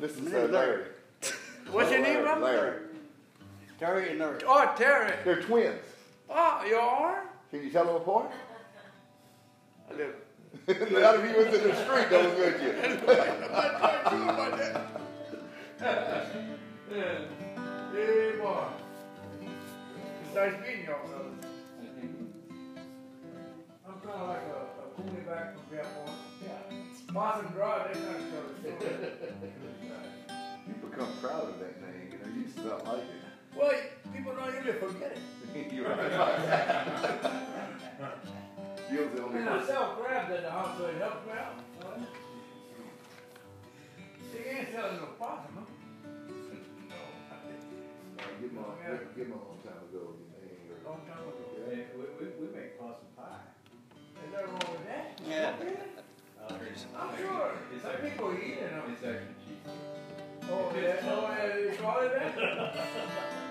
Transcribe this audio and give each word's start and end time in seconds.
This 0.00 0.16
is 0.16 0.32
uh, 0.32 0.48
Larry. 0.52 0.84
What's 1.72 1.90
your 1.90 2.00
name, 2.00 2.22
brother? 2.22 2.40
Larry. 2.40 2.76
Terry 3.80 4.10
and 4.10 4.20
Larry. 4.20 4.40
Oh, 4.46 4.72
Terry. 4.76 5.12
They're 5.24 5.42
twins. 5.42 5.80
Oh, 6.30 6.64
you 6.68 6.76
are? 6.76 7.24
Can 7.50 7.64
you 7.64 7.70
tell 7.70 7.84
them 7.84 7.96
apart? 7.96 8.30
A 9.90 9.94
do. 9.94 10.12
Not 11.00 11.16
if 11.16 11.30
you 11.30 11.44
was 11.44 11.54
in 11.54 11.68
the 11.68 11.74
street, 11.84 12.10
those 12.10 12.38
would 12.38 12.60
you? 12.62 12.74
I'm 12.80 13.06
not 13.06 14.08
sure 14.08 14.22
about 14.22 14.58
that. 14.58 16.26
Yeah. 16.94 17.18
Hey, 17.92 18.32
boy. 18.40 18.64
It's 20.24 20.34
nice 20.34 20.52
meeting 20.60 20.84
y'all, 20.86 21.06
fellas. 21.08 21.32
I'm 23.86 24.00
kind 24.00 24.20
of 24.20 24.28
like 24.28 24.42
a, 24.42 24.58
a 24.80 25.02
coolie 25.02 25.26
back 25.26 25.54
from 25.54 25.64
Fairport. 25.70 26.10
Yeah. 26.42 27.12
Possum 27.12 27.48
Drive, 27.52 27.94
they 27.94 28.00
kind 28.00 28.16
of 28.16 28.22
show 28.22 28.42
the 28.62 28.68
You 30.68 30.74
become 30.88 31.08
proud 31.22 31.44
of 31.48 31.54
that 31.60 31.74
name. 31.82 32.08
You 32.12 32.18
know, 32.18 32.28
you 32.36 32.40
used 32.42 32.56
to 32.58 32.62
not 32.68 32.84
like 32.86 33.02
it. 33.02 33.06
Well, 33.56 33.72
people 34.14 34.32
don't 34.34 34.54
usually 34.54 34.78
forget 34.78 35.12
it. 35.16 35.22
You're 35.72 35.88
right. 35.88 35.98
You're 38.92 39.08
the 39.10 39.22
only 39.22 39.38
And 39.40 39.48
I 39.48 39.50
person. 39.58 39.74
sell 39.74 39.86
crabs 40.00 40.30
at 40.32 40.42
the 40.42 40.50
house, 40.50 40.76
so 40.78 40.84
it 40.86 40.96
helps 40.98 41.26
me 41.26 41.32
out. 41.32 41.54
You 44.32 44.40
ain't 44.58 44.68
selling 44.72 44.96
no 44.96 45.06
possum, 45.18 45.52
huh? 45.56 45.64
Get 48.40 48.52
my, 48.54 48.62
get, 48.86 49.16
get 49.16 49.26
my 49.28 49.34
long 49.36 49.58
time 49.64 49.82
ago. 49.90 50.02
You 50.14 50.26
name 50.30 50.86
Long 50.86 51.00
time 51.08 51.22
ago. 51.26 51.44
Yeah. 51.68 51.76
We, 51.96 52.02
we, 52.16 52.24
we 52.40 52.46
make 52.56 52.70
possum 52.78 53.08
pie. 53.16 53.42
Is 54.24 54.30
that 54.32 54.44
wrong 54.46 54.66
with 54.72 54.84
that? 54.86 55.04
Yeah. 55.28 55.52
Uh, 56.40 56.54
it's- 56.64 56.86
I'm 56.96 57.12
sure. 57.18 57.50
Some 57.82 57.96
people 58.08 58.28
eat 58.34 58.58
it. 58.62 58.70
huh? 58.72 58.92
it's 58.92 59.02
actually 59.04 59.34
cheese. 59.44 59.66
Oh, 60.50 60.72
yeah, 60.74 60.96
oh, 61.04 62.10
yeah, 62.14 63.47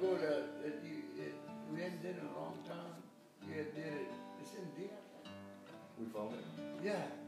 ago 0.00 0.16
that, 0.16 0.64
that 0.64 0.80
you 0.82 1.04
it, 1.20 1.34
we 1.72 1.82
hadn't 1.82 2.00
it 2.00 2.16
in 2.16 2.26
a 2.32 2.40
long 2.40 2.56
time. 2.64 2.96
You 3.46 3.54
had 3.54 3.74
did 3.74 3.84
it. 3.84 4.08
It's 4.40 4.54
in 4.54 4.64
Deer. 4.76 4.96
We 5.98 6.06
found 6.06 6.32
it. 6.32 6.44
Yeah. 6.82 7.19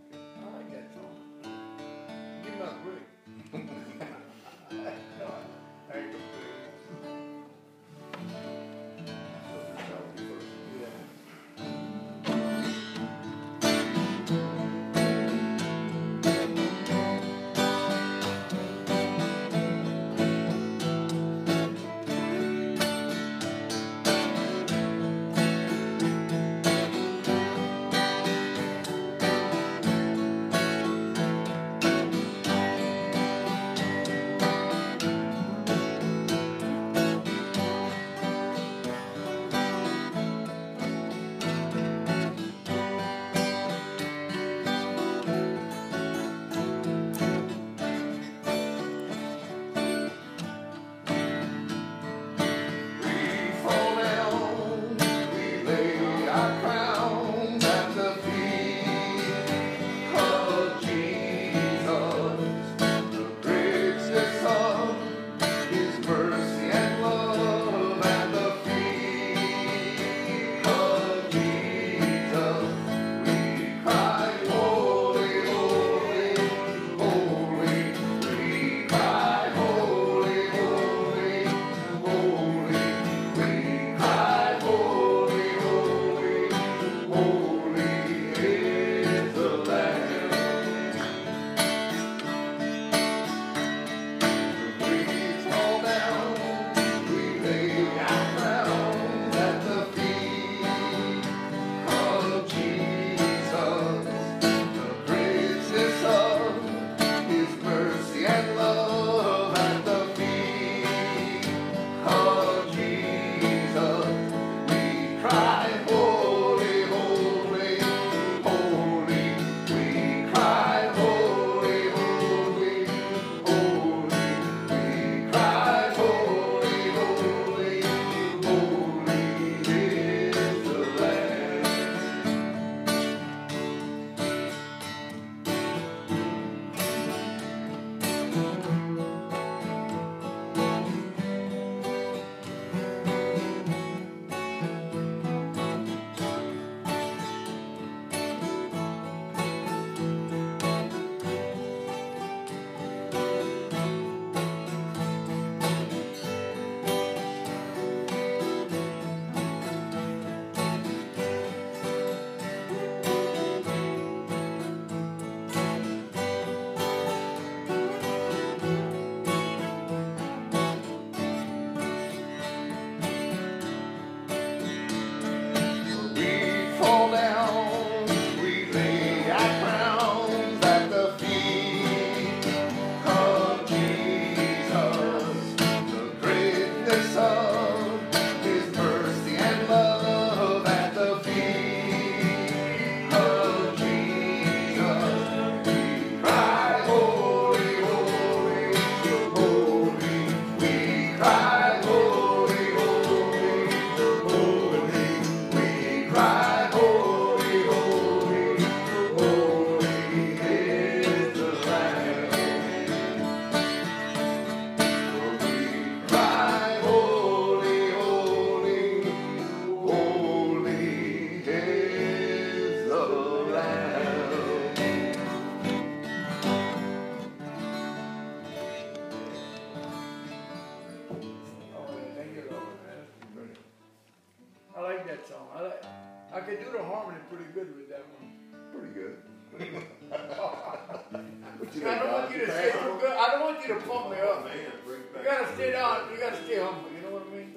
gotta 245.33 245.55
stay 245.55 245.73
down. 245.73 246.13
You 246.13 246.19
gotta 246.19 246.45
stay 246.45 246.59
humble. 246.59 246.91
You 246.93 247.01
know 247.03 247.11
what 247.17 247.25
I 247.27 247.31
mean? 247.37 247.49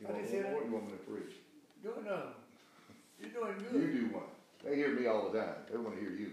you, 0.00 0.06
want 0.06 0.16
I 0.16 0.50
more, 0.50 0.62
you 0.64 0.72
want 0.72 0.84
me 0.86 0.92
to 0.92 0.98
preach? 1.08 1.34
No, 1.84 1.90
no. 2.04 2.18
You're 3.20 3.30
doing 3.30 3.54
good. 3.58 3.80
You 3.80 3.88
do 3.92 4.14
one. 4.14 4.30
They 4.64 4.76
hear 4.76 4.92
me 4.92 5.06
all 5.06 5.30
the 5.30 5.38
time. 5.38 5.54
They 5.70 5.76
want 5.78 5.94
to 5.94 6.00
hear 6.00 6.10
you. 6.10 6.32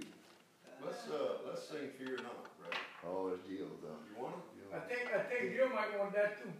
Let's 0.83 1.07
uh, 1.09 1.37
let's 1.47 1.67
sing 1.67 1.89
"Fear 1.97 2.17
Not," 2.17 2.45
right? 2.61 2.77
Oh, 3.07 3.31
it's 3.33 3.47
Jill 3.47 3.67
though. 3.81 3.97
You 4.09 4.21
want 4.21 4.35
it? 4.35 4.41
I 4.75 4.79
think 4.79 5.09
I 5.13 5.19
think 5.23 5.55
Jill 5.55 5.69
might 5.69 5.97
want 5.97 6.13
that 6.13 6.37
too. 6.37 6.51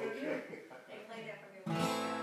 Okay. 0.00 0.40
They 0.88 1.00
play 1.08 1.20
that 1.26 1.38
for 1.42 1.70
me. 1.70 2.13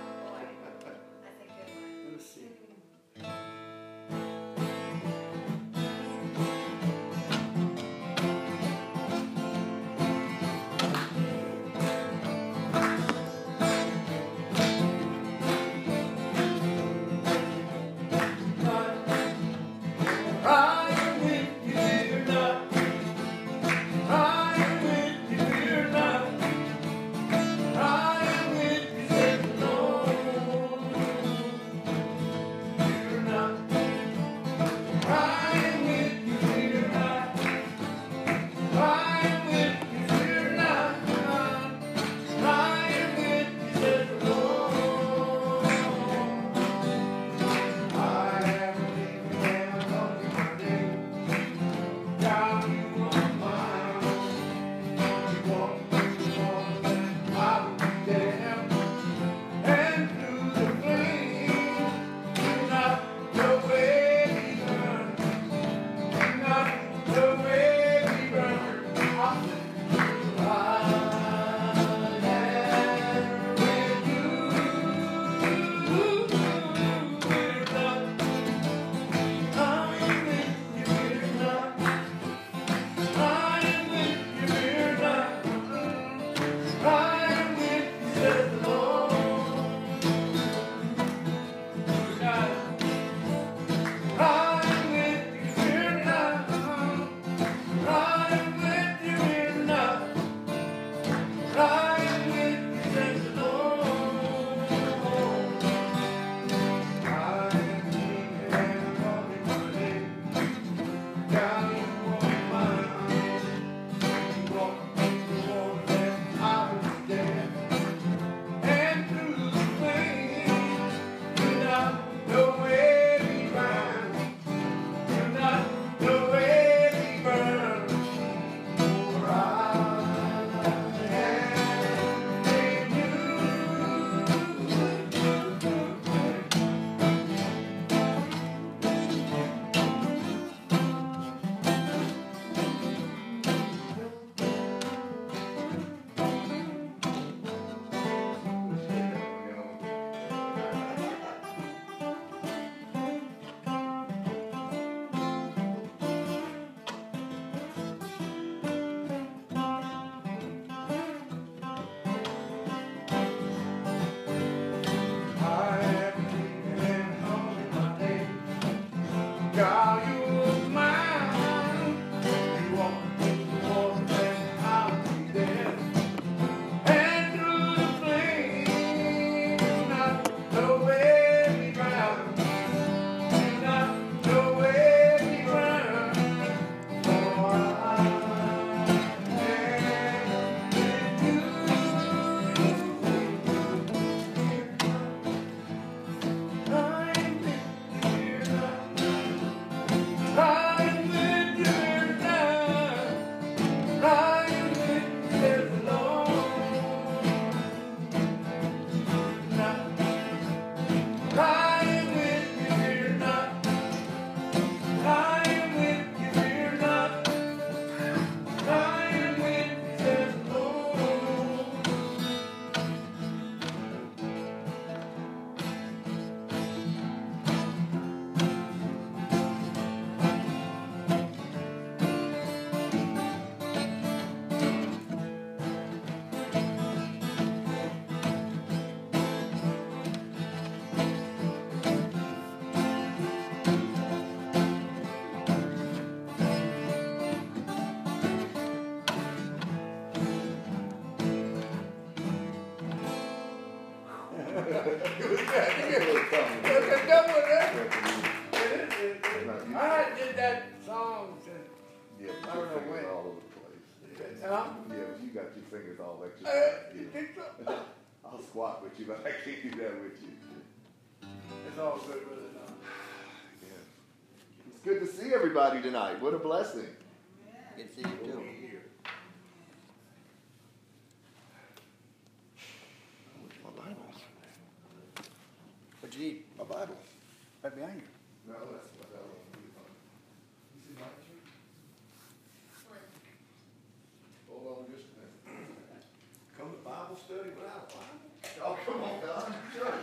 Study 297.32 297.56
without 297.56 297.88
a 297.88 297.96
Bible? 297.96 298.28
Oh, 298.60 298.76
come 298.84 299.00
on, 299.08 299.15
Don. 299.24 299.56
Sure. 299.72 299.96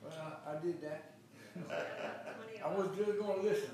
Well, 0.00 0.16
I, 0.16 0.56
I 0.56 0.64
did 0.64 0.80
that. 0.80 1.12
Plenty 1.52 2.62
I 2.62 2.64
of 2.64 2.76
was 2.78 2.88
them. 2.96 3.04
just 3.04 3.18
gonna 3.20 3.42
listen. 3.42 3.70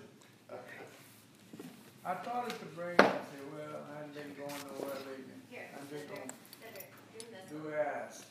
I 2.05 2.15
thought 2.15 2.49
it 2.51 2.59
to 2.59 2.67
bring, 2.77 2.99
I 3.01 3.05
said, 3.31 3.47
well, 3.55 3.81
I 3.89 3.97
hadn't 3.97 4.15
been 4.15 4.35
going 4.37 4.51
nowhere 4.75 4.99
lately. 5.09 5.39
Here, 5.49 5.71
I'm 5.79 5.87
sit 5.89 6.05
just 6.05 6.09
there, 6.11 6.19
gonna 6.19 6.35
sit 6.61 6.73
there, 6.75 6.91
do 7.15 7.21
this 7.31 7.47
do 7.49 7.57
one. 7.63 7.79
as. 7.79 8.27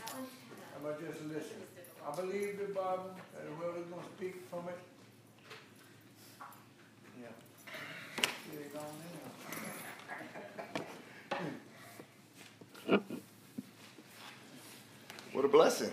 That 0.00 0.08
one's 0.16 0.32
kind 0.48 0.72
I'm 0.74 0.82
of. 0.88 0.96
gonna 0.98 1.12
just 1.12 1.20
listen. 1.28 1.58
It's 1.62 1.74
difficult. 1.76 2.08
I 2.08 2.10
believe 2.18 2.58
the 2.58 2.72
Bible, 2.72 3.12
that 3.36 3.44
the 3.46 3.54
word 3.60 3.76
is 3.78 3.86
gonna 3.92 4.08
speak 4.16 4.42
from 4.48 4.64
it. 4.72 4.80
Yeah. 7.20 7.36
Get 8.50 8.72
it 8.72 8.74
on 8.74 8.90
in. 9.04 9.20
What 15.32 15.41
a 15.41 15.41
blessing. 15.52 15.90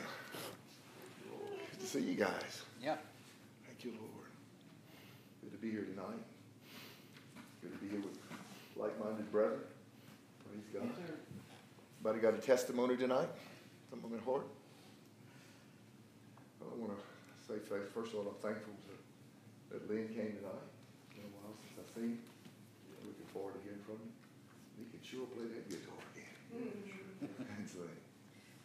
Good 1.72 1.80
to 1.82 1.86
see 1.86 2.00
you 2.00 2.16
guys. 2.16 2.64
Yeah. 2.82 2.96
Thank 3.68 3.84
you, 3.84 3.92
Lord. 3.92 4.32
Good 5.44 5.52
to 5.52 5.58
be 5.58 5.70
here 5.70 5.84
tonight. 5.84 6.24
Good 7.62 7.74
to 7.74 7.78
be 7.80 7.90
here 7.90 8.00
with 8.00 8.18
like-minded 8.78 9.30
brethren. 9.34 9.60
Praise 10.48 10.64
God. 10.74 10.90
Anybody 12.00 12.22
got 12.24 12.34
a 12.36 12.42
testimony 12.42 12.96
tonight? 12.96 13.28
Something 13.90 14.06
on 14.06 14.12
their 14.16 14.24
heart? 14.24 14.48
I 16.64 16.80
want 16.80 16.96
to 16.96 17.04
say, 17.44 17.60
first 17.94 18.14
of 18.16 18.24
all, 18.24 18.32
I'm 18.32 18.40
thankful 18.40 18.72
that, 18.88 19.04
that 19.76 19.92
Lynn 19.92 20.08
came 20.08 20.40
tonight. 20.40 20.64
It's 21.04 21.20
been 21.20 21.28
a 21.28 21.36
while 21.36 21.52
since 21.60 21.76
I've 21.84 21.92
seen 22.00 22.16
you. 22.16 23.04
Looking 23.04 23.28
forward 23.36 23.60
to 23.60 23.62
hearing 23.68 23.84
from 23.84 24.00
you. 24.08 24.12
He 24.80 24.88
can 24.88 25.04
sure 25.04 25.28
play 25.36 25.52
that 25.52 25.68
guitar 25.68 26.00
again. 26.16 26.32
and 27.60 27.68
sing. 27.68 28.00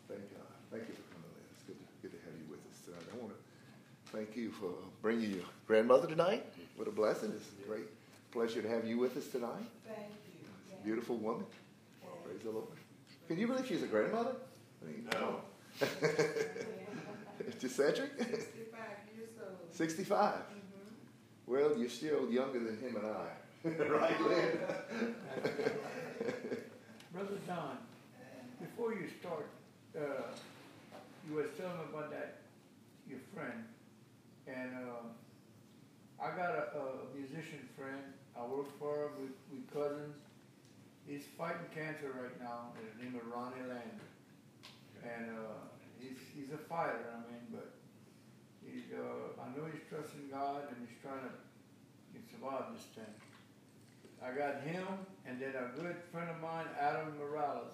Thank 0.06 0.22
God. 0.30 0.54
Thank 0.70 0.90
you 0.90 0.94
for 0.94 1.06
coming, 1.14 1.30
Lynn. 1.38 1.48
It's 1.54 1.64
good 1.66 1.78
to, 1.78 1.86
good 2.02 2.12
to 2.18 2.20
have 2.26 2.34
you 2.34 2.46
with 2.50 2.60
us 2.70 2.82
tonight. 2.82 3.06
I 3.08 3.16
want 3.18 3.30
to 3.30 3.40
thank 4.14 4.36
you 4.36 4.50
for 4.52 4.70
bringing 5.02 5.30
your 5.32 5.44
grandmother 5.66 6.06
tonight. 6.06 6.46
What 6.76 6.86
a 6.86 6.92
blessing. 6.92 7.32
It's 7.34 7.48
a 7.64 7.68
great 7.68 7.86
pleasure 8.30 8.62
to 8.62 8.68
have 8.68 8.86
you 8.86 8.98
with 8.98 9.16
us 9.16 9.26
tonight. 9.26 9.50
Thank 9.86 10.08
you. 10.08 10.76
Beautiful 10.84 11.16
woman. 11.16 11.46
Praise 12.24 12.42
the 12.44 12.50
Lord. 12.50 12.66
Can 13.26 13.38
you 13.38 13.46
believe 13.48 13.66
she's 13.66 13.82
a 13.82 13.86
grandmother? 13.86 14.36
I 14.82 14.86
mean, 14.86 15.08
No. 15.12 15.40
to 17.58 17.68
Cedric? 17.68 18.10
Sixty-five 18.18 18.98
years 19.16 19.30
old. 19.40 19.72
65. 19.72 20.34
Well, 21.46 21.76
you're 21.76 21.88
still 21.88 22.30
younger 22.30 22.60
than 22.60 22.78
him 22.78 22.96
and 22.96 23.06
I. 23.06 23.26
right, 23.88 24.20
Lynn? 24.20 24.58
Brother 27.12 27.38
Don, 27.46 27.78
before 28.60 28.92
you 28.94 29.08
start, 29.20 29.46
uh, 29.96 30.22
you 31.28 31.34
were 31.34 31.44
telling 31.58 31.72
about 31.92 32.10
that, 32.10 32.36
your 33.08 33.18
friend, 33.34 33.64
and, 34.46 34.70
uh, 34.74 35.08
I 36.22 36.36
got 36.36 36.54
a, 36.54 36.78
a 36.78 37.16
musician 37.16 37.68
friend, 37.76 38.00
I 38.38 38.46
work 38.46 38.70
for 38.78 39.06
him, 39.06 39.10
we, 39.20 39.26
we 39.50 39.62
cousins. 39.72 40.16
He's 41.06 41.24
fighting 41.36 41.68
cancer 41.74 42.12
right 42.16 42.34
now, 42.40 42.72
his 42.80 42.94
name 42.96 43.14
is 43.14 43.24
Ronnie 43.28 43.60
Landry. 43.68 44.08
And, 45.04 45.36
uh, 45.36 45.68
he's, 46.00 46.18
he's 46.34 46.52
a 46.52 46.58
fighter, 46.68 47.12
I 47.12 47.20
mean, 47.28 47.44
but 47.52 47.74
he's, 48.64 48.88
uh, 48.94 49.42
I 49.42 49.52
know 49.52 49.68
he's 49.68 49.84
trusting 49.90 50.30
God 50.30 50.68
and 50.72 50.76
he's 50.80 50.96
trying 51.02 51.20
to 51.28 51.34
survive 52.30 52.72
this 52.74 52.86
thing. 52.94 53.14
I 54.22 54.32
got 54.32 54.62
him, 54.62 54.86
and 55.26 55.40
then 55.40 55.52
a 55.52 55.76
good 55.78 55.96
friend 56.10 56.30
of 56.30 56.40
mine, 56.40 56.66
Adam 56.80 57.12
Morales. 57.18 57.72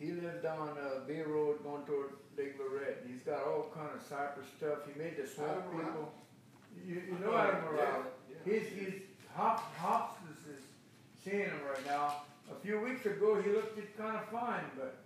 He 0.00 0.12
lived 0.12 0.46
on 0.46 0.70
uh, 0.78 1.00
Bay 1.06 1.20
Road 1.20 1.62
going 1.62 1.84
toward 1.84 2.12
Lake 2.36 2.56
Lorette. 2.58 3.04
He's 3.06 3.20
got 3.20 3.44
all 3.44 3.70
kind 3.74 3.90
of 3.94 4.00
cypress 4.00 4.46
stuff. 4.56 4.78
He 4.90 4.98
made 4.98 5.18
the 5.18 5.28
swamp 5.28 5.50
Adam 5.50 5.70
people. 5.72 6.12
You, 6.86 7.02
you 7.06 7.18
know 7.20 7.36
Adam 7.36 7.60
Morales. 7.64 8.06
He's 8.46 8.62
he's 8.74 8.94
hop 9.34 9.60
hospice 9.76 10.46
is 10.48 10.64
seeing 11.22 11.44
him 11.52 11.60
right 11.68 11.84
now. 11.86 12.22
A 12.50 12.58
few 12.64 12.80
weeks 12.80 13.04
ago, 13.04 13.40
he 13.42 13.50
looked 13.50 13.78
it 13.78 13.96
kind 13.98 14.16
of 14.16 14.26
fine, 14.30 14.64
but 14.74 14.96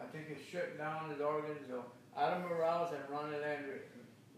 I 0.00 0.06
think 0.12 0.26
it's 0.30 0.48
shutting 0.48 0.78
down 0.78 1.10
his 1.10 1.20
organs. 1.20 1.58
So 1.68 1.84
Adam 2.16 2.42
Morales 2.42 2.94
and 2.94 3.02
Ronnie 3.10 3.38
Landry. 3.38 3.80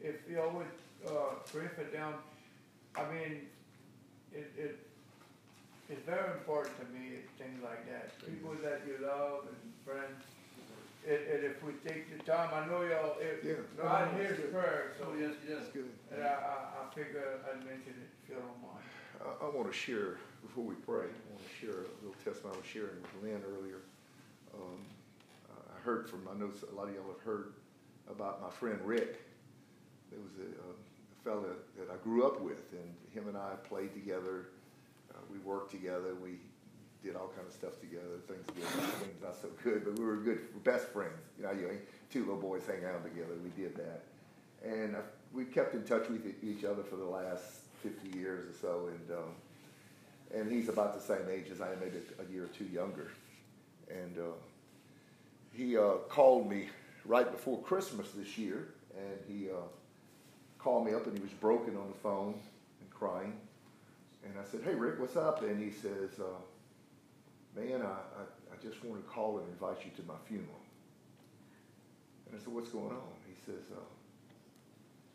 If 0.02 0.16
you 0.28 0.40
would 0.54 1.12
uh, 1.12 1.34
pray 1.52 1.68
for 1.68 1.84
them, 1.84 2.14
I 2.96 3.02
mean, 3.12 3.42
it, 4.32 4.50
it 4.56 4.86
it's 5.90 6.04
very 6.06 6.30
important 6.32 6.74
to 6.80 6.86
me, 6.96 7.20
things 7.38 7.60
like 7.62 7.84
that. 7.90 8.16
People 8.24 8.54
that 8.62 8.82
you 8.86 9.04
love 9.04 9.44
and 9.48 9.56
friends. 9.84 10.24
And, 11.06 11.20
and 11.20 11.44
if 11.44 11.62
we 11.62 11.72
take 11.84 12.08
the 12.08 12.24
time, 12.24 12.48
I 12.54 12.64
know 12.66 12.80
y'all, 12.82 13.16
if, 13.20 13.44
Yeah. 13.44 13.60
God 13.76 14.12
no, 14.12 14.18
hears 14.18 14.40
prayer, 14.50 14.92
so 14.98 15.12
yes, 15.18 15.34
That's 15.46 15.68
good. 15.68 15.90
And 16.10 16.22
I, 16.22 16.26
I, 16.32 16.56
I 16.80 16.94
figure 16.94 17.20
I'd 17.44 17.58
mention 17.60 17.92
it 18.00 18.08
if 18.24 18.30
you 18.30 18.36
don't 18.36 18.62
mind. 18.64 18.84
I, 19.20 19.44
I 19.44 19.48
want 19.50 19.68
to 19.70 19.76
share, 19.76 20.16
before 20.42 20.64
we 20.64 20.74
pray, 20.76 21.04
I 21.12 21.24
want 21.28 21.44
to 21.44 21.54
share 21.60 21.84
a 21.84 21.92
little 22.00 22.16
testimony 22.24 22.56
I 22.56 22.58
was 22.60 22.66
sharing 22.66 22.96
with 23.04 23.12
Lynn 23.22 23.42
earlier. 23.44 23.84
Um, 24.54 24.80
I 25.52 25.80
heard 25.84 26.08
from, 26.08 26.26
I 26.30 26.38
know 26.38 26.48
a 26.48 26.74
lot 26.74 26.88
of 26.88 26.94
y'all 26.94 27.12
have 27.12 27.20
heard 27.20 27.52
about 28.10 28.40
my 28.40 28.48
friend 28.50 28.80
Rick. 28.82 29.20
There 30.10 30.20
was 30.20 30.32
a, 30.40 30.48
um, 30.64 30.76
a 31.12 31.16
fella 31.22 31.52
that 31.76 31.92
I 31.92 31.96
grew 32.02 32.24
up 32.26 32.40
with, 32.40 32.62
and 32.72 32.88
him 33.12 33.28
and 33.28 33.36
I 33.36 33.56
played 33.68 33.92
together. 33.92 34.48
We 35.34 35.40
worked 35.40 35.72
together. 35.72 36.14
We 36.22 36.38
did 37.02 37.16
all 37.16 37.28
kind 37.34 37.46
of 37.46 37.52
stuff 37.52 37.78
together. 37.80 38.22
Things 38.26 38.46
good, 38.46 38.64
things 38.64 39.22
not 39.22 39.36
so 39.40 39.48
good, 39.62 39.84
but 39.84 39.98
we 39.98 40.04
were 40.04 40.16
good, 40.16 40.40
we're 40.54 40.72
best 40.72 40.88
friends. 40.88 41.20
You 41.36 41.44
know, 41.44 41.52
you 41.52 41.62
know, 41.62 41.74
two 42.10 42.20
little 42.20 42.40
boys 42.40 42.62
hang 42.66 42.84
out 42.84 43.04
together. 43.04 43.34
We 43.42 43.50
did 43.50 43.76
that, 43.76 44.02
and 44.64 44.96
uh, 44.96 45.00
we 45.32 45.44
kept 45.44 45.74
in 45.74 45.82
touch 45.84 46.08
with 46.08 46.24
each 46.42 46.64
other 46.64 46.82
for 46.82 46.96
the 46.96 47.04
last 47.04 47.42
50 47.82 48.16
years 48.16 48.48
or 48.48 48.58
so. 48.58 48.88
And 48.88 49.18
um, 49.18 49.34
and 50.34 50.50
he's 50.50 50.68
about 50.68 50.94
the 50.94 51.00
same 51.00 51.28
age 51.30 51.50
as 51.52 51.60
I 51.60 51.72
am, 51.72 51.80
maybe 51.80 51.98
a 52.18 52.32
year 52.32 52.44
or 52.44 52.48
two 52.48 52.64
younger. 52.64 53.10
And 53.90 54.18
uh, 54.18 54.32
he 55.52 55.76
uh, 55.76 55.98
called 56.08 56.50
me 56.50 56.68
right 57.04 57.30
before 57.30 57.60
Christmas 57.62 58.10
this 58.12 58.38
year, 58.38 58.68
and 58.96 59.18
he 59.28 59.50
uh, 59.50 59.66
called 60.58 60.86
me 60.86 60.94
up, 60.94 61.06
and 61.06 61.16
he 61.16 61.22
was 61.22 61.32
broken 61.32 61.76
on 61.76 61.88
the 61.88 61.98
phone 62.02 62.34
and 62.80 62.90
crying. 62.90 63.34
And 64.24 64.34
I 64.40 64.44
said, 64.50 64.62
"Hey, 64.64 64.74
Rick, 64.74 64.98
what's 64.98 65.16
up?" 65.16 65.42
And 65.42 65.62
he 65.62 65.70
says, 65.70 66.18
uh, 66.18 66.40
"Man, 67.54 67.82
I, 67.82 68.00
I, 68.16 68.24
I 68.52 68.56
just 68.62 68.82
want 68.84 69.04
to 69.04 69.06
call 69.08 69.38
and 69.38 69.48
invite 69.48 69.84
you 69.84 69.92
to 69.96 70.02
my 70.08 70.16
funeral." 70.26 70.60
And 72.26 72.40
I 72.40 72.42
said, 72.42 72.52
"What's 72.52 72.70
going 72.70 72.90
on?" 72.90 73.14
He 73.28 73.36
says, 73.44 73.62
uh, 73.70 73.84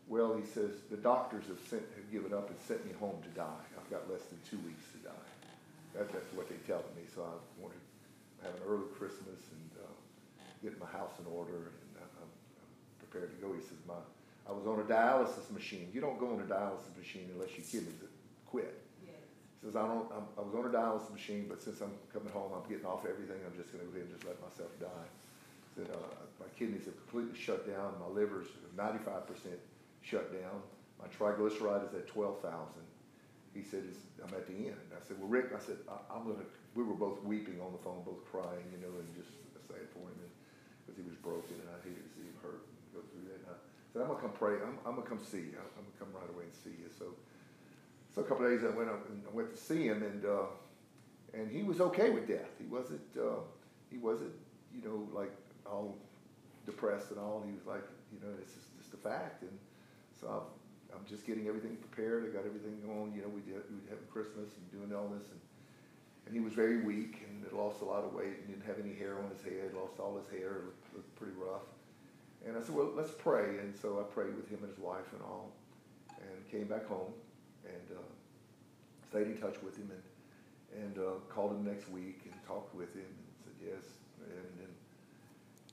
"Well, 0.06 0.36
he 0.38 0.46
says 0.46 0.70
the 0.90 0.96
doctors 0.96 1.44
have 1.48 1.58
sent 1.68 1.82
have 1.96 2.08
given 2.12 2.32
up 2.32 2.48
and 2.50 2.58
sent 2.66 2.86
me 2.86 2.92
home 2.98 3.18
to 3.22 3.30
die. 3.34 3.64
I've 3.74 3.90
got 3.90 4.08
less 4.10 4.22
than 4.30 4.38
two 4.46 4.62
weeks 4.62 4.86
to 4.94 5.10
die. 5.10 5.26
That, 5.94 6.12
that's 6.12 6.30
what 6.38 6.48
they 6.48 6.56
telling 6.66 6.94
me. 6.94 7.02
So 7.10 7.26
I 7.26 7.34
want 7.60 7.74
to 7.74 7.80
have 8.46 8.54
an 8.54 8.62
early 8.62 8.86
Christmas 8.94 9.42
and 9.50 9.70
uh, 9.82 9.90
get 10.62 10.78
my 10.78 10.86
house 10.86 11.18
in 11.18 11.26
order, 11.26 11.74
and 11.74 11.98
I'm, 11.98 12.22
I'm 12.22 12.32
prepared 13.02 13.34
to 13.34 13.38
go." 13.42 13.52
He 13.52 13.60
says, 13.60 13.82
"My 13.90 13.98
I 14.46 14.52
was 14.52 14.66
on 14.70 14.78
a 14.78 14.86
dialysis 14.86 15.50
machine. 15.50 15.90
You 15.92 16.00
don't 16.00 16.18
go 16.18 16.30
on 16.30 16.40
a 16.40 16.46
dialysis 16.46 16.94
machine 16.96 17.26
unless 17.34 17.50
your 17.58 17.66
kidneys 17.66 17.98
quit." 18.46 18.86
Says, 19.60 19.76
I 19.76 19.84
don't, 19.84 20.08
I'm, 20.08 20.24
I 20.36 20.40
was 20.40 20.56
on 20.56 20.64
a 20.64 20.72
dialysis 20.72 21.12
machine, 21.12 21.44
but 21.44 21.60
since 21.60 21.84
I'm 21.84 21.92
coming 22.12 22.32
home, 22.32 22.56
I'm 22.56 22.64
getting 22.64 22.88
off 22.88 23.04
everything. 23.04 23.36
I'm 23.44 23.52
just 23.60 23.76
going 23.76 23.84
to 23.84 23.92
go 23.92 24.00
ahead 24.00 24.08
and 24.08 24.16
just 24.16 24.24
let 24.24 24.40
myself 24.40 24.72
die. 24.80 25.08
Said, 25.76 25.92
uh, 25.92 26.16
my 26.40 26.48
kidneys 26.56 26.88
have 26.88 26.96
completely 26.96 27.36
shut 27.36 27.68
down. 27.68 27.92
My 28.00 28.08
liver's 28.08 28.48
95% 28.72 29.28
shut 30.00 30.32
down. 30.32 30.64
My 30.96 31.08
triglyceride 31.12 31.84
is 31.84 31.92
at 31.92 32.08
12,000. 32.08 32.48
He 33.52 33.60
said, 33.60 33.84
I'm 34.24 34.32
at 34.32 34.48
the 34.48 34.72
end. 34.72 34.80
I 34.96 35.04
said, 35.04 35.20
well, 35.20 35.28
Rick, 35.28 35.52
I 35.52 35.60
said, 35.60 35.76
I, 35.84 36.00
I'm 36.08 36.24
going 36.24 36.40
to, 36.40 36.48
we 36.72 36.80
were 36.80 36.96
both 36.96 37.20
weeping 37.20 37.60
on 37.60 37.76
the 37.76 37.82
phone, 37.84 38.00
both 38.06 38.24
crying, 38.32 38.64
you 38.72 38.80
know, 38.80 38.96
and 38.96 39.08
just 39.12 39.28
sad 39.68 39.86
for 39.92 40.08
him 40.08 40.18
because 40.90 40.98
he 40.98 41.06
was 41.06 41.14
broken 41.22 41.54
and 41.54 41.68
I 41.70 41.78
hated 41.86 42.02
to 42.02 42.10
see 42.18 42.26
him 42.26 42.34
hurt 42.42 42.66
and 42.66 42.74
go 42.90 43.00
through 43.14 43.30
that. 43.30 43.38
And 43.46 43.54
I 43.54 43.56
said, 43.94 44.02
I'm 44.02 44.10
going 44.10 44.18
to 44.18 44.26
come 44.26 44.34
pray. 44.34 44.58
I'm, 44.58 44.82
I'm 44.82 44.98
going 44.98 45.06
to 45.06 45.10
come 45.14 45.22
see 45.22 45.54
you. 45.54 45.58
I'm 45.62 45.86
going 45.86 45.94
to 45.94 46.00
come 46.02 46.10
right 46.10 46.26
away 46.26 46.50
and 46.50 46.56
see 46.56 46.74
you. 46.74 46.90
So 46.90 47.14
so 48.14 48.22
a 48.22 48.24
couple 48.24 48.44
of 48.44 48.50
days 48.50 48.64
I 48.64 48.74
went 48.74 48.90
up 48.90 49.08
and 49.08 49.22
went 49.32 49.50
to 49.54 49.56
see 49.56 49.84
him, 49.86 50.02
and 50.02 50.24
uh, 50.24 50.50
and 51.32 51.50
he 51.50 51.62
was 51.62 51.80
okay 51.80 52.10
with 52.10 52.26
death. 52.26 52.50
He 52.58 52.66
wasn't 52.66 53.02
uh, 53.16 53.46
he 53.90 53.98
wasn't 53.98 54.32
you 54.74 54.82
know 54.82 55.06
like 55.14 55.30
all 55.64 55.96
depressed 56.66 57.10
and 57.10 57.20
all. 57.20 57.42
He 57.46 57.52
was 57.52 57.66
like 57.66 57.86
you 58.12 58.18
know 58.20 58.34
it's 58.40 58.54
just, 58.54 58.76
just 58.78 58.94
a 58.94 58.96
fact, 58.96 59.42
and 59.42 59.56
so 60.20 60.26
I'm, 60.26 60.98
I'm 60.98 61.06
just 61.06 61.24
getting 61.24 61.46
everything 61.46 61.76
prepared. 61.76 62.26
I 62.26 62.34
got 62.34 62.44
everything 62.44 62.82
going. 62.82 63.14
You 63.14 63.22
know 63.22 63.28
we 63.28 63.42
did 63.42 63.62
we 63.70 63.78
had 63.88 63.98
Christmas 64.10 64.50
and 64.58 64.64
doing 64.74 64.90
all 64.90 65.06
this, 65.06 65.30
and 65.30 65.40
and 66.26 66.34
he 66.34 66.42
was 66.42 66.52
very 66.52 66.82
weak 66.82 67.22
and 67.30 67.44
had 67.44 67.52
lost 67.52 67.80
a 67.80 67.84
lot 67.84 68.02
of 68.02 68.12
weight 68.12 68.42
and 68.42 68.46
didn't 68.50 68.66
have 68.66 68.82
any 68.82 68.94
hair 68.94 69.18
on 69.22 69.30
his 69.30 69.42
head. 69.42 69.70
Lost 69.74 70.00
all 70.00 70.18
his 70.18 70.26
hair. 70.34 70.66
Looked, 70.66 70.94
looked 70.94 71.14
pretty 71.14 71.34
rough. 71.38 71.66
And 72.46 72.56
I 72.56 72.62
said, 72.62 72.74
well, 72.74 72.90
let's 72.94 73.10
pray. 73.10 73.58
And 73.58 73.74
so 73.76 74.00
I 74.00 74.04
prayed 74.14 74.34
with 74.36 74.48
him 74.48 74.60
and 74.62 74.70
his 74.70 74.78
wife 74.78 75.12
and 75.12 75.20
all, 75.22 75.50
and 76.20 76.50
came 76.50 76.68
back 76.68 76.86
home 76.86 77.12
and 77.64 77.98
uh, 77.98 78.02
stayed 79.08 79.26
in 79.26 79.36
touch 79.38 79.56
with 79.62 79.76
him 79.76 79.90
and 79.90 80.02
and 80.70 80.98
uh, 80.98 81.18
called 81.28 81.50
him 81.50 81.64
next 81.64 81.90
week 81.90 82.22
and 82.24 82.34
talked 82.46 82.74
with 82.74 82.94
him 82.94 83.02
and 83.02 83.30
said 83.42 83.56
yes. 83.58 83.84
And 84.22 84.48
then 84.58 84.72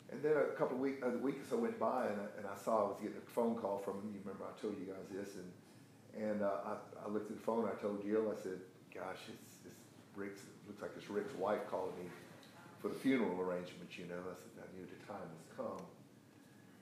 and 0.10 0.24
then 0.24 0.34
a 0.34 0.56
couple 0.58 0.76
of 0.78 0.82
weeks, 0.82 1.04
a 1.04 1.10
week 1.18 1.36
or 1.36 1.48
so 1.50 1.58
went 1.58 1.78
by 1.80 2.08
and 2.08 2.20
I, 2.20 2.28
and 2.40 2.48
I 2.48 2.56
saw 2.56 2.86
I 2.86 2.88
was 2.90 2.98
getting 3.02 3.18
a 3.18 3.30
phone 3.32 3.56
call 3.56 3.78
from 3.78 4.02
him. 4.02 4.14
You 4.14 4.22
remember 4.26 4.46
I 4.46 4.60
told 4.60 4.76
you 4.80 4.86
guys 4.86 5.06
this 5.12 5.36
and 5.36 5.52
and 6.18 6.42
uh, 6.42 6.66
I, 6.66 7.06
I 7.06 7.10
looked 7.10 7.30
at 7.30 7.38
the 7.38 7.44
phone. 7.44 7.70
I 7.70 7.80
told 7.80 8.02
Jill. 8.02 8.34
I 8.34 8.42
said, 8.42 8.58
gosh, 8.94 9.22
it's, 9.30 9.54
it's 9.66 9.82
Rick's. 10.16 10.42
It 10.42 10.68
looks 10.68 10.82
like 10.82 10.92
it's 10.98 11.10
Rick's 11.10 11.36
wife 11.36 11.62
calling 11.70 11.94
me 12.00 12.10
for 12.82 12.90
the 12.90 12.96
funeral 12.96 13.40
arrangements. 13.40 13.98
You 13.98 14.06
know, 14.06 14.18
I 14.18 14.34
said 14.34 14.66
I 14.66 14.68
knew 14.74 14.86
the 14.86 15.06
time 15.06 15.30
has 15.30 15.46
come. 15.56 15.86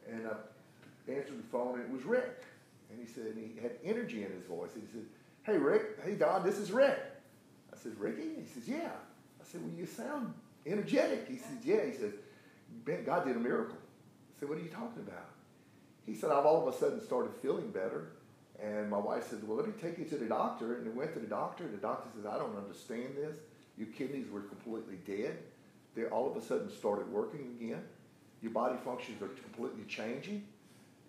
And 0.08 0.28
I 0.28 1.12
answered 1.12 1.38
the 1.38 1.50
phone, 1.52 1.80
and 1.80 1.84
it 1.84 1.92
was 1.92 2.04
Rick. 2.06 2.44
And 2.90 3.00
he 3.00 3.06
said, 3.06 3.26
and 3.26 3.38
he 3.38 3.62
had 3.62 3.74
energy 3.84 4.24
in 4.24 4.32
his 4.32 4.46
voice. 4.46 4.72
And 4.76 4.84
he 4.84 4.92
said, 4.92 5.06
Hey, 5.44 5.58
Rick. 5.58 6.00
Hey, 6.04 6.16
Don, 6.16 6.44
this 6.44 6.58
is 6.58 6.72
Rick. 6.72 7.00
I 7.74 7.78
said, 7.78 8.00
Ricky? 8.00 8.42
He 8.42 8.48
says, 8.54 8.68
Yeah. 8.68 8.92
I 9.40 9.44
said, 9.44 9.62
Well, 9.62 9.74
you 9.78 9.86
sound 9.86 10.34
energetic. 10.66 11.28
He 11.28 11.38
says, 11.38 11.58
Yeah. 11.64 11.86
He 11.86 11.94
said, 11.94 12.14
Ben, 12.86 13.04
God 13.04 13.26
did 13.26 13.36
a 13.36 13.40
miracle. 13.40 13.78
I 13.78 14.40
said, 14.40 14.50
What 14.50 14.58
are 14.58 14.62
you 14.62 14.70
talking 14.70 15.02
about? 15.02 15.30
He 16.06 16.16
said, 16.16 16.32
I've 16.32 16.46
all 16.46 16.68
of 16.68 16.74
a 16.74 16.78
sudden 16.78 17.02
started 17.02 17.32
feeling 17.42 17.72
better. 17.72 18.12
And 18.62 18.90
my 18.90 18.98
wife 18.98 19.28
said, 19.30 19.46
Well, 19.48 19.58
let 19.58 19.68
me 19.68 19.74
take 19.82 19.98
you 19.98 20.06
to 20.06 20.16
the 20.16 20.28
doctor. 20.28 20.78
And 20.78 20.86
we 20.86 20.92
went 20.92 21.14
to 21.14 21.20
the 21.20 21.28
doctor, 21.28 21.64
and 21.64 21.74
the 21.74 21.82
doctor 21.82 22.10
says, 22.16 22.26
I 22.26 22.38
don't 22.38 22.56
understand 22.56 23.16
this. 23.18 23.36
Your 23.78 23.88
kidneys 23.88 24.30
were 24.32 24.42
completely 24.42 24.98
dead. 25.06 25.38
They 25.96 26.06
all 26.06 26.30
of 26.30 26.38
a 26.38 26.42
sudden 26.42 26.70
started 26.70 27.12
working 27.12 27.58
again 27.60 27.84
your 28.46 28.54
body 28.54 28.76
functions 28.86 29.20
are 29.24 29.28
completely 29.28 29.84
changing, 29.88 30.44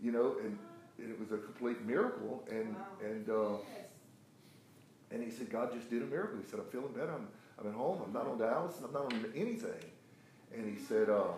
you 0.00 0.10
know, 0.10 0.36
and, 0.42 0.58
and 0.98 1.10
it 1.10 1.18
was 1.18 1.32
a 1.32 1.38
complete 1.38 1.84
miracle. 1.84 2.46
And 2.50 2.76
and 3.04 3.28
uh, 3.28 3.56
and 5.10 5.22
he 5.22 5.30
said, 5.30 5.50
God 5.50 5.72
just 5.72 5.90
did 5.90 6.02
a 6.02 6.06
miracle. 6.06 6.38
He 6.42 6.48
said, 6.48 6.60
I'm 6.60 6.66
feeling 6.66 6.92
better. 6.92 7.12
I'm 7.12 7.28
I'm 7.58 7.68
at 7.68 7.74
home. 7.74 8.02
I'm 8.04 8.12
not 8.12 8.26
on 8.26 8.38
dialysis. 8.38 8.84
I'm 8.84 8.92
not 8.92 9.12
on 9.12 9.24
anything. 9.34 9.84
And 10.54 10.76
he 10.76 10.82
said, 10.82 11.08
uh, 11.08 11.32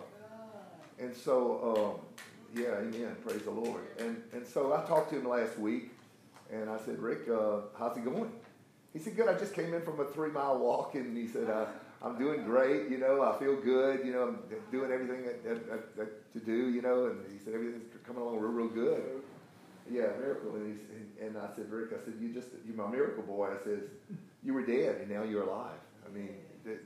and 0.99 1.15
so 1.15 1.97
um, 1.97 2.61
yeah, 2.61 2.75
amen. 2.79 3.15
Praise 3.25 3.43
the 3.43 3.51
Lord. 3.51 3.81
And 3.99 4.21
and 4.33 4.45
so 4.45 4.73
I 4.73 4.85
talked 4.87 5.11
to 5.11 5.19
him 5.19 5.27
last 5.27 5.57
week, 5.57 5.91
and 6.51 6.69
I 6.69 6.77
said, 6.79 6.99
Rick, 6.99 7.29
uh, 7.29 7.61
how's 7.77 7.97
it 7.97 8.05
going? 8.05 8.31
He 8.93 8.99
said, 8.99 9.15
good. 9.15 9.29
I 9.29 9.37
just 9.37 9.53
came 9.53 9.73
in 9.73 9.81
from 9.83 9.99
a 9.99 10.05
three 10.05 10.31
mile 10.31 10.57
walk, 10.57 10.95
and 10.95 11.15
he 11.15 11.27
said, 11.27 11.49
uh, 11.49 11.65
I'm 12.01 12.17
doing 12.17 12.43
great, 12.43 12.89
you 12.89 12.97
know, 12.97 13.21
I 13.21 13.37
feel 13.37 13.57
good, 13.57 14.05
you 14.05 14.13
know, 14.13 14.23
I'm 14.23 14.39
doing 14.71 14.91
everything 14.91 15.25
that, 15.25 15.43
that, 15.43 15.97
that, 15.97 16.33
to 16.33 16.39
do, 16.39 16.69
you 16.69 16.81
know, 16.81 17.07
and 17.07 17.19
he 17.31 17.37
said 17.43 17.53
everything's 17.53 17.83
coming 18.07 18.21
along 18.21 18.39
real, 18.39 18.51
real 18.51 18.69
good. 18.69 19.03
Yeah, 19.91 20.07
miracle. 20.19 20.55
And, 20.55 20.79
and 21.19 21.37
I 21.37 21.53
said, 21.55 21.71
Rick, 21.71 21.89
I 21.99 22.03
said, 22.03 22.15
you 22.19 22.29
just, 22.33 22.49
you're 22.65 22.75
my 22.75 22.89
miracle 22.89 23.23
boy. 23.23 23.49
I 23.59 23.63
says, 23.63 23.81
you 24.43 24.53
were 24.53 24.65
dead 24.65 24.97
and 25.01 25.09
now 25.09 25.23
you're 25.23 25.43
alive. 25.43 25.79
I 26.05 26.13
mean, 26.13 26.29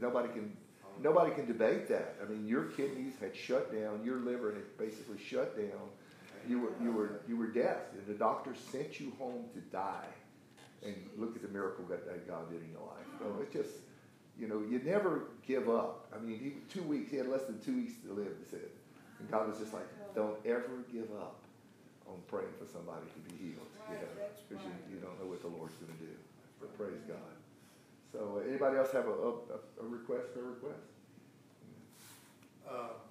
nobody 0.01 0.29
can, 0.29 0.55
nobody 1.01 1.33
can 1.33 1.45
debate 1.45 1.87
that. 1.89 2.15
I 2.23 2.29
mean, 2.29 2.47
your 2.47 2.65
kidneys 2.65 3.13
had 3.19 3.35
shut 3.35 3.73
down, 3.73 4.03
your 4.03 4.17
liver 4.17 4.53
had 4.53 4.77
basically 4.77 5.17
shut 5.19 5.57
down. 5.57 5.89
You 6.47 6.59
were, 6.59 6.71
you 6.81 6.91
were, 6.91 7.21
you 7.27 7.37
were 7.37 7.47
dead. 7.47 7.77
And 7.93 8.05
the 8.07 8.19
doctor 8.19 8.53
sent 8.71 8.99
you 8.99 9.13
home 9.17 9.45
to 9.53 9.59
die. 9.71 10.07
And 10.83 10.95
look 11.17 11.35
at 11.35 11.41
the 11.41 11.47
miracle 11.47 11.85
that, 11.89 12.05
that 12.05 12.27
God 12.27 12.51
did 12.51 12.61
in 12.61 12.71
your 12.71 12.81
life. 12.81 13.07
So 13.19 13.41
it's 13.41 13.53
just, 13.53 13.81
you 14.37 14.47
know, 14.47 14.61
you 14.69 14.81
never 14.83 15.27
give 15.47 15.69
up. 15.69 16.07
I 16.13 16.19
mean, 16.19 16.39
he, 16.39 16.53
two 16.73 16.85
weeks, 16.85 17.11
he 17.11 17.17
had 17.17 17.27
less 17.27 17.43
than 17.43 17.59
two 17.61 17.75
weeks 17.75 17.93
to 18.05 18.13
live, 18.13 18.33
he 18.43 18.49
said. 18.49 18.67
And 19.19 19.31
God 19.31 19.47
was 19.47 19.59
just 19.59 19.73
like, 19.73 19.87
don't 20.15 20.37
ever 20.45 20.83
give 20.91 21.09
up 21.17 21.42
on 22.13 22.21
praying 22.29 22.53
for 22.61 22.69
somebody 22.69 23.09
to 23.09 23.19
be 23.25 23.33
healed, 23.41 23.71
you 23.89 23.97
know, 23.97 24.13
because 24.45 24.61
you, 24.61 24.73
you 24.93 24.97
don't 25.01 25.17
know 25.17 25.25
what 25.25 25.41
the 25.41 25.49
Lord's 25.49 25.73
going 25.81 25.89
to 25.97 26.01
do. 26.05 26.13
But 26.61 26.69
praise 26.77 27.01
God. 27.09 27.33
So, 28.13 28.37
uh, 28.37 28.47
anybody 28.47 28.77
else 28.77 28.93
have 28.93 29.09
a, 29.09 29.17
a, 29.17 29.57
a 29.81 29.85
request 29.89 30.37
or 30.37 30.45
a 30.45 30.49
request? 30.53 30.85
Uh, 32.69 33.01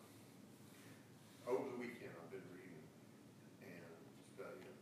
over 1.50 1.66
the 1.74 1.78
weekend, 1.82 2.14
I've 2.14 2.30
been 2.30 2.46
reading 2.54 2.86
and 3.66 3.90
studying 4.38 4.78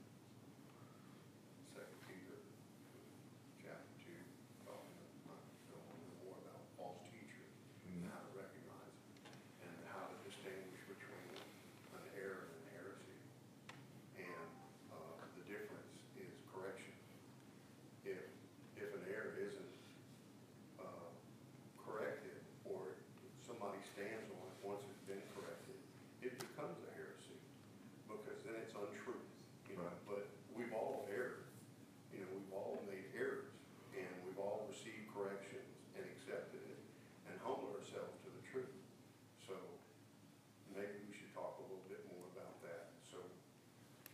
Second 1.73 2.01
Peter, 2.05 2.37
chapter 3.65 3.97
two, 4.05 4.21
talking 4.69 4.93
about, 5.25 5.41
knowing 5.73 6.05
more 6.21 6.37
about 6.45 6.61
false 6.77 7.01
teachers 7.09 7.51
and 7.89 8.05
how 8.13 8.21
to 8.21 8.31
recognize 8.37 8.93
them 9.25 9.33
and 9.65 9.73
how 9.91 10.05
to 10.13 10.17
distinguish 10.29 10.85
between 10.85 11.33
an 11.97 12.05
error 12.15 12.45
and 12.47 12.61
an 12.61 12.67
heresy. 12.77 13.17
And, 14.21 14.49
uh, 14.95 15.25
the 15.41 15.45
difference 15.51 15.91
is 16.15 16.31
correction. 16.55 16.93
If, 18.07 18.21
if 18.79 18.89
an 18.95 19.05
error 19.11 19.35
isn't, 19.41 19.73
uh, 20.79 21.09
corrected, 21.83 22.39
or 22.69 22.95
somebody 23.43 23.83
stands 23.83 24.31
on 24.31 24.45
it 24.47 24.57
once 24.63 24.81
it's 24.87 25.03
been 25.09 25.21
corrected, 25.35 25.75
it 26.25 26.37
becomes 26.41 26.77
a 26.85 26.91
heresy, 26.97 27.37
because 28.09 28.41
then 28.45 28.57
it's 28.61 28.77
untruth, 28.77 29.25
you 29.69 29.77
know, 29.77 29.89
Right. 29.89 30.05
but 30.09 30.25
we've 30.53 30.73
all 30.77 31.09
erred, 31.09 31.49
you 32.13 32.21
know, 32.25 32.29
we've 32.33 32.53
all 32.53 32.81
made 32.89 33.09
errors, 33.17 33.49
and 33.97 34.09
we've 34.25 34.37
all 34.41 34.69
received 34.69 35.09
corrections 35.17 35.65
and 35.97 36.05
accepted 36.05 36.61
it, 36.69 36.81
and 37.29 37.35
humbled 37.41 37.73
ourselves 37.81 38.21
to 38.25 38.29
the 38.37 38.45
truth. 38.53 38.73
So, 39.41 39.57
maybe 40.77 41.01
we 41.09 41.13
should 41.17 41.33
talk 41.33 41.57
a 41.61 41.65
little 41.69 41.85
bit 41.89 42.05
more 42.13 42.29
about 42.37 42.61
that, 42.69 42.93
so 43.01 43.17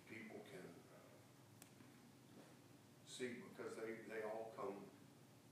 people 0.07 0.39
can 0.47 0.63
uh, 0.95 1.19
see, 3.11 3.43
because 3.51 3.75
they, 3.83 3.99
they 4.07 4.23
all 4.27 4.55
come 4.55 4.79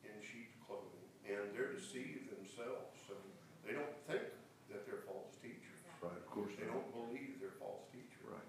in 0.07 0.15
sheep's 0.23 0.55
clothing, 0.63 1.03
and 1.27 1.51
they're 1.51 1.75
deceived 1.75 2.31
themselves, 2.31 2.95
so 3.11 3.19
they 3.67 3.73
don't 3.75 3.97
think 4.07 4.23
that 4.71 4.85
they're 4.87 5.03
false 5.09 5.35
teachers. 5.43 5.83
Right, 6.03 6.13
of 6.21 6.29
course. 6.29 6.53
They 6.61 6.69
don't 6.69 6.85
believe 6.93 7.41
they're 7.41 7.57
false 7.57 7.89
teachers. 7.89 8.29
Right, 8.29 8.45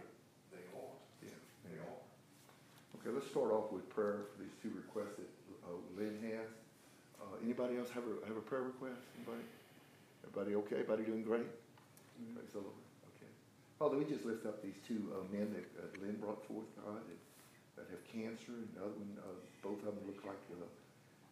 but 0.00 0.08
They 0.56 0.64
are, 0.72 0.96
yeah. 1.20 1.36
they 1.68 1.76
yeah. 1.76 1.84
are. 1.84 2.00
Okay, 3.10 3.18
let's 3.18 3.34
start 3.34 3.50
off 3.50 3.74
with 3.74 3.82
prayer 3.90 4.30
for 4.30 4.38
these 4.38 4.54
two 4.62 4.70
requests 4.70 5.18
that 5.18 5.26
uh, 5.66 5.74
Lynn 5.98 6.14
has. 6.30 6.46
Uh, 7.18 7.42
anybody 7.42 7.74
else 7.74 7.90
have 7.90 8.06
a, 8.06 8.14
have 8.30 8.38
a 8.38 8.44
prayer 8.46 8.62
request? 8.70 9.02
Anybody? 9.18 9.42
Everybody 10.22 10.54
okay? 10.62 10.86
Everybody 10.86 11.10
doing 11.10 11.26
great? 11.26 11.50
Praise 12.38 12.54
the 12.54 12.62
Lord. 12.62 12.78
Okay. 13.18 13.26
Father, 13.82 13.98
we 13.98 14.06
just 14.06 14.22
lift 14.22 14.46
up 14.46 14.62
these 14.62 14.78
two 14.86 15.10
uh, 15.10 15.26
men 15.34 15.50
that 15.58 15.66
uh, 15.74 15.90
Lynn 15.98 16.22
brought 16.22 16.38
forth, 16.46 16.70
God, 16.86 17.02
that, 17.02 17.20
that 17.82 17.86
have 17.90 17.98
cancer, 18.06 18.54
and 18.54 18.70
the 18.78 18.86
other 18.86 18.94
one, 18.94 19.18
uh, 19.26 19.34
both 19.58 19.82
of 19.82 19.90
them 19.90 20.06
look 20.06 20.22
like 20.22 20.38
uh, 20.54 20.62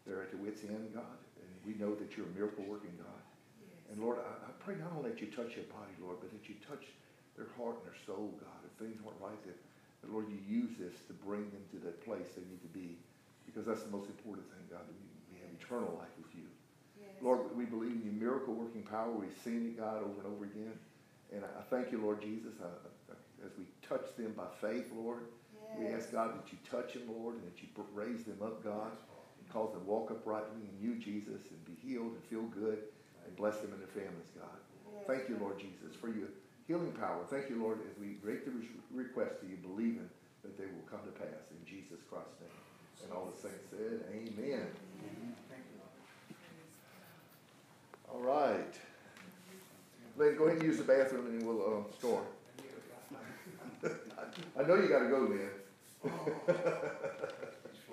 they're 0.02 0.26
at 0.26 0.34
the 0.34 0.40
wits' 0.42 0.66
end, 0.66 0.90
God. 0.90 1.18
And 1.38 1.50
we 1.62 1.78
know 1.78 1.94
that 1.94 2.18
you're 2.18 2.26
a 2.26 2.34
miracle 2.34 2.66
working 2.66 2.98
God. 2.98 3.22
And 3.86 4.02
Lord, 4.02 4.18
I, 4.18 4.50
I 4.50 4.52
pray 4.58 4.74
not 4.82 4.98
only 4.98 5.14
that 5.14 5.22
you 5.22 5.30
touch 5.30 5.54
their 5.54 5.70
body, 5.70 5.94
Lord, 6.02 6.18
but 6.18 6.34
that 6.34 6.42
you 6.50 6.58
touch 6.58 6.90
their 7.38 7.46
heart 7.54 7.78
and 7.78 7.86
their 7.86 8.00
soul, 8.02 8.34
God. 8.42 8.58
If 8.66 8.74
things 8.82 8.98
weren't 8.98 9.22
right, 9.22 9.38
that, 9.46 9.54
that 10.02 10.12
Lord, 10.12 10.26
you 10.28 10.38
use 10.46 10.76
this 10.78 10.94
to 11.08 11.12
bring 11.12 11.50
them 11.50 11.64
to 11.72 11.78
that 11.86 12.04
place 12.04 12.26
they 12.36 12.42
need 12.46 12.62
to 12.62 12.72
be. 12.72 12.96
Because 13.46 13.66
that's 13.66 13.82
the 13.82 13.90
most 13.90 14.08
important 14.08 14.46
thing, 14.52 14.64
God, 14.70 14.84
that 14.86 14.98
we, 14.98 15.08
we 15.32 15.36
have 15.40 15.50
eternal 15.56 15.96
life 15.98 16.12
with 16.20 16.30
you. 16.34 16.46
Lord, 17.20 17.50
we 17.56 17.64
believe 17.64 17.92
in 17.92 18.04
your 18.04 18.14
miracle 18.14 18.54
working 18.54 18.82
power. 18.82 19.10
We've 19.10 19.34
seen 19.42 19.74
it, 19.74 19.80
God, 19.80 20.04
over 20.04 20.22
and 20.22 20.28
over 20.30 20.44
again. 20.44 20.76
And 21.34 21.42
I, 21.44 21.60
I 21.60 21.62
thank 21.70 21.90
you, 21.90 21.98
Lord 21.98 22.22
Jesus, 22.22 22.54
I, 22.62 22.70
I, 23.10 23.16
as 23.44 23.52
we 23.58 23.64
touch 23.82 24.14
them 24.16 24.34
by 24.36 24.46
faith, 24.60 24.86
Lord. 24.94 25.24
We 25.76 25.88
ask, 25.88 26.12
God, 26.12 26.34
that 26.34 26.50
you 26.50 26.58
touch 26.70 26.94
them, 26.94 27.04
Lord, 27.12 27.34
and 27.36 27.44
that 27.44 27.60
you 27.60 27.68
raise 27.92 28.24
them 28.24 28.38
up, 28.42 28.64
God, 28.64 28.90
and 29.38 29.48
cause 29.52 29.72
them 29.72 29.82
to 29.82 29.86
walk 29.86 30.10
uprightly 30.10 30.64
in 30.64 30.74
you, 30.80 30.96
Jesus, 30.96 31.42
and 31.50 31.60
be 31.64 31.76
healed 31.86 32.12
and 32.16 32.24
feel 32.24 32.42
good, 32.48 32.78
and 33.26 33.36
bless 33.36 33.58
them 33.58 33.72
and 33.72 33.80
their 33.80 33.92
families, 33.92 34.32
God. 34.38 34.58
Thank 35.06 35.28
you, 35.28 35.36
Lord 35.40 35.58
Jesus, 35.58 35.94
for 36.00 36.08
your 36.08 36.28
healing 36.68 36.92
power. 36.92 37.24
Thank 37.30 37.48
you, 37.48 37.60
Lord, 37.60 37.78
as 37.90 37.98
we 37.98 38.20
break 38.22 38.44
the 38.44 38.52
request 38.94 39.40
to 39.40 39.46
you, 39.48 39.56
believing 39.56 40.08
that 40.44 40.56
they 40.58 40.66
will 40.66 40.84
come 40.88 41.00
to 41.00 41.12
pass 41.18 41.48
in 41.50 41.64
Jesus 41.66 41.98
Christ's 42.08 42.36
name. 42.40 42.50
And 43.02 43.12
all 43.12 43.32
the 43.32 43.40
saints 43.40 43.70
said, 43.70 44.04
Amen. 44.12 44.68
Amen. 44.68 45.34
Thank 45.48 45.64
you, 45.72 45.80
All 48.12 48.20
right. 48.20 48.74
Lynn, 50.16 50.36
go 50.36 50.44
ahead 50.44 50.58
and 50.58 50.66
use 50.66 50.76
the 50.76 50.84
bathroom 50.84 51.26
and 51.26 51.46
we'll 51.46 51.64
um, 51.64 51.84
uh, 51.88 51.92
store. 51.98 52.22
I 54.58 54.62
know 54.66 54.74
you 54.74 54.88
got 54.88 55.00
to 55.00 55.08
go, 55.08 55.20
man. 55.28 55.50
oh, 56.04 56.10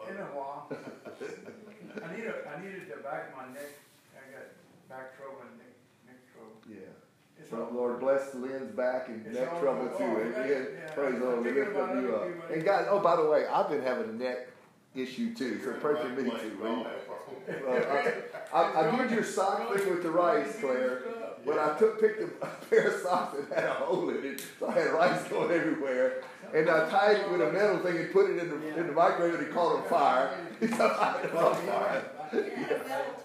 in 0.09 0.17
a 0.17 0.25
while. 0.35 0.67
I 0.69 2.15
need 2.15 2.25
a, 2.25 2.49
I 2.49 2.61
needed 2.61 2.89
to 2.89 2.97
back 3.03 3.35
my 3.37 3.45
neck. 3.53 3.71
I 4.13 4.31
got 4.33 4.45
back 4.89 5.15
trouble 5.17 5.41
and 5.47 5.57
neck, 5.57 5.73
neck 6.07 6.17
trouble. 6.33 6.57
Yeah. 6.67 7.04
It's 7.45 7.51
So 7.51 7.69
Lord 7.73 7.99
bless 7.99 8.33
Lynn's 8.33 8.71
back 8.75 9.07
and 9.09 9.25
It's 9.25 9.35
neck 9.37 9.59
trouble 9.59 9.87
too. 9.97 10.03
yeah, 10.03 10.09
Amen. 10.43 10.67
yeah. 10.79 10.91
Praise 10.91 11.19
the 11.19 11.25
Lord. 11.25 11.37
I'm 11.37 11.43
We 11.43 11.51
lift 11.51 11.75
up 11.77 11.95
you 11.95 12.15
up. 12.15 12.51
And 12.51 12.63
guys, 12.65 12.87
oh, 12.89 12.99
by 12.99 13.15
the 13.15 13.25
way, 13.25 13.45
I've 13.47 13.69
been 13.69 13.81
having 13.83 14.09
a 14.09 14.13
neck 14.13 14.47
issue 14.95 15.33
too, 15.35 15.59
so 15.61 15.67
in 15.69 15.73
the 15.75 15.79
pray 15.81 16.01
for 16.01 16.09
me 16.09 16.29
place. 16.29 16.41
too. 16.41 16.57
We 16.61 16.67
all 16.69 16.75
Lee. 16.77 16.83
have 16.83 17.07
problems. 17.07 17.65
Well, 17.67 18.23
I, 18.53 18.57
I, 18.57 18.87
I 18.93 18.97
did 19.01 19.11
your 19.11 19.23
sock 19.23 19.73
thing 19.75 19.89
with 19.89 20.03
the 20.03 20.09
rice, 20.11 20.57
Claire. 20.59 21.01
But 21.45 21.59
I 21.59 21.77
took 21.77 21.99
picked 22.01 22.21
a 22.23 22.45
pair 22.69 22.87
of 22.87 23.01
socks 23.01 23.37
that 23.49 23.55
had 23.59 23.65
a 23.69 23.73
hole 23.73 24.09
in 24.09 24.25
it, 24.25 24.43
so 24.59 24.67
I 24.67 24.71
had 24.73 24.91
rice 24.93 25.23
going 25.29 25.51
everywhere. 25.51 26.23
And 26.53 26.69
I 26.69 26.89
tied 26.89 27.17
it 27.17 27.29
with 27.31 27.41
a 27.41 27.51
metal 27.51 27.77
thing 27.79 27.97
and 27.97 28.11
put 28.11 28.29
it 28.31 28.37
in 28.39 28.49
the 28.49 28.77
in 28.79 28.87
the 28.87 28.93
microwave 28.93 29.35
and 29.35 29.47
it 29.47 29.53
caught 29.53 29.75
on 29.75 29.83
fire. 29.89 30.35
So 30.61 30.85
I 30.99 31.17
had 31.17 31.25
it 31.25 31.35
on 31.35 31.55
fire. 31.55 32.03
Yeah, 32.33 32.39
metal 32.41 32.85
tile. 32.87 33.05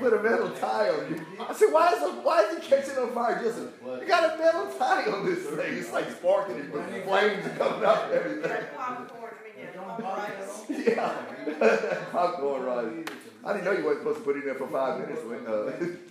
put 0.00 0.12
a 0.12 0.22
metal 0.22 0.50
tie 0.50 0.88
on 0.88 1.10
you. 1.10 1.26
I 1.40 1.54
said, 1.54 1.72
why 1.72 1.92
is 1.92 2.02
it, 2.02 2.24
why 2.24 2.42
is 2.42 2.56
it 2.56 2.62
catching 2.62 2.98
on 2.98 3.12
fire? 3.12 3.42
Just 3.42 3.58
you 3.58 4.06
got 4.08 4.34
a 4.34 4.38
metal 4.38 4.66
tie 4.78 5.04
on 5.06 5.26
this 5.26 5.46
thing. 5.46 5.78
It's 5.78 5.92
like 5.92 6.10
sparking 6.10 6.56
it 6.56 6.72
with 6.72 7.04
flames 7.04 7.46
coming 7.58 7.84
up 7.84 8.06
and 8.06 8.14
everything. 8.14 8.50
Like 8.50 8.76
popcorn, 8.76 9.32
I 9.40 9.58
mean, 9.58 9.68
yeah, 9.74 9.80
all 9.80 9.98
rice. 9.98 10.64
Yeah, 10.86 12.04
popcorn 12.12 12.62
rice. 12.62 13.06
I 13.44 13.52
didn't 13.52 13.64
know 13.64 13.72
you 13.72 13.84
wasn't 13.84 14.00
supposed 14.00 14.18
to 14.18 14.24
put 14.24 14.36
it 14.36 14.40
in 14.40 14.46
there 14.46 14.54
for 14.54 14.68
five 14.68 15.00
minutes. 15.00 15.24
When, 15.24 15.46
uh, 15.46 15.72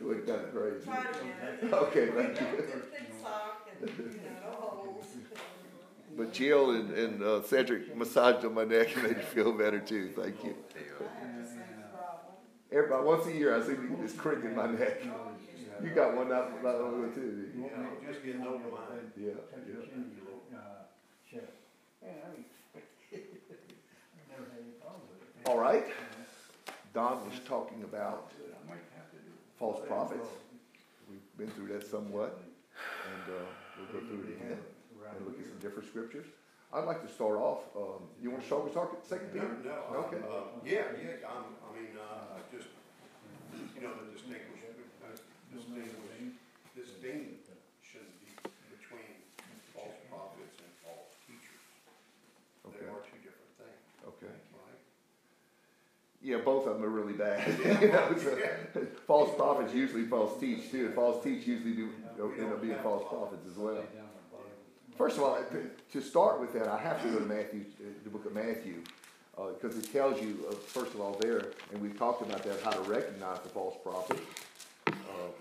it 0.00 0.04
would 0.04 0.26
kind 0.26 0.40
of 0.40 0.52
crazy. 0.52 0.84
Try 0.84 1.00
it 1.00 1.62
again. 1.62 1.74
Okay, 1.74 2.06
thank 2.08 2.40
you. 2.40 2.46
Good 2.56 2.92
thick 2.92 3.12
sock 3.22 3.68
and, 3.80 3.90
you 3.90 4.04
know, 4.04 4.50
no 4.50 4.56
holes. 4.56 5.04
But 6.16 6.32
Jill 6.32 6.72
and, 6.72 6.90
and 6.92 7.22
uh, 7.22 7.42
Cedric 7.42 7.96
massaged 7.96 8.44
on 8.44 8.54
my 8.54 8.64
neck 8.64 8.94
and 8.94 9.04
made 9.04 9.16
me 9.16 9.22
feel 9.22 9.52
better 9.52 9.78
too. 9.78 10.10
Thank 10.14 10.44
you. 10.44 10.54
I 10.54 11.24
have 11.24 11.42
the 11.42 11.48
same 11.48 11.62
problem. 11.92 12.34
Everybody, 12.72 13.04
once 13.04 13.26
a 13.26 13.32
year, 13.32 13.56
I 13.56 13.60
see 13.66 13.74
this 14.00 14.12
crick 14.12 14.44
in 14.44 14.54
my 14.54 14.66
neck. 14.66 15.02
You 15.82 15.90
got 15.90 16.14
one 16.14 16.28
not, 16.28 16.62
not 16.62 16.74
on 16.76 17.04
it 17.04 17.14
too, 17.14 17.48
you? 17.56 17.64
Yeah, 17.64 17.86
just 18.06 18.22
getting 18.24 18.42
over 18.42 18.58
mine. 18.58 19.10
Yeah, 19.16 19.30
yeah. 21.32 21.40
All 25.46 25.58
right. 25.58 25.84
Don 26.92 27.24
was 27.24 27.40
talking 27.46 27.82
about 27.82 28.30
I 28.38 28.68
might 28.68 28.78
have 28.96 29.10
to 29.10 29.16
do. 29.16 29.32
false 29.58 29.80
prophets. 29.88 30.26
We've 31.08 31.18
been 31.38 31.48
through 31.54 31.68
that 31.74 31.88
somewhat, 31.88 32.42
and 33.06 33.34
uh, 33.34 33.38
we'll 33.78 34.00
go 34.00 34.06
through 34.06 34.20
it 34.28 34.36
again 34.36 34.58
and 35.16 35.26
look 35.26 35.38
at 35.40 35.46
some 35.46 35.58
different 35.60 35.88
scriptures. 35.88 36.26
I'd 36.72 36.84
like 36.86 37.02
to 37.02 37.10
start 37.10 37.36
off. 37.36 37.66
Um, 37.74 38.06
you 38.22 38.30
want 38.30 38.42
to 38.42 38.46
start 38.46 38.62
with 38.64 38.74
talking 38.74 38.98
Second 39.02 39.34
No, 39.34 39.42
Peter? 39.42 39.74
no, 39.90 40.06
Okay. 40.06 40.22
uh, 40.22 40.54
yeah, 40.62 40.94
yeah, 40.94 41.26
I'm, 41.26 41.58
I 41.66 41.68
mean, 41.74 41.90
uh, 41.98 42.38
just, 42.54 42.70
you 43.74 43.82
know, 43.82 43.90
the 43.98 44.06
distinguish, 44.14 44.62
uh, 45.02 45.10
distinguish, 45.50 45.98
distinction 46.78 48.06
between 48.70 49.10
false 49.74 49.98
prophets 50.06 50.62
and 50.62 50.70
false 50.86 51.10
teachers. 51.26 51.66
Okay. 52.70 52.86
They 52.86 52.86
are 52.86 53.02
two 53.02 53.18
different 53.18 53.50
things, 53.58 53.82
Okay. 54.06 54.30
right? 54.54 54.78
Yeah, 56.22 56.38
both 56.46 56.68
of 56.70 56.74
them 56.78 56.84
are 56.86 56.94
really 56.94 57.18
bad. 57.18 57.42
you 57.82 57.90
know, 57.90 58.14
so, 58.14 58.86
false 59.10 59.34
prophets 59.34 59.74
usually 59.74 60.04
false 60.06 60.38
teach 60.38 60.70
too. 60.70 60.90
False 60.94 61.24
teach 61.24 61.48
usually 61.48 61.74
do 61.74 61.90
end 62.38 62.52
up 62.52 62.62
being 62.62 62.78
false 62.78 63.02
prophets 63.10 63.42
as 63.50 63.58
well. 63.58 63.82
First 65.00 65.16
of 65.16 65.22
all, 65.22 65.38
to- 65.92 66.02
start 66.02 66.42
with 66.42 66.52
that, 66.52 66.68
I 66.68 66.76
have 66.76 67.02
to 67.02 67.08
go 67.08 67.20
to 67.20 67.24
Matthew, 67.24 67.64
uh, 67.80 67.88
the 68.04 68.10
book 68.10 68.26
of 68.26 68.34
Matthew, 68.34 68.82
because 69.34 69.78
it 69.78 69.90
tells 69.90 70.20
you, 70.20 70.44
uh, 70.46 70.52
first 70.52 70.92
of 70.92 71.00
all, 71.00 71.16
there, 71.18 71.52
and 71.72 71.80
we've 71.80 71.98
talked 71.98 72.20
about 72.20 72.42
that, 72.42 72.60
how 72.60 72.72
to 72.72 72.82
recognize 72.82 73.40
the 73.40 73.48
false 73.48 73.76
prophet. 73.82 74.20
Uh, 74.86 74.92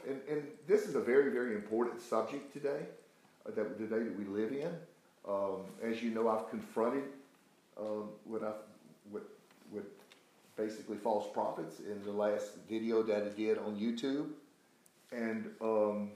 and, 0.07 0.21
and 0.29 0.47
this 0.65 0.87
is 0.87 0.95
a 0.95 1.01
very, 1.01 1.29
very 1.33 1.55
important 1.55 2.01
subject 2.01 2.53
today, 2.53 2.85
uh, 3.45 3.51
that 3.51 3.77
the 3.77 3.85
day 3.85 4.01
that 4.01 4.17
we 4.17 4.23
live 4.23 4.53
in. 4.53 4.71
Um, 5.27 5.65
as 5.83 6.01
you 6.01 6.11
know, 6.11 6.29
I've 6.29 6.49
confronted 6.49 7.03
um, 7.77 8.11
what 8.23 8.41
I, 8.41 8.53
what, 9.11 9.23
what 9.71 9.83
basically 10.55 10.95
false 10.95 11.27
prophets 11.33 11.81
in 11.81 12.01
the 12.05 12.13
last 12.13 12.51
video 12.69 13.03
that 13.03 13.23
I 13.23 13.29
did 13.35 13.57
on 13.57 13.75
YouTube. 13.75 14.29
And 15.11 15.51
um, 15.59 16.11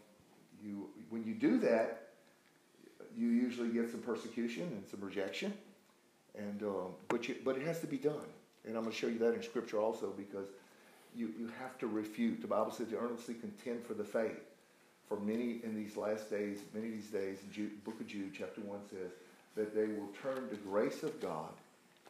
you, 0.64 0.88
when 1.10 1.26
you 1.26 1.34
do 1.34 1.60
that, 1.60 2.03
you 3.18 3.28
usually 3.28 3.70
get 3.70 3.90
some 3.92 4.02
persecution 4.02 4.64
and 4.64 4.84
some 4.90 5.02
rejection. 5.02 5.54
And 6.38 6.64
um, 6.64 6.88
but 7.10 7.28
you, 7.28 7.36
but 7.44 7.58
it 7.58 7.64
has 7.64 7.80
to 7.82 7.88
be 7.88 7.98
done. 7.98 8.30
And 8.66 8.76
I'm 8.76 8.84
going 8.84 8.94
to 8.94 8.98
show 8.98 9.08
you 9.08 9.20
that 9.20 9.34
in 9.34 9.44
Scripture 9.44 9.80
also 9.80 10.14
because 10.18 10.48
you, 11.16 11.32
you 11.38 11.52
have 11.60 11.78
to 11.80 11.88
refute. 11.88 12.42
The 12.42 12.48
Bible 12.48 12.72
says 12.72 12.88
to 12.90 12.98
earnestly 12.98 13.36
contend 13.36 13.86
for 13.86 13.94
the 13.94 14.04
faith. 14.04 14.40
For 15.10 15.20
many 15.20 15.60
in 15.64 15.76
these 15.76 15.98
last 15.98 16.30
days, 16.30 16.60
many 16.74 16.88
of 16.88 16.94
these 16.94 17.10
days, 17.10 17.38
Jude, 17.52 17.84
Book 17.84 18.00
of 18.00 18.08
Jude, 18.08 18.32
chapter 18.36 18.62
one 18.62 18.80
says 18.90 19.12
that 19.56 19.76
they 19.76 19.86
will 19.86 20.10
turn 20.22 20.48
the 20.50 20.56
grace 20.56 21.04
of 21.04 21.20
God 21.22 21.52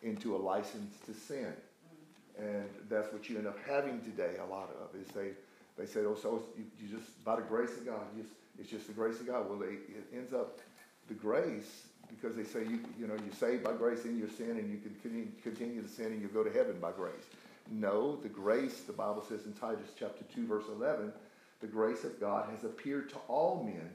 into 0.04 0.36
a 0.36 0.38
license 0.38 0.95
to 1.06 1.14
sin. 1.14 1.54
And 2.38 2.70
that's 2.89 3.12
what 3.12 3.30
you 3.30 3.38
end 3.38 3.47
up 3.47 3.58
having 3.68 3.99
today. 4.01 4.36
A 4.41 4.45
lot 4.45 4.70
of 4.82 4.99
is 4.99 5.08
they 5.10 5.32
they 5.78 5.86
say, 5.88 6.01
oh, 6.01 6.16
so 6.16 6.43
you, 6.58 6.66
you 6.80 6.95
just 6.95 7.24
by 7.26 7.36
the 7.36 7.41
grace 7.41 7.72
of 7.72 7.86
God, 7.86 8.01
just, 8.16 8.30
it's 8.60 8.70
just 8.70 8.88
the 8.88 8.93
grace 8.93 9.20
of 9.20 9.28
God. 9.28 9.49
Well, 9.49 9.58
they, 9.58 9.74
it 9.74 10.06
ends 10.14 10.34
up 10.34 10.60
the 11.08 11.14
grace 11.14 11.84
because 12.10 12.36
they 12.36 12.43
say 12.43 12.62
you 12.62 12.80
you 12.99 13.08
know 13.08 13.16
you're 13.24 13.34
saved 13.34 13.64
by 13.64 13.74
grace 13.74 14.06
in 14.06 14.18
your 14.18 14.30
sin 14.30 14.51
and 14.51 14.72
you 14.72 14.78
can 14.78 14.95
continue, 15.01 15.28
continue 15.41 15.82
to 15.82 15.88
sin 15.89 16.08
and 16.08 16.22
you 16.22 16.28
go 16.28 16.43
to 16.43 16.51
heaven 16.51 16.78
by 16.80 16.91
grace. 16.91 17.26
No, 17.72 18.18
the 18.18 18.30
grace 18.30 18.82
the 18.82 18.93
Bible 18.93 19.24
says 19.28 19.45
in 19.45 19.54
Titus 19.54 19.89
chapter 19.97 20.24
two 20.34 20.45
verse 20.45 20.66
eleven, 20.70 21.12
the 21.62 21.68
grace 21.68 22.04
of 22.04 22.20
God 22.20 22.49
has 22.49 22.64
appeared 22.64 23.10
to 23.10 23.16
all 23.28 23.64
men, 23.64 23.89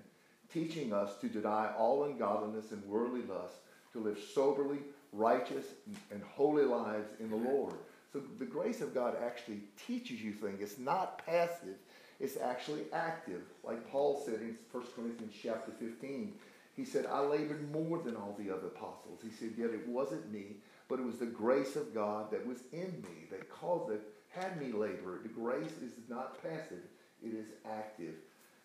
teaching 0.52 0.92
us 0.92 1.12
to 1.20 1.28
deny 1.28 1.70
all 1.78 2.04
ungodliness 2.04 2.72
and 2.72 2.84
worldly 2.84 3.22
lust, 3.22 3.56
to 3.92 4.00
live 4.00 4.18
soberly, 4.34 4.78
righteous, 5.12 5.66
and 6.11 6.22
holy 6.34 6.64
lives 6.64 7.09
in 7.20 7.30
the 7.30 7.36
Lord. 7.36 7.74
So 8.12 8.22
the 8.38 8.46
grace 8.46 8.80
of 8.80 8.94
God 8.94 9.16
actually 9.22 9.61
teaches 9.86 10.22
you 10.22 10.32
things. 10.32 10.61
It's 10.61 10.78
not 10.78 11.24
passive. 11.26 11.76
It's 12.20 12.38
actually 12.38 12.82
active. 12.92 13.42
Like 13.62 13.88
Paul 13.90 14.22
said 14.24 14.40
in 14.40 14.56
1 14.72 14.84
Corinthians 14.96 15.34
chapter 15.40 15.72
15, 15.78 16.32
he 16.78 16.84
said, 16.84 17.06
I 17.06 17.18
labored 17.18 17.72
more 17.72 17.98
than 17.98 18.14
all 18.14 18.36
the 18.38 18.54
other 18.54 18.68
apostles. 18.68 19.18
He 19.20 19.30
said, 19.30 19.54
yet 19.58 19.70
it 19.70 19.88
wasn't 19.88 20.32
me, 20.32 20.58
but 20.86 21.00
it 21.00 21.04
was 21.04 21.18
the 21.18 21.26
grace 21.26 21.74
of 21.74 21.92
God 21.92 22.30
that 22.30 22.46
was 22.46 22.58
in 22.70 23.02
me 23.02 23.26
that 23.32 23.50
caused 23.50 23.90
it, 23.90 24.00
had 24.28 24.60
me 24.60 24.70
labor. 24.70 25.18
The 25.20 25.28
grace 25.28 25.72
is 25.82 25.94
not 26.08 26.40
passive, 26.40 26.84
it 27.20 27.34
is 27.34 27.46
active. 27.68 28.14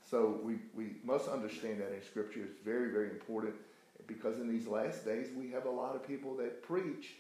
So 0.08 0.40
we, 0.44 0.58
we 0.76 0.98
must 1.04 1.28
understand 1.28 1.82
that 1.82 1.92
in 1.92 2.04
Scripture. 2.04 2.42
It's 2.44 2.60
very, 2.64 2.92
very 2.92 3.10
important 3.10 3.56
because 4.06 4.38
in 4.38 4.48
these 4.48 4.68
last 4.68 5.04
days 5.06 5.30
we 5.36 5.50
have 5.50 5.66
a 5.66 5.72
lot 5.72 5.96
of 5.96 6.06
people 6.06 6.38
that 6.38 6.62
preach 6.62 7.16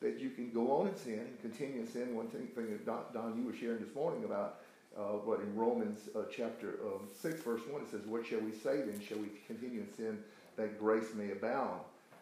that 0.00 0.18
you 0.18 0.30
can 0.30 0.50
go 0.50 0.80
on 0.80 0.86
and 0.86 0.96
sin 0.96 1.26
continue 1.42 1.82
in 1.82 1.86
sin. 1.86 2.16
One 2.16 2.28
thing, 2.28 2.46
thing 2.54 2.70
that 2.70 2.86
Don, 2.86 3.02
Don, 3.12 3.36
you 3.36 3.44
were 3.44 3.54
sharing 3.54 3.84
this 3.84 3.94
morning 3.94 4.24
about 4.24 4.60
uh, 4.96 5.18
what 5.26 5.40
in 5.40 5.54
Romans 5.54 6.08
uh, 6.16 6.20
chapter 6.34 6.78
um, 6.86 7.06
6, 7.20 7.42
verse 7.42 7.60
1, 7.70 7.82
it 7.82 7.90
says, 7.90 8.06
What 8.06 8.24
shall 8.24 8.40
we 8.40 8.52
say 8.52 8.80
then? 8.80 8.98
Shall 9.06 9.18
we 9.18 9.28
continue 9.46 9.80
in 9.80 9.92
sin 9.94 10.18
that 10.58 10.78
grace 10.78 11.14
may 11.14 11.32
abound? 11.32 11.80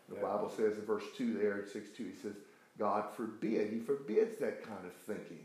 The 0.09 0.15
Yeah. 0.17 0.23
Bible 0.23 0.49
says 0.51 0.79
in 0.79 0.85
verse 0.85 1.05
2 1.17 1.35
there, 1.35 1.67
6 1.67 1.91
2, 1.91 2.05
he 2.05 2.15
says, 2.15 2.35
God 2.79 3.13
forbid. 3.15 3.73
He 3.73 3.81
forbids 3.81 4.39
that 4.39 4.63
kind 4.63 4.87
of 4.87 4.93
thinking. 4.93 5.45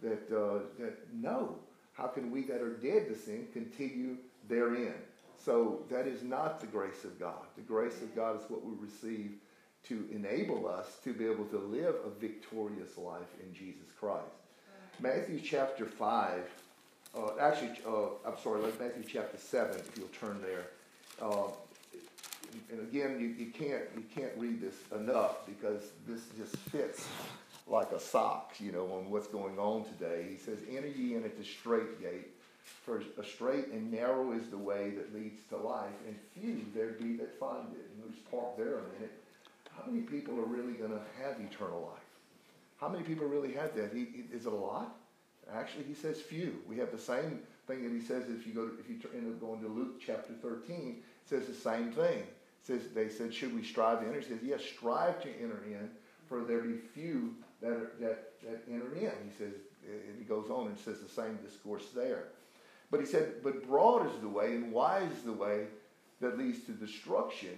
That, 0.00 0.30
uh, 0.32 0.60
that 0.78 1.12
no, 1.12 1.58
how 1.92 2.06
can 2.06 2.30
we 2.30 2.42
that 2.44 2.62
are 2.62 2.74
dead 2.74 3.08
to 3.08 3.16
sin 3.16 3.48
continue 3.52 4.16
therein? 4.48 4.94
So 5.36 5.84
that 5.90 6.06
is 6.06 6.22
not 6.22 6.60
the 6.60 6.66
grace 6.68 7.04
of 7.04 7.18
God. 7.18 7.46
The 7.56 7.62
grace 7.62 8.00
of 8.02 8.14
God 8.14 8.40
is 8.40 8.48
what 8.48 8.64
we 8.64 8.74
receive 8.80 9.32
to 9.88 10.08
enable 10.12 10.68
us 10.68 10.98
to 11.04 11.12
be 11.12 11.24
able 11.26 11.46
to 11.46 11.58
live 11.58 11.96
a 12.04 12.10
victorious 12.10 12.96
life 12.98 13.28
in 13.42 13.52
Jesus 13.54 13.86
Christ. 13.98 14.24
Matthew 15.00 15.40
chapter 15.40 15.86
5, 15.86 16.40
uh, 17.16 17.20
actually, 17.40 17.70
uh, 17.86 18.08
I'm 18.26 18.38
sorry, 18.42 18.60
Matthew 18.80 19.04
chapter 19.06 19.38
7, 19.38 19.76
if 19.78 19.96
you'll 19.96 20.08
turn 20.08 20.40
there. 20.42 20.66
Uh, 21.20 21.48
and 22.70 22.80
again, 22.80 23.18
you, 23.20 23.28
you, 23.28 23.50
can't, 23.50 23.84
you 23.96 24.04
can't 24.14 24.32
read 24.36 24.60
this 24.60 24.74
enough 24.94 25.46
because 25.46 25.82
this 26.06 26.22
just 26.36 26.56
fits 26.70 27.06
like 27.66 27.90
a 27.92 28.00
sock, 28.00 28.54
you 28.58 28.72
know, 28.72 28.84
on 28.92 29.10
what's 29.10 29.26
going 29.26 29.58
on 29.58 29.84
today. 29.84 30.26
He 30.30 30.38
says, 30.38 30.58
Enter 30.70 30.88
ye 30.88 31.14
in 31.14 31.24
at 31.24 31.36
the 31.36 31.44
straight 31.44 32.00
gate, 32.00 32.28
for 32.84 33.02
a 33.18 33.24
straight 33.24 33.68
and 33.68 33.90
narrow 33.90 34.32
is 34.32 34.48
the 34.48 34.58
way 34.58 34.90
that 34.90 35.14
leads 35.14 35.42
to 35.50 35.56
life, 35.56 35.92
and 36.06 36.16
few 36.34 36.64
there 36.74 36.92
be 36.92 37.16
that 37.16 37.38
find 37.38 37.66
it. 37.72 37.90
And 37.90 38.02
we'll 38.02 38.12
just 38.12 38.30
park 38.30 38.56
there 38.56 38.78
a 38.78 38.82
minute. 38.94 39.12
How 39.76 39.90
many 39.90 40.02
people 40.02 40.38
are 40.38 40.46
really 40.46 40.74
going 40.74 40.90
to 40.90 41.00
have 41.22 41.40
eternal 41.40 41.90
life? 41.92 42.02
How 42.80 42.88
many 42.88 43.04
people 43.04 43.26
really 43.26 43.52
have 43.54 43.74
that? 43.76 43.92
He- 43.92 44.24
is 44.32 44.46
it 44.46 44.52
a 44.52 44.56
lot? 44.56 44.94
Actually, 45.52 45.84
he 45.84 45.94
says 45.94 46.20
few. 46.20 46.58
We 46.68 46.76
have 46.78 46.92
the 46.92 46.98
same 46.98 47.40
thing 47.66 47.82
that 47.82 47.92
he 47.92 48.00
says 48.00 48.28
if 48.28 48.46
you 48.46 48.52
go 48.52 48.68
to, 48.68 48.78
if 48.78 48.88
you 48.88 48.96
end 49.14 49.32
up 49.32 49.40
going 49.40 49.60
to 49.60 49.68
Luke 49.68 50.00
chapter 50.04 50.32
13, 50.34 50.96
it 50.98 51.28
says 51.28 51.46
the 51.46 51.54
same 51.54 51.92
thing. 51.92 52.22
Says 52.62 52.82
they 52.94 53.08
said, 53.08 53.32
should 53.32 53.54
we 53.54 53.62
strive 53.62 54.00
to 54.00 54.06
enter? 54.06 54.20
He 54.20 54.26
says, 54.26 54.40
yes, 54.42 54.62
strive 54.62 55.22
to 55.22 55.28
enter 55.40 55.62
in, 55.66 55.90
for 56.28 56.42
there 56.42 56.60
be 56.60 56.76
few 56.76 57.34
that, 57.62 57.70
are, 57.70 57.92
that, 58.00 58.32
that 58.42 58.62
enter 58.70 58.94
in. 58.94 59.12
He 59.24 59.32
says, 59.36 59.54
and 59.86 60.18
he 60.18 60.24
goes 60.24 60.50
on 60.50 60.66
and 60.66 60.78
says 60.78 61.00
the 61.00 61.08
same 61.08 61.38
discourse 61.44 61.86
there. 61.94 62.24
But 62.90 63.00
he 63.00 63.06
said, 63.06 63.42
but 63.42 63.66
broad 63.66 64.06
is 64.06 64.20
the 64.20 64.28
way 64.28 64.54
and 64.54 64.72
wide 64.72 65.10
is 65.12 65.22
the 65.22 65.32
way 65.32 65.66
that 66.20 66.38
leads 66.38 66.64
to 66.64 66.72
destruction, 66.72 67.56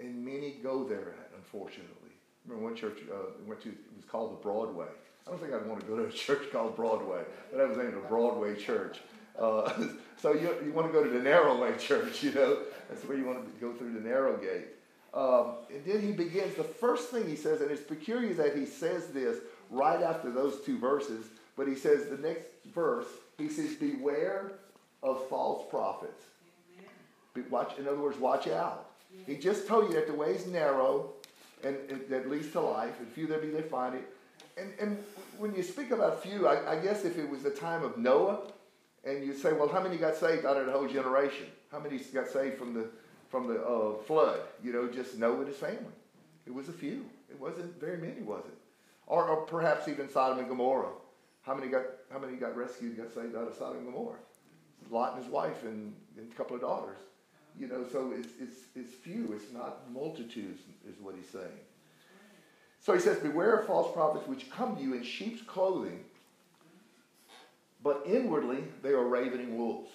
and 0.00 0.24
many 0.24 0.58
go 0.62 0.84
there, 0.84 1.14
unfortunately. 1.36 2.10
Remember 2.46 2.64
one 2.64 2.76
church 2.76 2.98
uh, 3.12 3.32
went 3.46 3.60
to, 3.62 3.70
it 3.70 3.76
was 3.96 4.04
called 4.04 4.32
the 4.32 4.42
Broadway. 4.42 4.88
I 5.26 5.30
don't 5.30 5.40
think 5.40 5.54
I'd 5.54 5.66
want 5.66 5.80
to 5.80 5.86
go 5.86 5.96
to 5.96 6.06
a 6.06 6.12
church 6.12 6.50
called 6.50 6.76
Broadway, 6.76 7.22
but 7.50 7.60
I 7.60 7.64
was 7.64 7.76
named 7.76 7.94
a 7.94 8.08
Broadway 8.08 8.56
church. 8.56 8.98
Uh, 9.38 9.72
so 10.20 10.32
you, 10.32 10.54
you 10.64 10.72
want 10.72 10.86
to 10.86 10.92
go 10.92 11.02
to 11.02 11.10
the 11.10 11.22
narrow 11.22 11.60
way 11.60 11.76
church, 11.78 12.22
you 12.22 12.32
know. 12.32 12.58
That's 12.88 13.04
where 13.04 13.16
you 13.16 13.24
want 13.24 13.44
to 13.44 13.60
go 13.60 13.72
through 13.72 13.92
the 13.94 14.00
narrow 14.00 14.36
gate. 14.36 14.68
Um, 15.14 15.56
and 15.70 15.84
then 15.84 16.00
he 16.00 16.12
begins, 16.12 16.54
the 16.54 16.64
first 16.64 17.10
thing 17.10 17.28
he 17.28 17.36
says, 17.36 17.60
and 17.60 17.70
it's 17.70 17.82
peculiar 17.82 18.32
that 18.34 18.56
he 18.56 18.64
says 18.64 19.08
this 19.08 19.38
right 19.70 20.02
after 20.02 20.30
those 20.30 20.60
two 20.64 20.78
verses, 20.78 21.26
but 21.56 21.68
he 21.68 21.74
says 21.74 22.08
the 22.08 22.16
next 22.16 22.46
verse, 22.74 23.06
he 23.36 23.48
says, 23.48 23.74
Beware 23.74 24.52
of 25.02 25.26
false 25.28 25.68
prophets. 25.68 26.24
Be, 27.34 27.42
watch, 27.42 27.78
in 27.78 27.86
other 27.86 27.98
words, 27.98 28.18
watch 28.18 28.46
out. 28.46 28.90
He 29.26 29.36
just 29.36 29.66
told 29.66 29.88
you 29.88 29.94
that 29.94 30.06
the 30.06 30.14
way 30.14 30.30
is 30.30 30.46
narrow 30.46 31.10
and, 31.64 31.76
and 31.90 32.00
that 32.08 32.28
leads 32.30 32.50
to 32.52 32.60
life, 32.60 32.98
and 32.98 33.08
few 33.08 33.26
there 33.26 33.38
be 33.38 33.48
that 33.48 33.70
find 33.70 33.94
it. 33.94 34.04
And, 34.56 34.72
and 34.80 35.04
when 35.38 35.54
you 35.54 35.62
speak 35.62 35.90
about 35.90 36.22
few, 36.22 36.46
I, 36.46 36.72
I 36.72 36.76
guess 36.80 37.04
if 37.04 37.18
it 37.18 37.28
was 37.28 37.42
the 37.42 37.50
time 37.50 37.84
of 37.84 37.96
Noah, 37.96 38.40
and 39.04 39.24
you 39.24 39.34
say, 39.34 39.52
well, 39.52 39.68
how 39.68 39.82
many 39.82 39.96
got 39.96 40.16
saved 40.16 40.46
out 40.46 40.56
of 40.56 40.66
the 40.66 40.72
whole 40.72 40.88
generation? 40.88 41.46
How 41.70 41.80
many 41.80 41.98
got 41.98 42.28
saved 42.28 42.58
from 42.58 42.74
the 42.74 42.88
from 43.28 43.48
the 43.48 43.62
uh, 43.62 43.94
flood? 44.04 44.40
You 44.62 44.72
know, 44.72 44.88
just 44.88 45.18
Noah 45.18 45.38
and 45.38 45.48
his 45.48 45.56
family. 45.56 45.94
It 46.46 46.54
was 46.54 46.68
a 46.68 46.72
few. 46.72 47.06
It 47.30 47.40
wasn't 47.40 47.80
very 47.80 47.98
many, 47.98 48.22
was 48.22 48.44
it? 48.46 48.58
Or, 49.06 49.24
or 49.24 49.42
perhaps 49.42 49.88
even 49.88 50.08
Sodom 50.10 50.38
and 50.38 50.48
Gomorrah. 50.48 50.92
How 51.42 51.54
many 51.54 51.68
got 51.68 51.82
how 52.10 52.18
many 52.18 52.36
got 52.36 52.56
rescued, 52.56 52.96
got 52.96 53.12
saved 53.12 53.34
out 53.34 53.48
of 53.48 53.54
Sodom 53.54 53.78
and 53.78 53.86
Gomorrah? 53.86 54.18
Lot 54.90 55.14
and 55.14 55.24
his 55.24 55.32
wife 55.32 55.62
and, 55.64 55.94
and 56.16 56.30
a 56.30 56.34
couple 56.34 56.56
of 56.56 56.62
daughters. 56.62 56.98
You 57.58 57.68
know, 57.68 57.84
so 57.90 58.12
it's 58.16 58.32
it's 58.40 58.56
it's 58.76 58.94
few. 58.94 59.32
It's 59.34 59.52
not 59.52 59.90
multitudes, 59.92 60.60
is 60.88 61.00
what 61.00 61.14
he's 61.16 61.28
saying. 61.28 61.60
So 62.80 62.92
he 62.92 63.00
says, 63.00 63.18
Beware 63.18 63.58
of 63.58 63.66
false 63.66 63.92
prophets 63.94 64.26
which 64.26 64.50
come 64.50 64.76
to 64.76 64.82
you 64.82 64.94
in 64.94 65.04
sheep's 65.04 65.42
clothing, 65.42 66.00
but 67.82 68.02
inwardly 68.06 68.64
they 68.82 68.90
are 68.90 69.04
ravening 69.04 69.56
wolves. 69.56 69.90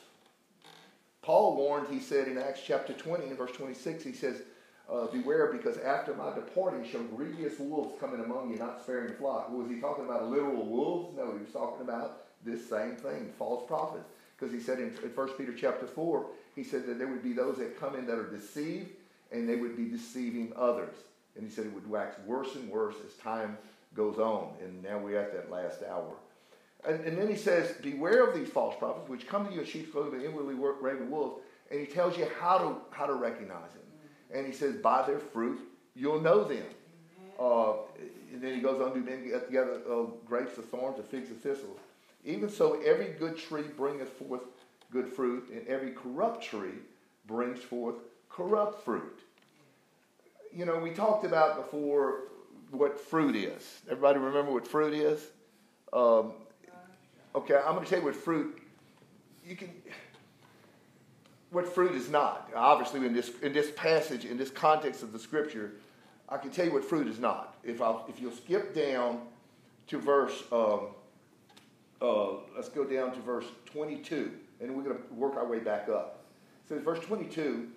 Paul 1.21 1.57
warned, 1.57 1.87
he 1.89 1.99
said 1.99 2.27
in 2.27 2.37
Acts 2.37 2.61
chapter 2.65 2.93
20, 2.93 3.27
in 3.27 3.35
verse 3.35 3.51
26, 3.51 4.03
he 4.03 4.13
says, 4.13 4.43
uh, 4.89 5.07
Beware, 5.07 5.51
because 5.51 5.77
after 5.79 6.13
my 6.13 6.33
departing 6.33 6.89
shall 6.89 7.03
grievous 7.03 7.59
wolves 7.59 7.99
come 7.99 8.13
in 8.13 8.21
among 8.21 8.49
you, 8.49 8.57
not 8.57 8.81
sparing 8.81 9.07
the 9.07 9.13
flock. 9.13 9.49
Was 9.49 9.67
he 9.69 9.81
talking 9.81 10.05
about 10.05 10.29
literal 10.29 10.65
wolves? 10.65 11.17
No, 11.17 11.33
he 11.33 11.43
was 11.43 11.51
talking 11.51 11.81
about 11.81 12.27
this 12.45 12.69
same 12.69 12.95
thing, 12.95 13.33
false 13.37 13.67
prophets. 13.67 14.07
Because 14.37 14.53
he 14.53 14.61
said 14.61 14.79
in, 14.79 14.95
in 15.03 15.09
1 15.13 15.29
Peter 15.37 15.53
chapter 15.53 15.85
4, 15.85 16.27
he 16.55 16.63
said 16.63 16.85
that 16.87 16.97
there 16.97 17.07
would 17.07 17.23
be 17.23 17.33
those 17.33 17.57
that 17.57 17.79
come 17.79 17.95
in 17.95 18.05
that 18.05 18.17
are 18.17 18.29
deceived, 18.29 18.91
and 19.31 19.49
they 19.49 19.55
would 19.57 19.75
be 19.75 19.89
deceiving 19.89 20.53
others. 20.55 20.95
And 21.35 21.45
he 21.45 21.53
said 21.53 21.65
it 21.65 21.73
would 21.73 21.89
wax 21.89 22.15
worse 22.25 22.55
and 22.55 22.69
worse 22.69 22.95
as 23.05 23.13
time 23.15 23.57
goes 23.95 24.17
on. 24.17 24.53
And 24.63 24.81
now 24.81 24.97
we're 24.97 25.19
at 25.19 25.33
that 25.33 25.51
last 25.51 25.81
hour. 25.83 26.13
And, 26.85 27.03
and 27.05 27.17
then 27.17 27.27
he 27.27 27.35
says, 27.35 27.73
Beware 27.81 28.27
of 28.27 28.37
these 28.37 28.49
false 28.49 28.75
prophets, 28.77 29.09
which 29.09 29.27
come 29.27 29.47
to 29.47 29.53
you 29.53 29.61
in 29.61 29.65
sheep's 29.65 29.91
clothing, 29.91 30.19
but 30.19 30.25
inwardly 30.25 30.55
work 30.55 30.77
raven 30.81 31.09
wolves. 31.09 31.41
And 31.71 31.79
he 31.79 31.85
tells 31.85 32.17
you 32.17 32.27
how 32.39 32.57
to, 32.57 32.75
how 32.91 33.05
to 33.05 33.13
recognize 33.13 33.71
them. 33.71 33.83
And 34.33 34.45
he 34.45 34.53
says, 34.53 34.75
By 34.75 35.05
their 35.05 35.19
fruit, 35.19 35.59
you'll 35.95 36.21
know 36.21 36.43
them. 36.43 36.65
Uh, 37.39 37.73
and 38.31 38.41
then 38.41 38.55
he 38.55 38.61
goes 38.61 38.81
on 38.81 38.93
to 38.93 38.99
then 38.99 39.27
get 39.27 39.45
together 39.45 39.81
uh, 39.89 40.03
grapes 40.25 40.57
of 40.57 40.65
thorns, 40.69 40.97
and 40.97 41.07
figs 41.07 41.31
of 41.31 41.37
thistles. 41.37 41.79
Even 42.25 42.49
so, 42.49 42.81
every 42.81 43.09
good 43.19 43.37
tree 43.37 43.63
bringeth 43.75 44.09
forth 44.09 44.41
good 44.91 45.07
fruit, 45.07 45.49
and 45.51 45.67
every 45.67 45.91
corrupt 45.91 46.43
tree 46.43 46.79
brings 47.25 47.59
forth 47.59 47.95
corrupt 48.29 48.83
fruit. 48.83 49.19
You 50.53 50.65
know, 50.65 50.77
we 50.77 50.91
talked 50.91 51.25
about 51.25 51.57
before 51.57 52.23
what 52.71 52.99
fruit 52.99 53.35
is. 53.35 53.81
Everybody 53.89 54.19
remember 54.19 54.51
what 54.51 54.67
fruit 54.67 54.93
is? 54.93 55.27
Um, 55.93 56.33
okay, 57.37 57.55
I'm 57.55 57.73
going 57.73 57.83
to 57.83 57.89
tell 57.89 57.99
you 57.99 58.05
what 58.05 58.15
fruit. 58.15 58.61
You 59.45 59.55
can. 59.55 59.69
What 61.51 61.73
fruit 61.73 61.93
is 61.93 62.09
not. 62.09 62.51
Obviously, 62.55 63.05
in 63.05 63.13
this 63.13 63.31
in 63.41 63.53
this 63.53 63.71
passage, 63.71 64.25
in 64.25 64.37
this 64.37 64.49
context 64.49 65.01
of 65.01 65.13
the 65.13 65.19
scripture, 65.19 65.73
I 66.27 66.37
can 66.37 66.51
tell 66.51 66.65
you 66.65 66.73
what 66.73 66.83
fruit 66.83 67.07
is 67.07 67.19
not. 67.19 67.55
If 67.63 67.81
I 67.81 67.95
if 68.09 68.19
you'll 68.19 68.31
skip 68.31 68.75
down 68.75 69.21
to 69.87 69.97
verse. 69.97 70.43
Um, 70.51 70.87
uh, 72.01 72.33
let's 72.55 72.69
go 72.69 72.83
down 72.83 73.11
to 73.13 73.19
verse 73.21 73.45
22, 73.65 74.31
and 74.61 74.75
we're 74.75 74.83
going 74.83 74.97
to 74.97 75.13
work 75.13 75.35
our 75.35 75.47
way 75.47 75.59
back 75.59 75.89
up. 75.89 76.25
It 76.65 76.69
says, 76.69 76.83
verse 76.83 76.99
22, 76.99 77.69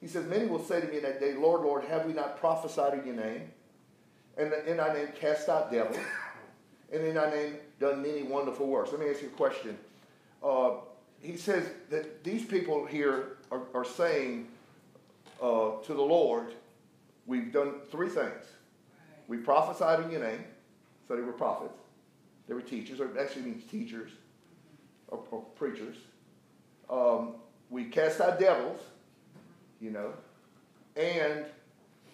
he 0.00 0.06
says, 0.06 0.26
Many 0.26 0.46
will 0.46 0.62
say 0.62 0.80
to 0.80 0.86
me 0.86 0.98
in 0.98 1.02
that 1.02 1.20
day, 1.20 1.34
Lord, 1.34 1.62
Lord, 1.62 1.84
have 1.84 2.04
we 2.04 2.12
not 2.12 2.38
prophesied 2.38 2.98
in 2.98 3.06
your 3.06 3.16
name? 3.16 3.50
And 4.36 4.52
in 4.66 4.76
thy 4.76 4.92
name 4.92 5.08
cast 5.18 5.48
out 5.48 5.72
devils? 5.72 5.96
And 6.92 7.04
in 7.04 7.14
thy 7.14 7.30
name 7.30 7.56
done 7.80 8.02
many 8.02 8.22
wonderful 8.22 8.66
works? 8.66 8.90
Let 8.92 9.00
me 9.00 9.10
ask 9.10 9.22
you 9.22 9.28
a 9.28 9.32
question. 9.32 9.76
Uh, 10.42 10.70
he 11.20 11.36
says 11.36 11.68
that 11.90 12.24
these 12.24 12.44
people 12.44 12.86
here 12.86 13.36
are, 13.50 13.62
are 13.74 13.84
saying 13.84 14.48
uh, 15.42 15.72
to 15.84 15.94
the 15.94 16.02
Lord, 16.02 16.54
We've 17.28 17.52
done 17.52 17.74
three 17.90 18.08
things. 18.08 18.46
We 19.28 19.36
prophesied 19.36 20.00
in 20.00 20.10
your 20.10 20.22
name, 20.22 20.42
so 21.06 21.14
they 21.14 21.20
were 21.20 21.32
prophets. 21.32 21.78
They 22.48 22.54
were 22.54 22.62
teachers, 22.62 23.00
or 23.00 23.10
actually 23.20 23.42
means 23.42 23.70
teachers 23.70 24.10
or, 25.08 25.22
or 25.30 25.42
preachers. 25.54 25.96
Um, 26.88 27.34
we 27.68 27.84
cast 27.84 28.22
out 28.22 28.40
devils, 28.40 28.80
you 29.78 29.90
know, 29.90 30.14
and 30.96 31.44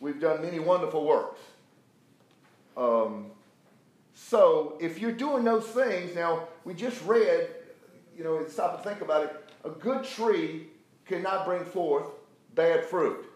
we've 0.01 0.21
done 0.21 0.43
many 0.43 0.59
wonderful 0.59 1.05
works. 1.07 1.41
Um, 2.77 3.27
so 4.15 4.79
if 4.81 4.99
you're 4.99 5.13
doing 5.13 5.45
those 5.45 5.67
things, 5.67 6.15
now 6.15 6.49
we 6.65 6.73
just 6.75 7.05
read, 7.05 7.49
you 8.17 8.25
know, 8.25 8.47
stop 8.47 8.75
and 8.75 8.85
think 8.85 9.01
about 9.01 9.25
it. 9.25 9.51
A 9.65 9.71
good 9.71 10.05
tree 10.05 10.69
cannot 11.05 11.45
bring 11.45 11.65
forth 11.65 12.11
bad 12.55 12.85
fruit. 12.85 13.27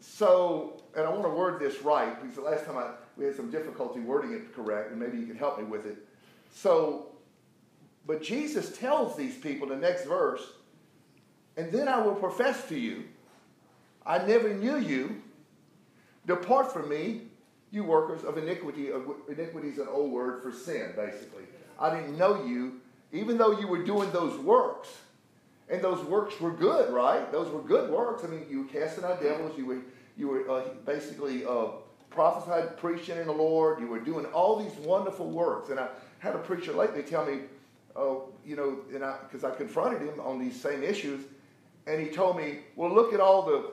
So, 0.00 0.82
and 0.96 1.06
I 1.06 1.10
want 1.10 1.22
to 1.24 1.28
word 1.28 1.60
this 1.60 1.82
right 1.82 2.20
because 2.20 2.36
the 2.36 2.42
last 2.42 2.64
time 2.64 2.76
I 2.76 2.92
we 3.18 3.24
had 3.24 3.34
some 3.34 3.50
difficulty 3.50 3.98
wording 3.98 4.32
it 4.32 4.54
correct, 4.54 4.92
and 4.92 5.00
maybe 5.00 5.18
you 5.18 5.26
can 5.26 5.36
help 5.36 5.58
me 5.58 5.64
with 5.64 5.86
it. 5.86 5.96
So, 6.52 7.08
but 8.06 8.22
Jesus 8.22 8.78
tells 8.78 9.16
these 9.16 9.36
people 9.36 9.66
the 9.66 9.76
next 9.76 10.06
verse, 10.06 10.40
and 11.56 11.72
then 11.72 11.88
I 11.88 12.00
will 12.00 12.14
profess 12.14 12.68
to 12.68 12.78
you, 12.78 13.04
I 14.06 14.18
never 14.24 14.54
knew 14.54 14.78
you. 14.78 15.20
Depart 16.26 16.72
from 16.72 16.88
me, 16.88 17.22
you 17.70 17.84
workers 17.84 18.24
of 18.24 18.38
iniquity. 18.38 18.90
of 18.90 19.02
Iniquity 19.28 19.68
is 19.68 19.78
an 19.78 19.88
old 19.88 20.10
word 20.10 20.42
for 20.42 20.52
sin, 20.52 20.92
basically. 20.96 21.44
I 21.78 21.94
didn't 21.94 22.18
know 22.18 22.44
you, 22.44 22.80
even 23.12 23.38
though 23.38 23.58
you 23.58 23.66
were 23.66 23.84
doing 23.84 24.10
those 24.10 24.38
works. 24.38 24.88
And 25.70 25.82
those 25.82 26.02
works 26.06 26.40
were 26.40 26.50
good, 26.50 26.92
right? 26.92 27.30
Those 27.30 27.50
were 27.52 27.60
good 27.60 27.90
works. 27.90 28.24
I 28.24 28.28
mean, 28.28 28.46
you 28.48 28.62
were 28.62 28.68
casting 28.68 29.04
out 29.04 29.20
devils. 29.20 29.56
You 29.58 29.66
were, 29.66 29.78
you 30.16 30.28
were 30.28 30.50
uh, 30.50 30.62
basically 30.86 31.44
uh, 31.44 31.66
prophesied, 32.08 32.78
preaching 32.78 33.18
in 33.18 33.26
the 33.26 33.32
Lord. 33.32 33.78
You 33.78 33.86
were 33.86 34.00
doing 34.00 34.24
all 34.26 34.56
these 34.56 34.72
wonderful 34.78 35.28
works. 35.28 35.68
And 35.68 35.78
I 35.78 35.88
had 36.20 36.34
a 36.34 36.38
preacher 36.38 36.72
lately 36.72 37.02
tell 37.02 37.24
me, 37.26 37.40
oh, 37.94 38.30
you 38.46 38.56
know, 38.56 38.78
and 38.94 39.04
I 39.04 39.18
because 39.22 39.44
I 39.44 39.54
confronted 39.54 40.00
him 40.00 40.18
on 40.20 40.38
these 40.38 40.58
same 40.58 40.82
issues, 40.82 41.24
and 41.86 42.00
he 42.00 42.08
told 42.08 42.36
me, 42.38 42.60
well, 42.76 42.92
look 42.92 43.12
at 43.12 43.20
all 43.20 43.42
the 43.42 43.70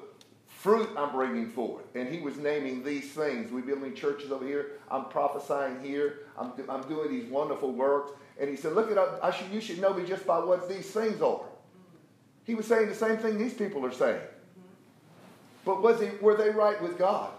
fruit 0.65 0.89
I'm 0.97 1.11
bringing 1.11 1.51
forth. 1.51 1.83
And 1.93 2.09
he 2.09 2.19
was 2.19 2.37
naming 2.37 2.83
these 2.83 3.11
things. 3.11 3.51
We're 3.51 3.61
building 3.61 3.93
churches 3.93 4.31
over 4.31 4.43
here. 4.43 4.71
I'm 4.89 5.05
prophesying 5.05 5.79
here. 5.83 6.21
I'm, 6.39 6.53
I'm 6.67 6.81
doing 6.89 7.11
these 7.11 7.29
wonderful 7.29 7.71
works. 7.71 8.13
And 8.39 8.49
he 8.49 8.55
said, 8.55 8.73
look 8.73 8.91
at, 8.91 8.97
I 9.23 9.29
should, 9.29 9.51
you 9.51 9.61
should 9.61 9.79
know 9.79 9.93
me 9.93 10.07
just 10.07 10.25
by 10.25 10.39
what 10.39 10.67
these 10.67 10.89
things 10.89 11.21
are. 11.21 11.45
He 12.45 12.55
was 12.55 12.65
saying 12.65 12.89
the 12.89 12.95
same 12.95 13.17
thing 13.17 13.37
these 13.37 13.53
people 13.53 13.85
are 13.85 13.91
saying. 13.91 14.21
But 15.65 15.83
was 15.83 16.01
he, 16.01 16.09
were 16.19 16.35
they 16.35 16.49
right 16.49 16.81
with 16.81 16.97
God? 16.97 17.31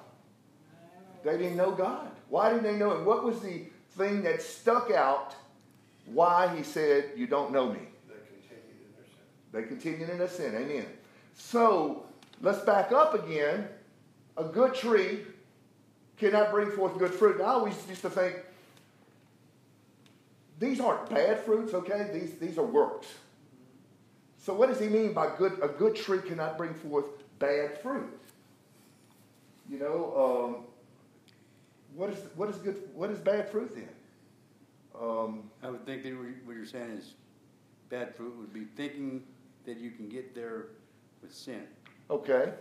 They 1.25 1.37
didn't 1.37 1.57
know 1.57 1.73
God. 1.73 2.13
Why 2.29 2.51
didn't 2.51 2.63
they 2.63 2.77
know 2.77 2.93
Him? 2.93 3.05
What 3.05 3.25
was 3.25 3.41
the 3.41 3.65
thing 3.97 4.23
that 4.23 4.41
stuck 4.41 4.93
out? 4.93 5.35
Why 6.05 6.55
He 6.57 6.63
said, 6.63 7.11
You 7.17 7.27
don't 7.27 7.53
know 7.53 7.73
me? 7.73 7.81
They 8.09 8.15
continued 8.15 8.79
in 8.79 8.89
their 8.95 9.05
sin. 9.05 9.19
They 9.53 9.63
continued 9.63 10.11
in 10.11 10.19
their 10.19 10.29
sin. 10.29 10.55
Amen. 10.55 10.87
So 11.35 12.06
let's 12.41 12.61
back 12.61 12.93
up 12.93 13.15
again. 13.15 13.69
A 14.37 14.45
good 14.45 14.75
tree 14.75 15.21
cannot 16.19 16.51
bring 16.51 16.71
forth 16.71 16.99
good 16.99 17.13
fruit. 17.13 17.41
I 17.41 17.45
always 17.45 17.75
used 17.89 18.03
to 18.03 18.11
think 18.11 18.37
these 20.59 20.81
aren't 20.81 21.09
bad 21.11 21.41
fruits, 21.41 21.75
okay? 21.75 22.11
These, 22.13 22.35
these 22.39 22.59
are 22.59 22.65
works. 22.65 23.07
So 24.39 24.55
what 24.55 24.69
does 24.69 24.79
he 24.81 24.89
mean 24.89 25.13
by 25.13 25.35
good? 25.37 25.59
A 25.63 25.69
good 25.69 25.97
tree 25.97 26.21
cannot 26.21 26.57
bring 26.57 26.73
forth 26.75 27.07
bad 27.39 27.81
fruit. 27.83 28.19
You 29.69 29.79
know, 29.79 30.55
um, 30.55 30.65
what 31.95 32.11
is, 32.11 32.19
what 32.37 32.49
is 32.49 32.57
good, 32.57 32.83
what 32.95 33.11
is 33.11 33.19
bad 33.19 33.51
fruit 33.51 33.75
then? 33.75 33.89
Um, 34.99 35.51
I 35.63 35.71
would 35.71 35.85
think 35.85 36.05
that 36.05 36.17
what 36.17 36.29
you- 36.29 36.41
what 36.45 36.57
you're 36.57 36.65
saying 36.65 36.91
is 36.93 37.15
bad 37.89 38.15
fruit 38.15 38.37
would 38.37 38.53
be 38.53 38.65
thinking 38.77 39.27
that 39.65 39.79
you 39.79 39.91
can 39.91 40.09
get 40.09 40.35
there 40.35 40.69
with 41.21 41.35
sin. 41.35 41.67
Okay. 42.11 42.53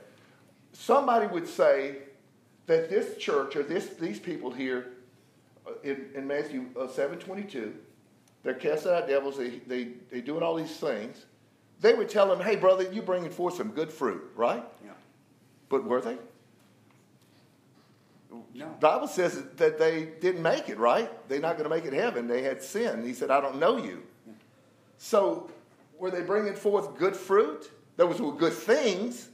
Somebody 0.74 1.28
would 1.28 1.48
say 1.48 1.98
that 2.68 2.90
this 2.90 3.18
church 3.18 3.56
or 3.56 3.64
this, 3.64 3.88
these 4.00 4.20
people 4.20 4.52
here 4.52 4.94
uh, 5.66 5.72
in, 5.84 6.10
in 6.16 6.28
Matthew 6.28 6.66
uh, 6.80 6.88
seven 6.88 7.20
twenty-two, 7.20 7.74
they're 8.44 8.54
casting 8.54 8.92
out 8.92 9.08
devils, 9.08 9.38
they, 9.38 9.60
they, 9.68 9.90
they 10.12 10.22
doing 10.22 10.44
all 10.44 10.56
these 10.56 10.78
things. 10.78 11.26
They 11.82 11.94
would 11.94 12.10
tell 12.10 12.28
them, 12.28 12.40
hey, 12.40 12.56
brother, 12.56 12.90
you're 12.92 13.04
bringing 13.04 13.30
forth 13.30 13.56
some 13.56 13.70
good 13.70 13.92
fruit, 13.92 14.32
right? 14.36 14.64
Yeah. 14.84 14.92
But 15.70 15.84
were 15.84 16.02
they? 16.02 16.18
No. 18.54 18.68
Bible 18.80 19.08
says 19.08 19.44
that 19.58 19.78
they 19.78 20.06
didn't 20.22 20.42
make 20.42 20.70
it, 20.70 20.78
right? 20.78 21.10
They're 21.28 21.40
not 21.40 21.58
going 21.58 21.70
to 21.70 21.76
make 21.76 21.86
it 21.86 21.94
heaven. 21.94 22.28
They 22.28 22.42
had 22.42 22.62
sin. 22.62 23.06
He 23.06 23.14
said, 23.14 23.32
I 23.32 23.42
don't 23.42 23.60
know 23.60 23.78
you. 23.78 24.04
So, 24.98 25.50
were 26.00 26.12
they 26.12 26.22
bringing 26.22 26.54
forth 26.54 26.98
good 26.98 27.16
fruit? 27.16 27.70
Those 27.98 28.22
were 28.22 28.34
good 28.34 28.54
things, 28.54 29.30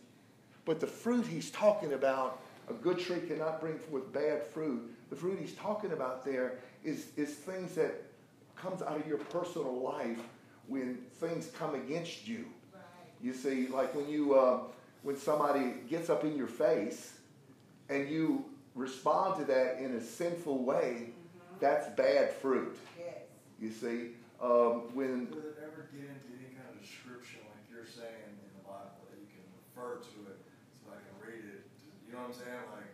but 0.66 0.80
the 0.80 0.88
fruit 0.88 1.26
he's 1.26 1.52
talking 1.52 1.94
about, 1.94 2.40
a 2.70 2.74
good 2.74 3.00
tree 3.00 3.22
cannot 3.28 3.60
bring 3.60 3.78
forth 3.78 4.12
bad 4.14 4.44
fruit. 4.44 4.94
The 5.10 5.16
fruit 5.16 5.40
he's 5.40 5.54
talking 5.56 5.92
about 5.92 6.24
there 6.24 6.60
is, 6.84 7.08
is 7.18 7.30
things 7.34 7.76
that 7.76 8.04
comes 8.56 8.82
out 8.82 9.00
of 9.00 9.08
your 9.08 9.18
personal 9.18 9.82
life 9.82 10.20
when 10.68 10.98
things 11.20 11.50
come 11.58 11.76
against 11.76 12.28
you. 12.28 12.46
You 13.22 13.34
see, 13.34 13.68
like 13.68 13.94
when 13.94 14.10
you 14.10 14.34
uh, 14.34 14.60
when 15.04 15.18
somebody 15.18 15.74
gets 15.88 16.10
up 16.10 16.24
in 16.24 16.36
your 16.36 16.48
face 16.48 17.14
and 17.90 18.10
you 18.10 18.46
respond 18.74 19.38
to 19.40 19.46
that 19.46 19.78
in 19.80 19.96
a 19.96 20.02
sinful 20.02 20.64
way, 20.64 21.10
that's 21.60 21.88
bad 21.96 22.34
fruit. 22.34 22.78
Yes. 22.98 23.16
You 23.60 23.72
see, 23.72 24.18
um, 24.42 24.90
when 24.98 25.30
Does 25.30 25.46
it 25.46 25.62
ever 25.62 25.86
get 25.94 26.10
into 26.10 26.34
any 26.34 26.50
kind 26.58 26.66
of 26.74 26.82
description 26.82 27.42
like 27.54 27.62
you're 27.70 27.86
saying 27.86 28.26
in 28.42 28.50
the 28.58 28.66
Bible 28.66 29.06
that 29.14 29.22
you 29.22 29.30
can 29.30 29.46
refer 29.54 30.02
to 30.02 30.18
it 30.34 30.42
so 30.82 30.90
I 30.90 30.98
can 30.98 31.14
read 31.22 31.46
it? 31.46 31.62
You 32.10 32.11
know 32.22 32.28
what 32.28 32.38
I'm 32.38 32.44
saying? 32.46 32.66
Like, 32.72 32.92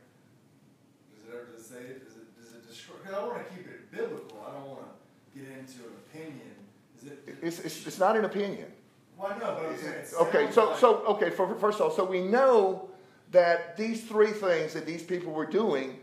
does 1.12 1.22
it 1.28 1.36
ever 1.36 1.48
just 1.56 1.70
say 1.70 1.82
it? 1.84 2.06
Does 2.06 2.16
it 2.16 2.28
does 2.40 2.54
it 2.54 2.68
describe? 2.68 3.00
Because 3.04 3.16
I 3.16 3.24
want 3.26 3.48
to 3.48 3.54
keep 3.54 3.68
it 3.68 3.92
biblical. 3.92 4.46
I 4.48 4.54
don't 4.54 4.68
want 4.68 4.82
to 4.82 5.40
get 5.40 5.48
into 5.52 5.84
an 5.84 5.96
opinion. 6.08 6.56
Is 6.98 7.08
it? 7.12 7.38
it's, 7.42 7.60
it's, 7.60 7.88
it's 7.88 8.00
not 8.00 8.16
an 8.16 8.26
opinion. 8.26 8.72
Well, 9.18 9.32
I 9.32 9.38
know, 9.38 9.58
but 9.60 9.70
I'm 9.70 9.78
saying. 9.78 9.94
it 9.94 10.14
Okay, 10.22 10.52
so 10.52 10.70
like- 10.70 10.80
so 10.80 11.04
okay. 11.08 11.30
For, 11.30 11.56
first 11.56 11.80
of 11.80 11.90
all, 11.90 11.92
so 11.92 12.06
we 12.06 12.22
know 12.22 12.90
that 13.32 13.76
these 13.76 14.04
three 14.06 14.32
things 14.32 14.74
that 14.74 14.86
these 14.86 15.04
people 15.04 15.34
were 15.34 15.46
doing, 15.46 16.00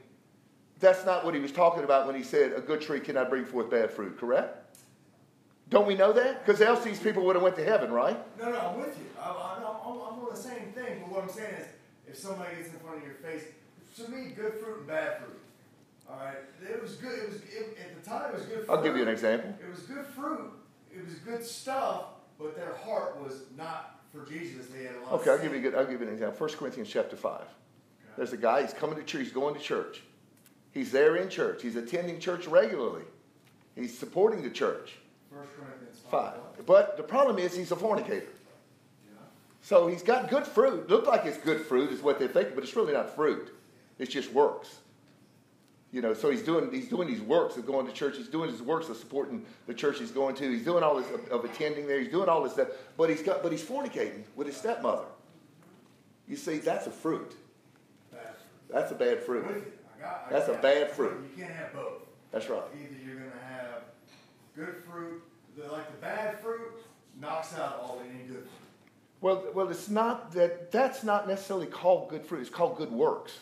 that's 0.81 1.07
not 1.07 1.25
what 1.25 1.35
he 1.35 1.41
was 1.41 1.53
talking 1.53 1.85
about 1.85 2.07
when 2.07 2.14
he 2.14 2.22
said 2.22 2.53
a 2.53 2.61
good 2.61 2.81
tree 2.81 3.01
cannot 3.01 3.31
bring 3.31 3.45
forth 3.45 3.70
bad 3.70 3.91
fruit. 3.91 4.18
Correct? 4.18 4.61
Don't 5.70 5.87
we 5.87 5.95
know 5.95 6.12
that? 6.12 6.45
Because 6.45 6.61
else 6.61 6.85
these 6.85 7.01
people 7.01 7.25
would 7.25 7.37
have 7.37 7.43
went 7.43 7.57
to 7.57 7.64
heaven, 7.64 7.91
right? 7.91 8.18
No, 8.39 8.51
no, 8.51 8.59
I'm 8.59 8.79
with 8.79 8.97
you. 8.99 9.07
I, 9.18 9.31
I, 9.31 9.57
I'm, 9.57 9.62
I'm 9.64 10.18
on 10.20 10.29
the 10.31 10.37
same 10.37 10.72
thing. 10.75 11.01
But 11.01 11.11
what 11.11 11.22
I'm 11.22 11.31
saying 11.31 11.55
is, 11.55 11.66
if 12.09 12.17
somebody 12.17 12.57
gets 12.57 12.69
in 12.69 12.79
front 12.81 12.99
of 12.99 13.05
your 13.05 13.15
face, 13.15 13.45
to 13.97 14.11
me, 14.11 14.31
good 14.31 14.55
fruit 14.55 14.79
and 14.79 14.87
bad 14.87 15.19
fruit. 15.19 15.41
All 16.11 16.19
right, 16.19 16.37
it 16.63 16.83
was 16.83 16.97
good. 16.97 17.19
It 17.19 17.29
was 17.29 17.37
it, 17.37 17.79
at 17.81 18.03
the 18.03 18.09
time. 18.09 18.31
It 18.31 18.39
was 18.39 18.47
good. 18.47 18.67
Fruit. 18.67 18.71
I'll 18.71 18.83
give 18.83 18.97
you 18.97 19.03
an 19.03 19.09
example. 19.09 19.55
It 19.61 19.71
was 19.71 19.81
good 19.81 20.07
fruit. 20.07 20.51
It 20.95 21.05
was 21.05 21.15
good 21.15 21.45
stuff, 21.45 22.05
but 22.39 22.57
their 22.57 22.75
heart 22.75 23.23
was 23.23 23.45
not 23.57 24.01
for 24.13 24.25
Jesus. 24.31 24.67
They 24.67 24.85
had 24.85 24.97
a 24.97 25.01
lot. 25.01 25.21
Okay, 25.21 25.31
I'll 25.31 25.39
give 25.39 25.53
you 25.53 25.59
a 25.59 25.63
good. 25.63 25.75
I'll 25.75 25.87
give 25.87 26.01
you 26.01 26.07
an 26.07 26.13
example. 26.13 26.37
First 26.37 26.59
Corinthians 26.59 26.91
chapter 26.91 27.17
five. 27.17 27.47
There's 28.17 28.33
a 28.33 28.37
guy. 28.37 28.63
He's 28.63 28.75
coming 28.75 28.97
to 28.97 29.03
church. 29.03 29.23
He's 29.23 29.33
going 29.33 29.55
to 29.55 29.61
church. 29.61 30.03
He's 30.73 30.93
there 30.93 31.17
in 31.17 31.29
church. 31.29 31.63
He's 31.63 31.77
attending 31.77 32.21
church 32.21 32.47
regularly. 32.47 33.05
He's 33.75 33.97
supporting 33.97 34.43
the 34.43 34.51
church. 34.51 34.97
First 35.33 35.51
Corinthians 35.57 36.01
Five. 36.11 36.35
five. 36.35 36.67
But 36.67 36.97
the 36.97 37.03
problem 37.03 37.39
is 37.39 37.57
he's 37.57 37.73
a 37.73 37.77
fornicator. 37.77 38.29
So 39.65 39.87
he's 39.87 40.03
got 40.03 40.29
good 40.29 40.47
fruit. 40.47 40.91
Look 40.91 41.07
like 41.07 41.25
it's 41.25 41.39
good 41.39 41.62
fruit 41.62 41.91
is 41.91 42.03
what 42.03 42.19
they're 42.19 42.29
thinking, 42.29 42.55
but 42.55 42.65
it's 42.65 42.77
really 42.77 42.93
not 42.93 43.15
fruit. 43.17 43.51
It's 43.99 44.12
just 44.12 44.31
works. 44.31 44.81
You 45.91 46.03
know, 46.03 46.12
so 46.12 46.31
he's 46.31 46.43
doing 46.43 46.71
he's 46.71 46.89
doing 46.89 47.09
these 47.09 47.23
works 47.23 47.57
of 47.57 47.65
going 47.65 47.87
to 47.87 47.93
church. 47.93 48.19
He's 48.19 48.29
doing 48.29 48.51
his 48.51 48.61
works 48.61 48.91
of 48.91 48.99
supporting 48.99 49.47
the 49.67 49.73
church 49.73 50.01
he's 50.01 50.11
going 50.11 50.35
to. 50.37 50.51
He's 50.51 50.65
doing 50.65 50.85
all 50.85 50.97
this 50.97 51.11
of, 51.11 51.27
of 51.29 51.45
attending 51.47 51.87
there. 51.87 51.99
He's 51.99 52.11
doing 52.11 52.29
all 52.29 52.43
this 52.43 52.53
stuff. 52.53 52.69
But 52.99 53.09
he's 53.09 53.23
got 53.23 53.43
but 53.43 53.53
he's 53.53 53.62
fornicating 53.62 54.25
with 54.37 54.49
his 54.49 54.57
stepmother. 54.57 55.07
You 56.29 56.37
see, 56.37 56.59
that's 56.59 56.87
a 56.87 56.91
fruit. 56.91 57.35
That's 58.69 58.93
a 58.93 58.95
bad 58.95 59.23
fruit. 59.23 59.47
you. 59.47 59.73
I 59.97 60.03
got, 60.03 60.25
I 60.27 60.31
That's 60.31 60.49
a 60.49 60.61
bad 60.61 60.91
fruit. 60.91 61.25
You 61.31 61.43
can't 61.43 61.57
have 61.57 61.73
both. 61.73 62.03
That's 62.33 62.51
right. 62.51 62.62
Either 62.75 62.97
you're 63.03 63.17
going 63.17 63.31
to 63.31 63.47
have 63.47 63.83
good 64.55 64.85
fruit, 64.85 65.23
like 65.57 65.91
the 65.91 66.01
bad 66.03 66.39
fruit 66.41 66.73
knocks 67.19 67.55
out 67.55 67.79
all 67.83 68.03
any 68.05 68.25
good 68.25 68.43
fruit. 68.43 68.64
Well, 69.25 69.43
well, 69.55 69.70
it's 69.70 69.89
not 69.89 70.33
that. 70.33 70.70
That's 70.70 71.03
not 71.03 71.27
necessarily 71.27 71.64
called 71.64 72.11
good 72.11 72.27
fruit. 72.27 72.43
It's 72.43 72.51
called 72.51 72.77
good 72.77 72.93
works. 72.93 73.33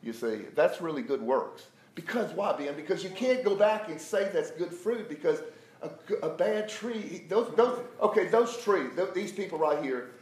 You 0.00 0.12
see, 0.12 0.42
that's 0.54 0.80
really 0.80 1.02
good 1.02 1.20
works. 1.20 1.66
Because 1.96 2.30
why, 2.34 2.52
Ben? 2.52 2.76
Because 2.76 3.02
you 3.02 3.10
can't 3.10 3.42
go 3.42 3.56
back 3.56 3.88
and 3.88 4.00
say 4.00 4.30
that's 4.32 4.52
good 4.52 4.72
fruit 4.72 5.08
because 5.08 5.40
a, 5.82 5.90
a 6.24 6.28
bad 6.28 6.68
tree. 6.68 7.24
Those, 7.28 7.52
those, 7.56 7.80
okay, 8.00 8.28
those 8.28 8.56
trees. 8.58 8.90
th- 8.94 9.12
These 9.12 9.32
people 9.32 9.58
right 9.58 9.82
here. 9.82 10.12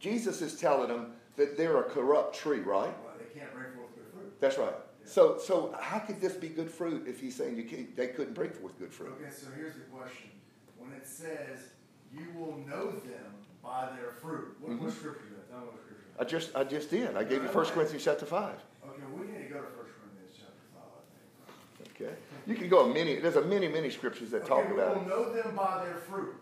Jesus 0.00 0.42
is 0.42 0.58
telling 0.58 0.88
them 0.88 1.12
that 1.36 1.56
they're 1.56 1.78
a 1.82 1.84
corrupt 1.84 2.34
tree, 2.34 2.58
right? 2.58 2.92
Well, 3.04 3.14
they 3.16 3.38
can't 3.38 3.54
bring 3.54 3.66
forth 3.76 3.94
good 3.94 4.12
fruit. 4.12 4.40
That's 4.40 4.58
right. 4.58 4.74
So, 5.04 5.38
so 5.38 5.72
how 5.80 6.00
could 6.00 6.20
this 6.20 6.32
be 6.32 6.48
good 6.48 6.68
fruit 6.68 7.06
if 7.06 7.20
he's 7.20 7.36
saying 7.36 7.56
you 7.56 7.62
can't, 7.62 7.96
they 7.96 8.08
couldn't 8.08 8.34
bring 8.34 8.50
forth 8.50 8.76
good 8.80 8.92
fruit? 8.92 9.14
Okay, 9.20 9.30
so 9.30 9.46
here's 9.54 9.74
the 9.74 9.82
question. 9.82 10.30
When 10.78 10.90
it 10.94 11.06
says, 11.06 11.68
you 12.12 12.26
will 12.36 12.58
know 12.66 12.90
them 12.90 13.32
by 13.62 13.88
their 13.96 14.10
fruit, 14.10 14.56
what, 14.60 14.70
what 14.70 14.80
mm-hmm. 14.80 14.90
scripture 14.90 15.24
is 15.30 15.36
that? 15.36 15.50
Tell 15.50 15.60
me 15.60 15.66
what 15.66 15.80
scripture 15.80 16.02
I 16.18 16.24
just, 16.24 16.56
I 16.56 16.64
just 16.64 16.90
did. 16.90 17.16
I 17.16 17.24
gave 17.24 17.42
you 17.42 17.48
1 17.48 17.66
Corinthians 17.66 18.04
chapter 18.04 18.26
five. 18.26 18.56
Okay, 18.86 19.02
we 19.14 19.26
need 19.26 19.48
to 19.48 19.54
go 19.54 19.60
to 19.60 19.70
First 19.78 19.94
Corinthians 19.98 20.36
chapter 20.36 20.66
5, 20.74 20.82
I 20.82 21.84
think. 21.84 22.00
Okay. 22.00 22.14
You 22.46 22.54
can 22.56 22.68
go 22.68 22.90
a 22.90 22.92
many. 22.92 23.16
There's 23.16 23.36
a 23.36 23.44
many, 23.44 23.68
many 23.68 23.90
scriptures 23.90 24.30
that 24.30 24.44
talk 24.44 24.64
okay, 24.64 24.74
about 24.74 24.96
we 24.96 25.02
it. 25.02 25.08
know 25.08 25.32
them 25.32 25.54
by 25.54 25.84
their 25.84 25.96
fruit. 25.96 26.34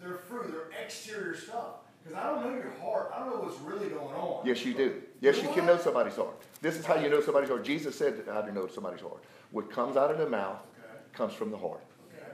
Their 0.00 0.14
fruit, 0.14 0.50
their 0.50 0.82
exterior 0.82 1.36
stuff. 1.36 1.80
Because 2.02 2.18
I 2.18 2.28
don't 2.28 2.42
know 2.42 2.56
your 2.56 2.72
heart. 2.80 3.12
I 3.14 3.18
don't 3.18 3.30
know 3.30 3.42
what's 3.42 3.60
really 3.60 3.88
going 3.88 4.14
on. 4.14 4.46
Yes, 4.46 4.64
you 4.64 4.72
do. 4.72 5.02
Yes, 5.20 5.36
you 5.36 5.48
Do 5.48 5.54
can 5.54 5.66
know 5.66 5.76
somebody's 5.76 6.16
heart. 6.16 6.40
This 6.62 6.78
is 6.78 6.86
how 6.86 6.94
you 6.94 7.10
know 7.10 7.20
somebody's 7.20 7.50
heart. 7.50 7.64
Jesus 7.64 7.98
said 7.98 8.22
how 8.26 8.40
to 8.40 8.52
know 8.52 8.66
somebody's 8.68 9.02
heart. 9.02 9.22
What 9.50 9.70
comes 9.70 9.96
out 9.96 10.10
of 10.10 10.16
the 10.16 10.28
mouth 10.28 10.62
Okay, 10.78 10.98
comes 11.12 11.34
from 11.34 11.50
the 11.50 11.58
heart. 11.58 11.84
okay. 12.14 12.32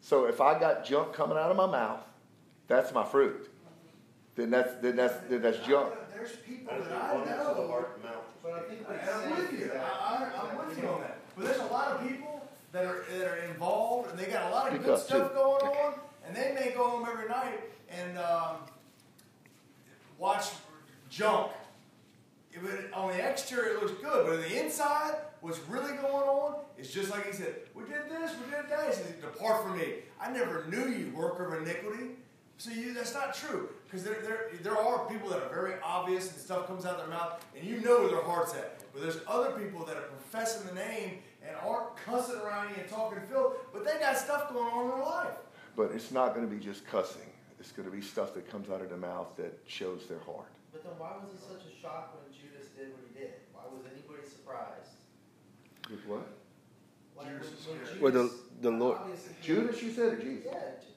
So 0.00 0.24
if 0.24 0.40
I 0.40 0.58
got 0.58 0.86
junk 0.86 1.12
coming 1.12 1.36
out 1.36 1.50
of 1.50 1.56
my 1.58 1.66
mouth, 1.66 2.00
that's 2.68 2.94
my 2.94 3.04
fruit. 3.04 3.50
Then 4.34 4.50
that's 4.50 4.74
then 4.80 4.96
that's 4.96 5.14
then 5.28 5.42
that's 5.42 5.58
junk. 5.66 5.92
There's 6.14 6.36
people 6.36 6.72
That's 6.74 6.88
that 6.88 6.90
the 6.90 6.96
I 7.04 7.10
abundance 7.12 7.48
of 7.48 7.56
the 7.56 7.62
know. 7.62 7.68
heart 7.68 7.90
and 7.96 8.04
mouth. 8.04 8.24
But 8.42 8.52
I 8.52 8.60
think 8.62 8.88
what 8.88 9.00
I'm 9.14 9.30
with 9.36 9.52
you. 9.60 9.66
that. 9.68 9.76
I, 9.76 10.30
I, 10.34 10.50
I'm 10.60 10.68
with 10.68 10.78
you 10.82 10.88
on 10.88 11.00
that. 11.02 11.18
But 11.36 11.44
there's 11.46 11.58
a 11.58 11.66
lot 11.66 11.88
of 11.92 12.08
people 12.08 12.48
that 12.72 12.84
are 12.86 13.04
that 13.18 13.26
are 13.28 13.36
involved, 13.50 14.10
and 14.10 14.18
they 14.18 14.26
got 14.26 14.50
a 14.50 14.54
lot 14.54 14.68
of 14.68 14.74
Speak 14.74 14.84
good 14.86 14.94
up, 14.94 15.00
stuff 15.00 15.28
too. 15.30 15.34
going 15.34 15.64
on, 15.64 15.94
and 16.26 16.34
they 16.36 16.52
may 16.54 16.72
go 16.74 16.88
home 16.88 17.06
every 17.10 17.28
night 17.28 17.60
and 17.90 18.18
um, 18.18 18.56
watch 20.18 20.46
junk. 21.10 21.52
It 22.54 22.62
would, 22.62 22.90
on 22.92 23.08
the 23.16 23.28
exterior, 23.30 23.76
it 23.76 23.82
looks 23.82 23.98
good, 24.02 24.26
but 24.26 24.34
on 24.34 24.40
the 24.42 24.62
inside, 24.62 25.14
what's 25.40 25.58
really 25.70 25.92
going 25.96 26.28
on 26.28 26.56
is 26.78 26.90
just 26.92 27.10
like 27.10 27.26
he 27.26 27.32
said. 27.32 27.54
We 27.74 27.84
did 27.84 28.10
this, 28.10 28.32
we 28.44 28.50
did 28.50 28.68
that. 28.70 28.86
He 28.88 28.92
said, 28.94 29.20
"Depart 29.20 29.62
from 29.64 29.78
me. 29.78 29.94
I 30.20 30.30
never 30.30 30.64
knew 30.66 30.88
you, 30.88 31.12
worker 31.16 31.54
of 31.54 31.62
iniquity." 31.62 32.16
So 32.62 32.70
you, 32.70 32.94
that's 32.94 33.12
not 33.12 33.34
true, 33.34 33.70
because 33.84 34.04
there, 34.04 34.18
there, 34.22 34.46
there 34.62 34.78
are 34.78 35.10
people 35.10 35.28
that 35.30 35.42
are 35.42 35.48
very 35.48 35.74
obvious 35.82 36.30
and 36.30 36.40
stuff 36.40 36.68
comes 36.68 36.86
out 36.86 36.92
of 36.94 36.98
their 36.98 37.08
mouth, 37.08 37.44
and 37.58 37.66
you 37.66 37.80
know 37.80 38.02
where 38.02 38.10
their 38.10 38.22
heart's 38.22 38.54
at. 38.54 38.78
But 38.92 39.02
there's 39.02 39.18
other 39.26 39.50
people 39.58 39.84
that 39.84 39.96
are 39.96 40.06
professing 40.06 40.68
the 40.68 40.74
name 40.76 41.18
and 41.44 41.56
aren't 41.56 41.96
cussing 41.96 42.36
around 42.38 42.70
you 42.70 42.76
and 42.80 42.88
talking 42.88 43.18
filth, 43.28 43.54
but 43.72 43.84
they 43.84 43.98
got 43.98 44.16
stuff 44.16 44.52
going 44.52 44.72
on 44.72 44.84
in 44.84 44.90
their 44.94 45.04
life. 45.04 45.34
But 45.74 45.90
it's 45.90 46.12
not 46.12 46.36
going 46.36 46.48
to 46.48 46.54
be 46.54 46.62
just 46.64 46.86
cussing. 46.86 47.26
It's 47.58 47.72
going 47.72 47.90
to 47.90 47.92
be 47.92 48.00
stuff 48.00 48.32
that 48.34 48.48
comes 48.48 48.70
out 48.70 48.80
of 48.80 48.90
their 48.90 48.96
mouth 48.96 49.34
that 49.38 49.58
shows 49.66 50.06
their 50.06 50.20
heart. 50.20 50.46
But 50.70 50.84
then 50.84 50.92
why 50.98 51.14
was 51.20 51.34
it 51.34 51.40
such 51.42 51.66
a 51.66 51.82
shock 51.82 52.14
when 52.14 52.30
Judas 52.32 52.68
did 52.78 52.92
what 52.92 53.02
he 53.12 53.18
did? 53.18 53.32
Why 53.52 53.62
was 53.74 53.82
anybody 53.90 54.22
surprised? 54.22 55.02
With 55.90 56.06
what? 56.06 56.28
Like 57.18 57.26
Judas 57.26 57.66
when, 57.66 57.78
is 57.82 57.88
when. 57.90 57.96
Judas, 57.98 58.00
Well, 58.00 58.12
the- 58.12 58.34
the 58.60 58.70
Lord- 58.70 58.98
Judas, 59.42 59.82
you 59.82 59.90
said, 59.90 60.12
or 60.12 60.16
Jesus? 60.22 60.44
Yeah, 60.46 60.52
Judas. 60.78 60.91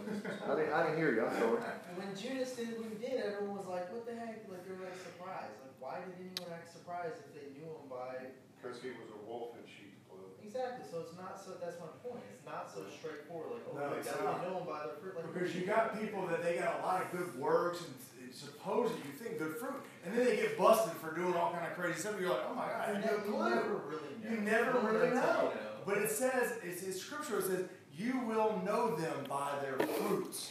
I 0.00 0.52
didn't, 0.56 0.72
I 0.72 0.78
didn't 0.84 0.98
hear 0.98 1.12
you. 1.14 1.24
I'm 1.26 1.32
sorry. 1.38 1.60
When 1.96 2.10
Judas 2.16 2.52
did 2.56 2.76
what 2.76 2.88
he 2.92 2.96
did, 3.00 3.16
everyone 3.24 3.56
was 3.56 3.66
like, 3.68 3.88
"What 3.92 4.04
the 4.04 4.14
heck?" 4.14 4.44
Like 4.48 4.62
they 4.68 4.72
were 4.76 4.84
like 4.84 4.98
surprised. 5.00 5.56
Like 5.64 5.76
why 5.80 5.94
did 6.04 6.14
anyone 6.20 6.52
act 6.52 6.68
surprised 6.72 7.16
if 7.24 7.30
they 7.32 7.46
knew 7.56 7.66
him 7.68 7.88
by? 7.88 8.32
Because 8.60 8.80
he 8.82 8.92
was 8.96 9.08
a 9.14 9.20
wolf 9.24 9.56
in 9.56 9.64
sheep's 9.64 10.00
clothing. 10.08 10.36
Exactly. 10.44 10.84
So 10.88 11.04
it's 11.06 11.16
not 11.16 11.40
so. 11.40 11.56
That's 11.56 11.80
my 11.80 11.88
point. 12.04 12.20
It's 12.34 12.44
not 12.44 12.68
so 12.68 12.84
straightforward. 12.92 13.60
Like 13.60 13.64
oh 13.70 13.76
No, 13.78 13.84
my 13.90 13.96
it's 14.00 14.08
god, 14.12 14.20
not. 14.24 14.34
they 14.42 14.48
know 14.48 14.60
him 14.60 14.68
by 14.68 14.80
their 14.84 14.98
fruit. 15.00 15.14
Like 15.16 15.28
Because 15.32 15.50
you 15.56 15.62
got 15.64 15.96
people 15.96 16.26
that 16.28 16.40
they 16.44 16.60
got 16.60 16.78
a 16.78 16.82
lot 16.84 17.00
of 17.04 17.08
good 17.12 17.32
works 17.40 17.80
and, 17.84 17.94
supposedly 18.36 19.00
you 19.06 19.12
think 19.16 19.38
good 19.38 19.56
fruit, 19.56 19.80
and 20.04 20.12
then 20.14 20.26
they 20.26 20.36
get 20.36 20.58
busted 20.58 20.92
for 20.98 21.14
doing 21.14 21.32
all 21.32 21.52
kind 21.52 21.64
of 21.64 21.72
crazy 21.72 21.98
stuff. 22.00 22.20
You're 22.20 22.28
like, 22.30 22.42
oh 22.50 22.54
my 22.54 22.66
god, 22.68 22.88
You 22.92 23.00
never, 23.00 23.24
you 23.24 23.32
never 23.32 23.74
really 23.88 24.12
know. 24.22 24.30
You 24.30 24.40
never 24.42 24.78
really 24.80 25.14
know. 25.14 25.52
But 25.86 25.98
it 25.98 26.10
says, 26.10 26.58
it's, 26.62 26.82
it's 26.82 27.00
scripture, 27.00 27.38
it 27.38 27.44
says, 27.44 27.64
you 27.98 28.20
will 28.26 28.60
know 28.64 28.94
them 28.96 29.24
by 29.28 29.50
their 29.62 29.78
fruits. 29.86 30.50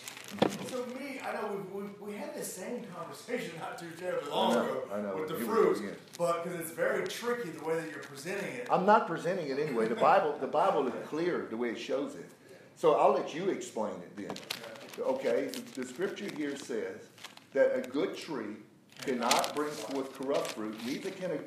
So 0.69 0.85
me, 0.99 1.19
I 1.23 1.33
know 1.33 1.61
we, 1.73 1.81
we, 1.81 2.11
we 2.11 2.17
had 2.17 2.33
this 2.35 2.51
same 2.51 2.83
conversation 2.95 3.51
not 3.59 3.77
too 3.77 3.91
terribly 3.99 4.29
long 4.29 4.51
I 4.51 4.55
know, 4.55 4.61
ago 4.61 4.83
I 4.93 5.01
know. 5.01 5.15
with 5.17 5.29
the 5.29 5.35
Here 5.35 5.47
we 5.47 5.53
go 5.53 5.73
fruits, 5.73 5.81
but 6.17 6.43
because 6.43 6.59
it's 6.59 6.71
very 6.71 7.07
tricky 7.07 7.49
the 7.49 7.63
way 7.63 7.75
that 7.75 7.89
you're 7.89 7.99
presenting 7.99 8.51
it. 8.55 8.67
I'm 8.71 8.85
not 8.85 9.07
presenting 9.07 9.47
it 9.49 9.59
anyway. 9.59 9.87
The 9.87 9.95
Bible, 9.95 10.35
the 10.39 10.47
Bible 10.47 10.87
is 10.87 10.93
clear 11.07 11.47
the 11.49 11.57
way 11.57 11.69
it 11.69 11.79
shows 11.79 12.15
it. 12.15 12.29
So 12.75 12.95
I'll 12.95 13.13
let 13.13 13.33
you 13.33 13.49
explain 13.49 13.93
it 13.93 14.15
then. 14.17 15.05
Okay, 15.05 15.47
the, 15.47 15.81
the 15.81 15.87
scripture 15.87 16.27
here 16.35 16.57
says 16.57 17.09
that 17.53 17.75
a 17.77 17.81
good 17.87 18.17
tree 18.17 18.55
cannot 19.01 19.55
bring 19.55 19.69
forth 19.69 20.17
corrupt 20.17 20.53
fruit, 20.53 20.75
neither 20.85 21.11
can 21.11 21.31
a 21.31 21.37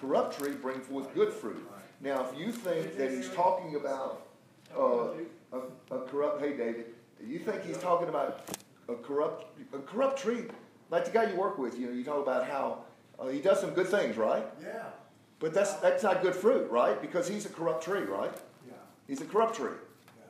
corrupt 0.00 0.38
tree 0.38 0.52
bring 0.52 0.80
forth 0.80 1.12
good 1.14 1.32
fruit. 1.32 1.66
Now, 2.00 2.26
if 2.30 2.38
you 2.38 2.52
think 2.52 2.96
that 2.96 3.10
he's 3.10 3.28
talking 3.30 3.74
about 3.74 4.28
uh, 4.78 5.08
a, 5.52 5.94
a 5.94 6.00
corrupt, 6.06 6.40
hey 6.42 6.56
David, 6.56 6.86
you 7.24 7.38
think 7.38 7.64
he's 7.64 7.78
talking 7.78 8.08
about 8.08 8.48
a 8.88 8.94
corrupt, 8.94 9.46
a 9.74 9.78
corrupt 9.78 10.18
tree, 10.18 10.44
like 10.90 11.04
the 11.04 11.10
guy 11.10 11.30
you 11.30 11.36
work 11.36 11.58
with, 11.58 11.78
you 11.78 11.86
know, 11.86 11.92
you 11.92 12.04
talk 12.04 12.22
about 12.22 12.46
how 12.46 12.84
uh, 13.18 13.28
he 13.28 13.40
does 13.40 13.60
some 13.60 13.70
good 13.70 13.88
things, 13.88 14.16
right? 14.16 14.46
Yeah, 14.62 14.84
But 15.40 15.52
that's, 15.54 15.74
that's 15.74 16.02
not 16.02 16.22
good 16.22 16.34
fruit, 16.34 16.70
right? 16.70 17.00
Because 17.00 17.28
he's 17.28 17.46
a 17.46 17.48
corrupt 17.50 17.82
tree, 17.84 18.02
right? 18.02 18.32
yeah, 18.66 18.74
He's 19.06 19.20
a 19.20 19.24
corrupt 19.24 19.56
tree. 19.56 19.72
yeah. 20.16 20.22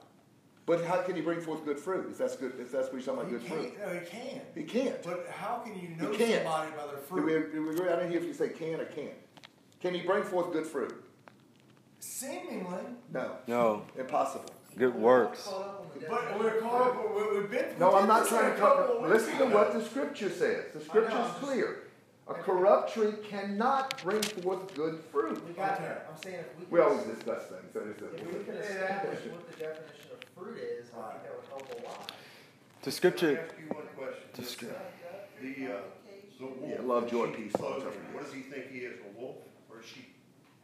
But 0.67 0.85
how 0.85 1.03
can 1.03 1.15
he 1.15 1.21
bring 1.21 1.41
forth 1.41 1.65
good 1.65 1.79
fruit 1.79 2.09
if 2.11 2.19
that's 2.19 2.37
good? 2.37 2.55
If 2.59 2.73
that's 2.73 2.87
what 2.93 2.95
you're 3.05 3.15
talking 3.17 3.31
about, 3.31 3.43
He 3.43 3.49
good 3.49 3.59
fruit, 3.59 3.79
can't, 3.79 3.95
no, 3.95 4.01
he 4.01 4.07
can. 4.07 4.41
he 4.55 4.63
can't. 4.65 5.03
But 5.03 5.27
how 5.31 5.57
can 5.59 5.75
you 5.79 5.91
know 5.97 6.11
He 6.11 6.17
can't. 6.17 6.45
somebody 6.45 6.71
by 6.71 6.87
their 6.87 6.97
Do 6.97 7.23
we, 7.27 7.33
fruit? 7.33 7.53
do 7.53 7.67
we 7.67 7.75
agree? 7.75 7.89
I 7.89 7.97
didn't 7.97 8.11
hear 8.11 8.21
if 8.21 8.27
you 8.27 8.35
say 8.35 8.49
can 8.49 8.81
or 8.81 8.87
can't. 8.87 9.13
Can 9.81 9.95
he 9.95 10.01
bring 10.01 10.23
forth 10.25 10.53
good 10.53 10.67
fruit? 10.67 11.05
Seemingly, 12.01 12.79
No, 13.13 13.37
No, 13.47 13.83
impossible. 13.99 14.51
Good 14.79 14.95
works. 14.95 15.43
Caught 15.45 15.61
up 15.61 15.81
on 15.95 16.01
the 16.01 16.07
but 16.09 16.39
we're 16.39 16.61
caught 16.61 16.81
up, 16.97 17.15
we- 17.17 17.39
we've 17.41 17.51
been. 17.51 17.79
No, 17.79 17.95
I'm 17.97 18.07
not 18.07 18.27
trying 18.29 18.53
to 18.53 18.59
couple 18.59 18.85
talk. 18.85 18.97
of 18.97 19.03
weeks 19.11 19.25
Listen 19.27 19.39
to 19.39 19.55
what 19.55 19.73
the 19.73 19.85
scripture 19.85 20.31
says. 20.31 20.65
The 20.73 20.81
scripture 20.81 21.19
is 21.19 21.33
clear. 21.45 21.79
A 22.29 22.35
corrupt 22.35 22.93
tree 22.93 23.13
cannot 23.25 24.03
bring 24.03 24.23
forth 24.23 24.75
good 24.75 25.01
fruit. 25.11 25.43
We 25.47 25.55
got 25.55 25.73
Okay. 25.75 25.83
there. 25.85 26.07
I'm 26.11 26.23
saying 26.23 26.41
if 26.41 26.59
we 26.59 26.67
We 26.71 26.81
always 26.81 27.03
discuss 27.05 27.47
things. 27.47 27.73
So 27.73 27.81
it's 27.81 28.03
if 28.03 28.13
we 28.27 28.45
could 28.45 28.55
establish 28.57 29.19
what 29.33 29.51
the 29.51 29.57
definition 29.57 30.11
of 30.13 30.25
fruit 30.37 30.59
is, 30.59 30.91
I 30.97 31.13
think 31.13 31.23
that 31.25 31.37
would 31.37 31.47
help 31.49 31.73
a 31.73 31.87
lot. 31.87 32.13
The 32.83 32.83
Can 32.83 32.91
I 32.91 32.91
scripture, 32.91 33.41
ask 33.49 33.55
you 33.59 33.75
one 33.75 33.87
question? 33.97 34.29
the 34.35 34.45
scr- 34.45 34.65
The, 35.41 35.73
uh, 35.73 35.81
the 36.39 36.47
wolf. 36.47 36.59
Yeah, 36.69 36.81
love, 36.83 37.11
joy, 37.11 37.31
peace, 37.33 37.55
long 37.59 37.73
clothing, 37.81 37.83
suffering. 37.93 38.13
What 38.15 38.25
does 38.25 38.33
he 38.35 38.41
think 38.43 38.71
he 38.71 38.79
is, 38.81 38.99
a 39.01 39.19
wolf 39.19 39.37
or 39.71 39.79
a 39.79 39.83
sheep? 39.83 40.15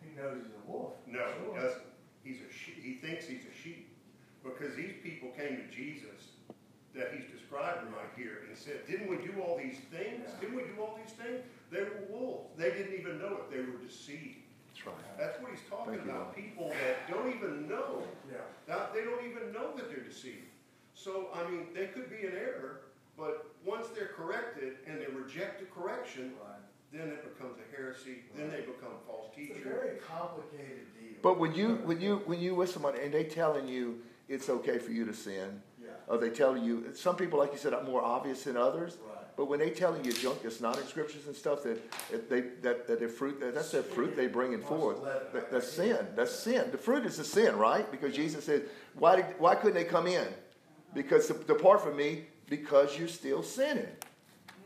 He 0.02 0.14
knows 0.20 0.36
he's 0.44 0.52
a 0.52 0.70
wolf. 0.70 0.94
No, 1.06 1.18
Sure. 1.18 1.54
he 1.54 1.60
doesn't. 1.60 1.82
He's 2.22 2.40
a 2.42 2.52
sheep. 2.52 2.82
He 2.82 2.94
thinks 2.96 3.24
he's 3.26 3.46
a 3.46 3.54
sheep. 3.54 3.93
Because 4.44 4.76
these 4.76 4.92
people 5.02 5.30
came 5.30 5.56
to 5.56 5.66
Jesus 5.74 6.36
that 6.94 7.10
he's 7.16 7.26
describing 7.32 7.90
right 7.90 8.12
here 8.16 8.44
and 8.48 8.56
said, 8.56 8.86
didn't 8.86 9.08
we 9.08 9.16
do 9.16 9.32
all 9.42 9.56
these 9.58 9.78
things? 9.90 10.22
Yeah. 10.22 10.40
Didn't 10.40 10.54
we 10.56 10.62
do 10.62 10.76
all 10.80 10.96
these 11.02 11.12
things? 11.16 11.40
They 11.72 11.80
were 11.82 12.04
wolves. 12.08 12.50
They 12.56 12.70
didn't 12.70 12.94
even 12.94 13.18
know 13.18 13.40
it. 13.42 13.50
They 13.50 13.58
were 13.58 13.78
deceived. 13.82 14.44
that's 14.70 14.86
right. 14.86 15.18
That's 15.18 15.40
what 15.42 15.50
he's 15.50 15.64
talking 15.68 15.94
Thank 15.98 16.04
about. 16.06 16.30
Lord. 16.30 16.36
People 16.36 16.68
that 16.70 17.10
don't 17.10 17.34
even 17.34 17.66
know. 17.68 18.04
Yeah. 18.30 18.38
Now, 18.68 18.86
they 18.94 19.02
don't 19.02 19.24
even 19.26 19.50
know 19.52 19.74
that 19.74 19.88
they're 19.90 20.04
deceived. 20.04 20.46
So, 20.94 21.28
I 21.34 21.50
mean, 21.50 21.66
they 21.74 21.86
could 21.88 22.08
be 22.08 22.26
in 22.26 22.32
error, 22.32 22.82
but 23.18 23.50
once 23.64 23.86
they're 23.96 24.12
corrected 24.14 24.74
and 24.86 25.00
they 25.00 25.06
reject 25.06 25.58
the 25.60 25.66
correction, 25.66 26.32
Right. 26.38 26.60
then 26.92 27.08
it 27.08 27.24
becomes 27.34 27.58
a 27.58 27.76
heresy. 27.76 28.22
Then 28.36 28.50
they 28.50 28.60
become 28.60 28.94
false 29.06 29.26
It's 29.36 29.50
a 29.50 29.54
teachers. 29.54 29.64
very 29.64 29.98
complicated 30.06 30.86
deal. 30.94 31.18
But 31.22 31.40
when 31.40 31.54
you 31.54 31.76
when 31.84 32.00
you 32.00 32.22
when 32.26 32.38
you 32.38 32.54
with 32.54 32.70
someone 32.70 32.94
and 32.96 33.12
they 33.12 33.24
telling 33.24 33.66
you 33.66 33.98
it's 34.28 34.48
okay 34.48 34.78
for 34.78 34.90
you 34.92 35.04
to 35.04 35.12
sin, 35.14 35.62
Yeah. 35.82 35.88
or 36.08 36.18
they 36.18 36.30
tell 36.30 36.56
you 36.56 36.92
some 36.94 37.16
people 37.16 37.38
like 37.38 37.52
you 37.52 37.58
said 37.58 37.74
are 37.74 37.82
more 37.82 38.02
obvious 38.02 38.44
than 38.44 38.56
others. 38.56 38.96
Right. 39.06 39.14
But 39.36 39.46
when 39.46 39.58
they 39.58 39.70
telling 39.70 40.04
you 40.04 40.12
junk 40.12 40.42
that's 40.42 40.60
not 40.60 40.78
in 40.78 40.86
scriptures 40.86 41.26
and 41.26 41.34
stuff 41.34 41.62
that 41.64 42.30
they 42.30 42.40
that, 42.62 42.86
that 42.86 42.98
their 43.00 43.08
fruit 43.08 43.40
that, 43.40 43.54
that's 43.54 43.72
their 43.72 43.82
fruit 43.82 44.16
they 44.16 44.28
bringing 44.28 44.60
forth. 44.60 45.02
That, 45.32 45.50
that's 45.50 45.70
sin. 45.72 45.98
That's 46.14 46.34
sin. 46.34 46.70
The 46.70 46.78
fruit 46.78 47.04
is 47.04 47.18
a 47.18 47.24
sin, 47.24 47.56
right? 47.56 47.90
Because 47.90 48.14
Jesus 48.14 48.44
said, 48.44 48.62
why 48.94 49.16
did, 49.16 49.26
why 49.38 49.56
couldn't 49.56 49.74
they 49.74 49.84
come 49.84 50.06
in? 50.06 50.26
Because 50.94 51.28
depart 51.28 51.82
from 51.82 51.96
me 51.96 52.26
because 52.48 52.96
you're 52.98 53.08
still 53.08 53.42
sinning. 53.42 53.88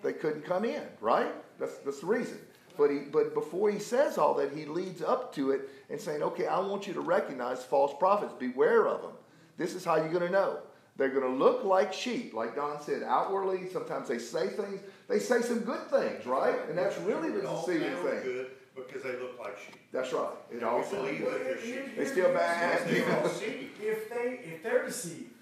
They 0.02 0.12
couldn't 0.12 0.44
come 0.44 0.64
in, 0.64 0.82
right? 1.00 1.32
That's 1.58 1.78
that's 1.78 2.00
the 2.00 2.06
reason. 2.06 2.38
But 2.76 2.90
he 2.90 2.98
but 3.10 3.34
before 3.34 3.70
he 3.70 3.78
says 3.78 4.18
all 4.18 4.34
that, 4.34 4.52
he 4.52 4.66
leads 4.66 5.02
up 5.02 5.34
to 5.34 5.50
it 5.52 5.68
and 5.90 5.98
saying, 5.98 6.22
okay, 6.22 6.46
I 6.46 6.58
want 6.60 6.86
you 6.86 6.92
to 6.92 7.00
recognize 7.00 7.64
false 7.64 7.92
prophets. 7.98 8.34
Beware 8.38 8.86
of 8.86 9.00
them. 9.02 9.12
This 9.58 9.74
is 9.74 9.84
how 9.84 9.96
you're 9.96 10.08
going 10.08 10.24
to 10.26 10.30
know. 10.30 10.60
They're 10.96 11.10
going 11.10 11.22
to 11.30 11.38
look 11.38 11.62
like 11.64 11.92
sheep, 11.92 12.32
like 12.34 12.56
Don 12.56 12.80
said, 12.80 13.02
outwardly. 13.02 13.68
Sometimes 13.70 14.08
they 14.08 14.18
say 14.18 14.48
things. 14.48 14.80
They 15.08 15.18
say 15.18 15.42
some 15.42 15.60
good 15.60 15.88
things, 15.90 16.24
right? 16.26 16.56
And 16.68 16.76
that's 16.78 16.98
really 17.00 17.30
the 17.30 17.38
It 17.40 17.42
deceiving 17.42 17.94
thing. 17.96 18.22
good 18.22 18.46
because 18.74 19.02
they 19.02 19.12
look 19.12 19.38
like 19.38 19.58
sheep. 19.58 19.76
That's 19.92 20.12
right. 20.12 20.30
It 20.50 20.54
And 20.56 20.64
all 20.64 20.78
we 20.78 20.82
sounds 20.84 20.94
believe 20.96 21.18
good. 21.20 21.32
that 21.34 21.44
they're 21.44 21.60
sheep. 21.60 21.96
They 21.96 22.04
still 22.06 22.32
bad. 22.32 22.88
They 22.88 23.02
are 23.02 23.22
deceived. 23.22 23.80
If 23.82 24.08
they, 24.10 24.40
if 24.44 24.62
they're 24.62 24.84
deceived, 24.86 25.32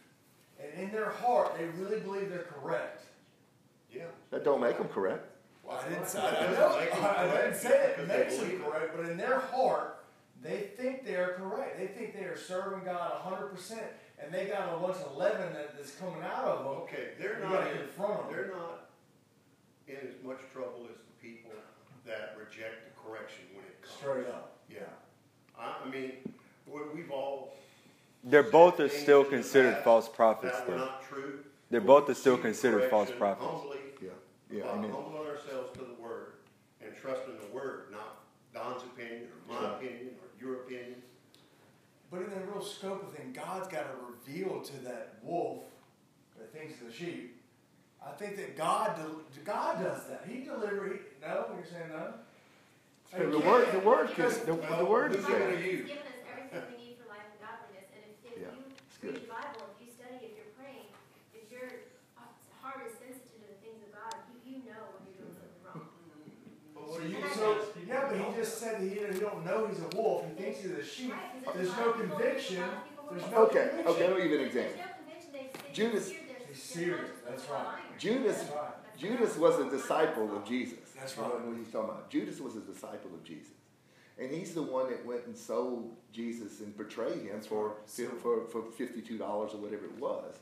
and 0.62 0.82
in 0.84 0.90
their 0.92 1.10
heart 1.10 1.56
they 1.58 1.64
really 1.82 2.00
believe 2.00 2.28
they're 2.30 2.48
correct, 2.60 3.02
Yeah. 3.94 4.04
That 4.30 4.44
don't 4.44 4.60
make 4.60 4.76
them 4.78 4.88
correct. 4.88 5.26
well, 5.64 5.82
I 5.84 5.88
didn't 5.88 6.06
say, 6.08 6.20
That 6.20 6.34
I, 6.38 6.46
doesn't 6.46 6.54
know, 6.60 6.80
make 6.80 6.90
them 6.92 7.04
I, 7.04 7.22
I 7.22 7.26
didn't 7.42 7.54
say 7.56 7.94
it 7.98 8.08
they 8.08 8.18
makes 8.18 8.36
them 8.38 8.62
correct, 8.62 8.92
but 8.96 9.06
in 9.10 9.16
their 9.18 9.40
heart, 9.40 10.04
they 10.42 10.70
think 10.76 11.04
they 11.06 11.16
are 11.16 11.32
correct. 11.34 11.78
They 11.78 11.86
think 11.86 12.14
they 12.14 12.24
are 12.24 12.36
serving 12.38 12.84
God 12.84 13.12
hundred 13.22 13.48
percent, 13.48 13.82
and 14.18 14.32
they 14.32 14.46
got 14.46 14.72
a 14.74 14.78
bunch 14.78 14.96
of 14.98 15.16
leaven 15.16 15.52
that 15.52 15.74
is 15.80 15.92
coming 16.00 16.22
out 16.22 16.44
of 16.44 16.58
them. 16.60 16.68
Okay, 16.84 17.10
they're 17.18 17.36
You 17.38 17.44
not 17.44 17.52
gotta 17.52 17.70
in, 17.72 17.78
confront 17.78 18.26
'em. 18.26 18.32
they're 18.32 18.48
not 18.48 18.90
in 19.88 19.96
as 19.96 20.14
much 20.24 20.38
trouble 20.52 20.86
as 20.90 20.96
the 20.96 21.28
people 21.28 21.50
that 22.06 22.36
reject 22.38 22.84
the 22.84 23.00
correction 23.08 23.44
when 23.54 23.64
it 23.64 23.80
comes. 23.82 23.96
Straight 23.98 24.26
up. 24.28 24.56
Yeah. 24.70 24.80
I, 25.58 25.76
I 25.84 25.88
mean, 25.90 26.12
we, 26.66 26.80
we've 26.94 27.10
all. 27.10 27.54
They're 28.24 28.42
both 28.42 28.80
are 28.80 28.88
still 28.88 29.22
things 29.22 29.32
in 29.32 29.38
the 29.38 29.42
considered 29.42 29.72
past 29.74 29.84
false 29.84 30.08
prophets, 30.08 30.58
That 30.58 30.66
though. 30.66 30.76
not 30.76 31.02
true. 31.08 31.40
They're 31.70 31.80
both 31.80 32.08
are 32.08 32.14
still 32.14 32.38
considered 32.38 32.90
false 32.90 33.10
prophets. 33.10 33.46
Humbly, 33.48 33.78
Yeah. 34.02 34.10
Yeah. 34.50 34.62
by 34.62 34.68
humbling 34.88 35.26
ourselves 35.28 35.72
to 35.78 35.84
the 35.84 35.94
word 36.00 36.32
and 36.80 36.92
trusting 36.96 37.34
the 37.38 37.54
word, 37.54 37.88
not 37.92 38.22
Don's 38.54 38.82
opinion 38.82 39.28
or 39.48 39.52
my 39.54 39.60
Sure. 39.60 39.70
opinion 39.76 40.10
or 40.20 40.28
your 40.44 40.54
opinion. 40.62 41.02
But 42.11 42.22
in 42.22 42.30
the 42.30 42.40
real 42.52 42.62
scope 42.62 43.02
of 43.02 43.14
things, 43.16 43.36
God's 43.36 43.68
got 43.68 43.84
to 43.90 43.96
reveal 44.11 44.61
to 44.61 44.76
that 44.84 45.14
wolf 45.22 45.64
that 46.38 46.52
thinks 46.52 46.80
of 46.80 46.86
the 46.88 46.92
sheep. 46.92 47.42
I 48.04 48.11
think 48.12 48.36
that 48.36 48.57
God, 48.57 48.96
del- 48.96 49.22
God 49.44 49.82
does 49.82 50.07
that. 50.07 50.24
He 50.28 50.44
delivers. 50.44 51.00
He, 51.00 51.26
no, 51.26 51.46
you're 51.57 51.66
saying 51.66 51.90
no. 51.90 52.14
The 53.16 53.38
word, 53.40 53.66
the 53.72 53.80
word, 53.80 54.11
can, 54.14 54.28
the, 54.30 54.54
the 54.76 54.84
word 54.84 55.12
is 55.12 55.24
Who's 55.24 55.26
gonna 55.26 55.38
there. 55.50 55.59
use? 55.59 55.88
He's 55.88 55.96
given 55.96 56.07
us 56.07 56.20
everything 56.30 56.62
we 56.70 56.84
need 56.84 56.94
for 57.00 57.09
life 57.11 57.26
and 57.26 57.40
godliness, 57.42 57.88
and 57.90 58.02
if, 58.07 58.18
if 58.22 58.34
Yeah, 58.38 58.54
you 58.54 58.62
it's 58.70 58.98
good. 59.02 59.14
read 59.18 59.24
the 59.26 59.32
Bible, 59.34 59.62
if 59.74 59.78
you 59.82 59.90
study, 59.90 60.18
if 60.30 60.32
you're 60.38 60.52
praying, 60.54 60.90
if 61.34 61.46
your 61.50 61.66
uh, 62.20 62.28
heart 62.62 62.84
is 62.86 62.92
sensitive 63.00 63.26
to 63.42 63.46
the 63.50 63.59
things 63.64 63.80
of 63.82 63.90
God, 63.96 64.14
you, 64.30 64.36
you 64.46 64.57
know 64.68 64.82
when 64.94 65.02
you're 65.11 65.18
doing 65.26 65.34
something 65.34 65.62
wrong. 65.66 65.90
So, 66.76 67.02
you, 67.02 67.18
so 67.34 67.46
yeah, 67.88 68.07
but 68.11 68.18
he 68.20 68.26
just 68.38 68.59
said 68.62 68.78
that 68.78 68.86
he, 68.86 69.00
he 69.00 69.18
don't 69.18 69.42
know 69.46 69.66
he's 69.66 69.82
a 69.82 69.90
wolf. 70.57 70.64
He 70.64 70.68
thinks 70.68 70.78
he's 70.86 70.88
a 70.88 70.94
sheep. 70.96 71.12
Right, 71.12 71.44
'cause 71.44 71.54
There's 71.54 71.68
no 71.76 71.78
lot 71.78 71.88
of 71.88 71.96
people- 72.02 72.16
conviction. 72.16 72.57
a 72.57 72.66
lot 72.66 72.72
of 72.76 72.84
people 72.88 73.04
There's 73.16 73.30
no 73.30 73.36
Okay, 73.46 73.68
conviction. 73.68 73.86
okay, 73.88 74.07
let 74.09 74.16
me 74.16 74.22
give 74.22 74.30
you 74.30 74.36
an 74.38 74.42
There's 74.42 74.54
example. 74.57 74.84
no 74.84 74.96
conviction, 74.96 75.32
they- 75.32 75.50
they 75.68 75.72
Judas- 75.72 76.07
sear 76.09 76.18
He's 76.48 76.62
serious, 76.62 77.11
that's 77.28 77.48
right. 77.50 77.98
Judas, 77.98 78.38
That's 78.38 78.50
right. 78.52 78.96
Judas 78.96 79.36
was 79.36 79.59
a 79.59 79.70
disciple 79.70 80.34
of 80.36 80.44
Jesus. 80.46 80.78
That's 80.98 81.16
You 81.16 81.22
know 81.22 81.34
right. 81.34 81.44
What 81.46 81.57
he's 81.59 81.70
talking 81.70 81.90
about. 81.90 82.09
Judas 82.11 82.40
was 82.40 82.57
a 82.57 82.61
disciple 82.61 83.11
of 83.14 83.22
Jesus. 83.24 83.52
And 84.18 84.30
he's 84.30 84.54
the 84.54 84.62
one 84.62 84.88
that 84.90 85.04
went 85.04 85.26
and 85.26 85.36
sold 85.36 85.94
Jesus 86.12 86.61
and 86.61 86.74
betrayed 86.74 87.22
him 87.24 87.42
for, 87.42 87.76
for, 88.22 88.46
for 88.46 88.62
$52 88.62 89.20
or 89.54 89.59
whatever 89.59 89.84
it 89.84 89.98
was. 89.98 90.34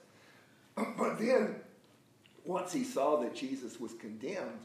But 0.77 1.19
then, 1.19 1.61
once 2.45 2.73
he 2.73 2.85
saw 2.85 3.17
that 3.23 3.35
Jesus 3.35 3.81
was 3.81 3.95
condemned, 3.95 4.61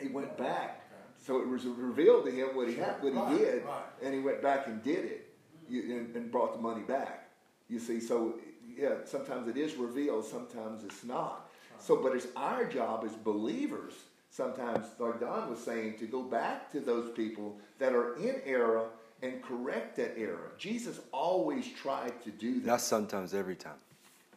he 0.00 0.08
went 0.08 0.36
back. 0.38 0.83
So 1.24 1.40
it 1.40 1.48
was 1.48 1.64
revealed 1.64 2.26
to 2.26 2.30
him 2.30 2.48
what 2.54 2.68
he 2.68 2.74
had, 2.74 3.02
what 3.02 3.12
he 3.14 3.18
Right, 3.18 3.38
did, 3.38 3.64
right. 3.64 3.82
and 4.02 4.12
he 4.12 4.20
went 4.20 4.42
back 4.42 4.66
and 4.66 4.82
did 4.82 5.04
it, 5.06 5.32
you, 5.70 5.80
and, 5.96 6.14
and 6.14 6.30
brought 6.30 6.52
the 6.54 6.60
money 6.60 6.82
back. 6.82 7.30
You 7.68 7.78
see, 7.78 7.98
so 7.98 8.34
yeah, 8.76 8.96
sometimes 9.06 9.48
it 9.48 9.56
is 9.56 9.74
revealed, 9.76 10.26
sometimes 10.26 10.84
it's 10.84 11.02
not. 11.02 11.48
So, 11.78 11.96
but 11.96 12.14
it's 12.14 12.26
our 12.36 12.64
job 12.66 13.04
as 13.06 13.12
believers, 13.12 13.94
sometimes, 14.30 14.84
like 14.98 15.18
Don 15.20 15.48
was 15.48 15.58
saying, 15.60 15.96
to 15.98 16.06
go 16.06 16.22
back 16.22 16.70
to 16.72 16.80
those 16.80 17.10
people 17.12 17.56
that 17.78 17.94
are 17.94 18.16
in 18.16 18.42
error 18.44 18.88
and 19.22 19.42
correct 19.42 19.96
that 19.96 20.18
error. 20.18 20.52
Jesus 20.58 21.00
always 21.10 21.66
tried 21.72 22.22
to 22.24 22.30
do 22.32 22.60
that. 22.60 22.66
Not 22.66 22.80
sometimes, 22.82 23.32
every 23.32 23.56
time. 23.56 23.78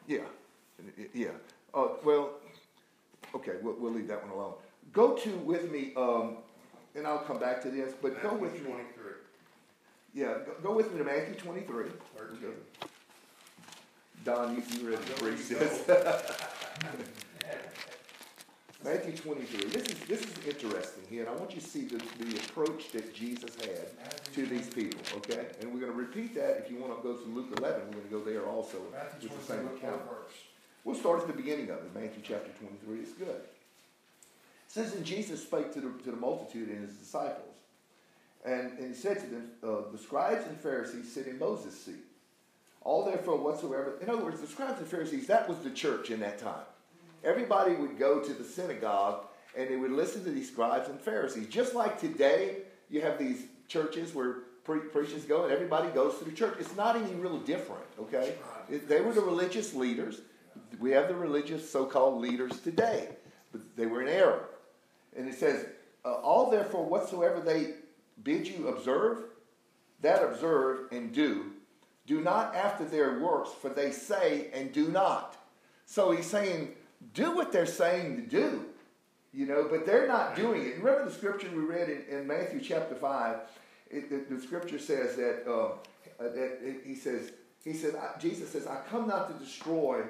Yeah, 0.08 0.20
yeah. 1.14 1.28
Uh, 1.74 1.90
well, 2.06 2.32
Okay, 3.36 3.54
we'll, 3.62 3.76
we'll 3.78 3.92
leave 3.92 4.08
that 4.08 4.22
one 4.26 4.32
alone. 4.32 4.54
Go 4.94 5.14
to 5.18 5.30
with 5.40 5.70
me, 5.70 5.92
um, 5.98 6.38
and 6.98 7.06
I'll 7.08 7.20
come 7.20 7.40
back 7.40 7.62
to 7.64 7.70
this, 7.70 7.94
but 8.02 8.22
go 8.22 8.34
with 8.34 8.52
Matthew 8.52 8.66
me. 8.68 8.72
twenty-three. 8.72 9.14
Yeah, 10.14 10.34
go, 10.46 10.54
go 10.64 10.76
with 10.76 10.92
me 10.92 10.98
to 11.00 11.04
Matthew 11.06 11.36
twenty-three. 11.36 11.90
Thirteen. 12.18 12.54
Don, 14.26 14.56
you, 14.56 14.64
you 14.80 14.90
ready 14.90 15.04
to 15.06 15.14
preach 15.14 15.48
There 15.48 15.60
this? 15.60 15.80
you 15.88 15.94
go. 15.94 16.16
Matthew 18.84 19.16
twenty-three. 19.16 19.70
This 19.70 19.88
is 19.88 20.00
this 20.08 20.22
is 20.22 20.46
interesting 20.46 21.04
here, 21.10 21.22
and 21.22 21.30
I 21.30 21.34
want 21.34 21.54
you 21.54 21.62
to 21.62 21.68
see 21.68 21.86
the, 21.86 21.98
the 22.20 22.38
approach 22.38 22.92
that 22.92 23.14
Jesus 23.14 23.56
had 23.56 24.34
to 24.34 24.46
these 24.46 24.68
people. 24.70 25.00
Okay, 25.18 25.48
and 25.62 25.74
we're 25.74 25.80
going 25.80 25.92
to 25.92 25.98
repeat 25.98 26.36
that. 26.36 26.64
If 26.66 26.72
you 26.72 26.78
want 26.78 26.96
to 26.96 27.02
go 27.04 27.16
to 27.16 27.26
Luke 27.30 27.54
eleven, 27.58 27.82
we're 27.88 28.02
going 28.02 28.10
to 28.10 28.10
go 28.10 28.20
there 28.24 28.46
also 28.48 28.78
Matthew 28.92 29.30
with 29.30 29.48
the 29.48 29.54
same 29.54 29.68
account. 29.68 30.02
We'll 30.84 30.96
start 30.96 31.22
at 31.22 31.28
the 31.28 31.34
beginning 31.34 31.70
of 31.70 31.80
it, 31.80 31.94
Matthew 31.94 32.22
chapter 32.24 32.50
23. 32.62 33.00
It's 33.00 33.12
good. 33.12 33.42
Says, 34.78 34.94
And 34.94 35.04
Jesus 35.04 35.42
spake 35.42 35.74
to 35.74 35.82
the, 35.82 35.90
to 36.04 36.12
the 36.12 36.18
multitude 36.18 36.70
and 36.70 36.88
his 36.88 36.96
disciples. 36.98 37.56
And, 38.46 38.78
and 38.78 38.90
he 38.90 38.94
said 38.94 39.20
to 39.22 39.26
them, 39.26 39.50
uh, 39.64 39.92
The 39.92 39.98
scribes 39.98 40.46
and 40.46 40.56
Pharisees 40.56 41.12
sit 41.12 41.26
in 41.26 41.40
Moses' 41.40 41.84
seat. 41.84 42.06
All 42.82 43.04
therefore 43.04 43.38
whatsoever. 43.38 43.98
In 44.04 44.08
other 44.08 44.24
words, 44.24 44.40
the 44.40 44.46
scribes 44.46 44.78
and 44.78 44.88
Pharisees, 44.88 45.26
that 45.26 45.50
was 45.50 45.58
the 45.60 45.72
church 45.72 46.12
in 46.12 46.20
that 46.20 46.38
time. 46.38 46.64
Everybody 47.24 47.74
would 47.74 47.98
go 47.98 48.20
to 48.20 48.32
the 48.32 48.44
synagogue 48.44 49.26
and 49.58 49.68
they 49.68 49.78
would 49.78 49.94
listen 49.94 50.24
to 50.26 50.30
these 50.30 50.52
scribes 50.52 50.90
and 50.90 51.02
Pharisees. 51.02 51.48
Just 51.48 51.74
like 51.74 52.00
today, 52.00 52.58
you 52.92 53.02
have 53.02 53.18
these 53.18 53.46
churches 53.68 54.14
where 54.14 54.42
pre- 54.64 54.82
preachers 54.82 55.26
go 55.26 55.46
and 55.46 55.52
everybody 55.52 55.90
goes 55.90 56.20
to 56.20 56.24
the 56.24 56.32
church. 56.32 56.56
It's 56.60 56.76
not 56.76 56.96
any 56.96 57.16
real 57.16 57.40
different, 57.40 57.88
okay? 58.00 58.36
They 58.70 59.02
were 59.02 59.14
the 59.14 59.22
religious 59.22 59.74
leaders. 59.74 60.22
We 60.80 60.92
have 60.92 61.08
the 61.08 61.16
religious 61.16 61.68
so-called 61.68 62.22
leaders 62.22 62.60
today, 62.60 63.10
but 63.52 63.62
they 63.76 63.88
were 63.88 64.04
in 64.04 64.08
error. 64.08 64.47
And 65.18 65.28
it 65.28 65.36
says, 65.36 65.66
uh, 66.06 66.14
all 66.14 66.50
therefore 66.50 66.86
whatsoever 66.86 67.40
they 67.40 67.74
bid 68.24 68.48
you 68.48 68.68
observe, 68.68 69.24
that 70.02 70.24
observe 70.24 70.92
and 70.92 71.12
do. 71.12 71.52
Do 72.06 72.22
not 72.22 72.56
after 72.56 72.86
their 72.86 73.20
works, 73.20 73.50
for 73.62 73.70
they 73.70 73.92
say 73.92 74.50
and 74.54 74.72
do 74.72 74.88
not. 74.90 75.36
So 75.86 76.12
he's 76.12 76.26
saying, 76.26 76.74
do 77.14 77.36
what 77.36 77.52
they're 77.52 77.66
saying 77.66 78.16
to 78.16 78.22
do, 78.22 78.66
you 79.34 79.46
know, 79.46 79.68
but 79.70 79.86
they're 79.86 80.08
not 80.08 80.36
doing 80.36 80.66
it. 80.66 80.78
Remember 80.78 81.06
the 81.06 81.12
scripture 81.12 81.50
we 81.54 81.64
read 81.64 81.90
in, 81.90 82.04
in 82.10 82.28
Matthew 82.28 82.62
chapter 82.62 82.96
5? 82.96 83.36
It, 83.90 84.10
the, 84.10 84.36
the 84.36 84.42
scripture 84.42 84.80
says 84.80 85.16
that, 85.16 85.44
uh, 85.48 85.72
uh, 86.20 86.24
that 86.24 86.60
it, 86.62 86.82
he 86.86 86.96
says, 86.96 87.32
he 87.64 87.74
said, 87.74 87.96
Jesus 88.20 88.50
says, 88.50 88.68
I 88.68 88.78
come 88.90 89.08
not 89.08 89.28
to 89.28 89.44
destroy 89.44 90.04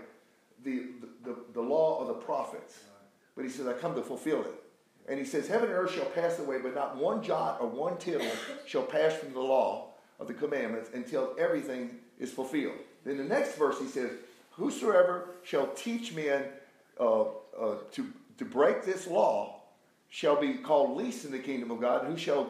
the, 0.64 0.84
the, 1.24 1.36
the 1.54 1.62
law 1.62 2.02
of 2.02 2.08
the 2.08 2.14
prophets, 2.14 2.80
but 3.36 3.44
he 3.44 3.50
says, 3.50 3.68
I 3.68 3.74
come 3.74 3.96
to 3.96 4.02
fulfill 4.02 4.42
it. 4.42 4.64
And 5.08 5.18
he 5.18 5.26
says, 5.26 5.48
Heaven 5.48 5.70
and 5.70 5.78
earth 5.78 5.94
shall 5.94 6.06
pass 6.06 6.40
away, 6.40 6.58
but 6.62 6.76
not 6.76 6.98
one 6.98 7.24
jot 7.24 7.60
or 7.62 7.68
one 7.68 7.98
tittle 7.98 8.28
shall 8.66 8.84
pass 8.84 9.14
from 9.14 9.34
the 9.34 9.40
law 9.40 9.90
of 10.20 10.28
the 10.28 10.34
commandments 10.34 10.90
until 10.94 11.36
everything 11.40 11.92
is 12.20 12.32
fulfilled. 12.32 12.76
Then 13.06 13.18
the 13.18 13.24
next 13.24 13.56
verse 13.56 13.80
he 13.80 13.88
says, 13.88 14.12
Whosoever 14.52 15.30
shall 15.44 15.68
teach 15.68 16.14
men 16.14 16.46
uh, 17.00 17.22
uh, 17.22 17.76
to, 17.92 18.12
to 18.38 18.46
break 18.46 18.84
this 18.84 19.08
law 19.08 19.62
shall 20.10 20.40
be 20.40 20.56
called 20.56 20.98
least 20.98 21.26
in 21.26 21.32
the 21.32 21.40
kingdom 21.40 21.72
of 21.72 21.80
God, 21.80 22.06
who 22.06 22.18
shall, 22.18 22.50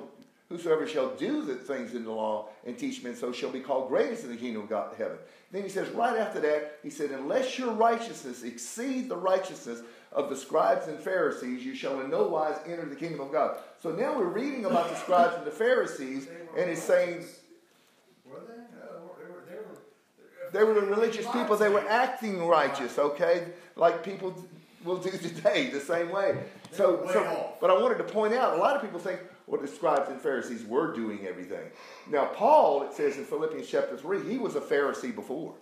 whosoever 0.49 0.88
shall 0.88 1.16
do 1.16 1.43
the 1.43 1.55
things 1.55 1.93
in 1.93 2.05
the 2.05 2.12
law 2.12 2.47
and 2.66 2.78
teach 2.78 3.03
men 3.03 3.16
so 3.16 3.32
shall 3.32 3.49
be 3.49 3.60
called 3.60 3.89
greatest 3.89 4.24
in 4.24 4.30
the 4.30 4.38
kingdom 4.38 4.64
of 4.64 4.70
God, 4.70 4.93
heaven. 4.97 5.18
Then 5.51 5.64
he 5.64 5.70
says, 5.70 5.89
right 5.89 6.18
after 6.18 6.39
that, 6.41 6.80
he 6.84 6.89
said, 6.89 7.12
Unless 7.12 7.58
your 7.58 7.72
righteousness 7.72 8.43
exceed 8.43 9.10
the 9.10 9.18
righteousness 9.18 9.82
of 10.12 10.30
the 10.30 10.36
scribes 10.36 10.88
and 10.88 10.99
Pharisees, 10.99 11.66
you 11.66 11.76
shall 11.76 12.01
in 12.01 12.10
no 12.10 12.28
wise 12.28 12.58
enter 12.66 12.86
the 12.86 12.95
kingdom 12.95 13.22
of 13.22 13.32
God. 13.32 13.58
So 13.82 13.91
now 13.91 14.18
we're 14.18 14.26
reading 14.26 14.66
about 14.66 14.89
the 14.89 14.95
scribes 14.95 15.36
and 15.36 15.45
the 15.45 15.51
Pharisees, 15.51 16.28
and 16.58 16.70
it's 16.70 16.82
saying 16.82 17.26
Were 18.26 18.41
they? 18.47 18.53
Uh, 18.53 18.99
they 19.20 19.30
were, 19.30 19.43
they 19.49 19.55
were. 19.55 20.51
they 20.51 20.64
were 20.64 20.74
the 20.82 20.88
religious 20.88 21.30
people. 21.32 21.55
They 21.58 21.70
were 21.70 21.88
acting 21.88 22.45
righteous, 22.45 22.97
okay, 22.97 23.49
like 23.76 24.03
people 24.03 24.34
will 24.84 24.97
do 24.97 25.12
today, 25.18 25.70
the 25.70 25.80
same 25.80 26.12
way. 26.12 26.38
So, 26.72 27.08
so 27.12 27.53
but 27.62 27.70
I 27.70 27.74
wanted 27.74 27.97
to 27.99 28.03
point 28.03 28.34
out, 28.34 28.53
a 28.53 28.58
lot 28.58 28.76
of 28.76 28.82
people 28.82 28.99
think, 28.99 29.20
well, 29.45 29.62
the 29.62 29.68
scribes 29.68 30.10
and 30.10 30.20
Pharisees 30.20 30.66
were 30.66 30.93
doing 30.93 31.26
everything. 31.26 31.66
Now, 32.10 32.26
Paul, 32.26 32.84
it 32.84 32.93
says 32.93 33.18
in 33.18 33.24
Philippians 33.24 33.68
chapter 33.68 33.95
three, 33.95 34.22
he 34.30 34.38
was 34.38 34.55
a 34.55 34.62
Pharisee 34.62 35.16
before, 35.16 35.53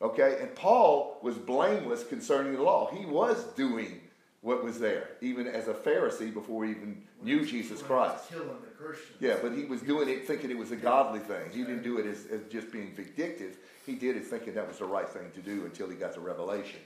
okay, 0.00 0.38
and 0.40 0.54
Paul 0.54 1.18
was 1.22 1.36
blameless 1.36 2.04
concerning 2.04 2.54
the 2.54 2.62
law. 2.62 2.90
He 2.92 3.06
was 3.06 3.44
doing 3.54 4.00
what 4.42 4.64
was 4.64 4.78
there, 4.78 5.10
even 5.20 5.46
as 5.46 5.68
a 5.68 5.74
Pharisee 5.74 6.32
before 6.32 6.64
he 6.64 6.70
even 6.70 7.02
knew 7.22 7.44
Jesus 7.44 7.82
Christ. 7.82 8.30
Killing 8.30 8.48
the 8.62 8.68
Christians. 8.68 9.18
Yeah, 9.20 9.36
but 9.42 9.52
he 9.52 9.64
was 9.64 9.82
doing 9.82 10.08
it 10.08 10.26
thinking 10.26 10.50
it 10.50 10.56
was 10.56 10.70
a 10.70 10.76
godly 10.76 11.20
thing. 11.20 11.50
He 11.52 11.58
didn't 11.58 11.82
do 11.82 11.98
it 11.98 12.06
as, 12.06 12.26
as 12.26 12.40
just 12.50 12.72
being 12.72 12.94
vindictive. 12.94 13.58
He 13.84 13.94
did 13.94 14.16
it 14.16 14.24
thinking 14.24 14.54
that 14.54 14.66
was 14.66 14.78
the 14.78 14.86
right 14.86 15.08
thing 15.08 15.30
to 15.34 15.40
do 15.40 15.64
until 15.66 15.90
he 15.90 15.96
got 15.96 16.14
to 16.14 16.20
Revelation. 16.20 16.80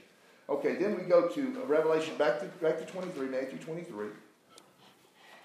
Okay, 0.49 0.75
then 0.75 0.97
we 0.97 1.03
go 1.03 1.27
to 1.27 1.61
uh, 1.61 1.65
Revelation, 1.65 2.15
back 2.17 2.39
to, 2.39 2.45
back 2.63 2.77
to 2.77 2.85
23, 2.85 3.27
Matthew 3.27 3.57
23. 3.57 4.07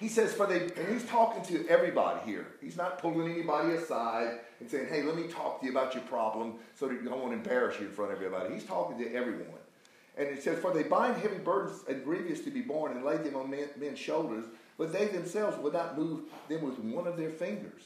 He 0.00 0.08
says, 0.08 0.32
for 0.32 0.46
they, 0.46 0.62
and 0.62 0.88
he's 0.92 1.04
talking 1.04 1.44
to 1.54 1.68
everybody 1.68 2.20
here. 2.24 2.46
He's 2.62 2.78
not 2.78 2.98
pulling 2.98 3.30
anybody 3.30 3.74
aside 3.74 4.40
and 4.58 4.68
saying, 4.68 4.88
hey, 4.88 5.02
let 5.02 5.14
me 5.14 5.24
talk 5.24 5.60
to 5.60 5.66
you 5.66 5.72
about 5.72 5.94
your 5.94 6.02
problem 6.04 6.54
so 6.74 6.88
that 6.88 7.04
want 7.04 7.26
to 7.26 7.32
embarrass 7.36 7.78
you 7.78 7.86
in 7.86 7.92
front 7.92 8.10
of 8.10 8.16
everybody. 8.16 8.54
He's 8.54 8.64
talking 8.64 8.96
to 8.98 9.14
everyone. 9.14 9.60
And 10.16 10.28
it 10.28 10.42
says, 10.42 10.58
For 10.58 10.72
they 10.72 10.82
bind 10.82 11.16
heavy 11.16 11.38
burdens 11.38 11.82
and 11.88 12.04
grievous 12.04 12.40
to 12.40 12.50
be 12.50 12.62
borne 12.62 12.92
and 12.92 13.04
lay 13.04 13.18
them 13.18 13.36
on 13.36 13.50
men, 13.50 13.68
men's 13.78 13.98
shoulders, 13.98 14.44
but 14.76 14.92
they 14.92 15.06
themselves 15.06 15.56
would 15.58 15.72
not 15.72 15.96
move 15.96 16.22
them 16.48 16.62
with 16.62 16.78
one 16.78 17.06
of 17.06 17.16
their 17.16 17.30
fingers. 17.30 17.82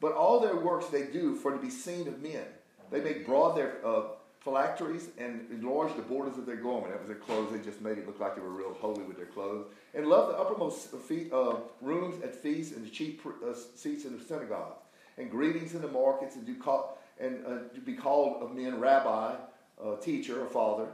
But 0.00 0.12
all 0.12 0.40
their 0.40 0.56
works 0.56 0.86
they 0.86 1.06
do 1.06 1.34
for 1.34 1.52
to 1.52 1.58
be 1.58 1.70
seen 1.70 2.06
of 2.06 2.22
men. 2.22 2.44
They 2.90 3.00
make 3.00 3.26
broad 3.26 3.56
their 3.56 3.84
uh, 3.84 4.02
phylacteries 4.40 5.08
and 5.18 5.46
enlarge 5.50 5.94
the 5.96 6.02
borders 6.02 6.38
of 6.38 6.46
their 6.46 6.56
garment. 6.56 6.92
That 6.92 7.00
was 7.00 7.08
their 7.08 7.16
clothes. 7.16 7.52
They 7.52 7.58
just 7.58 7.80
made 7.80 7.98
it 7.98 8.06
look 8.06 8.20
like 8.20 8.34
they 8.34 8.40
were 8.40 8.50
real 8.50 8.74
holy 8.74 9.02
with 9.02 9.16
their 9.16 9.26
clothes. 9.26 9.66
And 9.94 10.06
love 10.06 10.28
the 10.28 10.38
uppermost 10.38 10.90
feet, 11.08 11.32
uh, 11.32 11.56
rooms 11.80 12.22
at 12.22 12.34
feasts 12.34 12.76
and 12.76 12.84
the 12.86 12.90
chief 12.90 13.22
pr- 13.22 13.30
uh, 13.44 13.54
seats 13.54 14.04
in 14.04 14.16
the 14.16 14.24
synagogues. 14.24 14.82
And 15.16 15.30
greetings 15.30 15.74
in 15.74 15.82
the 15.82 15.88
markets 15.88 16.36
and 16.36 16.46
do 16.46 16.54
call, 16.54 16.98
and 17.18 17.44
uh, 17.44 17.74
to 17.74 17.80
be 17.80 17.94
called 17.94 18.40
of 18.42 18.54
men 18.54 18.78
rabbi, 18.78 19.34
uh, 19.82 19.96
teacher, 19.96 20.40
or 20.40 20.46
father. 20.46 20.86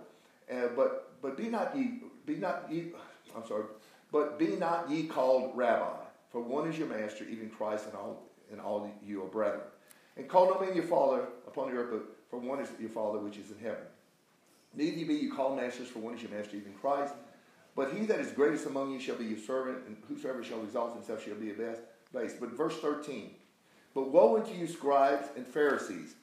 But 0.48 1.20
but 1.20 1.36
be 1.36 1.48
not 1.48 1.76
ye 1.76 2.00
be 2.24 2.36
not 2.36 2.66
ye 2.70 2.92
I'm 3.36 3.46
sorry, 3.46 3.64
but 4.10 4.38
be 4.38 4.56
not 4.56 4.88
ye 4.88 5.04
called 5.06 5.52
rabbi, 5.54 5.96
for 6.30 6.40
one 6.40 6.68
is 6.68 6.78
your 6.78 6.88
master, 6.88 7.24
even 7.24 7.50
Christ, 7.50 7.86
and 7.86 7.94
all 7.94 8.22
and 8.50 8.60
all 8.60 8.90
you 9.04 9.22
are 9.22 9.26
brethren. 9.26 9.62
And 10.16 10.28
call 10.28 10.46
no 10.46 10.60
man 10.60 10.74
your 10.74 10.84
father 10.84 11.26
upon 11.46 11.70
the 11.70 11.76
earth, 11.76 11.88
but 11.90 12.13
for 12.34 12.40
one 12.40 12.60
is 12.60 12.68
your 12.80 12.90
father 12.90 13.18
which 13.18 13.38
is 13.38 13.50
in 13.50 13.58
heaven. 13.58 13.86
Neither 14.74 15.06
be 15.06 15.14
you 15.14 15.32
called 15.32 15.56
masters, 15.56 15.88
for 15.88 16.00
one 16.00 16.14
is 16.14 16.22
your 16.22 16.32
master, 16.32 16.56
even 16.56 16.72
Christ. 16.72 17.14
But 17.76 17.92
he 17.92 18.06
that 18.06 18.18
is 18.18 18.32
greatest 18.32 18.66
among 18.66 18.92
you 18.92 18.98
shall 18.98 19.16
be 19.16 19.24
your 19.24 19.38
servant, 19.38 19.86
and 19.86 19.96
whosoever 20.08 20.42
shall 20.42 20.62
exalt 20.62 20.94
himself 20.94 21.24
shall 21.24 21.36
be 21.36 21.52
base. 22.12 22.34
But 22.40 22.56
verse 22.56 22.76
13. 22.78 23.30
But 23.94 24.10
woe 24.10 24.36
unto 24.36 24.52
you, 24.52 24.66
scribes 24.66 25.28
and 25.36 25.46
Pharisees, 25.46 26.14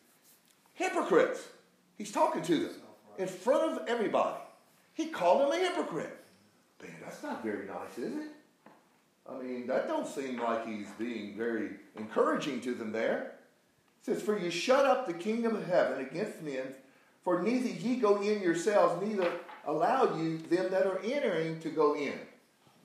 hypocrites. 0.74 1.48
He's 1.98 2.12
talking 2.12 2.42
to 2.42 2.58
them 2.58 2.76
in 3.18 3.28
front 3.28 3.72
of 3.72 3.88
everybody. 3.88 4.42
He 4.94 5.08
called 5.08 5.42
them 5.42 5.52
a 5.52 5.64
hypocrite. 5.64 6.18
Man, 6.82 6.92
that's 7.02 7.24
not 7.24 7.44
very 7.44 7.68
nice, 7.68 7.98
is 7.98 8.18
it? 8.18 8.32
I 9.30 9.42
mean, 9.42 9.68
that 9.68 9.88
don't 9.88 10.08
seem 10.08 10.42
like 10.42 10.68
he's 10.68 10.90
being 11.00 11.38
very 11.38 11.70
encouraging 11.96 12.60
to 12.62 12.74
them 12.74 12.92
there. 12.92 13.36
Says, 14.02 14.22
For 14.22 14.38
you 14.38 14.50
shut 14.50 14.86
up 14.86 15.06
the 15.06 15.14
kingdom 15.14 15.56
of 15.56 15.68
heaven 15.68 16.06
against 16.06 16.42
men, 16.42 16.74
for 17.24 17.42
neither 17.42 17.70
ye 17.70 17.98
go 17.98 18.22
in 18.22 18.42
yourselves, 18.42 19.06
neither 19.06 19.32
allow 19.66 20.18
you 20.18 20.38
them 20.38 20.72
that 20.72 20.88
are 20.88 21.00
entering 21.04 21.60
to 21.60 21.70
go 21.70 21.96
in. 21.96 22.20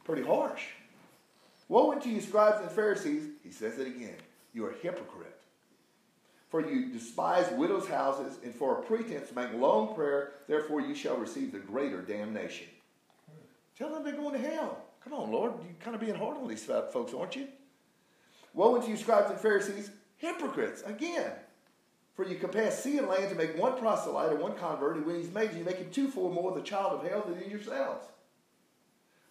Pretty 0.04 0.22
harsh. 0.22 0.62
Woe 1.68 1.92
unto 1.92 2.08
you, 2.08 2.20
scribes 2.20 2.60
and 2.60 2.70
Pharisees, 2.70 3.28
he 3.42 3.50
says 3.50 3.78
it 3.78 3.86
again, 3.86 4.14
you 4.52 4.64
are 4.66 4.74
hypocrite. 4.82 5.40
For 6.48 6.60
you 6.60 6.92
despise 6.92 7.50
widows' 7.52 7.88
houses, 7.88 8.38
and 8.44 8.54
for 8.54 8.78
a 8.78 8.82
pretense 8.82 9.34
make 9.34 9.52
long 9.54 9.94
prayer, 9.94 10.34
therefore 10.46 10.80
you 10.80 10.94
shall 10.94 11.16
receive 11.16 11.50
the 11.50 11.58
greater 11.58 12.02
damnation. 12.02 12.68
Tell 13.76 13.92
them 13.92 14.04
they're 14.04 14.14
going 14.14 14.40
to 14.40 14.48
hell. 14.48 14.78
Come 15.02 15.12
on, 15.12 15.32
Lord, 15.32 15.52
you're 15.62 15.74
kind 15.80 15.94
of 15.94 16.00
being 16.00 16.14
hard 16.14 16.36
on 16.36 16.48
these 16.48 16.64
folks, 16.64 17.12
aren't 17.12 17.36
you? 17.36 17.48
Woe 18.54 18.76
unto 18.76 18.88
you, 18.88 18.96
scribes 18.96 19.30
and 19.30 19.40
Pharisees, 19.40 19.90
hypocrites, 20.18 20.82
again. 20.86 21.32
For 22.14 22.26
you 22.26 22.36
compare 22.36 22.70
sea 22.70 22.98
and 22.98 23.08
land 23.08 23.28
to 23.28 23.34
make 23.34 23.58
one 23.58 23.78
proselyte 23.78 24.32
or 24.32 24.36
one 24.36 24.56
convert, 24.56 24.96
and 24.96 25.06
when 25.06 25.16
he's 25.16 25.32
made, 25.32 25.52
you 25.54 25.64
make 25.64 25.76
him 25.76 25.90
twofold 25.90 26.32
more 26.32 26.54
the 26.54 26.62
child 26.62 26.94
of 26.94 27.10
hell 27.10 27.22
than 27.26 27.50
yourselves. 27.50 28.06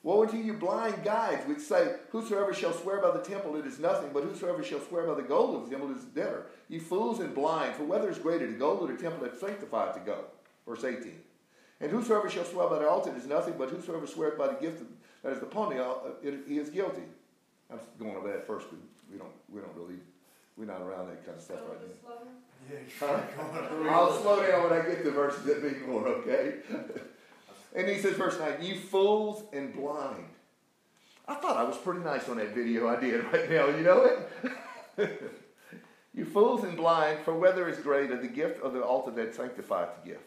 Woe 0.03 0.21
unto 0.21 0.37
you, 0.37 0.53
blind 0.53 1.03
guides, 1.03 1.47
which 1.47 1.57
say, 1.57 1.95
Whosoever 2.11 2.53
shall 2.53 2.73
swear 2.73 3.01
by 3.01 3.09
the 3.09 3.23
temple, 3.23 3.55
it 3.55 3.65
is 3.65 3.79
nothing, 3.79 4.11
but 4.13 4.23
whosoever 4.23 4.63
shall 4.63 4.79
swear 4.81 5.07
by 5.07 5.15
the 5.15 5.27
gold 5.27 5.55
of 5.55 5.63
the 5.63 5.75
temple, 5.75 5.89
it 5.89 5.97
is 5.97 6.03
debtor. 6.03 6.45
You 6.69 6.79
fools 6.79 7.19
and 7.19 7.33
blind, 7.33 7.73
for 7.73 7.85
whether 7.85 8.07
is 8.07 8.19
greater, 8.19 8.45
the 8.45 8.53
gold 8.53 8.87
or 8.87 8.93
the 8.93 9.01
temple 9.01 9.23
that 9.23 9.39
sanctified 9.39 9.95
to 9.95 9.99
go? 10.01 10.25
Verse 10.67 10.83
18. 10.83 11.11
And 11.81 11.91
whosoever 11.91 12.29
shall 12.29 12.45
swear 12.45 12.69
by 12.69 12.77
the 12.77 12.87
altar 12.87 13.11
is 13.17 13.25
nothing, 13.25 13.55
but 13.57 13.71
whosoever 13.71 14.05
sweareth 14.05 14.37
by 14.37 14.47
the 14.47 14.61
gift 14.61 14.83
that 15.23 15.33
is 15.33 15.41
upon 15.41 15.75
the 15.75 15.83
altar, 15.83 16.09
uh, 16.23 16.31
he 16.47 16.59
is 16.59 16.69
guilty. 16.69 17.01
I'm 17.71 17.79
going 17.97 18.15
over 18.15 18.31
that 18.31 18.45
first, 18.45 18.67
we 19.11 19.17
don't, 19.17 19.33
we 19.49 19.59
don't 19.59 19.75
really, 19.75 19.99
we're 20.57 20.65
not 20.65 20.81
around 20.81 21.07
that 21.07 21.25
kind 21.25 21.37
of 21.37 21.43
stuff 21.43 21.59
right 21.67 21.79
now. 21.81 22.13
Yeah, 22.71 22.77
Huh? 22.99 23.21
you're 23.81 23.91
I'll 23.91 24.19
slow 24.21 24.45
down 24.45 24.69
when 24.69 24.79
I 24.81 24.85
get 24.85 25.03
to 25.03 25.11
verses 25.11 25.43
that 25.43 25.63
mean 25.63 25.87
more, 25.87 26.07
okay? 26.07 26.55
And 27.75 27.87
he 27.89 27.99
says, 27.99 28.15
verse 28.15 28.39
9, 28.39 28.61
you 28.61 28.79
fools 28.79 29.43
and 29.53 29.73
blind. 29.73 30.25
I 31.27 31.35
thought 31.35 31.57
I 31.57 31.63
was 31.63 31.77
pretty 31.77 32.01
nice 32.01 32.29
on 32.29 32.37
that 32.37 32.55
video 32.55 32.87
I 32.87 32.99
did 32.99 33.23
right 33.33 33.49
now, 33.49 33.67
you 33.67 33.83
know 33.83 34.09
it? 34.97 35.21
you 36.13 36.25
fools 36.25 36.63
and 36.63 36.77
blind, 36.77 37.19
for 37.25 37.33
whether 37.37 37.67
is 37.67 37.79
greater, 37.79 38.19
the 38.19 38.27
gift 38.27 38.61
of 38.63 38.73
the 38.73 38.81
altar 38.81 39.11
that 39.11 39.35
sanctifieth 39.35 39.89
the 40.03 40.11
gift. 40.11 40.23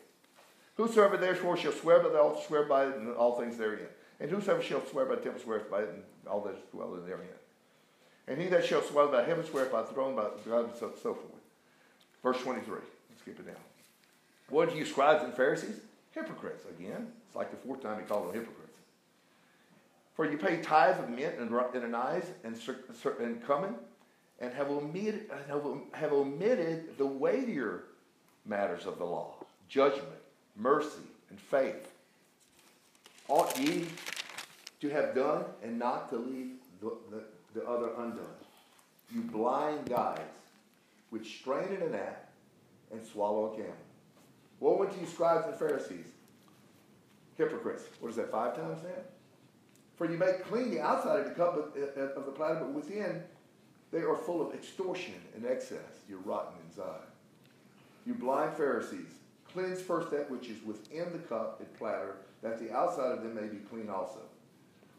Whosoever 0.76 1.16
therefore 1.16 1.56
shall 1.56 1.72
swear 1.72 2.00
by 2.00 2.10
the 2.10 2.20
altar, 2.20 2.40
swear 2.46 2.64
by 2.64 2.86
it 2.86 2.96
and 2.96 3.16
all 3.16 3.38
things 3.40 3.56
therein. 3.56 3.86
And 4.20 4.30
whosoever 4.30 4.62
shall 4.62 4.84
swear 4.86 5.06
by 5.06 5.16
the 5.16 5.22
temple, 5.22 5.40
swear 5.42 5.60
by 5.70 5.82
it 5.82 5.88
and 5.88 6.02
all 6.28 6.40
that 6.42 6.70
dwell 6.70 6.90
therein. 7.04 7.28
And 8.28 8.40
he 8.40 8.48
that 8.48 8.64
shall 8.64 8.82
swear 8.82 9.06
by 9.06 9.24
heaven, 9.24 9.44
swear 9.44 9.64
by 9.66 9.82
the 9.82 9.88
throne, 9.88 10.14
by 10.14 10.26
God, 10.46 10.66
and 10.66 10.74
so, 10.76 10.90
forth. 11.14 11.18
Verse 12.22 12.40
23. 12.42 12.74
Let's 12.74 13.22
skip 13.22 13.40
it 13.40 13.46
down. 13.46 13.56
What 14.50 14.70
do 14.70 14.76
you 14.76 14.84
scribes 14.84 15.24
and 15.24 15.32
Pharisees? 15.32 15.80
Hypocrites. 16.12 16.64
Again, 16.78 17.08
it's 17.26 17.36
like 17.36 17.50
the 17.50 17.56
fourth 17.56 17.82
time 17.82 17.98
he 18.00 18.06
called 18.06 18.28
them 18.28 18.34
hypocrites. 18.34 18.76
For 20.14 20.30
you 20.30 20.36
pay 20.36 20.60
tithes 20.60 20.98
of 20.98 21.08
mint 21.08 21.36
and, 21.38 21.50
anise 21.84 22.26
and, 22.44 22.58
and 23.20 23.46
cumin, 23.46 23.74
and 24.40 24.52
have 24.52 24.70
omitted, 24.70 25.30
have, 25.48 25.64
have 25.92 26.12
omitted 26.12 26.98
the 26.98 27.06
weightier 27.06 27.84
matters 28.44 28.86
of 28.86 28.98
the 28.98 29.04
law 29.04 29.34
judgment, 29.68 30.06
mercy, 30.56 31.02
and 31.30 31.38
faith. 31.38 31.92
Ought 33.28 33.58
ye 33.58 33.86
to 34.80 34.88
have 34.88 35.14
done 35.14 35.44
and 35.62 35.78
not 35.78 36.08
to 36.08 36.16
leave 36.16 36.52
the, 36.80 36.90
the, 37.10 37.22
the 37.55 37.64
other 37.64 37.90
undone? 37.99 38.26
You 39.14 39.22
blind 39.22 39.88
guides, 39.88 40.20
which 41.11 41.38
strain 41.38 41.72
at 41.74 41.82
a 41.82 41.90
gnat 41.90 42.30
and 42.92 43.05
swallow 43.05 43.53
a 43.53 43.57
camel. 43.57 43.72
Woe 44.61 44.82
unto 44.82 45.01
you, 45.01 45.07
scribes 45.07 45.46
and 45.46 45.57
Pharisees, 45.57 46.07
hypocrites. 47.36 47.84
What 48.01 48.11
is 48.11 48.16
that, 48.16 48.30
five 48.30 48.57
times 48.57 48.82
now? 48.82 49.03
For 49.96 50.11
you 50.11 50.18
make 50.18 50.44
clean 50.44 50.70
the 50.70 50.80
outside 50.80 51.20
of 51.20 51.24
the 51.26 51.34
cup 51.34 51.57
of, 51.57 52.16
of 52.16 52.26
the 52.26 52.32
platter, 52.32 52.61
but 52.61 52.72
within 52.72 53.22
they 53.90 54.01
are 54.01 54.16
full 54.16 54.46
of 54.46 54.55
extortion 54.55 55.14
and 55.34 55.46
excess. 55.46 56.03
You're 56.09 56.18
rotten 56.20 56.55
inside. 56.66 57.07
You 58.07 58.14
blind 58.14 58.57
Pharisees, 58.57 59.09
cleanse 59.53 59.80
first 59.80 60.11
that 60.11 60.30
which 60.30 60.49
is 60.49 60.62
within 60.64 61.12
the 61.12 61.18
cup 61.18 61.61
and 61.61 61.74
platter, 61.78 62.16
that 62.42 62.59
the 62.59 62.72
outside 62.72 63.12
of 63.12 63.22
them 63.22 63.34
may 63.34 63.49
be 63.49 63.59
clean 63.59 63.88
also. 63.88 64.20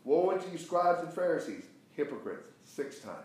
Woe 0.03 0.31
unto 0.31 0.49
you, 0.51 0.57
scribes 0.57 1.01
and 1.01 1.13
Pharisees, 1.13 1.65
hypocrites, 1.99 2.47
six 2.63 2.99
times. 2.99 3.17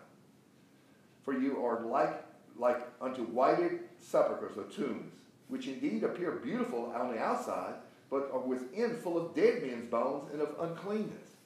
For 1.23 1.33
you 1.33 1.65
are 1.65 1.87
like, 1.87 2.25
like 2.59 2.81
unto 3.01 3.23
whited 3.23 3.81
sepulchres 3.99 4.59
or 4.59 4.65
tombs, 4.65 5.13
which 5.49 5.69
indeed 5.69 6.03
appear 6.03 6.33
beautiful 6.33 6.93
on 6.95 7.13
the 7.13 7.21
outside, 7.21 7.75
but 8.11 8.31
are 8.33 8.41
within 8.41 8.97
full 8.97 9.17
of 9.17 9.35
dead 9.35 9.63
men's 9.63 9.89
bones 9.89 10.31
and 10.33 10.43
of 10.43 10.57
uncleanness. 10.61 11.37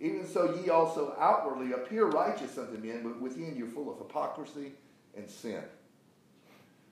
Even 0.00 0.26
so, 0.26 0.54
ye 0.62 0.68
also 0.68 1.16
outwardly 1.18 1.72
appear 1.72 2.06
righteous 2.06 2.56
unto 2.58 2.76
men, 2.78 3.02
but 3.02 3.20
within 3.20 3.56
you're 3.56 3.66
full 3.66 3.90
of 3.90 3.98
hypocrisy 3.98 4.72
and 5.16 5.28
sin. 5.28 5.62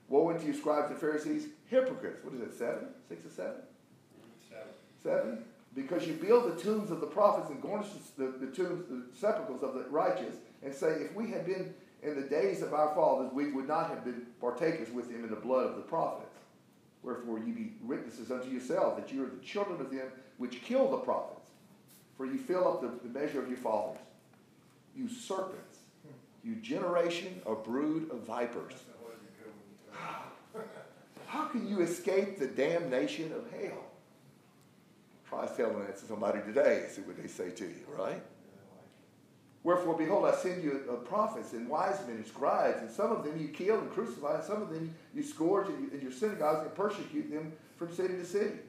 Woe 0.09 0.31
unto 0.31 0.45
you, 0.47 0.53
scribes 0.53 0.89
and 0.89 0.99
Pharisees, 0.99 1.47
hypocrites. 1.67 2.23
What 2.23 2.33
is 2.33 2.41
it, 2.41 2.57
seven? 2.57 2.87
Six 3.07 3.25
or 3.25 3.29
seven? 3.29 3.61
Seven. 4.49 4.67
Seven. 5.03 5.45
Because 5.77 6.07
you 6.07 6.13
build 6.13 6.51
the 6.51 6.59
tombs 6.59 6.89
of 6.89 7.01
the 7.01 7.05
prophets 7.05 7.51
and 7.51 7.61
garnish 7.61 7.89
the, 8.17 8.33
the 8.39 8.47
tombs, 8.47 8.85
the 8.89 9.03
sepulchres 9.15 9.61
of 9.61 9.75
the 9.75 9.85
righteous, 9.91 10.35
and 10.63 10.73
say, 10.73 10.87
if 10.87 11.13
we 11.13 11.29
had 11.29 11.45
been 11.45 11.71
in 12.01 12.15
the 12.19 12.27
days 12.27 12.63
of 12.63 12.73
our 12.73 12.95
fathers, 12.95 13.31
we 13.31 13.51
would 13.51 13.67
not 13.67 13.91
have 13.91 14.03
been 14.03 14.25
partakers 14.41 14.89
with 14.91 15.11
them 15.11 15.23
in 15.23 15.29
the 15.29 15.35
blood 15.35 15.67
of 15.67 15.75
the 15.75 15.83
prophets. 15.83 16.33
Wherefore 17.03 17.37
ye 17.37 17.51
be 17.51 17.73
witnesses 17.83 18.31
unto 18.31 18.49
yourselves 18.49 18.99
that 18.99 19.13
you 19.13 19.23
are 19.23 19.29
the 19.29 19.45
children 19.45 19.79
of 19.79 19.91
them 19.91 20.07
which 20.39 20.63
kill 20.63 20.89
the 20.89 20.97
prophets. 20.97 21.51
For 22.17 22.25
you 22.25 22.39
fill 22.39 22.67
up 22.67 22.81
the, 22.81 23.07
the 23.07 23.19
measure 23.19 23.39
of 23.39 23.47
your 23.47 23.59
fathers. 23.59 23.99
You 24.95 25.07
serpents, 25.07 25.77
you 26.43 26.55
generation 26.55 27.39
or 27.45 27.55
brood 27.55 28.09
of 28.09 28.21
vipers. 28.21 28.73
How 31.27 31.45
can 31.45 31.67
you 31.69 31.81
escape 31.81 32.39
the 32.39 32.47
damnation 32.47 33.31
of 33.31 33.45
hell? 33.51 33.83
Try 35.29 35.45
telling 35.47 35.79
that 35.79 35.97
to 35.97 36.05
somebody 36.05 36.39
today 36.41 36.85
see 36.89 37.01
what 37.01 37.21
they 37.21 37.27
say 37.27 37.49
to 37.51 37.65
you, 37.65 37.85
right? 37.97 38.21
Wherefore, 39.63 39.97
behold, 39.97 40.25
I 40.25 40.33
send 40.33 40.63
you 40.63 40.79
prophets 41.09 41.51
and 41.51 41.67
wise 41.67 41.99
men 42.07 42.17
and 42.17 42.25
scribes, 42.25 42.79
and 42.79 42.89
some 42.89 43.11
of 43.11 43.25
them 43.25 43.37
you 43.37 43.49
kill 43.49 43.79
and 43.79 43.91
crucify, 43.91 44.35
and 44.35 44.43
some 44.43 44.61
of 44.61 44.69
them 44.69 44.95
you 45.13 45.23
scourge 45.23 45.67
in, 45.67 45.89
in 45.93 46.01
your 46.01 46.11
synagogues 46.11 46.61
and 46.61 46.73
persecute 46.73 47.29
them 47.29 47.51
from 47.75 47.93
city 47.93 48.13
to 48.13 48.25
city. 48.25 48.59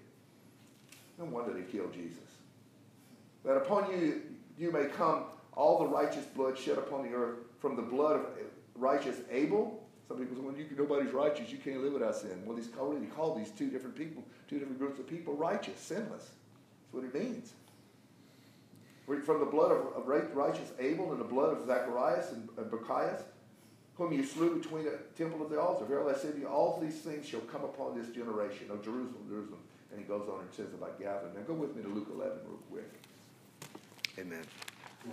No 1.19 1.27
wonder 1.27 1.53
they 1.53 1.63
killed 1.63 1.93
Jesus. 1.93 2.19
That 3.45 3.57
upon 3.57 3.93
you 3.93 4.23
you 4.59 4.73
may 4.73 4.87
come 4.87 5.25
all 5.53 5.79
the 5.79 5.87
righteous 5.87 6.25
blood 6.27 6.59
shed 6.59 6.79
upon 6.79 7.09
the 7.09 7.15
earth 7.17 7.39
from 7.61 7.77
the 7.77 7.83
blood 7.83 8.17
of 8.17 8.27
righteous 8.75 9.19
Abel. 9.31 9.85
Some 10.09 10.19
people 10.19 10.37
say, 10.37 10.59
you, 10.59 10.67
nobody's 10.77 11.13
righteous. 11.13 11.51
You 11.51 11.59
can't 11.59 11.83
live 11.83 11.93
without 11.93 12.17
sin. 12.17 12.43
Well, 12.47 12.57
he's 12.57 12.71
already 12.79 13.07
called 13.07 13.39
these 13.39 13.51
two 13.51 13.69
different 13.69 13.95
people, 13.95 14.25
two 14.49 14.59
different 14.59 14.79
groups 14.79 14.99
of 14.99 15.07
people 15.07 15.35
righteous, 15.35 15.79
sinless. 15.79 16.31
That's 16.93 17.05
what 17.05 17.05
it 17.05 17.15
means. 17.15 17.53
From 19.25 19.41
the 19.41 19.47
blood 19.47 19.73
of, 19.73 19.87
of 19.97 20.07
righteous 20.07 20.71
Abel 20.79 21.13
and 21.13 21.21
the 21.21 21.25
blood 21.25 21.57
of 21.57 21.67
Zacharias 21.67 22.33
and, 22.33 22.49
and 22.59 22.71
Barachias, 22.71 23.23
whom 23.97 24.13
you 24.13 24.25
slew 24.25 24.61
between 24.61 24.85
the 24.85 24.99
temple 25.17 25.43
of 25.43 25.51
the 25.51 25.61
altar. 25.61 25.85
Verily 25.85 26.15
I 26.15 26.19
say 26.19 26.31
to 26.31 26.39
you, 26.39 26.47
all 26.47 26.79
these 26.81 27.01
things 27.01 27.27
shall 27.27 27.41
come 27.41 27.65
upon 27.65 27.99
this 27.99 28.15
generation. 28.15 28.71
of 28.71 28.85
Jerusalem, 28.85 29.25
Jerusalem. 29.29 29.61
And 29.91 29.99
he 29.99 30.07
goes 30.07 30.29
on 30.29 30.41
and 30.41 30.53
says 30.53 30.73
about 30.75 31.01
gathering. 31.01 31.35
Now 31.35 31.41
go 31.43 31.55
with 31.55 31.75
me 31.75 31.83
to 31.83 31.89
Luke 31.89 32.09
11 32.13 32.39
real 32.47 32.59
quick. 32.71 32.93
Amen. 34.19 34.45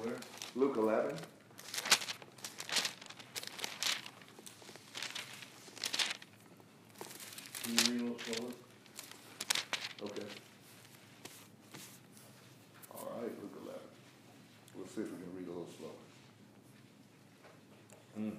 Where? 0.01 0.15
Luke 0.55 0.75
11. 0.77 1.15
Can 7.63 7.73
you 7.73 7.91
read 7.91 8.01
a 8.01 8.03
little 8.03 8.19
slower? 8.19 8.51
Okay. 10.03 10.44
Right, 13.21 13.31
Luke 13.41 13.55
11. 13.63 13.81
We'll 14.75 14.87
see 14.87 15.01
if 15.01 15.11
we 15.11 15.17
can 15.17 15.35
read 15.37 15.47
a 15.47 15.51
little 15.51 15.69
slower. 15.77 15.91
Mm. 18.19 18.35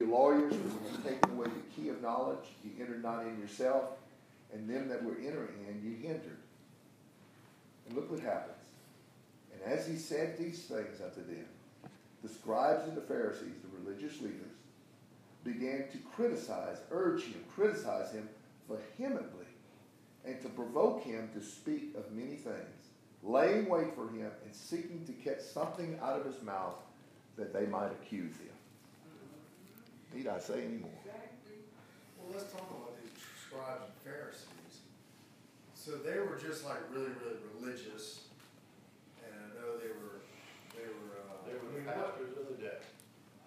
You 0.00 0.10
lawyers, 0.10 0.52
you 0.52 0.62
take 1.02 1.26
away 1.26 1.46
the 1.46 1.80
key 1.80 1.88
of 1.88 2.02
knowledge, 2.02 2.44
you 2.62 2.70
entered 2.78 3.02
not 3.02 3.26
in 3.26 3.40
yourself, 3.40 3.84
and 4.52 4.68
them 4.68 4.88
that 4.88 5.02
were 5.02 5.16
entering 5.16 5.66
in, 5.68 5.82
you 5.82 5.96
hindered. 5.96 6.38
And 7.86 7.96
look 7.96 8.10
what 8.10 8.20
happens. 8.20 8.64
And 9.52 9.72
as 9.72 9.86
he 9.86 9.96
said 9.96 10.36
these 10.38 10.64
things 10.64 11.00
unto 11.02 11.26
them, 11.26 11.46
the 12.22 12.28
scribes 12.28 12.86
and 12.86 12.96
the 12.96 13.02
Pharisees, 13.02 13.54
the 13.62 13.90
religious 13.90 14.20
leaders, 14.20 14.52
began 15.42 15.84
to 15.90 15.98
criticize, 16.14 16.78
urge 16.90 17.24
him, 17.24 17.42
criticize 17.54 18.12
him 18.12 18.28
vehemently, 18.68 19.46
and 20.24 20.40
to 20.42 20.48
provoke 20.50 21.02
him 21.02 21.30
to 21.34 21.42
speak 21.42 21.94
of 21.96 22.12
many 22.12 22.36
things, 22.36 22.88
laying 23.22 23.68
wait 23.68 23.94
for 23.94 24.08
him 24.08 24.30
and 24.44 24.54
seeking 24.54 25.04
to 25.06 25.12
catch 25.12 25.40
something 25.40 25.98
out 26.02 26.18
of 26.20 26.24
his 26.26 26.42
mouth 26.42 26.74
that 27.36 27.52
they 27.52 27.66
might 27.66 27.90
accuse 27.92 28.34
him. 28.36 28.54
Need 30.14 30.26
I 30.26 30.38
say 30.38 30.64
any 30.64 30.78
more? 30.78 30.90
Well, 32.18 32.32
let's 32.32 32.50
talk 32.52 32.64
about 32.70 32.96
these 33.02 33.12
scribes 33.46 33.84
and 33.84 33.94
Pharisees. 34.04 34.82
So 35.74 35.96
they 35.96 36.18
were 36.18 36.36
just 36.40 36.64
like 36.64 36.80
really, 36.92 37.12
really 37.24 37.38
religious, 37.56 38.24
and 39.24 39.32
I 39.32 39.46
know 39.60 39.76
they 39.78 39.88
were, 39.92 40.20
they 40.76 40.84
were. 40.88 41.16
Uh, 41.22 41.44
They 41.46 41.54
were 41.56 41.68
I 41.70 41.74
mean, 41.76 41.84
the 41.84 41.92
what- 41.92 42.12
pastors 42.18 42.36
of 42.36 42.46
the 42.52 42.58
day. 42.62 42.80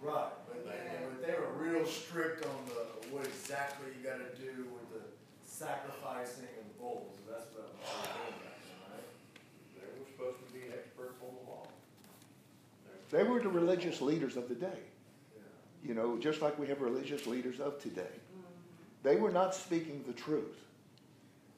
Right, 0.01 0.33
but 0.49 0.65
they, 0.65 0.81
but 1.05 1.21
they 1.21 1.35
were 1.37 1.53
real 1.61 1.85
strict 1.85 2.41
on 2.45 2.57
the 2.73 3.05
what 3.13 3.21
exactly 3.27 3.93
you 3.93 4.01
got 4.01 4.17
to 4.17 4.33
do 4.33 4.65
with 4.73 4.89
the 4.97 5.05
sacrificing 5.45 6.49
and 6.57 6.65
the 6.73 6.77
bulls. 6.81 7.21
That's 7.29 7.45
what 7.53 7.69
I'm 7.69 7.77
doing 8.09 8.41
back 8.41 8.57
then, 8.65 8.77
right? 8.89 9.05
They 9.77 9.85
were 9.93 10.09
supposed 10.09 10.41
to 10.41 10.49
be 10.49 10.73
experts 10.73 11.21
on 11.21 11.37
the 11.37 11.45
law. 11.45 11.69
They 13.11 13.23
were 13.23 13.39
the 13.39 13.49
religious 13.49 14.01
leaders 14.01 14.37
of 14.37 14.47
the 14.47 14.55
day. 14.55 14.79
You 15.83 15.93
know, 15.93 16.17
just 16.17 16.41
like 16.41 16.57
we 16.57 16.67
have 16.67 16.81
religious 16.81 17.27
leaders 17.27 17.59
of 17.59 17.79
today. 17.79 18.15
They 19.03 19.15
were 19.15 19.31
not 19.31 19.53
speaking 19.53 20.03
the 20.07 20.13
truth. 20.13 20.57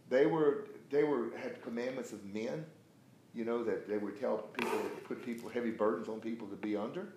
They 0.10 0.26
were 0.26 0.66
they 0.90 1.04
were 1.04 1.32
had 1.38 1.62
commandments 1.62 2.14
of 2.14 2.24
men, 2.26 2.66
you 3.34 3.46
know, 3.46 3.64
that 3.64 3.88
they 3.88 3.98
would 3.98 4.20
tell 4.20 4.38
people 4.38 4.80
put 5.04 5.26
people 5.26 5.50
heavy 5.50 5.72
burdens 5.72 6.08
on 6.08 6.20
people 6.20 6.48
to 6.48 6.56
be 6.56 6.76
under. 6.76 7.08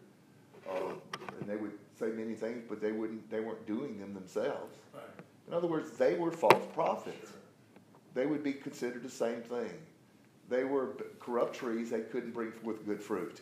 Uh, 0.68 0.95
and 1.41 1.49
they 1.49 1.57
would 1.57 1.72
say 1.99 2.07
many 2.07 2.34
things, 2.34 2.64
but 2.68 2.80
they 2.80 2.93
wouldn't 2.93 3.30
they 3.30 3.41
weren't 3.41 3.64
doing 3.66 3.99
them 3.99 4.12
themselves. 4.14 4.76
Right. 4.93 5.05
In 5.47 5.55
other 5.55 5.68
words, 5.68 5.93
they 5.93 6.14
were 6.14 6.32
false 6.32 6.66
prophets. 6.74 7.32
they 8.14 8.26
would 8.26 8.43
be 8.43 8.53
considered 8.53 9.05
the 9.05 9.11
same 9.11 9.43
thing. 9.43 9.70
They 10.49 10.64
were 10.64 10.97
corrupt 11.20 11.55
trees, 11.55 11.91
they 11.91 12.01
couldn't 12.01 12.32
bring 12.32 12.51
forth 12.51 12.84
good 12.84 13.01
fruit. 13.01 13.41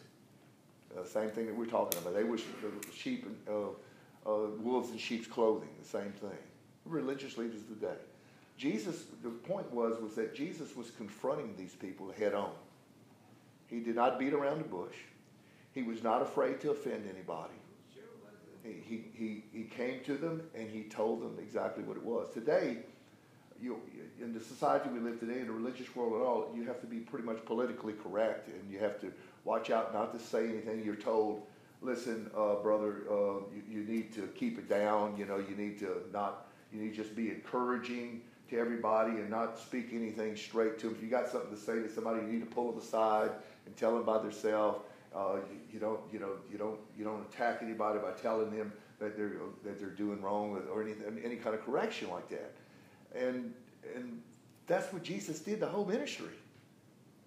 Uh, 0.96 1.04
same 1.04 1.30
thing 1.30 1.46
that 1.46 1.54
we're 1.54 1.66
talking 1.66 1.98
about. 2.00 2.14
They 2.14 2.24
were 2.24 2.38
sh- 2.38 2.42
uh, 2.64 2.92
sheep 2.94 3.26
and 3.26 3.36
uh, 3.48 4.30
uh, 4.30 4.50
wolves 4.60 4.90
in 4.90 4.98
sheep's 4.98 5.26
clothing, 5.26 5.68
the 5.80 5.88
same 5.88 6.12
thing. 6.12 6.38
Religious 6.84 7.36
leaders 7.36 7.62
of 7.62 7.80
today. 7.80 7.96
Jesus, 8.56 9.04
the 9.22 9.30
point 9.30 9.70
was, 9.72 10.00
was 10.00 10.14
that 10.14 10.34
Jesus 10.34 10.76
was 10.76 10.90
confronting 10.92 11.54
these 11.56 11.74
people 11.74 12.12
head 12.12 12.34
on. 12.34 12.52
He 13.66 13.80
did 13.80 13.96
not 13.96 14.18
beat 14.18 14.32
around 14.32 14.58
the 14.58 14.68
bush. 14.68 14.94
He 15.72 15.82
was 15.82 16.02
not 16.02 16.22
afraid 16.22 16.60
to 16.60 16.70
offend 16.70 17.08
anybody. 17.12 17.54
He, 18.62 18.72
he, 18.84 19.04
he, 19.12 19.44
he 19.52 19.64
came 19.64 20.02
to 20.04 20.16
them 20.16 20.42
and 20.54 20.70
he 20.70 20.84
told 20.84 21.20
them 21.20 21.36
exactly 21.38 21.82
what 21.84 21.96
it 21.96 22.02
was. 22.02 22.30
Today, 22.32 22.78
you, 23.60 23.80
in 24.20 24.32
the 24.32 24.40
society 24.40 24.88
we 24.88 25.00
live 25.00 25.20
today, 25.20 25.40
in 25.40 25.48
the 25.48 25.52
religious 25.52 25.94
world 25.94 26.14
at 26.14 26.26
all, 26.26 26.50
you 26.54 26.64
have 26.64 26.80
to 26.80 26.86
be 26.86 26.98
pretty 26.98 27.26
much 27.26 27.44
politically 27.44 27.92
correct 27.92 28.48
and 28.48 28.70
you 28.70 28.78
have 28.78 29.00
to 29.00 29.12
watch 29.44 29.70
out 29.70 29.92
not 29.92 30.12
to 30.12 30.24
say 30.24 30.48
anything 30.48 30.82
you're 30.84 30.94
told. 30.96 31.42
Listen, 31.82 32.30
uh, 32.36 32.56
brother, 32.56 33.02
uh, 33.10 33.14
you, 33.54 33.62
you 33.68 33.84
need 33.84 34.12
to 34.14 34.22
keep 34.34 34.58
it 34.58 34.68
down. 34.68 35.16
You 35.18 35.26
know, 35.26 35.36
you 35.36 35.54
need 35.56 35.78
to 35.80 36.02
not, 36.12 36.46
you 36.72 36.80
need 36.80 36.90
to 36.90 36.96
just 36.96 37.14
be 37.14 37.30
encouraging 37.30 38.22
to 38.50 38.58
everybody 38.58 39.12
and 39.12 39.30
not 39.30 39.58
speak 39.58 39.88
anything 39.92 40.36
straight 40.36 40.78
to 40.78 40.86
them. 40.86 40.96
If 40.96 41.02
you 41.02 41.10
got 41.10 41.28
something 41.28 41.54
to 41.54 41.60
say 41.60 41.74
to 41.74 41.90
somebody, 41.90 42.20
you 42.20 42.32
need 42.32 42.40
to 42.40 42.54
pull 42.54 42.70
them 42.70 42.80
aside 42.80 43.30
and 43.66 43.76
tell 43.76 43.94
them 43.94 44.04
by 44.04 44.18
themselves. 44.18 44.80
Uh, 45.14 45.36
you, 45.50 45.74
you 45.74 45.78
don't, 45.78 46.00
you 46.12 46.18
know, 46.18 46.32
you 46.50 46.58
don't, 46.58 46.78
you 46.98 47.04
don't 47.04 47.24
attack 47.32 47.60
anybody 47.62 47.98
by 48.00 48.10
telling 48.12 48.50
them 48.56 48.72
that 48.98 49.16
they're 49.16 49.32
that 49.64 49.78
they're 49.78 49.90
doing 49.90 50.20
wrong 50.22 50.60
or 50.70 50.82
anything, 50.82 51.20
any 51.24 51.36
kind 51.36 51.54
of 51.54 51.64
correction 51.64 52.08
like 52.10 52.28
that. 52.28 52.52
And 53.14 53.52
and 53.94 54.22
that's 54.66 54.92
what 54.92 55.02
Jesus 55.02 55.40
did 55.40 55.60
the 55.60 55.66
whole 55.66 55.84
ministry. 55.84 56.32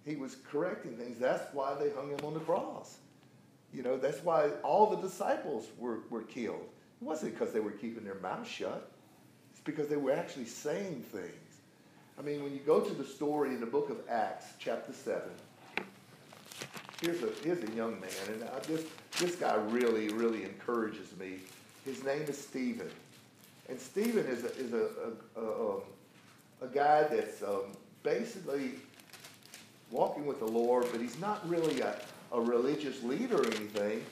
He 0.08 0.16
was 0.16 0.36
correcting 0.50 0.96
things. 0.96 1.18
That's 1.18 1.52
why 1.52 1.74
they 1.74 1.90
hung 1.90 2.08
him 2.08 2.24
on 2.24 2.32
the 2.32 2.40
cross. 2.40 2.96
You 3.74 3.82
know, 3.82 3.98
that's 3.98 4.24
why 4.24 4.48
all 4.62 4.86
the 4.86 4.96
disciples 4.96 5.66
were, 5.78 5.98
were 6.08 6.22
killed. 6.22 6.66
It 7.02 7.04
wasn't 7.04 7.38
because 7.38 7.52
they 7.52 7.60
were 7.60 7.72
keeping 7.72 8.04
their 8.04 8.14
mouths 8.14 8.48
shut. 8.48 8.90
It's 9.52 9.60
because 9.60 9.88
they 9.88 9.96
were 9.96 10.12
actually 10.12 10.46
saying 10.46 11.04
things. 11.12 11.32
I 12.18 12.22
mean, 12.22 12.42
when 12.42 12.54
you 12.54 12.60
go 12.60 12.80
to 12.80 12.94
the 12.94 13.04
story 13.04 13.50
in 13.50 13.60
the 13.60 13.66
book 13.66 13.90
of 13.90 13.98
Acts, 14.08 14.46
chapter 14.58 14.94
7, 14.94 15.20
here's 17.02 17.22
a, 17.22 17.28
here's 17.44 17.62
a 17.62 17.72
young 17.72 18.00
man, 18.00 18.10
and 18.28 18.44
I, 18.44 18.60
this, 18.60 18.86
this 19.18 19.36
guy 19.36 19.56
really, 19.56 20.08
really 20.08 20.42
encourages 20.42 21.14
me. 21.18 21.34
His 21.84 22.02
name 22.02 22.22
is 22.22 22.38
Stephen. 22.38 22.90
And 23.68 23.78
Stephen 23.78 24.24
is 24.24 24.44
a, 24.44 24.56
is 24.56 24.72
a, 24.72 24.88
a, 25.36 25.42
a, 25.42 25.76
a 26.62 26.68
guy 26.72 27.02
that's 27.02 27.42
um, 27.42 27.72
basically 28.02 28.72
walking 29.90 30.26
with 30.26 30.38
the 30.38 30.46
Lord, 30.46 30.86
but 30.92 31.00
he's 31.00 31.18
not 31.18 31.46
really 31.48 31.80
a, 31.80 32.00
a 32.32 32.40
religious 32.40 33.02
leader 33.02 33.36
or 33.36 33.46
anything. 33.46 34.04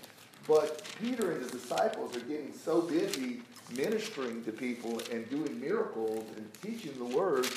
But 0.46 0.82
Peter 1.00 1.32
and 1.32 1.44
the 1.44 1.50
disciples 1.50 2.16
are 2.16 2.20
getting 2.20 2.52
so 2.52 2.80
busy 2.80 3.42
ministering 3.74 4.44
to 4.44 4.52
people 4.52 5.00
and 5.10 5.28
doing 5.28 5.60
miracles 5.60 6.24
and 6.36 6.48
teaching 6.62 6.96
the 6.98 7.16
word 7.16 7.48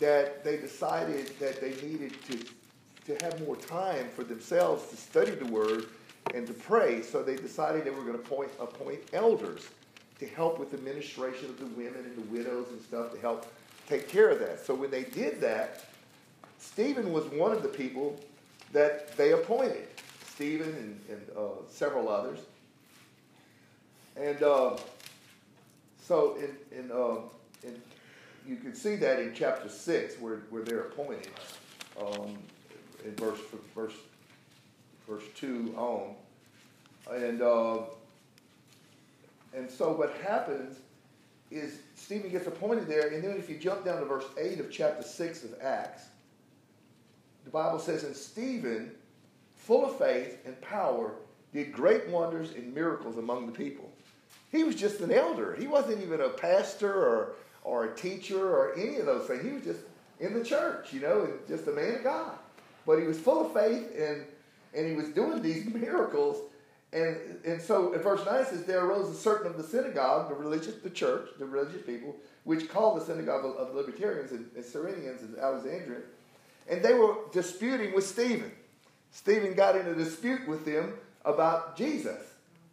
that 0.00 0.42
they 0.42 0.56
decided 0.56 1.38
that 1.38 1.60
they 1.60 1.70
needed 1.86 2.12
to, 2.24 2.44
to 3.06 3.24
have 3.24 3.40
more 3.46 3.56
time 3.56 4.08
for 4.16 4.24
themselves 4.24 4.88
to 4.90 4.96
study 4.96 5.30
the 5.30 5.46
word 5.46 5.86
and 6.34 6.46
to 6.46 6.52
pray. 6.52 7.02
So 7.02 7.22
they 7.22 7.36
decided 7.36 7.84
they 7.84 7.90
were 7.90 8.02
going 8.02 8.18
to 8.18 8.24
appoint, 8.24 8.50
appoint 8.58 9.00
elders 9.12 9.68
to 10.18 10.26
help 10.26 10.58
with 10.58 10.70
the 10.70 10.76
administration 10.76 11.46
of 11.50 11.58
the 11.58 11.66
women 11.66 12.04
and 12.04 12.16
the 12.16 12.32
widows 12.32 12.68
and 12.70 12.80
stuff 12.82 13.12
to 13.12 13.20
help 13.20 13.46
take 13.88 14.08
care 14.08 14.30
of 14.30 14.40
that. 14.40 14.64
So 14.64 14.74
when 14.74 14.90
they 14.90 15.04
did 15.04 15.40
that, 15.40 15.84
Stephen 16.64 17.12
was 17.12 17.24
one 17.26 17.52
of 17.52 17.62
the 17.62 17.68
people 17.68 18.18
that 18.72 19.16
they 19.16 19.32
appointed. 19.32 19.86
Stephen 20.26 20.68
and, 20.68 21.00
and 21.08 21.36
uh, 21.36 21.62
several 21.68 22.08
others. 22.08 22.40
And 24.16 24.42
uh, 24.42 24.76
so 26.02 26.36
in, 26.36 26.78
in, 26.78 26.90
uh, 26.90 27.18
in, 27.62 27.80
you 28.46 28.56
can 28.56 28.74
see 28.74 28.96
that 28.96 29.20
in 29.20 29.32
chapter 29.34 29.68
6 29.68 30.20
where, 30.20 30.38
where 30.50 30.62
they're 30.62 30.80
appointed 30.80 31.30
um, 32.00 32.36
in 33.04 33.14
verse, 33.14 33.38
verse, 33.74 33.94
verse 35.08 35.24
2 35.36 35.74
on. 35.76 36.14
And, 37.12 37.42
uh, 37.42 37.78
and 39.54 39.70
so 39.70 39.92
what 39.92 40.12
happens 40.24 40.78
is 41.50 41.78
Stephen 41.94 42.30
gets 42.30 42.48
appointed 42.48 42.88
there, 42.88 43.08
and 43.08 43.22
then 43.22 43.36
if 43.36 43.48
you 43.48 43.58
jump 43.58 43.84
down 43.84 44.00
to 44.00 44.06
verse 44.06 44.24
8 44.36 44.58
of 44.58 44.72
chapter 44.72 45.02
6 45.02 45.44
of 45.44 45.54
Acts, 45.60 46.06
the 47.44 47.50
Bible 47.50 47.78
says, 47.78 48.04
And 48.04 48.16
Stephen, 48.16 48.92
full 49.54 49.84
of 49.84 49.98
faith 49.98 50.38
and 50.44 50.60
power, 50.60 51.14
did 51.52 51.72
great 51.72 52.08
wonders 52.08 52.52
and 52.52 52.74
miracles 52.74 53.16
among 53.16 53.46
the 53.46 53.52
people. 53.52 53.90
He 54.50 54.64
was 54.64 54.74
just 54.74 55.00
an 55.00 55.12
elder. 55.12 55.54
He 55.54 55.66
wasn't 55.66 56.02
even 56.02 56.20
a 56.20 56.28
pastor 56.28 56.92
or, 56.92 57.32
or 57.62 57.86
a 57.86 57.94
teacher 57.96 58.48
or 58.48 58.74
any 58.74 58.96
of 58.96 59.06
those 59.06 59.26
things. 59.26 59.42
He 59.42 59.50
was 59.50 59.64
just 59.64 59.80
in 60.20 60.34
the 60.34 60.44
church, 60.44 60.92
you 60.92 61.00
know, 61.00 61.22
and 61.24 61.32
just 61.48 61.66
a 61.66 61.72
man 61.72 61.96
of 61.96 62.04
God. 62.04 62.32
But 62.86 62.98
he 62.98 63.06
was 63.06 63.18
full 63.18 63.46
of 63.46 63.52
faith 63.52 63.90
and, 63.96 64.24
and 64.74 64.88
he 64.88 64.94
was 64.94 65.08
doing 65.08 65.42
these 65.42 65.64
miracles. 65.74 66.38
And, 66.92 67.16
and 67.44 67.60
so 67.60 67.92
in 67.92 68.00
verse 68.00 68.24
9 68.24 68.40
it 68.40 68.46
says, 68.48 68.64
There 68.64 68.84
arose 68.84 69.10
a 69.10 69.18
certain 69.18 69.48
of 69.48 69.56
the 69.56 69.64
synagogue, 69.64 70.28
the 70.28 70.34
religious, 70.34 70.76
the 70.76 70.90
church, 70.90 71.30
the 71.38 71.46
religious 71.46 71.82
people, 71.82 72.14
which 72.44 72.68
called 72.68 73.00
the 73.00 73.04
synagogue 73.04 73.44
of, 73.44 73.56
of 73.56 73.74
libertarians 73.74 74.30
and, 74.30 74.48
and 74.54 74.64
Cyrenians 74.64 75.22
and 75.22 75.36
Alexandrians. 75.38 76.06
And 76.68 76.82
they 76.82 76.94
were 76.94 77.16
disputing 77.32 77.94
with 77.94 78.06
Stephen. 78.06 78.50
Stephen 79.10 79.54
got 79.54 79.76
in 79.76 79.86
a 79.86 79.94
dispute 79.94 80.46
with 80.48 80.64
them 80.64 80.94
about 81.24 81.76
Jesus 81.76 82.20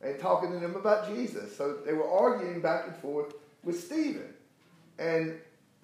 and 0.02 0.20
talking 0.20 0.52
to 0.52 0.60
them 0.60 0.76
about 0.76 1.14
Jesus. 1.14 1.56
So 1.56 1.78
they 1.86 1.94
were 1.94 2.10
arguing 2.10 2.62
back 2.62 2.88
and 2.88 2.96
forth 2.98 3.34
with 3.64 3.84
Stephen. 3.84 4.34
And 4.98 5.38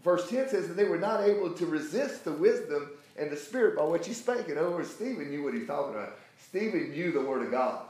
verse 0.03 0.29
10 0.29 0.49
says 0.49 0.67
that 0.67 0.75
they 0.75 0.85
were 0.85 0.97
not 0.97 1.23
able 1.23 1.51
to 1.51 1.65
resist 1.65 2.23
the 2.23 2.31
wisdom 2.31 2.89
and 3.17 3.29
the 3.29 3.37
spirit 3.37 3.77
by 3.77 3.83
which 3.83 4.07
he 4.07 4.13
spake. 4.13 4.47
In 4.47 4.57
over 4.57 4.83
Stephen 4.83 5.29
knew 5.29 5.43
what 5.43 5.53
he 5.53 5.59
was 5.59 5.67
talking 5.67 5.93
about. 5.93 6.17
Stephen 6.47 6.91
knew 6.91 7.11
the 7.11 7.21
Word 7.21 7.43
of 7.43 7.51
God. 7.51 7.81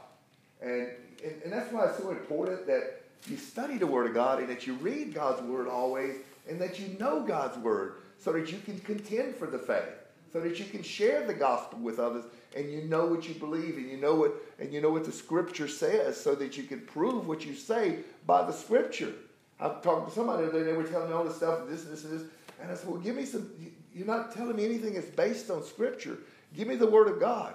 And, 0.60 0.88
and, 1.24 1.42
and 1.44 1.52
that's 1.52 1.72
why 1.72 1.86
it's 1.86 1.98
so 1.98 2.10
important 2.10 2.66
that 2.66 3.02
you 3.28 3.36
study 3.36 3.78
the 3.78 3.86
Word 3.86 4.08
of 4.08 4.14
God 4.14 4.40
and 4.40 4.48
that 4.48 4.66
you 4.66 4.74
read 4.74 5.14
God's 5.14 5.42
Word 5.42 5.68
always 5.68 6.16
and 6.48 6.60
that 6.60 6.78
you 6.78 6.96
know 6.98 7.22
God's 7.22 7.56
Word 7.58 7.94
so 8.18 8.32
that 8.32 8.50
you 8.50 8.58
can 8.58 8.78
contend 8.80 9.36
for 9.36 9.46
the 9.46 9.58
faith 9.58 9.97
so 10.32 10.40
that 10.40 10.58
you 10.58 10.64
can 10.64 10.82
share 10.82 11.26
the 11.26 11.34
gospel 11.34 11.78
with 11.78 11.98
others 11.98 12.24
and 12.56 12.70
you 12.70 12.82
know 12.82 13.06
what 13.06 13.28
you 13.28 13.34
believe 13.34 13.76
and 13.76 13.90
you 13.90 13.96
know 13.96 14.14
what 14.14 14.34
and 14.58 14.72
you 14.72 14.80
know 14.80 14.90
what 14.90 15.04
the 15.04 15.12
scripture 15.12 15.68
says 15.68 16.20
so 16.20 16.34
that 16.34 16.56
you 16.56 16.64
can 16.64 16.80
prove 16.80 17.26
what 17.26 17.44
you 17.44 17.54
say 17.54 17.98
by 18.26 18.44
the 18.44 18.52
scripture. 18.52 19.12
I'm 19.60 19.80
talking 19.82 20.06
to 20.06 20.12
somebody 20.12 20.44
the 20.44 20.50
other 20.50 20.58
day, 20.60 20.70
they 20.70 20.76
were 20.76 20.84
telling 20.84 21.08
me 21.08 21.14
all 21.14 21.24
this 21.24 21.36
stuff, 21.36 21.68
this, 21.68 21.84
this, 21.84 22.04
and 22.04 22.20
this. 22.20 22.28
And 22.60 22.70
I 22.70 22.74
said, 22.74 22.88
Well, 22.88 23.00
give 23.00 23.16
me 23.16 23.24
some 23.24 23.50
you're 23.94 24.06
not 24.06 24.32
telling 24.32 24.56
me 24.56 24.64
anything 24.64 24.94
that's 24.94 25.08
based 25.08 25.50
on 25.50 25.64
scripture. 25.64 26.18
Give 26.56 26.68
me 26.68 26.76
the 26.76 26.86
word 26.86 27.08
of 27.08 27.18
God. 27.18 27.54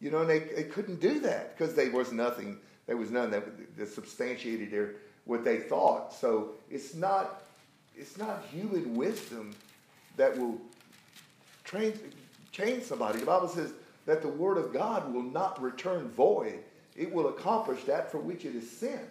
You 0.00 0.10
know, 0.10 0.22
and 0.22 0.28
they, 0.28 0.40
they 0.40 0.64
couldn't 0.64 1.00
do 1.00 1.20
that 1.20 1.56
because 1.56 1.74
there 1.74 1.90
was 1.90 2.12
nothing, 2.12 2.58
there 2.86 2.96
was 2.96 3.10
none 3.10 3.30
that, 3.30 3.76
that 3.78 3.88
substantiated 3.88 4.70
their 4.70 4.96
what 5.24 5.44
they 5.44 5.58
thought. 5.58 6.12
So 6.12 6.52
it's 6.70 6.94
not 6.94 7.42
it's 7.96 8.18
not 8.18 8.44
human 8.50 8.94
wisdom 8.94 9.54
that 10.16 10.36
will 10.36 10.60
train, 11.64 11.98
change 12.52 12.84
somebody. 12.84 13.18
The 13.18 13.26
Bible 13.26 13.48
says 13.48 13.72
that 14.06 14.22
the 14.22 14.28
word 14.28 14.58
of 14.58 14.72
God 14.72 15.12
will 15.12 15.22
not 15.22 15.60
return 15.60 16.08
void. 16.10 16.60
It 16.96 17.12
will 17.12 17.28
accomplish 17.28 17.84
that 17.84 18.10
for 18.12 18.18
which 18.18 18.44
it 18.44 18.54
is 18.54 18.70
sent. 18.70 19.02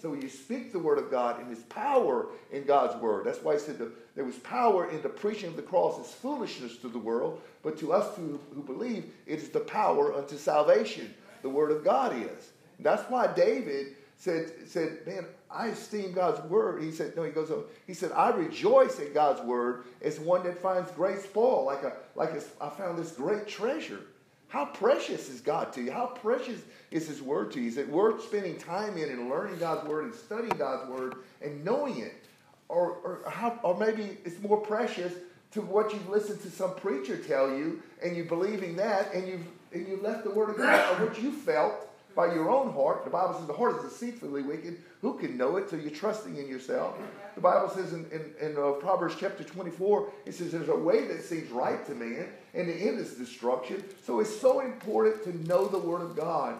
So 0.00 0.14
you 0.14 0.28
speak 0.28 0.72
the 0.72 0.78
word 0.78 0.98
of 0.98 1.10
God, 1.10 1.40
and 1.40 1.48
there's 1.48 1.64
power 1.64 2.26
in 2.52 2.64
God's 2.64 3.00
word. 3.02 3.24
That's 3.24 3.42
why 3.42 3.54
he 3.54 3.58
said 3.58 3.78
the, 3.78 3.90
there 4.14 4.24
was 4.24 4.36
power 4.36 4.88
in 4.90 5.02
the 5.02 5.08
preaching 5.08 5.48
of 5.48 5.56
the 5.56 5.62
cross 5.62 5.98
as 6.00 6.12
foolishness 6.12 6.76
to 6.78 6.88
the 6.88 6.98
world, 6.98 7.40
but 7.62 7.78
to 7.80 7.92
us 7.92 8.16
who, 8.16 8.38
who 8.54 8.62
believe, 8.62 9.12
it 9.26 9.40
is 9.40 9.48
the 9.48 9.60
power 9.60 10.14
unto 10.14 10.36
salvation. 10.36 11.12
The 11.42 11.48
word 11.48 11.72
of 11.72 11.84
God 11.84 12.16
is. 12.16 12.50
That's 12.78 13.08
why 13.10 13.32
David 13.32 13.96
said, 14.16 14.52
said, 14.66 14.98
man, 15.04 15.26
I 15.50 15.68
esteem 15.68 16.12
God's 16.12 16.40
word. 16.50 16.82
He 16.82 16.90
said, 16.90 17.16
no, 17.16 17.22
he 17.22 17.30
goes 17.30 17.50
on. 17.50 17.64
He 17.86 17.94
said, 17.94 18.12
I 18.12 18.30
rejoice 18.30 18.98
in 18.98 19.12
God's 19.12 19.40
word 19.42 19.84
as 20.02 20.20
one 20.20 20.42
that 20.44 20.58
finds 20.58 20.90
great 20.92 21.20
spoil, 21.20 21.64
like 21.64 21.82
a, 21.82 21.94
like 22.14 22.30
a, 22.30 22.42
I 22.60 22.68
found 22.68 22.98
this 22.98 23.12
great 23.12 23.46
treasure. 23.46 24.00
How 24.48 24.64
precious 24.64 25.28
is 25.28 25.40
God 25.40 25.72
to 25.74 25.82
you? 25.82 25.92
How 25.92 26.06
precious 26.06 26.60
is 26.90 27.06
His 27.06 27.20
Word 27.20 27.52
to 27.52 27.60
you? 27.60 27.68
Is 27.68 27.76
it 27.76 27.88
worth 27.88 28.24
spending 28.24 28.56
time 28.56 28.96
in 28.96 29.10
and 29.10 29.28
learning 29.28 29.58
God's 29.58 29.86
Word 29.86 30.06
and 30.06 30.14
studying 30.14 30.56
God's 30.56 30.88
Word 30.88 31.16
and 31.42 31.62
knowing 31.64 31.98
it? 31.98 32.24
Or, 32.68 32.92
or, 32.92 33.30
how, 33.30 33.58
or 33.62 33.76
maybe 33.78 34.16
it's 34.24 34.40
more 34.40 34.58
precious 34.58 35.12
to 35.52 35.60
what 35.60 35.92
you've 35.92 36.08
listened 36.08 36.40
to 36.42 36.50
some 36.50 36.74
preacher 36.76 37.16
tell 37.16 37.50
you 37.50 37.82
and 38.02 38.16
you 38.16 38.24
believing 38.24 38.76
that 38.76 39.12
and 39.14 39.28
you've, 39.28 39.46
and 39.72 39.86
you've 39.86 40.02
left 40.02 40.24
the 40.24 40.30
Word 40.30 40.50
of 40.50 40.56
God 40.56 41.00
or 41.00 41.06
what 41.06 41.22
you 41.22 41.30
felt 41.30 41.87
by 42.18 42.34
your 42.34 42.50
own 42.50 42.72
heart. 42.72 43.04
The 43.04 43.10
Bible 43.10 43.34
says 43.34 43.46
the 43.46 43.52
heart 43.52 43.76
is 43.76 43.92
deceitfully 43.92 44.42
wicked. 44.42 44.78
Who 45.02 45.16
can 45.18 45.36
know 45.36 45.56
it? 45.56 45.70
So 45.70 45.76
you're 45.76 45.92
trusting 45.92 46.36
in 46.36 46.48
yourself. 46.48 46.96
The 47.36 47.40
Bible 47.40 47.70
says 47.70 47.92
in, 47.92 48.06
in, 48.10 48.34
in 48.44 48.56
uh, 48.56 48.72
Proverbs 48.72 49.14
chapter 49.20 49.44
24, 49.44 50.10
it 50.26 50.34
says 50.34 50.50
there's 50.50 50.68
a 50.68 50.74
way 50.74 51.06
that 51.06 51.22
seems 51.22 51.48
right 51.52 51.86
to 51.86 51.94
man, 51.94 52.26
and 52.54 52.68
the 52.68 52.74
end 52.74 52.98
is 52.98 53.14
destruction. 53.14 53.84
So 54.04 54.18
it's 54.18 54.36
so 54.36 54.58
important 54.58 55.22
to 55.24 55.46
know 55.46 55.68
the 55.68 55.78
Word 55.78 56.02
of 56.02 56.16
God 56.16 56.56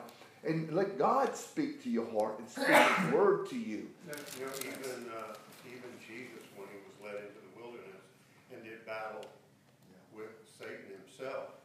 and 0.46 0.72
let 0.72 0.96
God 0.96 1.34
speak 1.34 1.82
to 1.82 1.90
your 1.90 2.08
heart 2.12 2.38
and 2.38 2.48
speak 2.48 2.68
His 2.68 3.12
Word 3.12 3.50
to 3.50 3.58
you. 3.58 3.88
You 4.38 4.46
know, 4.46 4.52
even, 4.60 5.10
uh, 5.10 5.34
even 5.66 5.90
Jesus, 6.06 6.46
when 6.54 6.68
he 6.70 6.78
was 6.86 6.94
led 7.02 7.18
into 7.18 7.34
the 7.34 7.60
wilderness 7.60 8.06
and 8.54 8.62
did 8.62 8.86
battle 8.86 9.26
with 10.14 10.30
Satan 10.56 10.86
himself, 11.02 11.58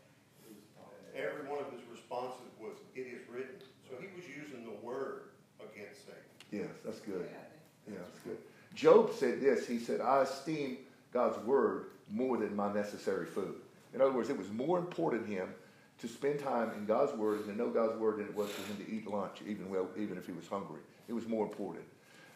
every 1.13 1.45
one 1.47 1.59
of 1.59 1.69
his 1.69 1.85
responses 1.91 2.49
was, 2.59 2.73
it 2.95 3.05
is 3.05 3.21
written. 3.29 3.61
So 3.93 4.01
he 4.01 4.09
was 4.17 4.25
using 4.25 4.65
the 4.65 4.73
word 4.81 5.29
against 5.61 6.05
Satan. 6.05 6.33
Yes, 6.53 6.69
that's 6.85 6.99
good. 6.99 7.25
Yeah, 7.87 7.97
that's 7.97 8.19
good. 8.19 8.37
Job 8.75 9.11
said 9.13 9.41
this. 9.41 9.67
He 9.67 9.79
said, 9.79 10.01
I 10.01 10.21
esteem 10.21 10.77
God's 11.11 11.43
word 11.45 11.87
more 12.11 12.37
than 12.37 12.55
my 12.55 12.71
necessary 12.71 13.25
food. 13.25 13.55
In 13.93 14.01
other 14.01 14.11
words, 14.11 14.29
it 14.29 14.37
was 14.37 14.51
more 14.51 14.77
important 14.77 15.25
to 15.25 15.31
him 15.31 15.49
to 15.99 16.07
spend 16.07 16.39
time 16.39 16.71
in 16.77 16.85
God's 16.85 17.13
word 17.13 17.39
and 17.39 17.47
to 17.47 17.57
know 17.57 17.69
God's 17.69 17.97
word 17.99 18.17
than 18.17 18.25
it 18.25 18.35
was 18.35 18.51
for 18.51 18.61
him 18.71 18.85
to 18.85 18.91
eat 18.91 19.07
lunch, 19.07 19.39
even 19.47 19.69
well, 19.69 19.87
even 19.97 20.17
if 20.17 20.27
he 20.27 20.31
was 20.31 20.47
hungry. 20.47 20.81
It 21.07 21.13
was 21.13 21.27
more 21.27 21.43
important. 21.43 21.85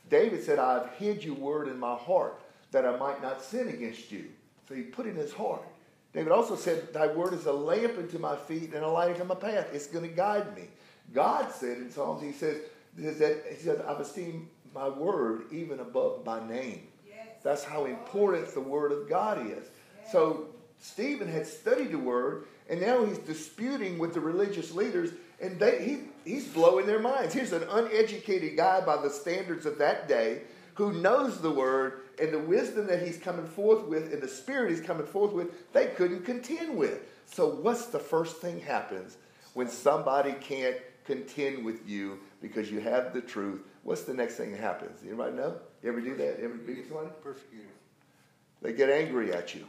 David 0.10 0.44
said, 0.44 0.58
I've 0.58 0.90
hid 0.94 1.24
your 1.24 1.36
word 1.36 1.68
in 1.68 1.78
my 1.78 1.96
heart 1.96 2.42
that 2.72 2.86
I 2.86 2.98
might 2.98 3.22
not 3.22 3.44
sin 3.44 3.68
against 3.70 4.12
you. 4.12 4.26
So 4.68 4.74
he 4.74 4.82
put 4.82 5.06
it 5.06 5.12
in 5.12 5.16
his 5.16 5.34
heart. 5.34 5.64
David 6.14 6.32
also 6.32 6.56
said, 6.56 6.94
Thy 6.94 7.08
word 7.08 7.34
is 7.34 7.46
a 7.46 7.52
lamp 7.52 7.98
unto 7.98 8.18
my 8.18 8.36
feet 8.36 8.74
and 8.74 8.84
a 8.84 8.88
light 8.88 9.12
unto 9.12 9.26
my 9.26 9.36
path. 9.36 9.68
It's 9.74 9.88
going 9.88 10.10
to 10.10 10.16
guide 10.16 10.56
me. 10.56 10.64
God 11.14 11.52
said 11.52 11.78
in 11.78 11.92
Psalms, 11.92 12.22
He 12.22 12.32
says, 12.32 12.58
that 13.04 13.44
He 13.50 13.64
says, 13.64 13.82
I've 13.88 14.02
esteemed 14.02 14.48
my 14.74 14.90
word 14.90 15.44
even 15.52 15.80
above 15.80 16.26
my 16.26 16.46
name. 16.48 16.88
That's 17.44 17.64
how 17.64 17.86
important 17.86 18.54
the 18.54 18.62
word 18.62 18.92
of 18.92 19.08
God 19.08 19.46
is. 19.50 19.68
So 20.12 20.48
Stephen 20.80 21.28
had 21.28 21.48
studied 21.48 21.92
the 21.92 21.98
word, 21.98 22.46
and 22.70 22.82
now 22.82 23.06
he's 23.06 23.20
disputing 23.20 23.98
with 24.00 24.14
the 24.14 24.20
religious 24.20 24.74
leaders, 24.74 25.12
and 25.40 25.60
they, 25.60 25.84
he, 25.84 26.30
he's 26.30 26.48
blowing 26.48 26.86
their 26.86 27.00
minds. 27.00 27.34
Here's 27.34 27.54
an 27.54 27.64
uneducated 27.70 28.58
guy 28.58 28.82
by 28.82 29.02
the 29.02 29.10
standards 29.10 29.66
of 29.66 29.78
that 29.78 30.08
day 30.08 30.42
who 30.76 30.94
knows 30.94 31.42
the 31.42 31.52
word 31.52 32.02
and 32.22 32.32
the 32.32 32.40
wisdom 32.40 32.88
that 32.88 33.02
he's 33.02 33.18
coming 33.18 33.46
forth 33.46 33.84
with 33.86 34.14
and 34.14 34.22
the 34.22 34.28
spirit 34.28 34.70
he's 34.70 34.82
coming 34.82 35.08
forth 35.08 35.34
with, 35.34 35.72
they 35.74 35.88
couldn't 35.88 36.24
contend 36.24 36.78
with. 36.78 37.00
So, 37.26 37.48
what's 37.48 37.88
the 37.88 38.00
first 38.00 38.38
thing 38.38 38.60
happens 38.60 39.18
when 39.54 39.68
somebody 39.68 40.34
can't 40.34 40.78
contend 41.06 41.66
with 41.66 41.88
you 41.88 42.20
because 42.42 42.72
you 42.72 42.80
have 42.80 43.14
the 43.14 43.22
truth? 43.22 43.62
What's 43.84 44.04
the 44.04 44.14
next 44.14 44.36
thing 44.36 44.52
that 44.52 44.60
happens? 44.60 45.00
Anybody 45.04 45.36
know? 45.36 45.56
You 45.84 45.90
ever 45.90 46.02
do 46.02 46.16
that? 46.16 46.40
You 46.40 46.46
ever 46.46 46.84
somebody? 46.88 47.10
Persecuted. 47.24 47.68
They 48.62 48.74
get 48.74 48.90
angry 48.90 49.34
at 49.34 49.54
you. 49.56 49.66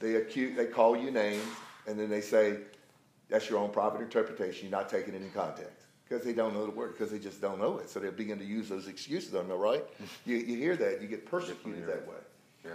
They 0.00 0.16
accuse, 0.16 0.56
they 0.56 0.66
call 0.66 0.96
you 0.96 1.10
names, 1.10 1.44
and 1.86 1.98
then 1.98 2.08
they 2.10 2.20
say, 2.20 2.58
"That's 3.28 3.48
your 3.48 3.60
own 3.60 3.70
private 3.70 4.00
interpretation. 4.00 4.68
You're 4.68 4.78
not 4.78 4.88
taking 4.88 5.14
it 5.14 5.22
in 5.22 5.30
context." 5.30 5.86
Because 6.08 6.26
they 6.26 6.32
don't 6.32 6.52
know 6.52 6.66
the 6.66 6.72
word, 6.72 6.92
because 6.92 7.10
they 7.10 7.18
just 7.18 7.40
don't 7.40 7.58
know 7.58 7.78
it. 7.78 7.88
So 7.88 8.00
they 8.00 8.10
begin 8.10 8.38
to 8.38 8.44
use 8.44 8.68
those 8.68 8.88
excuses 8.88 9.34
on 9.34 9.48
them, 9.48 9.58
right? 9.58 9.84
You, 10.26 10.36
you 10.36 10.56
hear 10.56 10.76
that, 10.76 11.00
you 11.00 11.08
get 11.08 11.24
persecuted 11.24 11.86
that 11.86 12.06
way. 12.06 12.16
Yeah. 12.64 12.72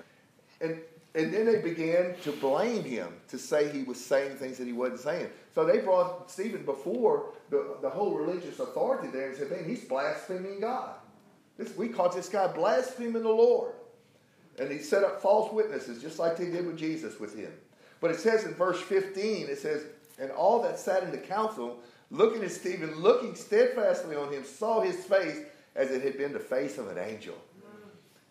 And, 0.62 0.80
and 1.18 1.34
then 1.34 1.45
they 1.45 1.59
began 1.59 2.13
to 2.22 2.32
blame 2.32 2.84
him, 2.84 3.07
to 3.30 3.39
say 3.39 3.70
he 3.70 3.82
was 3.82 3.99
saying 3.99 4.38
things 4.38 4.59
that 4.59 4.68
he 4.68 4.74
wasn't 4.74 4.99
saying. 4.99 5.30
So 5.55 5.65
they 5.65 5.80
brought 5.80 6.30
Stephen 6.30 6.63
before 6.63 7.34
the, 7.49 7.78
the 7.82 7.89
whole 7.89 8.13
religious 8.13 8.59
authority 8.59 9.07
there 9.07 9.30
and 9.30 9.36
said, 9.36 9.49
man, 9.49 9.65
he's 9.68 9.84
blaspheming 9.84 10.59
God. 10.59 10.93
This, 11.57 11.76
we 11.76 11.88
caught 11.88 12.13
this 12.13 12.30
guy 12.30 12.45
blaspheming 12.45 13.24
the 13.24 13.30
Lord. 13.30 13.73
And 14.60 14.72
he 14.72 14.77
set 14.77 15.03
up 15.03 15.19
false 15.19 15.52
witnesses, 15.52 16.03
just 16.03 16.19
like 16.19 16.38
they 16.38 16.52
did 16.52 16.68
with 16.68 16.77
Jesus 16.77 17.19
with 17.19 17.35
him. 17.35 17.52
But 17.99 18.11
it 18.11 18.19
says 18.19 18.44
in 18.44 18.53
verse 18.53 18.80
15, 18.80 19.48
it 19.48 19.57
says, 19.57 19.85
And 20.19 20.30
all 20.30 20.61
that 20.61 20.77
sat 20.77 21.02
in 21.02 21.10
the 21.10 21.18
council, 21.18 21.80
looking 22.11 22.44
at 22.44 22.52
Stephen, 22.52 22.94
looking 23.02 23.34
steadfastly 23.34 24.15
on 24.15 24.31
him, 24.31 24.44
saw 24.44 24.81
his 24.81 24.98
face 24.98 25.39
as 25.76 25.89
it 25.89 26.03
had 26.03 26.15
been 26.15 26.34
the 26.34 26.39
face 26.39 26.77
of 26.77 26.89
an 26.89 26.99
angel. 26.99 27.35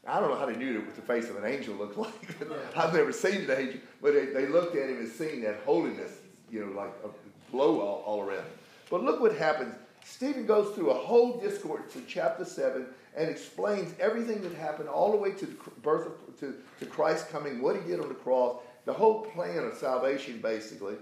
I 0.07 0.21
don't 0.21 0.31
know 0.31 0.39
how 0.39 0.47
they 0.47 0.57
knew 0.57 0.81
what 0.81 0.95
the 0.95 1.03
face 1.03 1.29
of 1.29 1.37
an 1.37 1.51
angel 1.51 1.75
looked 1.75 1.99
like. 1.99 2.77
I've 2.77 2.95
never 2.95 3.13
seen 3.13 3.43
an 3.43 3.51
angel, 3.51 3.81
but 4.01 4.15
they, 4.15 4.27
they 4.27 4.47
looked 4.47 4.77
at 4.77 4.89
him 4.89 4.99
and 4.99 5.09
seen 5.09 5.43
that 5.43 5.61
holiness, 5.65 6.13
you 6.51 6.65
know, 6.65 6.73
like 6.73 6.93
a 7.05 7.09
glow 7.51 7.81
all, 7.81 8.03
all 8.07 8.21
around 8.21 8.39
him. 8.39 8.53
But 8.91 9.03
look 9.03 9.21
what 9.21 9.35
happens. 9.35 9.75
Stephen 10.05 10.47
goes 10.47 10.75
through 10.75 10.91
a 10.91 10.95
whole 10.95 11.39
discourse 11.41 11.97
in 11.97 12.05
chapter 12.07 12.45
7 12.45 12.87
and 13.17 13.29
explains 13.29 13.93
everything 13.99 14.41
that 14.43 14.55
happened 14.55 14.89
all 14.89 15.11
the 15.11 15.17
way 15.17 15.33
to 15.33 15.47
the 15.47 15.55
birth 15.83 16.07
of, 16.07 16.41
to, 16.41 16.55
to 16.79 16.87
Christ 16.87 17.29
coming, 17.31 17.61
what 17.61 17.75
he 17.75 17.83
did 17.83 17.99
on 17.99 18.09
the 18.09 18.15
cross, 18.15 18.61
the 18.85 18.93
whole 18.93 19.23
plan 19.23 19.65
of 19.65 19.75
salvation, 19.75 20.39
basically. 20.41 20.95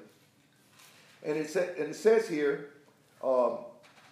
And 1.22 1.36
it, 1.36 1.50
sa- 1.50 1.60
and 1.78 1.90
it 1.90 1.96
says 1.96 2.26
here, 2.26 2.70
um, 3.22 3.58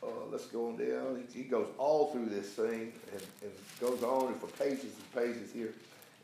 uh, 0.02 0.06
let's 0.30 0.46
go 0.46 0.68
on 0.68 0.76
down. 0.76 1.24
He, 1.32 1.42
he 1.42 1.44
goes 1.44 1.68
all 1.78 2.12
through 2.12 2.26
this 2.26 2.48
thing 2.48 2.92
and, 3.12 3.22
and 3.42 3.52
goes 3.80 4.02
on 4.02 4.34
for 4.34 4.46
pages 4.48 4.92
and 4.96 5.14
pages 5.14 5.52
here. 5.52 5.72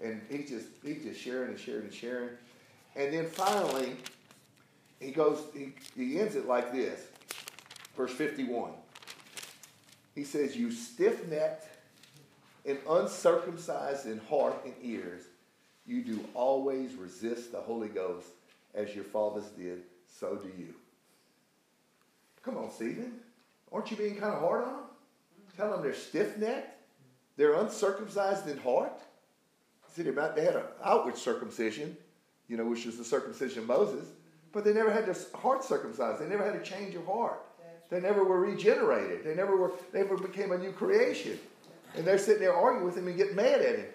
And 0.02 0.20
he 0.30 0.38
just 0.38 0.66
he's 0.84 1.02
just 1.02 1.20
sharing 1.20 1.50
and 1.50 1.58
sharing 1.58 1.84
and 1.84 1.94
sharing. 1.94 2.30
And 2.96 3.12
then 3.12 3.26
finally, 3.26 3.96
he 5.00 5.10
goes, 5.10 5.42
he, 5.54 5.72
he 5.96 6.18
ends 6.18 6.34
it 6.34 6.46
like 6.46 6.72
this. 6.72 7.06
Verse 7.96 8.12
51. 8.12 8.72
He 10.14 10.24
says, 10.24 10.56
You 10.56 10.70
stiff 10.70 11.28
necked 11.28 11.66
and 12.68 12.78
uncircumcised 12.88 14.06
in 14.06 14.18
heart 14.28 14.54
and 14.64 14.74
ears, 14.82 15.22
you 15.86 16.02
do 16.02 16.24
always 16.34 16.94
resist 16.94 17.52
the 17.52 17.60
Holy 17.60 17.88
Ghost 17.88 18.28
as 18.74 18.94
your 18.94 19.04
fathers 19.04 19.46
did, 19.56 19.82
so 20.06 20.36
do 20.36 20.48
you. 20.58 20.74
Come 22.42 22.58
on, 22.58 22.70
Stephen. 22.70 23.14
Aren't 23.72 23.90
you 23.90 23.96
being 23.96 24.16
kind 24.16 24.34
of 24.34 24.40
hard 24.40 24.64
on 24.64 24.72
them? 24.72 24.84
Tell 25.56 25.70
them 25.72 25.82
they're 25.82 25.94
stiff 25.94 26.38
necked, 26.38 26.80
they're 27.36 27.54
uncircumcised 27.54 28.48
in 28.48 28.58
heart. 28.58 29.00
See, 29.94 30.02
they 30.02 30.10
they 30.10 30.44
had 30.44 30.56
an 30.56 30.62
outward 30.84 31.16
circumcision, 31.16 31.96
you 32.46 32.56
know, 32.56 32.64
which 32.64 32.86
was 32.86 32.96
the 32.96 33.04
circumcision 33.04 33.60
of 33.60 33.66
Moses, 33.66 34.06
but 34.52 34.64
they 34.64 34.72
never 34.72 34.92
had 34.92 35.06
their 35.06 35.16
heart 35.34 35.64
circumcised. 35.64 36.20
They 36.20 36.28
never 36.28 36.44
had 36.44 36.54
a 36.54 36.62
change 36.62 36.94
of 36.94 37.06
heart. 37.06 37.40
They 37.90 38.00
never 38.00 38.22
were 38.22 38.40
regenerated. 38.40 39.24
They 39.24 39.34
never 39.34 39.56
were. 39.56 39.72
They 39.92 40.00
never 40.00 40.16
became 40.16 40.52
a 40.52 40.58
new 40.58 40.72
creation. 40.72 41.38
And 41.96 42.06
they're 42.06 42.18
sitting 42.18 42.42
there 42.42 42.54
arguing 42.54 42.84
with 42.84 42.96
him 42.96 43.08
and 43.08 43.16
getting 43.16 43.36
mad 43.36 43.60
at 43.60 43.76
him. 43.76 43.86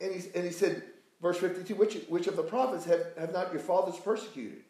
And 0.00 0.14
he, 0.14 0.28
and 0.34 0.44
he 0.44 0.50
said, 0.50 0.82
verse 1.22 1.38
52, 1.38 1.74
which, 1.74 1.98
which 2.08 2.26
of 2.26 2.36
the 2.36 2.42
prophets 2.42 2.84
have, 2.84 3.00
have 3.18 3.32
not 3.32 3.52
your 3.52 3.60
fathers 3.60 3.98
persecuted? 3.98 4.62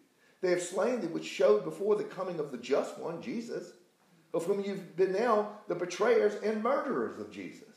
They 0.43 0.51
have 0.51 0.62
slain 0.62 1.01
thee, 1.01 1.06
which 1.06 1.24
showed 1.24 1.64
before 1.64 1.97
the 1.97 2.05
coming 2.05 2.38
of 2.38 2.52
the 2.52 2.59
just 2.59 2.98
one, 2.98 3.22
Jesus, 3.22 3.72
of 4.37 4.45
whom 4.45 4.63
you've 4.63 4.95
been 4.97 5.13
now 5.13 5.49
the 5.67 5.75
betrayers 5.75 6.35
and 6.45 6.63
murderers 6.63 7.19
of 7.19 7.31
Jesus, 7.31 7.75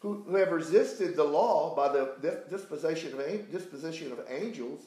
who, 0.00 0.24
who 0.26 0.34
have 0.34 0.50
resisted 0.50 1.14
the 1.14 1.24
law 1.24 1.74
by 1.76 1.88
the 1.88 2.44
disposition 2.50 3.12
of, 3.12 3.52
disposition 3.52 4.10
of 4.10 4.20
angels 4.28 4.82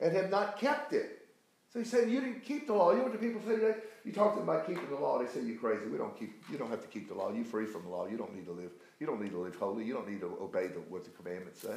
and 0.00 0.16
have 0.16 0.30
not 0.30 0.58
kept 0.58 0.94
it. 0.94 1.26
So 1.70 1.78
he's 1.78 1.90
saying 1.90 2.08
you 2.08 2.22
didn't 2.22 2.42
keep 2.42 2.66
the 2.66 2.72
law. 2.72 2.92
You 2.92 2.98
know 2.98 3.04
what 3.04 3.12
the 3.12 3.18
people 3.18 3.42
say 3.46 3.56
today? 3.56 3.74
You 4.02 4.12
talk 4.12 4.32
to 4.32 4.40
them 4.40 4.48
about 4.48 4.66
keeping 4.66 4.88
the 4.88 4.96
law, 4.96 5.18
they 5.22 5.26
say 5.26 5.42
you're 5.42 5.58
crazy. 5.58 5.84
We 5.86 5.98
don't 5.98 6.18
keep. 6.18 6.42
You 6.50 6.56
don't 6.56 6.70
have 6.70 6.80
to 6.80 6.88
keep 6.88 7.08
the 7.08 7.14
law. 7.14 7.30
You're 7.30 7.44
free 7.44 7.66
from 7.66 7.82
the 7.82 7.90
law. 7.90 8.06
You 8.06 8.16
don't 8.16 8.34
need 8.34 8.46
to 8.46 8.52
live. 8.52 8.70
You 8.98 9.06
don't 9.06 9.20
need 9.20 9.32
to 9.32 9.38
live 9.38 9.56
holy. 9.56 9.84
You 9.84 9.92
don't 9.92 10.08
need 10.08 10.20
to 10.20 10.38
obey 10.40 10.68
the, 10.68 10.80
what 10.88 11.04
the 11.04 11.10
commandments 11.10 11.60
say. 11.60 11.76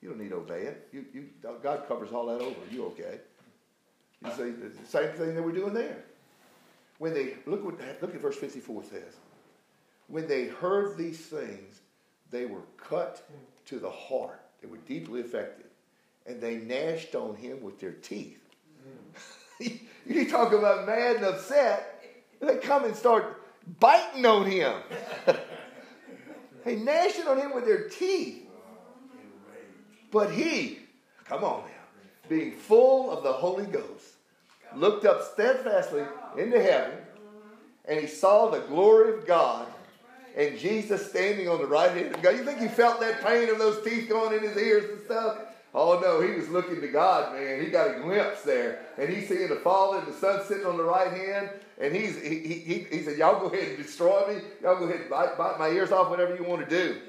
You 0.00 0.08
don't 0.08 0.18
need 0.18 0.30
to 0.30 0.36
obey 0.36 0.62
it. 0.62 0.88
You, 0.92 1.04
you, 1.12 1.28
God 1.42 1.86
covers 1.86 2.12
all 2.12 2.26
that 2.26 2.40
over. 2.40 2.56
You 2.70 2.86
okay? 2.86 3.20
You 4.24 4.30
say 4.30 4.50
the 4.52 4.70
same 4.86 5.12
thing 5.12 5.34
that 5.34 5.42
we're 5.42 5.52
doing 5.52 5.74
there. 5.74 6.04
When 6.98 7.14
they 7.14 7.34
look 7.46 7.64
what 7.64 7.80
look 8.00 8.14
at 8.14 8.20
verse 8.20 8.36
54 8.36 8.84
says. 8.84 9.16
When 10.08 10.28
they 10.28 10.46
heard 10.46 10.96
these 10.96 11.18
things, 11.18 11.80
they 12.30 12.46
were 12.46 12.62
cut 12.76 13.28
to 13.66 13.78
the 13.78 13.90
heart. 13.90 14.40
They 14.60 14.68
were 14.68 14.78
deeply 14.78 15.20
affected, 15.20 15.66
and 16.26 16.40
they 16.40 16.56
gnashed 16.56 17.14
on 17.14 17.34
him 17.36 17.62
with 17.62 17.80
their 17.80 17.92
teeth. 17.92 18.40
you 20.06 20.30
talk 20.30 20.52
about 20.52 20.86
mad 20.86 21.16
and 21.16 21.24
upset. 21.24 22.04
They 22.40 22.58
come 22.58 22.84
and 22.84 22.94
start 22.94 23.42
biting 23.80 24.24
on 24.24 24.46
him. 24.46 24.74
they 26.64 26.76
gnashing 26.76 27.26
on 27.26 27.38
him 27.38 27.54
with 27.54 27.64
their 27.64 27.88
teeth. 27.88 28.46
But 30.12 30.30
he, 30.30 30.78
come 31.24 31.42
on 31.42 31.62
now, 31.62 32.28
being 32.28 32.52
full 32.52 33.10
of 33.10 33.24
the 33.24 33.32
Holy 33.32 33.66
Ghost, 33.66 34.14
looked 34.74 35.04
up 35.04 35.22
steadfastly 35.32 36.04
into 36.38 36.60
heaven, 36.60 36.98
and 37.86 38.00
he 38.00 38.06
saw 38.06 38.50
the 38.50 38.60
glory 38.60 39.14
of 39.14 39.26
God 39.26 39.68
and 40.36 40.58
Jesus 40.58 41.08
standing 41.08 41.48
on 41.48 41.58
the 41.58 41.66
right 41.66 41.90
hand 41.90 42.14
of 42.14 42.22
God. 42.22 42.36
You 42.36 42.44
think 42.44 42.60
he 42.60 42.68
felt 42.68 43.00
that 43.00 43.24
pain 43.24 43.48
of 43.48 43.58
those 43.58 43.82
teeth 43.82 44.08
going 44.08 44.36
in 44.36 44.48
his 44.48 44.56
ears 44.56 44.84
and 44.90 45.04
stuff? 45.04 45.38
Oh 45.74 45.98
no, 46.00 46.20
he 46.20 46.38
was 46.38 46.48
looking 46.48 46.80
to 46.80 46.88
God, 46.88 47.34
man. 47.34 47.62
He 47.62 47.70
got 47.70 47.96
a 47.96 48.00
glimpse 48.00 48.42
there, 48.42 48.80
and 48.98 49.08
he's 49.08 49.28
seeing 49.28 49.48
the 49.48 49.56
Father 49.56 49.98
and 49.98 50.06
the 50.06 50.12
Son 50.12 50.42
sitting 50.46 50.66
on 50.66 50.76
the 50.76 50.84
right 50.84 51.10
hand, 51.10 51.50
and 51.78 51.94
he's 51.94 52.20
he, 52.22 52.38
he, 52.38 52.54
he, 52.54 52.78
he 52.90 53.02
said, 53.02 53.18
"Y'all 53.18 53.40
go 53.40 53.54
ahead 53.54 53.68
and 53.68 53.76
destroy 53.76 54.34
me. 54.34 54.40
Y'all 54.62 54.78
go 54.78 54.84
ahead 54.84 55.02
and 55.02 55.10
bite, 55.10 55.36
bite 55.36 55.58
my 55.58 55.68
ears 55.68 55.92
off, 55.92 56.08
whatever 56.08 56.34
you 56.34 56.44
want 56.44 56.66
to 56.66 56.70
do." 56.70 57.00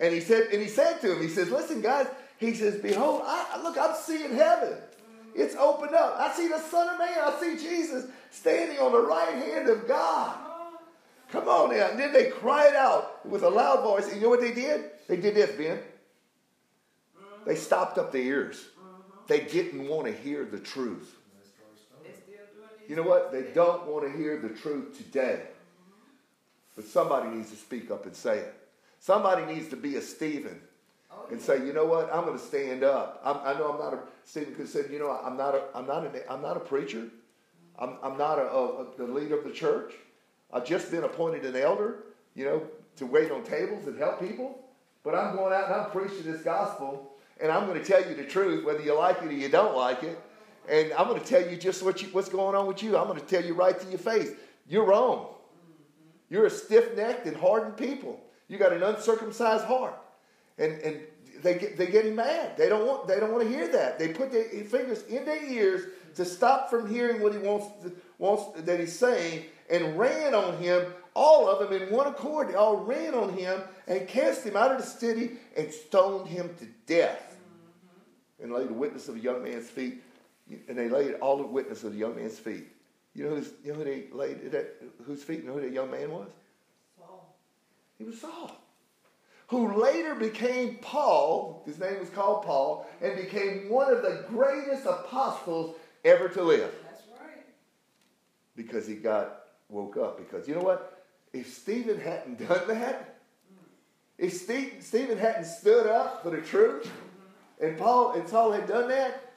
And 0.00 0.14
he 0.14 0.20
said, 0.20 0.48
and 0.52 0.62
he 0.62 0.68
said 0.68 1.00
to 1.00 1.12
him, 1.12 1.22
he 1.22 1.28
says, 1.28 1.50
"Listen, 1.50 1.80
guys." 1.80 2.06
He 2.38 2.54
says, 2.54 2.80
"Behold, 2.80 3.22
I, 3.24 3.60
look, 3.62 3.76
I'm 3.76 3.96
seeing 3.96 4.32
heaven. 4.32 4.76
It's 5.34 5.56
opened 5.56 5.94
up. 5.94 6.14
I 6.18 6.32
see 6.32 6.46
the 6.46 6.60
Son 6.60 6.88
of 6.88 6.98
Man. 6.98 7.18
I 7.20 7.36
see 7.40 7.56
Jesus 7.56 8.08
standing 8.30 8.78
on 8.78 8.92
the 8.92 9.00
right 9.00 9.34
hand 9.34 9.68
of 9.68 9.86
God." 9.86 10.38
Come 11.30 11.46
on 11.48 11.76
now. 11.76 11.90
And 11.90 11.98
then 11.98 12.12
they 12.12 12.30
cried 12.30 12.74
out 12.74 13.26
with 13.26 13.42
a 13.42 13.48
loud 13.48 13.82
voice. 13.82 14.06
And 14.06 14.16
you 14.16 14.22
know 14.22 14.30
what 14.30 14.40
they 14.40 14.54
did? 14.54 14.90
They 15.08 15.16
did 15.16 15.34
this, 15.34 15.50
Ben. 15.56 15.78
They 17.46 17.54
stopped 17.54 17.98
up 17.98 18.12
their 18.12 18.22
ears. 18.22 18.64
They 19.26 19.40
didn't 19.40 19.88
want 19.88 20.06
to 20.06 20.12
hear 20.12 20.44
the 20.44 20.58
truth. 20.58 21.16
You 22.88 22.96
know 22.96 23.02
what? 23.02 23.30
They 23.30 23.42
don't 23.54 23.86
want 23.86 24.10
to 24.10 24.18
hear 24.18 24.38
the 24.38 24.48
truth 24.48 24.96
today. 24.96 25.42
But 26.74 26.86
somebody 26.86 27.28
needs 27.28 27.50
to 27.50 27.56
speak 27.56 27.90
up 27.90 28.06
and 28.06 28.16
say 28.16 28.38
it. 28.38 28.54
Somebody 28.98 29.52
needs 29.52 29.68
to 29.68 29.76
be 29.76 29.96
a 29.96 30.02
Stephen 30.02 30.60
and 31.30 31.40
say, 31.40 31.58
you 31.66 31.74
know 31.74 31.84
what? 31.84 32.12
I'm 32.12 32.24
going 32.24 32.38
to 32.38 32.44
stand 32.44 32.82
up. 32.84 33.20
I'm, 33.22 33.36
I 33.44 33.58
know 33.58 33.72
I'm 33.72 33.78
not 33.78 33.94
a 33.94 33.98
Stephen 34.24 34.54
could 34.54 34.68
say, 34.68 34.84
you 34.90 34.98
know, 34.98 35.10
I'm 35.10 35.36
not 35.36 35.54
a, 35.54 35.64
I'm 35.74 35.86
not 35.86 36.04
a, 36.04 36.32
I'm 36.32 36.40
not 36.40 36.56
a 36.56 36.60
preacher. 36.60 37.08
I'm, 37.78 37.96
I'm 38.02 38.18
not 38.18 38.38
a, 38.38 38.50
a, 38.50 38.86
the 38.96 39.04
leader 39.04 39.38
of 39.38 39.44
the 39.44 39.52
church. 39.52 39.94
I've 40.52 40.64
just 40.64 40.90
been 40.90 41.04
appointed 41.04 41.44
an 41.44 41.56
elder, 41.56 42.04
you 42.34 42.44
know, 42.44 42.62
to 42.96 43.06
wait 43.06 43.30
on 43.30 43.44
tables 43.44 43.86
and 43.86 43.98
help 43.98 44.20
people. 44.20 44.58
But 45.04 45.14
I'm 45.14 45.36
going 45.36 45.52
out 45.52 45.66
and 45.66 45.74
I'm 45.74 45.90
preaching 45.90 46.30
this 46.30 46.42
gospel, 46.42 47.12
and 47.40 47.52
I'm 47.52 47.66
going 47.66 47.80
to 47.80 47.84
tell 47.84 48.06
you 48.06 48.14
the 48.14 48.24
truth, 48.24 48.64
whether 48.64 48.82
you 48.82 48.96
like 48.98 49.22
it 49.22 49.28
or 49.28 49.32
you 49.32 49.48
don't 49.48 49.76
like 49.76 50.02
it. 50.02 50.18
And 50.68 50.92
I'm 50.92 51.06
going 51.06 51.20
to 51.20 51.26
tell 51.26 51.48
you 51.48 51.56
just 51.56 51.82
what 51.82 52.02
you, 52.02 52.08
what's 52.08 52.28
going 52.28 52.54
on 52.54 52.66
with 52.66 52.82
you. 52.82 52.96
I'm 52.96 53.06
going 53.06 53.20
to 53.20 53.24
tell 53.24 53.44
you 53.44 53.54
right 53.54 53.78
to 53.78 53.88
your 53.88 53.98
face. 53.98 54.32
You're 54.68 54.84
wrong. 54.84 55.28
You're 56.28 56.46
a 56.46 56.50
stiff 56.50 56.94
necked 56.94 57.26
and 57.26 57.36
hardened 57.36 57.76
people. 57.76 58.20
You 58.48 58.58
got 58.58 58.72
an 58.72 58.82
uncircumcised 58.82 59.64
heart. 59.64 59.98
And, 60.58 60.78
and 60.80 61.00
they 61.42 61.58
get, 61.58 61.78
they're 61.78 61.86
getting 61.86 62.14
mad. 62.14 62.56
They 62.56 62.68
don't, 62.68 62.86
want, 62.86 63.08
they 63.08 63.18
don't 63.18 63.32
want 63.32 63.44
to 63.44 63.48
hear 63.48 63.68
that. 63.68 63.98
They 63.98 64.08
put 64.08 64.30
their 64.30 64.44
fingers 64.64 65.04
in 65.04 65.24
their 65.24 65.42
ears 65.42 65.86
to 66.18 66.24
stop 66.24 66.68
from 66.68 66.92
hearing 66.92 67.22
what 67.22 67.32
he 67.32 67.38
wants, 67.38 67.66
to, 67.84 67.92
wants 68.18 68.60
that 68.62 68.80
he's 68.80 68.98
saying 68.98 69.44
and 69.70 69.96
ran 69.96 70.34
on 70.34 70.58
him, 70.58 70.84
all 71.14 71.48
of 71.48 71.60
them 71.60 71.80
in 71.80 71.92
one 71.92 72.08
accord. 72.08 72.48
They 72.48 72.54
all 72.54 72.78
ran 72.78 73.14
on 73.14 73.32
him 73.34 73.62
and 73.86 74.06
cast 74.08 74.44
him 74.44 74.56
out 74.56 74.72
of 74.72 74.78
the 74.78 74.84
city 74.84 75.36
and 75.56 75.72
stoned 75.72 76.26
him 76.26 76.50
to 76.58 76.66
death. 76.86 77.36
Mm-hmm. 78.40 78.42
And 78.42 78.52
laid 78.52 78.68
the 78.68 78.74
witness 78.74 79.08
of 79.08 79.14
a 79.14 79.20
young 79.20 79.44
man's 79.44 79.70
feet. 79.70 80.02
And 80.68 80.76
they 80.76 80.88
laid 80.88 81.14
all 81.14 81.36
the 81.36 81.46
witness 81.46 81.84
of 81.84 81.92
the 81.92 81.98
young 81.98 82.16
man's 82.16 82.38
feet. 82.38 82.66
You 83.14 83.24
know, 83.24 83.36
who's, 83.36 83.52
you 83.64 83.72
know 83.72 83.78
who 83.78 83.84
they 83.84 84.06
laid 84.10 84.52
at, 84.52 84.74
whose 85.04 85.22
feet? 85.22 85.42
You 85.42 85.46
know 85.46 85.54
who 85.54 85.60
that 85.60 85.72
young 85.72 85.90
man 85.92 86.10
was? 86.10 86.28
Saul. 86.98 87.36
He 87.96 88.02
was 88.02 88.20
Saul. 88.20 88.60
Who 89.48 89.80
later 89.80 90.16
became 90.16 90.78
Paul, 90.82 91.62
his 91.64 91.78
name 91.78 92.00
was 92.00 92.10
called 92.10 92.44
Paul, 92.44 92.86
and 93.00 93.16
became 93.16 93.70
one 93.70 93.92
of 93.92 94.02
the 94.02 94.24
greatest 94.28 94.84
apostles 94.84 95.76
ever 96.04 96.28
to 96.28 96.42
live. 96.42 96.74
That's 96.84 97.02
right. 97.20 97.44
Because 98.56 98.86
he 98.86 98.94
got 98.94 99.38
woke 99.68 99.96
up. 99.96 100.18
Because 100.18 100.48
you 100.48 100.54
know 100.54 100.62
what? 100.62 101.04
If 101.32 101.52
Stephen 101.52 102.00
hadn't 102.00 102.38
done 102.48 102.68
that, 102.68 103.20
mm-hmm. 103.50 103.64
if 104.18 104.32
Steve, 104.32 104.76
Stephen 104.80 105.18
hadn't 105.18 105.44
stood 105.44 105.86
up 105.86 106.22
for 106.22 106.30
the 106.30 106.40
truth, 106.40 106.84
mm-hmm. 106.84 107.66
and 107.66 107.78
Paul 107.78 108.12
and 108.12 108.28
Saul 108.28 108.52
had 108.52 108.66
done 108.66 108.88
that, 108.88 109.32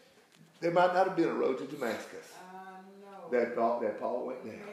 there 0.61 0.71
might 0.71 0.93
not 0.93 1.07
have 1.07 1.15
been 1.15 1.29
a 1.29 1.33
road 1.33 1.57
to 1.57 1.65
Damascus 1.65 2.33
uh, 2.35 2.69
I 2.69 3.01
know. 3.01 3.39
that, 3.39 3.55
thought 3.55 3.81
that 3.81 3.99
Paul 3.99 4.27
went 4.27 4.45
down. 4.45 4.53
Amen. 4.53 4.67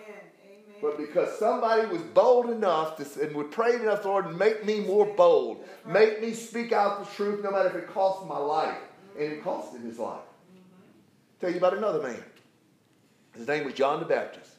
Amen. 0.45 0.77
But 0.83 0.99
because 0.99 1.37
somebody 1.39 1.87
was 1.87 2.03
bold 2.03 2.51
enough 2.51 2.97
to, 2.99 3.23
and 3.23 3.35
would 3.35 3.51
pray 3.51 3.75
enough, 3.75 4.05
Lord, 4.05 4.39
make 4.39 4.65
me 4.65 4.81
more 4.81 5.07
bold. 5.07 5.65
Make 5.87 6.21
me 6.21 6.35
speak 6.35 6.73
out 6.73 7.01
the 7.01 7.15
truth 7.17 7.43
no 7.43 7.51
matter 7.51 7.71
if 7.71 7.75
it 7.75 7.89
costs 7.89 8.25
my 8.29 8.39
life. 8.39 8.77
Mm-hmm. 8.77 9.23
And 9.23 9.33
it 9.33 9.43
costed 9.43 9.83
his 9.83 9.99
life. 9.99 10.21
Tell 11.41 11.51
you 11.51 11.59
about 11.59 11.77
another 11.77 12.03
man. 12.03 12.23
His 13.37 13.47
name 13.47 13.65
was 13.65 13.75
John 13.75 14.01
the 14.01 14.07
Baptist. 14.07 14.51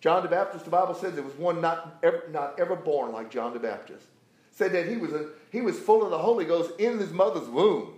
John 0.00 0.22
the 0.22 0.28
Baptist, 0.28 0.64
the 0.64 0.70
Bible 0.70 0.94
says 0.94 1.14
there 1.14 1.24
was 1.24 1.34
one 1.34 1.60
not 1.60 1.98
ever, 2.02 2.24
not 2.30 2.60
ever 2.60 2.76
born 2.76 3.12
like 3.12 3.30
John 3.30 3.52
the 3.52 3.58
Baptist. 3.58 4.06
Said 4.52 4.72
that 4.72 4.88
he 4.88 4.96
was, 4.96 5.12
a, 5.12 5.30
he 5.50 5.60
was 5.60 5.78
full 5.78 6.04
of 6.04 6.10
the 6.10 6.18
Holy 6.18 6.44
Ghost 6.44 6.72
in 6.78 6.98
his 6.98 7.12
mother's 7.12 7.48
womb. 7.48 7.94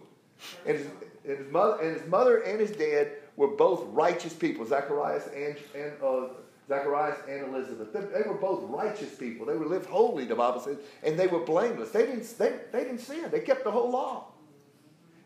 And 0.66 0.78
his, 0.78 0.86
and 1.24 1.38
his, 1.38 1.52
mother, 1.52 1.80
and 1.82 2.00
his 2.00 2.08
mother 2.08 2.38
and 2.38 2.60
his 2.60 2.70
dad 2.70 3.12
were 3.36 3.48
both 3.48 3.84
righteous 3.92 4.32
people, 4.32 4.64
Zacharias 4.64 5.28
and, 5.34 5.56
and 5.74 5.92
uh, 6.02 6.28
Zacharias 6.68 7.18
and 7.28 7.54
Elizabeth. 7.54 7.92
They, 7.92 8.00
they, 8.00 8.28
were 8.28 8.34
both 8.34 8.62
righteous 8.70 9.14
people. 9.14 9.46
They 9.46 9.56
were 9.56 9.66
lived 9.66 9.86
holy, 9.86 10.24
the 10.24 10.34
Bible 10.34 10.60
says, 10.60 10.78
and 11.02 11.18
they 11.18 11.26
were 11.26 11.40
blameless. 11.40 11.90
They 11.90 12.06
didn't, 12.06 12.38
they, 12.38 12.54
they 12.72 12.84
didn't 12.84 13.00
sin. 13.00 13.28
They 13.30 13.40
kept 13.40 13.64
the 13.64 13.70
whole 13.70 13.90
law. 13.90 14.28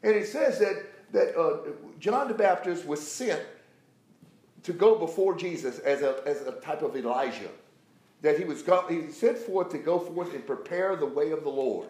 And 0.02 0.14
it 0.14 0.26
says 0.26 0.58
that, 0.58 0.84
that 1.12 1.38
uh, 1.38 1.70
John 2.00 2.28
the 2.28 2.34
Baptist 2.34 2.86
was 2.86 3.06
sent 3.06 3.42
to 4.62 4.72
go 4.72 4.98
before 4.98 5.36
Jesus 5.36 5.78
as 5.80 6.02
a, 6.02 6.22
as 6.26 6.42
a 6.42 6.52
type 6.52 6.82
of 6.82 6.96
Elijah. 6.96 7.48
That 8.22 8.38
he 8.38 8.44
was 8.44 8.64
he 8.88 9.10
sent 9.10 9.38
forth 9.38 9.70
to 9.70 9.78
go 9.78 9.98
forth 9.98 10.32
and 10.34 10.46
prepare 10.46 10.96
the 10.96 11.06
way 11.06 11.32
of 11.32 11.42
the 11.42 11.50
Lord. 11.50 11.88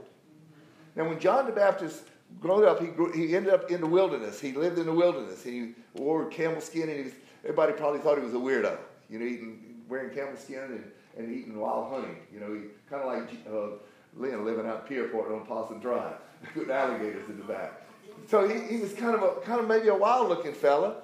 Now, 0.97 1.09
when 1.09 1.21
John 1.21 1.47
the 1.47 1.53
Baptist 1.53 2.05
grew 2.41 2.67
up, 2.67 2.81
he, 2.81 2.87
grew, 2.89 3.13
he 3.13 3.37
ended 3.37 3.53
up 3.53 3.71
in 3.71 3.81
the 3.81 3.87
wilderness. 3.87 4.41
He 4.41 4.53
lived 4.53 4.79
in 4.79 4.87
the 4.87 4.93
wilderness. 4.93 5.43
He 5.43 5.73
wore 5.95 6.27
camel 6.27 6.61
skin, 6.61 6.89
and 6.89 7.05
was, 7.05 7.13
everybody 7.45 7.73
probably 7.73 8.01
thought 8.01 8.19
he 8.19 8.25
was 8.25 8.35
a 8.35 8.39
weirdo. 8.39 8.79
You 9.11 9.19
know, 9.19 9.27
eating, 9.27 9.83
wearing 9.89 10.15
camel 10.15 10.37
skin 10.37 10.59
and, 10.59 10.93
and 11.19 11.35
eating 11.35 11.59
wild 11.59 11.93
honey. 11.93 12.17
You 12.33 12.41
know, 12.41 12.63
kind 12.89 13.03
of 13.03 13.09
like 13.09 13.31
uh, 13.47 13.77
Lynn 14.17 14.45
living 14.45 14.67
out 14.67 14.89
Pierport 14.89 15.35
on 15.35 15.47
Possum 15.47 15.81
Drive 15.81 16.17
with 16.57 16.71
alligators 16.71 17.29
in 17.29 17.39
the 17.39 17.45
back. 17.45 17.82
So 18.29 18.49
he, 18.49 18.77
he 18.77 18.81
was 18.81 18.93
kind 18.95 19.15
of 19.15 19.23
a 19.23 19.41
kind 19.41 19.61
of 19.61 19.69
maybe 19.69 19.89
a 19.89 19.95
wild 19.95 20.29
looking 20.29 20.53
fella, 20.53 20.97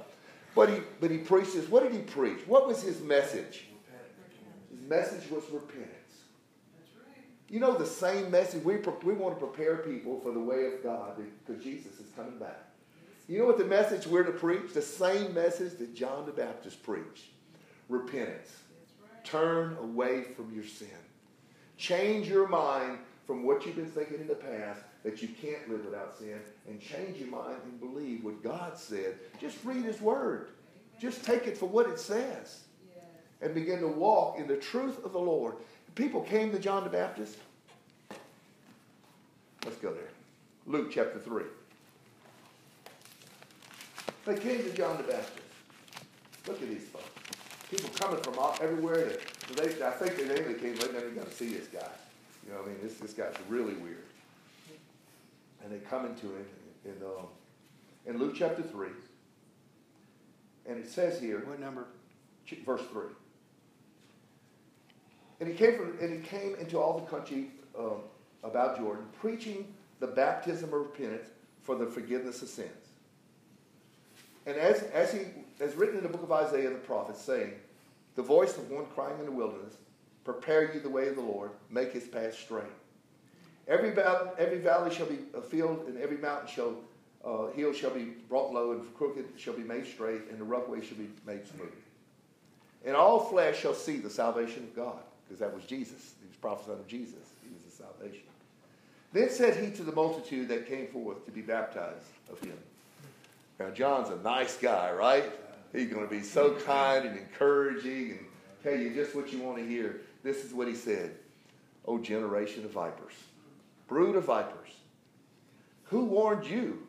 but 0.55 0.69
he 0.71 0.81
but 1.01 1.11
he 1.11 1.19
preached 1.19 1.55
this. 1.55 1.69
What 1.69 1.83
did 1.83 1.93
he 1.93 2.01
preach? 2.01 2.41
What 2.47 2.67
was 2.67 2.83
his 2.83 3.01
message? 3.01 3.65
His 4.71 4.83
message 4.89 5.31
was 5.31 5.45
repentance. 5.51 5.93
That's 6.77 6.91
right. 6.97 7.25
You 7.49 7.61
know 7.61 7.77
the 7.77 7.87
same 7.87 8.31
message 8.31 8.63
we 8.65 8.77
we 9.05 9.15
want 9.15 9.39
to 9.39 9.47
prepare 9.47 9.79
people 9.79 10.21
for 10.21 10.33
the 10.33 10.41
way 10.41 10.67
of 10.67 10.83
God 10.83 11.21
because 11.47 11.63
Jesus 11.63 11.99
is 12.01 12.07
coming 12.17 12.39
back. 12.39 12.65
You 13.29 13.39
know 13.39 13.45
what 13.45 13.59
the 13.59 13.65
message 13.65 14.07
we're 14.07 14.23
to 14.23 14.33
preach? 14.33 14.73
The 14.73 14.81
same 14.81 15.35
message 15.35 15.79
that 15.79 15.95
John 15.95 16.25
the 16.25 16.33
Baptist 16.33 16.83
preached. 16.83 17.27
Repentance. 17.89 18.57
Turn 19.23 19.77
away 19.77 20.23
from 20.23 20.55
your 20.55 20.65
sin. 20.65 20.89
Change 21.77 22.29
your 22.29 22.49
mind 22.49 22.99
from 23.27 23.45
what 23.45 23.67
you've 23.67 23.77
been 23.77 23.91
thinking 23.91 24.21
in 24.21 24.27
the 24.27 24.35
past 24.35 24.81
that 25.05 25.23
you 25.23 25.29
can't 25.29 25.69
live 25.71 25.85
without 25.85 26.19
sin 26.19 26.41
and 26.69 26.81
change 26.81 27.19
your 27.19 27.31
mind 27.31 27.59
and 27.65 27.81
believe 27.81 28.25
what 28.25 28.43
God 28.43 28.77
said. 28.77 29.17
Just 29.41 29.57
read 29.65 29.85
His 29.85 30.01
Word. 30.01 30.49
Just 31.01 31.25
take 31.25 31.47
it 31.47 31.57
for 31.57 31.67
what 31.67 31.89
it 31.89 32.01
says 32.01 32.65
and 33.41 33.55
begin 33.55 33.81
to 33.81 33.89
walk 33.89 34.39
in 34.39 34.47
the 34.47 34.57
truth 34.57 35.05
of 35.05 35.13
the 35.13 35.19
Lord. 35.19 35.55
People 35.95 36.23
came 36.23 36.51
to 36.53 36.59
John 36.59 36.85
the 36.85 36.91
Baptist. 36.91 37.37
Let's 39.65 39.77
go 39.79 39.93
there. 39.93 40.11
Luke 40.67 40.91
chapter 40.93 41.19
3. 41.19 41.45
They 44.27 44.39
came 44.39 44.63
to 44.63 44.71
John 44.73 44.97
the 44.97 45.05
Baptist. 45.05 45.33
Look 46.47 46.61
at 46.63 46.69
these 46.69 46.85
folks. 46.85 47.05
People 47.71 47.91
coming 47.99 48.23
from 48.23 48.39
all, 48.39 48.57
everywhere. 48.61 49.19
They, 49.55 49.83
I 49.83 49.91
think 49.91 50.17
they 50.17 50.25
mainly 50.25 50.55
came, 50.55 50.77
they 50.77 50.93
never 50.93 51.11
got 51.11 51.31
to 51.31 51.35
see 51.35 51.55
this 51.55 51.69
guy. 51.69 51.89
You 52.47 52.53
know, 52.53 52.61
what 52.61 52.69
I 52.69 52.73
mean, 52.73 52.79
this, 52.83 52.95
this 52.95 53.13
guy's 53.13 53.35
really 53.49 53.75
weird. 53.75 54.05
And 55.69 55.79
they 55.79 55.85
come 55.85 56.07
into 56.07 56.27
him 56.27 56.47
in, 56.87 56.93
um, 57.05 57.27
in 58.07 58.19
Luke 58.19 58.35
chapter 58.35 58.63
3. 58.63 58.89
And 60.67 60.79
it 60.79 60.89
says 60.89 61.21
here, 61.21 61.41
What 61.41 61.61
number? 61.61 61.85
Verse 62.65 62.81
3. 62.91 63.03
And 65.41 65.49
he 65.49 65.55
came 65.55 65.77
from, 65.77 65.99
and 66.01 66.11
he 66.11 66.27
came 66.27 66.55
into 66.55 66.79
all 66.79 66.99
the 66.99 67.07
country 67.07 67.51
um, 67.79 68.01
about 68.43 68.79
Jordan, 68.79 69.05
preaching 69.21 69.75
the 70.01 70.07
baptism 70.07 70.73
of 70.73 70.81
repentance 70.81 71.29
for 71.63 71.77
the 71.77 71.87
forgiveness 71.87 72.41
of 72.41 72.49
sins. 72.49 72.71
And 74.47 74.57
as, 74.57 74.85
as 74.85 75.13
he 75.13 75.21
as 75.61 75.75
written 75.75 75.99
in 75.99 76.03
the 76.03 76.09
book 76.09 76.23
of 76.23 76.33
Isaiah 76.33 76.71
the 76.71 76.77
prophet, 76.77 77.19
saying, 77.19 77.53
The 78.15 78.23
voice 78.23 78.57
of 78.57 78.71
one 78.71 78.87
crying 78.95 79.19
in 79.19 79.27
the 79.27 79.33
wilderness, 79.33 79.75
prepare 80.25 80.73
you 80.73 80.81
the 80.81 80.89
way 80.89 81.09
of 81.09 81.17
the 81.17 81.23
Lord, 81.23 81.51
make 81.69 81.93
his 81.93 82.09
path 82.09 82.35
straight. 82.35 82.65
Every 83.69 83.91
valley, 83.91 84.31
every 84.39 84.59
valley 84.59 84.95
shall 84.95 85.07
be 85.07 85.19
a 85.35 85.43
field, 85.43 85.85
and 85.87 85.99
every 85.99 86.17
mountain 86.17 86.49
shall 86.49 86.75
uh, 87.25 87.49
hill 87.49 87.73
shall 87.73 87.91
be 87.91 88.15
brought 88.29 88.53
low, 88.53 88.73
and 88.73 88.95
crooked 88.95 89.27
shall 89.37 89.55
be 89.55 89.63
made 89.63 89.87
straight, 89.87 90.23
and 90.31 90.41
the 90.41 90.45
rough 90.45 90.69
way 90.69 90.85
shall 90.85 90.97
be 90.97 91.09
made 91.27 91.47
smooth. 91.47 91.73
And 92.87 92.97
all 92.97 93.21
flesh 93.21 93.61
shall 93.61 93.75
see 93.75 93.99
the 93.99 94.11
salvation 94.11 94.63
of 94.63 94.75
God, 94.75 95.01
because 95.27 95.41
that 95.41 95.55
was 95.55 95.65
Jesus. 95.65 96.15
He 96.21 96.29
was 96.29 96.37
prophesying 96.37 96.79
of 96.79 96.87
Jesus. 96.87 97.35
He 97.43 97.53
was 97.53 97.63
the 97.65 97.85
salvation. 97.85 98.25
Then 99.13 99.31
said 99.31 99.57
he 99.63 99.71
to 99.77 99.83
the 99.83 99.93
multitude 99.93 100.49
that 100.49 100.69
came 100.69 100.87
forth 100.87 101.25
to 101.25 101.31
be 101.31 101.41
baptized 101.41 102.07
of 102.31 102.41
him. 102.41 102.57
Now, 103.59 103.71
John's 103.71 104.11
a 104.11 104.17
nice 104.23 104.57
guy, 104.57 104.93
right? 104.93 105.25
He's 105.73 105.91
going 105.91 106.07
to 106.07 106.11
be 106.11 106.23
so 106.23 106.55
kind 106.55 107.05
and 107.05 107.19
encouraging 107.19 108.11
and 108.13 108.21
tell 108.63 108.77
you 108.77 108.95
just 108.95 109.15
what 109.15 109.33
you 109.33 109.41
want 109.41 109.59
to 109.59 109.67
hear. 109.67 110.01
This 110.23 110.45
is 110.45 110.53
what 110.53 110.69
he 110.69 110.75
said 110.75 111.13
O 111.87 111.99
generation 111.99 112.65
of 112.65 112.71
vipers, 112.71 113.15
brood 113.89 114.15
of 114.15 114.27
vipers, 114.27 114.71
who 115.85 116.05
warned 116.05 116.47
you 116.47 116.87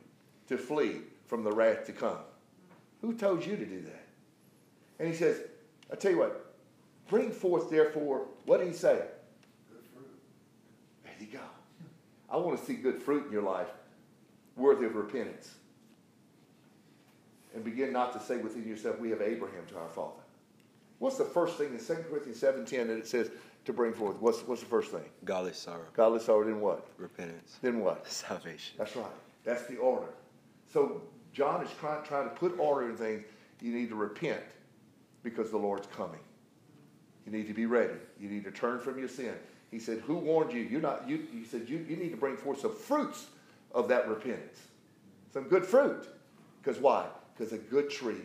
to 0.48 0.58
flee 0.58 0.98
from 1.26 1.44
the 1.44 1.52
wrath 1.52 1.86
to 1.86 1.94
come? 1.94 2.18
Who 3.02 3.14
told 3.14 3.46
you 3.46 3.56
to 3.56 3.66
do 3.66 3.82
that? 3.82 4.08
And 5.00 5.08
he 5.08 5.16
says, 5.16 5.42
I 5.92 5.96
tell 5.96 6.12
you 6.12 6.20
what, 6.20 6.54
bring 7.08 7.32
forth 7.32 7.70
therefore, 7.70 8.26
what 8.46 8.60
did 8.60 8.68
he 8.68 8.74
say? 8.74 9.02
Good 9.72 9.84
fruit. 9.94 10.20
There 11.04 11.14
you 11.20 11.28
go. 11.28 11.44
I 12.30 12.38
want 12.38 12.60
to 12.60 12.66
see 12.66 12.74
good 12.74 13.02
fruit 13.02 13.28
in 13.28 13.32
your 13.32 13.42
life, 13.42 13.70
worthy 14.56 14.86
of 14.86 14.96
repentance. 14.96 15.56
And 17.56 17.64
begin 17.64 17.92
not 17.92 18.14
to 18.14 18.20
say 18.20 18.38
within 18.38 18.68
yourself, 18.68 19.00
We 19.00 19.10
have 19.10 19.22
Abraham 19.22 19.66
to 19.70 19.78
our 19.80 19.90
father. 19.90 20.22
What's 21.00 21.18
the 21.18 21.26
first 21.26 21.58
thing 21.58 21.70
in 21.70 21.80
2 21.80 21.94
Corinthians 22.10 22.42
7.10 22.42 22.88
that 22.88 22.98
it 22.98 23.08
says 23.08 23.32
to 23.70 23.74
bring 23.74 23.94
forth? 23.94 24.20
What's, 24.20 24.40
what's 24.48 24.62
the 24.62 24.68
first 24.68 24.92
thing? 24.92 25.06
Godly 25.24 25.54
sorrow, 25.54 25.86
Godly 25.94 26.20
sorrow, 26.20 26.44
then 26.44 26.60
what? 26.60 26.88
repentance, 26.98 27.60
Then 27.62 27.82
what? 27.82 28.10
salvation. 28.10 28.74
That's 28.80 28.96
right. 28.96 29.06
That's 29.46 29.64
the 29.68 29.78
order. 29.78 30.08
So 30.74 31.04
John 31.34 31.64
is 31.64 31.70
trying, 31.80 32.04
trying 32.04 32.24
to 32.24 32.36
put 32.36 32.58
order 32.60 32.90
in 32.90 32.98
things. 32.98 33.26
You 33.62 33.72
need 33.72 33.90
to 33.90 33.96
repent 33.96 34.42
because 35.22 35.52
the 35.52 35.58
Lord's 35.58 35.88
coming. 35.96 36.20
You 37.28 37.32
need 37.32 37.48
to 37.48 37.54
be 37.54 37.68
ready. 37.68 37.94
You 38.20 38.28
need 38.28 38.44
to 38.46 38.52
turn 38.52 38.80
from 38.80 38.98
your 38.98 39.08
sin. 39.08 39.36
He 39.70 39.78
said, 39.78 40.00
Who 40.00 40.16
warned 40.16 40.52
you? 40.52 40.62
You're 40.62 40.82
not, 40.82 41.08
you, 41.08 41.28
he 41.32 41.46
said, 41.46 41.70
you, 41.70 41.86
you 41.88 41.96
need 41.96 42.10
to 42.10 42.18
bring 42.18 42.38
forth 42.38 42.62
some 42.62 42.76
fruits 42.76 43.28
of 43.72 43.88
that 43.90 44.08
repentance. 44.08 44.58
Some 45.32 45.44
good 45.44 45.64
fruit. 45.66 46.08
Because 46.64 46.82
why? 46.82 47.06
Because 47.38 47.54
a 47.54 47.60
good 47.60 47.92
tree 47.92 48.24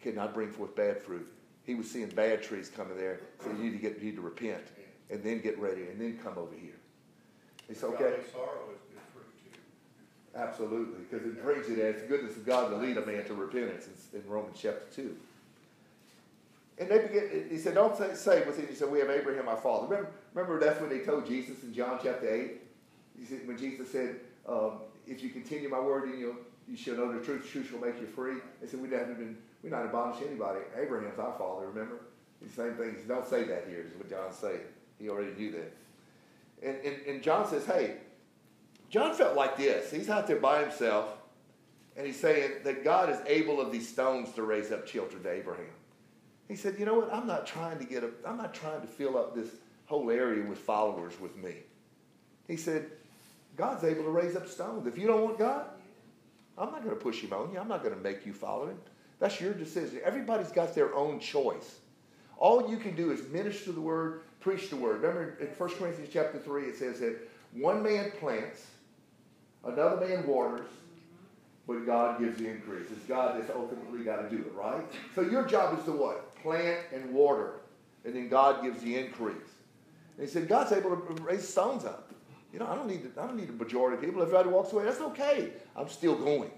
cannot 0.00 0.32
bring 0.32 0.52
forth 0.52 0.76
bad 0.76 1.02
fruit. 1.02 1.28
He 1.66 1.74
was 1.74 1.90
seeing 1.90 2.08
bad 2.08 2.42
trees 2.42 2.70
coming 2.74 2.96
there, 2.96 3.20
so 3.42 3.50
you 3.50 3.58
need 3.58 3.72
to 3.72 3.78
get 3.78 3.98
you 3.98 4.06
need 4.06 4.16
to 4.16 4.22
repent 4.22 4.62
and 5.10 5.22
then 5.22 5.40
get 5.40 5.58
ready 5.58 5.82
and 5.82 6.00
then 6.00 6.18
come 6.22 6.38
over 6.38 6.54
here. 6.54 6.76
It's 7.68 7.82
okay. 7.82 8.14
Sorrow 8.32 8.70
is 8.72 8.80
good 8.88 9.02
fruit 9.12 9.26
too. 9.52 9.58
Absolutely, 10.34 11.00
because 11.10 11.26
it 11.26 11.42
brings 11.42 11.68
it 11.68 11.78
as 11.78 12.02
the 12.02 12.08
goodness 12.08 12.36
of 12.36 12.46
God 12.46 12.70
to 12.70 12.76
lead 12.76 12.96
a 12.96 13.04
man 13.04 13.24
to 13.24 13.34
repentance 13.34 13.88
in, 14.12 14.20
in 14.20 14.28
Romans 14.28 14.58
chapter 14.60 14.86
2. 14.94 15.16
And 16.78 16.90
they 16.90 16.98
begin, 16.98 17.46
he 17.50 17.56
said, 17.56 17.74
don't 17.74 17.96
say, 17.96 18.14
say 18.14 18.46
within 18.46 18.66
He 18.68 18.74
said, 18.74 18.90
we 18.90 18.98
have 18.98 19.10
Abraham 19.10 19.48
our 19.48 19.56
father. 19.56 19.86
Remember, 19.86 20.10
remember 20.34 20.60
that's 20.60 20.80
what 20.80 20.90
they 20.90 20.98
told 21.00 21.26
Jesus 21.26 21.62
in 21.62 21.72
John 21.72 21.98
chapter 22.02 22.28
8? 22.28 22.52
He 23.18 23.24
said, 23.24 23.48
when 23.48 23.56
Jesus 23.56 23.90
said, 23.90 24.16
um, 24.46 24.72
if 25.06 25.22
you 25.22 25.30
continue 25.30 25.70
my 25.70 25.80
word, 25.80 26.10
then 26.10 26.18
you'll, 26.18 26.36
you 26.68 26.76
shall 26.76 26.96
know 26.96 27.12
the 27.12 27.24
truth, 27.24 27.44
the 27.44 27.48
truth 27.48 27.70
shall 27.70 27.80
make 27.80 27.98
you 27.98 28.06
free. 28.06 28.36
They 28.60 28.66
said, 28.66 28.80
we 28.80 28.90
haven't 28.90 29.18
been, 29.18 29.38
we're 29.66 29.76
not 29.76 29.86
abolished 29.86 30.22
anybody. 30.22 30.60
Abraham's 30.80 31.18
our 31.18 31.32
father, 31.36 31.66
remember? 31.66 32.00
The 32.40 32.48
same 32.48 32.74
things. 32.74 33.00
Don't 33.08 33.26
say 33.26 33.42
that 33.44 33.66
here, 33.68 33.80
is 33.80 33.96
what 33.96 34.08
John's 34.08 34.36
saying. 34.36 34.60
He 35.00 35.08
already 35.08 35.32
knew 35.36 35.50
that. 35.52 35.76
And, 36.62 36.76
and, 36.84 37.06
and 37.06 37.22
John 37.22 37.48
says, 37.48 37.66
hey, 37.66 37.96
John 38.90 39.14
felt 39.14 39.34
like 39.34 39.56
this. 39.56 39.90
He's 39.90 40.08
out 40.08 40.28
there 40.28 40.38
by 40.38 40.62
himself, 40.62 41.08
and 41.96 42.06
he's 42.06 42.18
saying 42.18 42.50
that 42.62 42.84
God 42.84 43.10
is 43.10 43.18
able 43.26 43.60
of 43.60 43.72
these 43.72 43.88
stones 43.88 44.32
to 44.34 44.42
raise 44.44 44.70
up 44.70 44.86
children 44.86 45.22
to 45.24 45.30
Abraham. 45.32 45.66
He 46.46 46.54
said, 46.54 46.76
"You 46.78 46.84
know 46.84 46.94
what? 46.94 47.12
I'm 47.12 47.26
not 47.26 47.44
trying 47.44 47.80
to 47.80 47.84
get 47.84 48.04
a. 48.04 48.10
I'm 48.24 48.36
not 48.36 48.54
trying 48.54 48.80
to 48.80 48.86
fill 48.86 49.18
up 49.18 49.34
this 49.34 49.48
whole 49.86 50.08
area 50.12 50.48
with 50.48 50.58
followers 50.58 51.18
with 51.20 51.36
me." 51.36 51.56
He 52.46 52.56
said, 52.56 52.86
"God's 53.56 53.82
able 53.82 54.04
to 54.04 54.10
raise 54.10 54.36
up 54.36 54.46
stones. 54.46 54.86
If 54.86 54.96
you 54.96 55.08
don't 55.08 55.22
want 55.22 55.38
God, 55.38 55.66
I'm 56.56 56.70
not 56.70 56.84
going 56.84 56.96
to 56.96 57.02
push 57.02 57.20
him 57.20 57.32
on 57.32 57.52
you. 57.52 57.58
I'm 57.58 57.66
not 57.66 57.82
going 57.82 57.96
to 57.96 58.00
make 58.00 58.24
you 58.24 58.32
follow 58.32 58.68
him. 58.68 58.78
That's 59.18 59.40
your 59.40 59.54
decision. 59.54 60.00
Everybody's 60.04 60.52
got 60.52 60.74
their 60.74 60.94
own 60.94 61.20
choice. 61.20 61.76
All 62.38 62.70
you 62.70 62.76
can 62.76 62.94
do 62.94 63.12
is 63.12 63.26
minister 63.28 63.72
the 63.72 63.80
word, 63.80 64.22
preach 64.40 64.68
the 64.68 64.76
word. 64.76 65.00
Remember 65.00 65.36
in 65.40 65.46
1 65.46 65.70
Corinthians 65.70 66.10
chapter 66.12 66.38
3, 66.38 66.64
it 66.64 66.76
says 66.76 67.00
that 67.00 67.16
one 67.52 67.82
man 67.82 68.10
plants, 68.20 68.66
another 69.64 70.06
man 70.06 70.26
waters, 70.26 70.68
but 71.66 71.86
God 71.86 72.20
gives 72.20 72.38
the 72.38 72.48
increase. 72.48 72.90
It's 72.90 73.04
God 73.06 73.40
that's 73.40 73.50
ultimately 73.50 74.04
got 74.04 74.28
to 74.28 74.36
do 74.36 74.42
it, 74.42 74.52
right? 74.54 74.84
So 75.14 75.22
your 75.22 75.44
job 75.44 75.78
is 75.78 75.84
to 75.86 75.92
what? 75.92 76.34
Plant 76.42 76.78
and 76.92 77.12
water, 77.12 77.54
and 78.04 78.14
then 78.14 78.28
God 78.28 78.62
gives 78.62 78.82
the 78.82 78.96
increase. 78.96 79.36
And 80.16 80.26
he 80.26 80.32
said, 80.32 80.46
God's 80.48 80.72
able 80.72 80.90
to 80.90 81.22
raise 81.22 81.48
stones 81.48 81.84
up. 81.84 82.12
You 82.52 82.60
know, 82.60 82.66
I 82.66 82.74
don't 82.74 82.86
need, 82.86 83.10
I 83.18 83.26
don't 83.26 83.36
need 83.36 83.48
a 83.48 83.52
majority 83.52 83.96
of 83.96 84.02
people. 84.02 84.22
If 84.22 84.28
everybody 84.28 84.48
walks 84.50 84.72
away, 84.72 84.84
that's 84.84 85.00
okay. 85.00 85.50
I'm 85.74 85.88
still 85.88 86.14
going. 86.14 86.50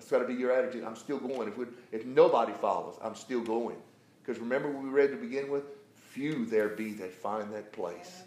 That's 0.00 0.10
got 0.10 0.20
to 0.20 0.24
be 0.24 0.32
your 0.32 0.50
attitude. 0.50 0.82
I'm 0.82 0.96
still 0.96 1.18
going. 1.18 1.46
If, 1.46 1.58
we, 1.58 1.66
if 1.92 2.06
nobody 2.06 2.54
follows, 2.54 2.96
I'm 3.02 3.14
still 3.14 3.42
going. 3.42 3.76
Because 4.22 4.40
remember 4.40 4.70
what 4.70 4.82
we 4.82 4.88
read 4.88 5.10
to 5.10 5.16
begin 5.18 5.50
with? 5.50 5.64
Few 5.94 6.46
there 6.46 6.70
be 6.70 6.94
that 6.94 7.12
find 7.12 7.52
that 7.52 7.70
place. 7.72 8.22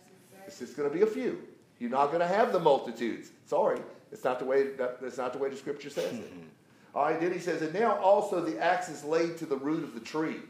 It's 0.45 0.59
just 0.59 0.77
going 0.77 0.87
to 0.87 0.95
be 0.95 1.01
a 1.01 1.07
few. 1.07 1.41
You're 1.79 1.89
not 1.89 2.07
going 2.07 2.19
to 2.19 2.27
have 2.27 2.53
the 2.53 2.59
multitudes. 2.59 3.31
Sorry, 3.47 3.79
it's 4.11 4.23
not 4.23 4.37
the 4.37 4.45
way. 4.45 4.67
That, 4.73 5.01
that's 5.01 5.17
not 5.17 5.33
the 5.33 5.39
way 5.39 5.49
the 5.49 5.55
Scripture 5.55 5.89
says 5.89 6.13
it. 6.13 6.31
All 6.95 7.05
right. 7.05 7.19
Then 7.19 7.33
he 7.33 7.39
says, 7.39 7.63
and 7.63 7.73
now 7.73 7.97
also 7.97 8.39
the 8.39 8.61
axe 8.61 8.87
is 8.89 9.03
laid 9.03 9.37
to 9.39 9.47
the 9.47 9.57
root 9.57 9.83
of 9.83 9.95
the 9.95 9.99
tree. 9.99 10.41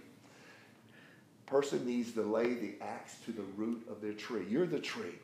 Person 1.45 1.85
needs 1.85 2.11
to 2.13 2.21
lay 2.21 2.53
the 2.53 2.75
axe 2.81 3.15
to 3.23 3.31
the 3.31 3.43
root 3.55 3.87
of 3.89 4.01
their 4.01 4.11
tree. 4.11 4.45
You're 4.49 4.67
the 4.67 4.79
tree. 4.79 5.15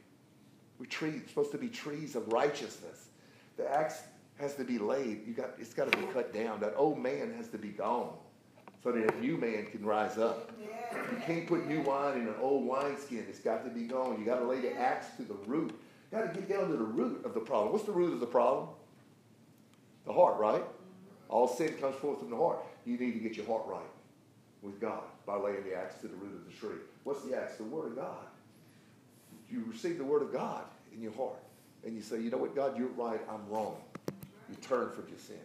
We're 0.80 0.85
tree, 0.85 1.21
supposed 1.27 1.51
to 1.51 1.57
be 1.57 1.67
trees 1.67 2.15
of 2.15 2.31
righteousness. 2.31 3.09
The 3.57 3.69
axe 3.69 3.99
has 4.40 4.56
to 4.56 4.64
be 4.64 4.78
laid. 4.80 5.28
You 5.28 5.34
got, 5.34 5.52
it's 5.60 5.74
got 5.74 5.91
to 5.91 5.98
be 5.98 6.06
cut 6.06 6.34
down. 6.34 6.60
That 6.61 6.74
old 6.78 6.98
man 6.98 7.34
has 7.36 7.49
to 7.49 7.57
be 7.57 7.70
gone 7.70 8.14
so 8.84 8.91
that 8.91 9.14
a 9.14 9.20
new 9.20 9.38
man 9.38 9.66
can 9.66 9.86
rise 9.86 10.18
up. 10.18 10.52
You 10.94 11.18
can't 11.26 11.45
put 11.45 11.68
new 11.68 11.82
wine 11.82 12.22
in 12.22 12.28
an 12.28 12.36
old 12.41 12.66
wineskin. 12.66 13.26
It's 13.30 13.40
got 13.40 13.64
to 13.66 13.70
be 13.70 13.84
gone. 13.84 14.18
You 14.20 14.26
got 14.26 14.40
to 14.40 14.45
lay 14.45 14.61
the 14.61 14.78
axe 14.78 15.07
to 15.18 15.24
the 15.24 15.36
root. 15.45 15.72
You 16.11 16.18
got 16.18 16.34
to 16.34 16.40
get 16.40 16.49
down 16.49 16.70
to 16.70 16.78
the 16.78 16.84
root 16.84 17.26
of 17.26 17.34
the 17.34 17.40
problem. 17.40 17.74
What's 17.74 17.86
the 17.86 17.91
root 17.91 18.14
of 18.14 18.20
the 18.20 18.26
problem? 18.26 18.70
The 20.06 20.14
heart, 20.14 20.40
right? 20.40 20.64
All 21.28 21.48
sin 21.48 21.74
comes 21.74 21.95
forth 21.98 22.20
from 22.20 22.30
the 22.30 22.38
heart. 22.38 22.60
You 22.86 22.98
need 22.98 23.11
to 23.11 23.20
get 23.20 23.36
your 23.36 23.45
heart 23.45 23.64
right 23.68 23.82
with 24.61 24.80
God 24.80 25.03
by 25.26 25.36
laying 25.36 25.64
the 25.64 25.76
axe 25.76 25.95
to 26.02 26.07
the 26.07 26.16
root 26.16 26.34
of 26.34 26.45
the 26.45 26.60
tree. 26.60 26.80
What's 27.03 27.24
the 27.24 27.38
axe? 27.38 27.57
The 27.57 27.64
Word 27.64 27.88
of 27.88 27.95
God. 27.98 28.26
You 29.52 29.64
receive 29.68 29.98
the 29.98 30.03
Word 30.03 30.22
of 30.22 30.34
God 30.34 30.64
in 30.94 31.02
your 31.02 31.14
heart. 31.14 31.40
And 31.86 31.95
you 31.95 32.02
say, 32.02 32.22
you 32.22 32.30
know 32.30 32.38
what, 32.38 32.56
God, 32.56 32.78
you're 32.78 32.88
right, 32.88 33.22
I'm 33.30 33.48
wrong. 33.49 33.78
Turn 34.57 34.89
from 34.91 35.07
your 35.07 35.19
sin. 35.19 35.38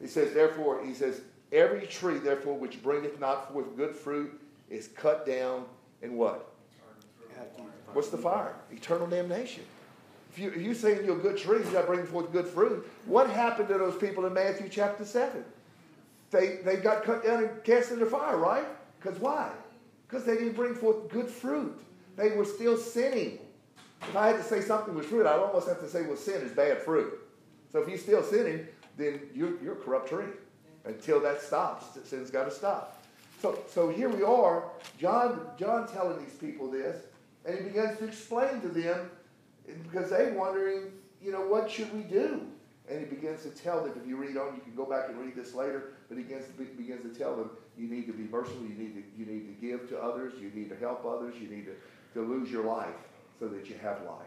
He 0.00 0.06
says, 0.06 0.34
therefore, 0.34 0.84
he 0.84 0.94
says, 0.94 1.20
every 1.52 1.86
tree, 1.86 2.18
therefore, 2.18 2.58
which 2.58 2.82
bringeth 2.82 3.18
not 3.20 3.52
forth 3.52 3.76
good 3.76 3.94
fruit 3.94 4.40
is 4.68 4.88
cut 4.88 5.26
down 5.26 5.64
and 6.02 6.16
what? 6.16 6.52
What's 7.92 8.08
the 8.08 8.18
fire? 8.18 8.54
Eternal 8.70 9.06
damnation. 9.06 9.64
If, 10.32 10.38
you, 10.38 10.48
if 10.50 10.60
you're 10.60 10.74
saying 10.74 11.06
you're 11.06 11.18
a 11.18 11.20
good 11.20 11.38
tree, 11.38 11.62
you're 11.72 11.82
bringing 11.84 12.06
forth 12.06 12.30
good 12.30 12.46
fruit, 12.46 12.86
what 13.06 13.30
happened 13.30 13.68
to 13.68 13.78
those 13.78 13.96
people 13.96 14.26
in 14.26 14.34
Matthew 14.34 14.68
chapter 14.68 15.04
7? 15.04 15.42
They, 16.30 16.56
they 16.64 16.76
got 16.76 17.04
cut 17.04 17.24
down 17.24 17.44
and 17.44 17.64
cast 17.64 17.92
into 17.92 18.04
fire, 18.04 18.36
right? 18.36 18.66
Because 19.00 19.18
why? 19.18 19.50
Because 20.06 20.24
they 20.24 20.34
didn't 20.34 20.52
bring 20.52 20.74
forth 20.74 21.08
good 21.08 21.28
fruit. 21.28 21.78
They 22.16 22.30
were 22.30 22.44
still 22.44 22.76
sinning. 22.76 23.38
If 24.02 24.14
I 24.14 24.28
had 24.28 24.36
to 24.36 24.42
say 24.42 24.60
something 24.60 24.94
was 24.94 25.06
fruit, 25.06 25.26
I'd 25.26 25.38
almost 25.38 25.68
have 25.68 25.80
to 25.80 25.88
say, 25.88 26.02
well, 26.02 26.16
sin 26.16 26.42
is 26.42 26.52
bad 26.52 26.82
fruit. 26.82 27.18
So 27.76 27.82
if 27.82 27.90
you're 27.90 27.98
still 27.98 28.22
sinning, 28.22 28.66
then 28.96 29.20
you're, 29.34 29.62
you're 29.62 29.74
a 29.74 29.76
corrupt 29.76 30.08
tree. 30.08 30.32
Until 30.86 31.20
that 31.20 31.42
stops, 31.42 31.98
sin's 32.08 32.30
got 32.30 32.44
to 32.44 32.50
stop. 32.50 33.04
So, 33.42 33.58
so 33.68 33.90
here 33.90 34.08
we 34.08 34.22
are, 34.22 34.64
John, 34.98 35.42
John 35.58 35.86
telling 35.86 36.18
these 36.18 36.32
people 36.36 36.70
this, 36.70 37.02
and 37.44 37.58
he 37.58 37.64
begins 37.64 37.98
to 37.98 38.06
explain 38.06 38.62
to 38.62 38.68
them 38.68 39.10
because 39.82 40.08
they're 40.08 40.32
wondering, 40.32 40.84
you 41.22 41.32
know, 41.32 41.42
what 41.42 41.70
should 41.70 41.94
we 41.94 42.00
do? 42.00 42.46
And 42.88 43.00
he 43.00 43.04
begins 43.04 43.42
to 43.42 43.50
tell 43.50 43.84
them, 43.84 43.92
if 43.94 44.08
you 44.08 44.16
read 44.16 44.38
on, 44.38 44.54
you 44.54 44.62
can 44.62 44.74
go 44.74 44.86
back 44.86 45.10
and 45.10 45.18
read 45.18 45.36
this 45.36 45.52
later, 45.52 45.92
but 46.08 46.16
he 46.16 46.24
begins 46.24 46.46
to, 46.46 46.52
begins 46.52 47.02
to 47.02 47.18
tell 47.18 47.36
them, 47.36 47.50
you 47.76 47.88
need 47.88 48.06
to 48.06 48.14
be 48.14 48.22
merciful, 48.22 48.62
you 48.62 48.74
need 48.74 48.94
to, 48.94 49.02
you 49.18 49.26
need 49.26 49.54
to 49.54 49.66
give 49.66 49.86
to 49.90 50.02
others, 50.02 50.32
you 50.40 50.50
need 50.54 50.70
to 50.70 50.76
help 50.76 51.04
others, 51.04 51.34
you 51.38 51.48
need 51.48 51.66
to, 51.66 51.74
to 52.14 52.26
lose 52.26 52.50
your 52.50 52.64
life 52.64 52.96
so 53.38 53.48
that 53.48 53.68
you 53.68 53.76
have 53.82 54.00
life, 54.06 54.24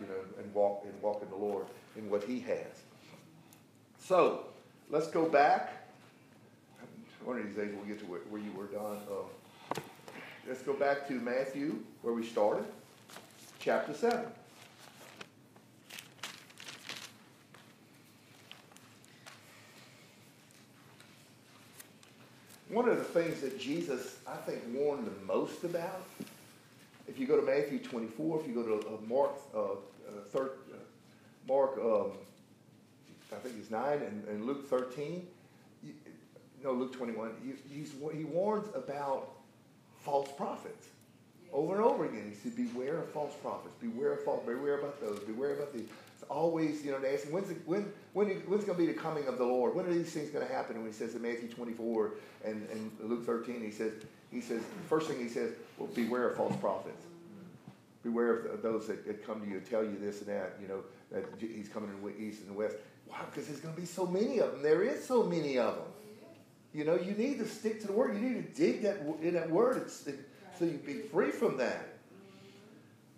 you 0.00 0.06
know, 0.06 0.20
and 0.38 0.52
walk, 0.54 0.84
and 0.84 1.02
walk 1.02 1.22
in 1.22 1.28
the 1.30 1.36
Lord 1.36 1.66
in 1.96 2.08
what 2.08 2.24
he 2.24 2.40
has. 2.40 2.82
So, 3.98 4.46
let's 4.88 5.08
go 5.08 5.28
back. 5.28 5.88
One 7.24 7.38
of 7.38 7.46
these 7.46 7.54
days 7.54 7.72
we'll 7.76 7.84
get 7.84 7.98
to 8.00 8.06
where, 8.06 8.20
where 8.30 8.40
you 8.40 8.52
were, 8.52 8.66
Don. 8.66 8.98
Uh, 9.10 9.80
let's 10.48 10.62
go 10.62 10.72
back 10.72 11.06
to 11.08 11.14
Matthew, 11.14 11.80
where 12.02 12.14
we 12.14 12.26
started, 12.26 12.64
chapter 13.58 13.92
7. 13.92 14.24
One 22.70 22.88
of 22.88 22.98
the 22.98 23.04
things 23.04 23.40
that 23.40 23.58
Jesus, 23.58 24.18
I 24.28 24.36
think, 24.36 24.62
warned 24.72 25.04
the 25.04 25.26
most 25.26 25.64
about, 25.64 26.04
if 27.10 27.18
you 27.18 27.26
go 27.26 27.38
to 27.38 27.44
Matthew 27.44 27.80
24, 27.80 28.40
if 28.40 28.46
you 28.46 28.54
go 28.54 28.62
to 28.62 28.86
uh, 28.86 28.90
Mark 29.06 29.32
uh, 29.54 29.62
uh, 29.62 29.74
thir- 30.30 30.52
uh, 30.72 30.76
Mark, 31.48 31.76
um, 31.78 32.12
I 33.32 33.36
think 33.36 33.56
it's 33.58 33.70
nine, 33.70 33.98
and, 33.98 34.24
and 34.28 34.46
Luke 34.46 34.68
thirteen, 34.68 35.26
you, 35.82 35.92
no, 36.62 36.72
Luke 36.72 36.92
twenty-one, 36.92 37.32
he, 37.42 37.74
he's, 37.74 37.92
he 38.14 38.24
warns 38.24 38.68
about 38.74 39.30
false 40.04 40.30
prophets. 40.36 40.86
Over 41.52 41.74
and 41.74 41.84
over 41.84 42.04
again, 42.04 42.30
he 42.30 42.34
said, 42.36 42.54
beware 42.56 42.98
of 42.98 43.10
false 43.10 43.34
prophets, 43.42 43.74
beware 43.80 44.12
of 44.12 44.24
false, 44.24 44.44
beware 44.46 44.78
about 44.78 45.00
those, 45.00 45.18
beware 45.20 45.54
about 45.54 45.72
these. 45.72 45.88
It's 46.14 46.22
always, 46.30 46.84
you 46.84 46.92
know, 46.92 47.00
they 47.00 47.14
ask 47.14 47.26
when's, 47.26 47.50
when, 47.66 47.92
when, 48.12 48.28
when's 48.28 48.64
going 48.64 48.78
to 48.78 48.86
be 48.86 48.86
the 48.86 48.96
coming 48.96 49.26
of 49.26 49.36
the 49.36 49.44
Lord? 49.44 49.74
When 49.74 49.84
are 49.86 49.92
these 49.92 50.12
things 50.12 50.30
going 50.30 50.46
to 50.46 50.52
happen? 50.52 50.76
And 50.76 50.84
when 50.84 50.92
he 50.92 50.96
says 50.96 51.16
in 51.16 51.22
Matthew 51.22 51.48
24 51.48 52.12
and, 52.44 52.68
and 52.70 52.92
Luke 53.02 53.26
13, 53.26 53.60
he 53.62 53.72
says, 53.72 53.94
he 54.30 54.40
says, 54.40 54.62
the 54.62 54.88
first 54.88 55.08
thing 55.08 55.18
he 55.18 55.28
says, 55.28 55.52
well, 55.78 55.88
beware 55.88 56.28
of 56.28 56.36
false 56.36 56.54
prophets. 56.56 57.04
Beware 58.02 58.46
of 58.46 58.62
those 58.62 58.86
that, 58.86 59.06
that 59.06 59.26
come 59.26 59.40
to 59.40 59.46
you 59.46 59.58
and 59.58 59.66
tell 59.66 59.82
you 59.82 59.96
this 60.00 60.20
and 60.20 60.28
that, 60.28 60.56
you 60.60 60.68
know, 60.68 60.82
that 61.10 61.24
he's 61.38 61.68
coming 61.68 61.90
in 61.90 62.02
the 62.02 62.18
east 62.18 62.40
and 62.40 62.50
the 62.50 62.54
west. 62.54 62.76
Why? 63.06 63.18
Because 63.28 63.48
there's 63.48 63.60
going 63.60 63.74
to 63.74 63.80
be 63.80 63.86
so 63.86 64.06
many 64.06 64.38
of 64.38 64.52
them. 64.52 64.62
There 64.62 64.82
is 64.82 65.04
so 65.04 65.24
many 65.24 65.58
of 65.58 65.74
them. 65.74 65.84
You 66.72 66.84
know, 66.84 66.94
you 66.94 67.12
need 67.12 67.38
to 67.40 67.46
stick 67.46 67.80
to 67.80 67.88
the 67.88 67.92
word. 67.92 68.14
You 68.14 68.20
need 68.20 68.54
to 68.54 68.60
dig 68.60 68.82
that 68.82 68.98
in 69.20 69.34
that 69.34 69.50
word 69.50 69.78
it's, 69.78 70.06
it, 70.06 70.20
so 70.58 70.64
you 70.64 70.78
be 70.78 70.94
free 70.94 71.30
from 71.30 71.56
that. 71.58 71.88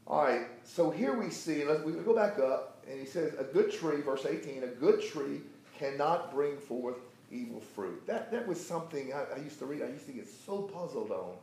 All 0.06 0.24
right, 0.24 0.46
so 0.64 0.90
here 0.90 1.16
we 1.16 1.30
see, 1.30 1.64
let's 1.64 1.82
we 1.84 1.92
go 1.92 2.14
back 2.14 2.38
up, 2.38 2.84
and 2.90 2.98
he 2.98 3.06
says, 3.06 3.34
a 3.38 3.44
good 3.44 3.72
tree, 3.72 4.00
verse 4.00 4.26
18, 4.28 4.64
a 4.64 4.66
good 4.66 5.00
tree 5.00 5.40
cannot 5.78 6.34
bring 6.34 6.56
forth 6.56 6.96
evil 7.32 7.60
fruit. 7.60 8.06
That, 8.06 8.30
that 8.30 8.46
was 8.46 8.64
something 8.64 9.12
I, 9.12 9.36
I 9.36 9.38
used 9.38 9.58
to 9.60 9.66
read, 9.66 9.82
I 9.82 9.88
used 9.88 10.06
to 10.06 10.12
get 10.12 10.28
so 10.28 10.62
puzzled 10.62 11.10
on. 11.10 11.34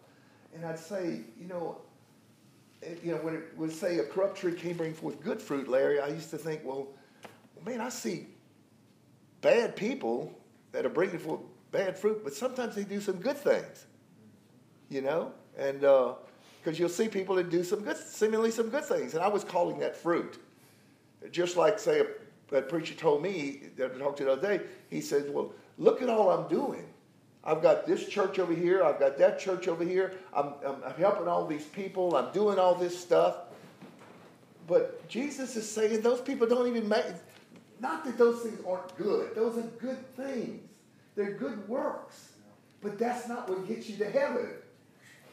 And 0.56 0.66
I'd 0.66 0.80
say, 0.80 1.22
you 1.40 1.48
know, 1.48 1.78
it, 2.82 3.02
you 3.04 3.12
know, 3.12 3.18
when 3.18 3.36
it 3.36 3.44
would 3.58 3.72
say 3.72 3.98
a 3.98 4.04
corrupt 4.04 4.38
tree 4.38 4.54
can't 4.54 4.78
bring 4.78 4.94
forth 4.94 5.22
good 5.22 5.42
fruit, 5.42 5.68
Larry, 5.68 6.00
I 6.00 6.08
used 6.08 6.30
to 6.32 6.38
think, 6.38 6.62
well, 6.64 6.88
man, 7.66 7.82
I 7.82 7.90
see 7.90 8.28
bad 9.42 9.76
people 9.76 10.34
that 10.72 10.86
are 10.86 10.90
bringing 10.90 11.20
forth 11.20 11.42
bad 11.72 11.98
fruit, 11.98 12.24
but 12.24 12.34
sometimes 12.34 12.76
they 12.76 12.84
do 12.84 13.02
some 13.02 13.18
good 13.18 13.38
things, 13.38 13.86
you 14.90 15.02
know? 15.02 15.32
And 15.58 15.82
because 15.82 16.16
uh, 16.68 16.74
you'll 16.74 16.90
see 16.90 17.08
people 17.08 17.36
that 17.36 17.50
do 17.50 17.64
some 17.64 17.82
good, 17.82 17.98
seemingly 17.98 18.52
some 18.52 18.70
good 18.70 18.86
things. 18.86 19.14
And 19.14 19.24
I 19.24 19.28
was 19.28 19.44
calling 19.44 19.80
that 19.80 19.96
fruit. 19.96 20.40
Just 21.32 21.58
like, 21.58 21.80
say, 21.80 22.06
a, 22.52 22.56
a 22.56 22.62
preacher 22.62 22.96
told 22.96 23.22
me, 23.22 23.64
that 23.76 23.92
I 23.94 23.98
talked 23.98 24.18
to 24.20 24.26
the 24.26 24.32
other 24.34 24.58
day, 24.58 24.64
he 24.90 25.02
said, 25.02 25.34
well, 25.34 25.52
look 25.80 26.04
at 26.04 26.10
all 26.10 26.30
I'm 26.30 26.48
doing. 26.48 26.86
I've 27.44 27.64
got 27.64 27.88
this 27.88 28.08
church 28.08 28.38
over 28.38 28.54
here. 28.54 28.84
I've 28.84 29.00
got 29.00 29.18
that 29.18 29.40
church 29.40 29.68
over 29.68 29.84
here. 29.84 30.14
I'm, 30.34 30.54
I'm, 30.64 30.84
I'm 30.86 30.94
helping 30.96 31.28
all 31.28 31.48
these 31.48 31.66
people. 31.66 32.16
I'm 32.16 32.32
doing 32.32 32.60
all 32.60 32.76
this 32.76 33.00
stuff. 33.00 33.38
But 34.68 35.08
Jesus 35.08 35.56
is 35.56 35.68
saying 35.68 36.02
those 36.02 36.22
people 36.22 36.46
don't 36.46 36.68
even 36.68 36.88
make, 36.88 37.06
not 37.80 38.06
that 38.06 38.18
those 38.18 38.44
things 38.44 38.60
aren't 38.68 38.96
good. 38.98 39.34
Those 39.34 39.58
are 39.58 39.68
good 39.80 40.16
things. 40.16 40.70
They're 41.16 41.34
good 41.34 41.68
works. 41.68 42.34
But 42.82 43.00
that's 43.00 43.28
not 43.28 43.50
what 43.50 43.68
gets 43.68 43.90
you 43.90 43.98
to 43.98 44.10
heaven. 44.10 44.52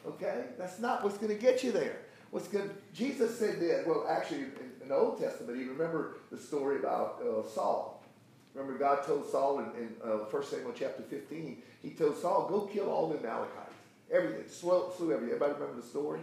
Okay? 0.07 0.45
That's 0.59 0.79
not 0.79 1.05
what's 1.05 1.19
going 1.19 1.35
to 1.37 1.41
get 1.41 1.63
you 1.63 1.73
there. 1.73 1.99
What's 2.31 2.49
going 2.49 2.71
Jesus 2.93 3.39
said 3.39 3.61
that, 3.61 3.85
well, 3.87 4.07
actually, 4.09 4.39
in, 4.39 4.73
in, 4.83 4.89
the 4.89 4.95
Old 4.95 5.21
Testament, 5.21 5.59
you 5.59 5.71
remember 5.71 6.17
the 6.31 6.39
story 6.39 6.79
about 6.79 7.23
uh, 7.23 7.47
Saul. 7.49 7.96
Remember, 8.57 8.79
God 8.79 9.05
told 9.05 9.29
Saul 9.29 9.59
in, 9.59 9.67
in 9.77 9.95
uh, 10.03 10.25
1 10.31 10.45
Samuel 10.45 10.73
chapter 10.75 11.03
15, 11.03 11.63
he 11.83 11.91
told 11.91 12.17
Saul, 12.17 12.49
go 12.49 12.63
kill 12.63 12.91
all 12.91 13.09
the 13.09 13.19
Amalekites. 13.19 13.75
Everything. 14.11 14.49
Slew, 14.49 14.85
slew 14.97 15.13
everything. 15.13 15.35
Everybody 15.35 15.61
remember 15.61 15.81
the 15.83 15.87
story? 15.87 16.21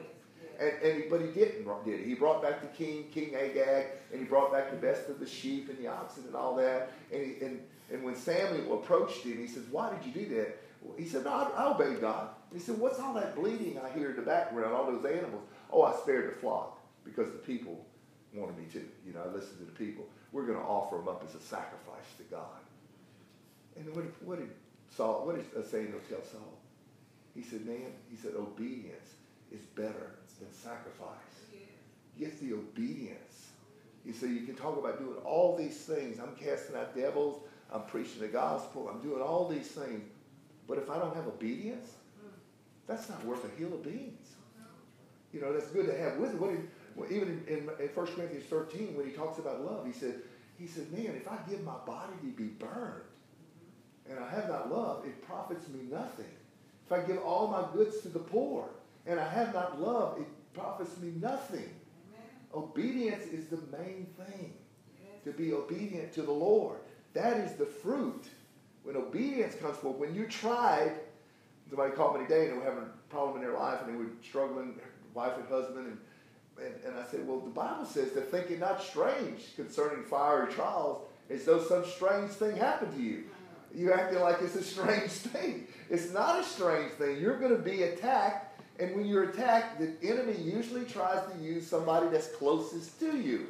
And, 0.60 0.72
and 0.84 1.04
he, 1.04 1.10
but 1.10 1.22
he 1.22 1.28
didn't 1.28 1.66
did 1.86 2.00
it. 2.00 2.08
He 2.08 2.16
brought 2.16 2.42
back 2.42 2.62
the 2.62 2.68
king, 2.84 3.06
King 3.14 3.36
Agag, 3.36 3.86
and 4.12 4.20
he 4.20 4.26
brought 4.26 4.52
back 4.52 4.72
the 4.72 4.78
best 4.78 5.10
of 5.10 5.20
the 5.20 5.28
sheep 5.28 5.70
and 5.70 5.78
the 5.78 5.88
oxen 5.88 6.24
and 6.26 6.36
all 6.36 6.56
that. 6.56 6.92
And, 7.12 7.24
he, 7.24 7.46
and, 7.46 7.60
and 7.92 8.04
when 8.04 8.16
Samuel 8.16 8.80
approached 8.80 9.24
him, 9.24 9.38
he 9.38 9.48
says, 9.48 9.64
why 9.70 9.94
did 9.94 10.06
you 10.06 10.26
do 10.26 10.36
that? 10.36 10.58
He 10.98 11.06
said, 11.06 11.26
no, 11.26 11.32
I, 11.32 11.72
I 11.72 11.94
God. 12.00 12.30
He 12.52 12.60
said, 12.60 12.78
what's 12.80 13.00
all 13.00 13.14
that 13.14 13.36
bleeding 13.36 13.80
I 13.80 13.96
hear 13.98 14.10
in 14.10 14.16
the 14.16 14.22
background, 14.24 14.74
all 14.74 14.92
those 14.92 15.06
animals? 15.06 15.44
Oh, 15.72 15.84
I 15.84 15.96
spared 15.96 16.32
the 16.32 16.40
flock 16.40 16.80
because 17.04 17.32
the 17.32 17.38
people 17.38 17.86
wanted 18.34 18.58
me 18.58 18.66
to. 18.74 18.80
You 19.06 19.14
know, 19.14 19.22
I 19.24 19.34
listened 19.34 19.60
to 19.60 19.66
the 19.66 19.72
people. 19.72 20.06
We're 20.34 20.46
going 20.46 20.58
to 20.58 20.66
offer 20.66 20.98
them 20.98 21.08
up 21.08 21.24
as 21.28 21.36
a 21.36 21.40
sacrifice 21.40 22.10
to 22.18 22.24
God. 22.24 22.60
And 23.78 23.96
what, 23.96 24.06
what 24.24 24.40
did 24.40 24.50
Saul, 24.96 25.26
what 25.26 25.36
did 25.36 25.66
Samuel 25.66 26.00
tell 26.10 26.24
Saul? 26.24 26.58
He 27.36 27.42
said, 27.42 27.66
man, 27.66 27.94
he 28.10 28.18
said, 28.18 28.34
obedience 28.36 29.14
is 29.52 29.62
better 29.76 30.16
than 30.40 30.52
sacrifice. 30.52 31.18
Get 32.20 32.40
the 32.42 32.54
obedience. 32.54 33.48
You 34.06 34.14
see, 34.14 34.28
you 34.28 34.46
can 34.46 34.56
talk 34.56 34.78
about 34.78 35.00
doing 35.00 35.16
all 35.24 35.56
these 35.56 35.78
things. 35.78 36.20
I'm 36.20 36.36
casting 36.36 36.76
out 36.76 36.96
devils. 36.96 37.42
I'm 37.72 37.84
preaching 37.84 38.20
the 38.20 38.28
gospel. 38.28 38.90
I'm 38.90 39.02
doing 39.02 39.22
all 39.22 39.48
these 39.48 39.68
things. 39.68 40.04
But 40.68 40.78
if 40.78 40.90
I 40.90 41.00
don't 41.00 41.16
have 41.16 41.28
obedience, 41.28 41.90
that's 42.86 43.10
not 43.10 43.24
worth 43.26 43.44
a 43.46 43.60
hill 43.60 43.74
of 43.74 43.84
beans. 43.84 44.30
You 45.32 45.42
know, 45.42 45.54
that's 45.54 45.68
good 45.68 45.88
to 45.88 45.98
have 45.98 46.18
with 46.18 46.34
it. 46.34 46.40
What 46.40 46.52
well, 46.96 47.12
even 47.12 47.44
in, 47.48 47.58
in, 47.58 47.70
in 47.80 47.88
1 47.88 48.08
Corinthians 48.08 48.46
13, 48.46 48.96
when 48.96 49.06
he 49.06 49.12
talks 49.12 49.40
about 49.40 49.64
love, 49.64 49.86
he 49.86 49.94
said, 49.94 50.16
he 50.58 50.68
said, 50.68 50.92
man, 50.92 51.16
if 51.16 51.28
I 51.28 51.38
give 51.50 51.64
my 51.64 51.78
body 51.86 52.14
to 52.22 52.28
be 52.28 52.44
burned 52.44 53.04
and 54.10 54.20
I 54.20 54.30
have 54.30 54.50
not 54.50 54.72
love, 54.72 55.06
it 55.06 55.26
profits 55.26 55.68
me 55.70 55.82
nothing. 55.90 56.26
If 56.86 56.92
I 56.92 57.02
give 57.02 57.20
all 57.24 57.48
my 57.48 57.66
goods 57.74 58.02
to 58.02 58.10
the 58.10 58.20
poor 58.20 58.70
and 59.06 59.20
I 59.20 59.28
have 59.28 59.54
not 59.54 59.82
love, 59.82 60.20
it 60.20 60.28
profits 60.54 60.98
me 61.00 61.14
nothing. 61.20 61.70
Amen. 62.10 62.30
Obedience 62.54 63.26
is 63.26 63.48
the 63.48 63.60
main 63.78 64.08
thing. 64.18 64.54
Yes. 65.02 65.24
To 65.24 65.32
be 65.32 65.54
obedient 65.54 66.14
to 66.14 66.22
the 66.22 66.32
Lord. 66.32 66.78
That 67.14 67.38
is 67.38 67.54
the 67.54 67.66
fruit. 67.66 68.26
When 68.84 68.96
obedience 68.98 69.56
comes 69.56 69.78
forth, 69.78 69.98
when 69.98 70.14
you 70.14 70.28
tried, 70.28 70.92
somebody 71.70 71.94
called 71.94 72.20
me 72.20 72.28
today 72.28 72.46
and 72.46 72.54
they 72.54 72.58
were 72.58 72.64
having 72.64 72.84
a 72.84 73.10
problem 73.10 73.38
in 73.38 73.42
their 73.42 73.58
life 73.58 73.80
and 73.84 73.94
they 73.94 73.98
were 73.98 74.12
struggling, 74.22 74.80
wife 75.14 75.34
and 75.38 75.48
husband, 75.48 75.88
and, 75.88 75.98
and, 76.58 76.74
and 76.86 77.00
I 77.00 77.06
said, 77.10 77.28
well, 77.28 77.40
the 77.40 77.50
Bible 77.50 77.86
says 77.86 78.12
to 78.14 78.22
think 78.22 78.52
it 78.52 78.60
not 78.60 78.82
strange 78.82 79.56
concerning 79.56 80.04
fiery 80.04 80.52
trials 80.54 81.04
as 81.30 81.46
though 81.46 81.64
some 81.64 81.86
strange 81.86 82.32
thing 82.32 82.56
happened 82.56 82.96
to 82.96 83.02
you. 83.02 83.24
You 83.76 83.92
acting 83.94 84.20
like 84.20 84.38
it's 84.42 84.56
a 84.56 84.64
strange 84.64 85.12
thing. 85.12 85.68
It's 85.90 86.12
not 86.12 86.40
a 86.40 86.44
strange 86.44 86.92
thing. 86.94 87.20
You're 87.20 87.40
going 87.40 87.56
to 87.56 87.62
be 87.62 87.84
attacked, 87.84 88.62
and 88.80 88.96
when 88.96 89.06
you're 89.06 89.30
attacked, 89.30 89.80
the 89.80 90.08
enemy 90.08 90.36
usually 90.38 90.86
tries 90.86 91.22
to 91.32 91.40
use 91.40 91.66
somebody 91.66 92.08
that's 92.10 92.28
closest 92.36 93.00
to 93.00 93.18
you 93.18 93.48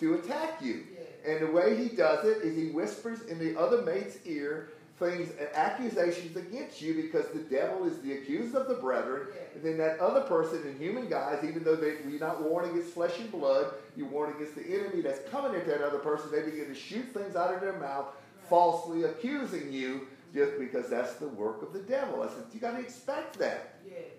to 0.00 0.14
attack 0.14 0.60
you. 0.60 0.84
And 1.26 1.40
the 1.40 1.52
way 1.52 1.76
he 1.76 1.94
does 1.94 2.24
it 2.24 2.38
is 2.42 2.56
he 2.56 2.70
whispers 2.70 3.22
in 3.22 3.38
the 3.38 3.58
other 3.58 3.82
mate's 3.82 4.18
ear 4.26 4.70
things 4.98 5.30
and 5.38 5.48
accusations 5.54 6.36
against 6.36 6.80
you 6.80 6.94
because 6.94 7.26
the 7.28 7.40
devil 7.40 7.84
is 7.86 7.98
the 8.00 8.12
accuser 8.12 8.58
of 8.58 8.68
the 8.68 8.74
brethren. 8.74 9.28
And 9.54 9.62
then 9.62 9.78
that 9.78 9.98
other 9.98 10.22
person 10.22 10.62
in 10.66 10.78
human 10.78 11.08
guise, 11.08 11.42
even 11.44 11.64
though 11.64 11.76
they, 11.76 11.96
you're 12.08 12.20
not 12.20 12.42
warring 12.42 12.70
against 12.70 12.94
flesh 12.94 13.18
and 13.18 13.30
blood, 13.30 13.72
you 13.96 14.06
warn 14.06 14.34
against 14.34 14.54
the 14.54 14.64
enemy 14.64 15.02
that's 15.02 15.28
coming 15.30 15.58
at 15.58 15.66
that 15.66 15.82
other 15.82 15.98
person. 15.98 16.30
They 16.30 16.42
begin 16.42 16.66
to 16.66 16.74
shoot 16.74 17.06
things 17.12 17.36
out 17.36 17.54
of 17.54 17.60
their 17.60 17.78
mouth, 17.78 18.06
falsely 18.48 19.04
accusing 19.04 19.72
you 19.72 20.06
just 20.34 20.58
because 20.58 20.88
that's 20.88 21.14
the 21.14 21.28
work 21.28 21.62
of 21.62 21.72
the 21.72 21.80
devil. 21.80 22.22
I 22.22 22.28
said, 22.28 22.44
you 22.52 22.60
got 22.60 22.72
to 22.72 22.80
expect 22.80 23.38
that. 23.38 23.76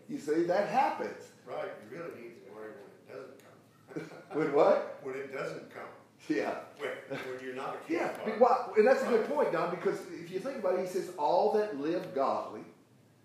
You 0.10 0.20
see, 0.20 0.44
that 0.44 0.70
happens. 0.70 1.30
Right. 1.48 1.70
You 1.90 1.98
really 1.98 2.16
need 2.22 2.46
to 2.46 2.54
worry 2.54 2.70
when 2.78 2.92
it 3.00 3.08
doesn't 3.10 4.10
come. 4.30 4.38
when 4.38 4.54
what? 4.54 5.00
When 5.04 5.16
it 5.16 5.34
doesn't 5.34 5.74
come. 5.74 5.84
Yeah. 6.28 6.56
When, 6.78 7.20
when 7.20 7.44
you're 7.44 7.56
not 7.56 7.76
a 7.76 7.92
Yeah, 7.92 8.12
well, 8.40 8.74
and 8.78 8.88
that's 8.88 9.04
a 9.04 9.08
good 9.08 9.28
point, 9.28 9.52
Don, 9.52 9.72
because 9.72 10.00
if 10.12 10.32
you 10.32 10.40
think 10.40 10.58
about 10.58 10.76
it, 10.76 10.82
he 10.82 10.88
says, 10.88 11.12
all 11.18 11.52
that 11.54 11.80
live 11.80 12.16
godly 12.16 12.62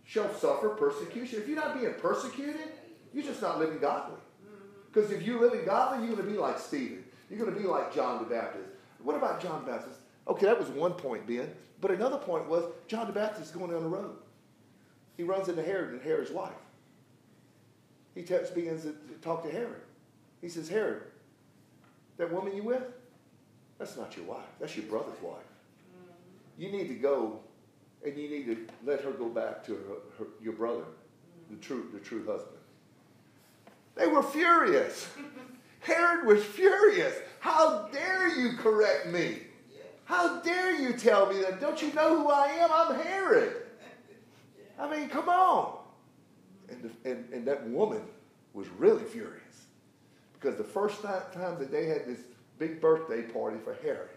shall 0.05 0.33
suffer 0.35 0.71
persecution. 0.71 1.41
If 1.41 1.49
you're 1.49 1.57
not 1.57 1.79
being 1.79 1.95
persecuted, 1.95 2.69
you're 3.13 3.25
just 3.25 3.43
not 3.43 3.59
living 3.59 3.79
godly. 3.79 4.19
Because 4.93 5.11
if 5.11 5.23
you're 5.23 5.41
living 5.41 5.65
godly, 5.65 6.07
you're 6.07 6.17
going 6.17 6.27
to 6.27 6.33
be 6.33 6.39
like 6.39 6.59
Stephen. 6.59 7.05
You're 7.31 7.39
going 7.39 7.55
to 7.55 7.61
be 7.61 7.67
like 7.67 7.95
John 7.95 8.23
the 8.23 8.29
Baptist. 8.29 8.71
What 9.03 9.17
about 9.17 9.41
John 9.41 9.65
the 9.65 9.71
Baptist? 9.71 10.01
Okay, 10.27 10.47
that 10.47 10.59
was 10.59 10.69
one 10.69 10.93
point, 10.93 11.27
Ben. 11.27 11.49
But 11.81 11.91
another 11.91 12.19
point 12.19 12.49
was 12.49 12.65
John 12.89 13.07
the 13.07 13.13
Baptist 13.13 13.47
is 13.47 13.51
going 13.51 13.71
down 13.71 13.83
the 13.83 13.89
road. 13.89 14.17
He 15.17 15.23
runs 15.23 15.49
into 15.49 15.63
Herod 15.63 15.93
and 15.93 16.03
Herod's 16.03 16.31
wife. 16.31 16.53
He 18.15 18.23
begins 18.23 18.83
to 18.83 18.95
talk 19.21 19.45
to 19.45 19.51
Herod. 19.51 19.83
He 20.41 20.49
says, 20.49 20.69
Herod, 20.69 21.03
that 22.19 22.33
woman 22.33 22.55
you 22.55 22.65
with, 22.65 22.83
that's 23.79 23.97
not 23.97 24.17
your 24.17 24.27
wife. 24.27 24.47
That's 24.61 24.77
your 24.77 24.87
brother's 24.87 25.21
wife. 25.23 25.39
You 26.59 26.71
need 26.71 26.89
to 26.89 26.95
go 26.95 27.41
and 28.05 28.17
you 28.17 28.29
need 28.29 28.47
to 28.47 28.67
let 28.85 29.01
her 29.01 29.13
go 29.13 29.29
back 29.29 29.65
to 29.67 29.73
her, 29.75 29.95
her, 30.19 30.27
your 30.43 30.53
brother, 30.53 30.85
the 31.51 31.57
true, 31.57 31.89
the 31.93 32.01
true 32.01 32.25
husband. 32.27 32.59
They 33.95 34.07
were 34.07 34.23
furious. 34.23 35.09
Herod 35.81 36.27
was 36.27 36.45
furious. 36.45 37.15
How 37.41 37.89
dare 37.93 38.37
you 38.39 38.57
correct 38.57 39.07
me? 39.07 39.39
How 40.05 40.41
dare 40.41 40.75
you 40.81 40.95
tell 40.95 41.33
me 41.33 41.41
that? 41.43 41.61
Don't 41.61 41.81
you 41.83 41.93
know 41.93 42.23
who 42.23 42.29
I 42.31 42.47
am? 42.47 42.71
I'm 42.73 43.01
Herod. 43.01 43.63
I 44.79 44.91
mean, 44.91 45.09
come 45.09 45.29
on. 45.29 45.79
And, 46.69 46.83
the, 46.83 47.11
and, 47.11 47.33
and 47.33 47.47
that 47.47 47.69
woman 47.69 48.03
was 48.55 48.69
really 48.79 49.05
furious 49.05 49.48
because 50.39 50.57
the 50.57 50.65
first 50.65 51.03
time 51.03 51.59
that 51.59 51.71
they 51.71 51.87
had 51.87 52.07
this 52.07 52.21
big 52.59 52.81
birthday 52.81 53.23
party 53.23 53.59
for 53.63 53.75
Herod. 53.83 54.11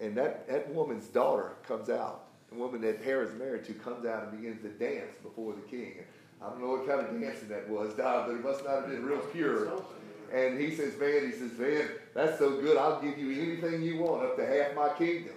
And 0.00 0.16
that, 0.16 0.48
that 0.48 0.72
woman's 0.74 1.06
daughter 1.06 1.52
comes 1.66 1.88
out. 1.88 2.26
The 2.50 2.56
woman 2.56 2.80
that 2.82 3.00
Herod's 3.02 3.38
married 3.38 3.64
to 3.66 3.74
comes 3.74 4.06
out 4.06 4.24
and 4.24 4.40
begins 4.40 4.62
to 4.62 4.68
dance 4.68 5.12
before 5.22 5.54
the 5.54 5.62
king. 5.62 5.94
I 6.42 6.50
don't 6.50 6.60
know 6.60 6.70
what 6.70 6.86
kind 6.86 7.00
of 7.00 7.20
dancing 7.20 7.48
that 7.48 7.68
was, 7.68 7.94
but 7.96 8.30
it 8.30 8.44
must 8.44 8.64
not 8.64 8.82
have 8.82 8.88
been 8.88 9.04
real 9.04 9.18
pure. 9.18 9.82
And 10.32 10.58
he 10.58 10.74
says, 10.74 10.98
man, 10.98 11.26
he 11.26 11.32
says, 11.32 11.56
man, 11.58 11.88
that's 12.12 12.38
so 12.38 12.60
good. 12.60 12.76
I'll 12.76 13.00
give 13.00 13.18
you 13.18 13.40
anything 13.40 13.82
you 13.82 13.98
want, 13.98 14.24
up 14.24 14.36
to 14.36 14.46
half 14.46 14.74
my 14.74 14.88
kingdom. 14.90 15.34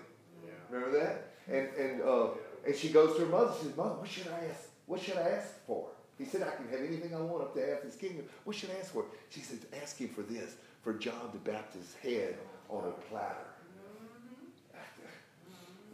Remember 0.69 0.99
that? 0.99 1.31
And 1.47 1.69
and 1.77 2.01
uh, 2.01 2.27
and 2.65 2.75
she 2.75 2.89
goes 2.89 3.15
to 3.15 3.25
her 3.25 3.31
mother. 3.31 3.53
She 3.57 3.67
says, 3.67 3.77
Mother, 3.77 3.95
what 3.95 4.07
should 4.09 4.27
I 4.27 4.47
ask? 4.49 4.67
What 4.85 5.01
should 5.01 5.17
I 5.17 5.29
ask 5.29 5.65
for? 5.65 5.87
He 6.17 6.25
said, 6.25 6.41
I 6.41 6.55
can 6.55 6.67
have 6.69 6.87
anything 6.87 7.13
I 7.13 7.19
want 7.19 7.43
up 7.43 7.53
to 7.55 7.65
half 7.65 7.83
his 7.83 7.95
kingdom. 7.95 8.25
What 8.43 8.55
should 8.55 8.71
I 8.71 8.79
ask 8.79 8.91
for? 8.91 9.05
She 9.29 9.41
said, 9.41 9.59
Ask 9.81 9.97
him 9.97 10.09
for 10.09 10.23
this, 10.23 10.55
for 10.81 10.93
John 10.93 11.29
the 11.31 11.51
Baptist's 11.51 11.93
head 11.95 12.37
on 12.69 12.85
a 12.85 12.91
platter. 13.09 13.35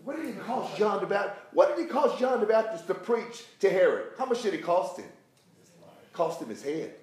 What 0.03 0.17
did 0.17 0.25
it 0.25 0.39
cost 0.41 0.77
John 0.77 0.99
the 0.99 1.07
Baptist? 1.07 1.39
What 1.53 1.75
did 1.75 1.85
he 1.85 1.89
cost 1.89 2.19
John 2.19 2.39
the 2.41 2.45
Baptist 2.45 2.87
to 2.87 2.93
preach 2.93 3.45
to 3.59 3.69
Herod? 3.69 4.07
How 4.17 4.25
much 4.25 4.41
did 4.43 4.53
it 4.53 4.63
cost 4.63 4.99
him? 4.99 5.07
Cost 6.11 6.41
him 6.41 6.49
his 6.49 6.61
head. 6.61 6.95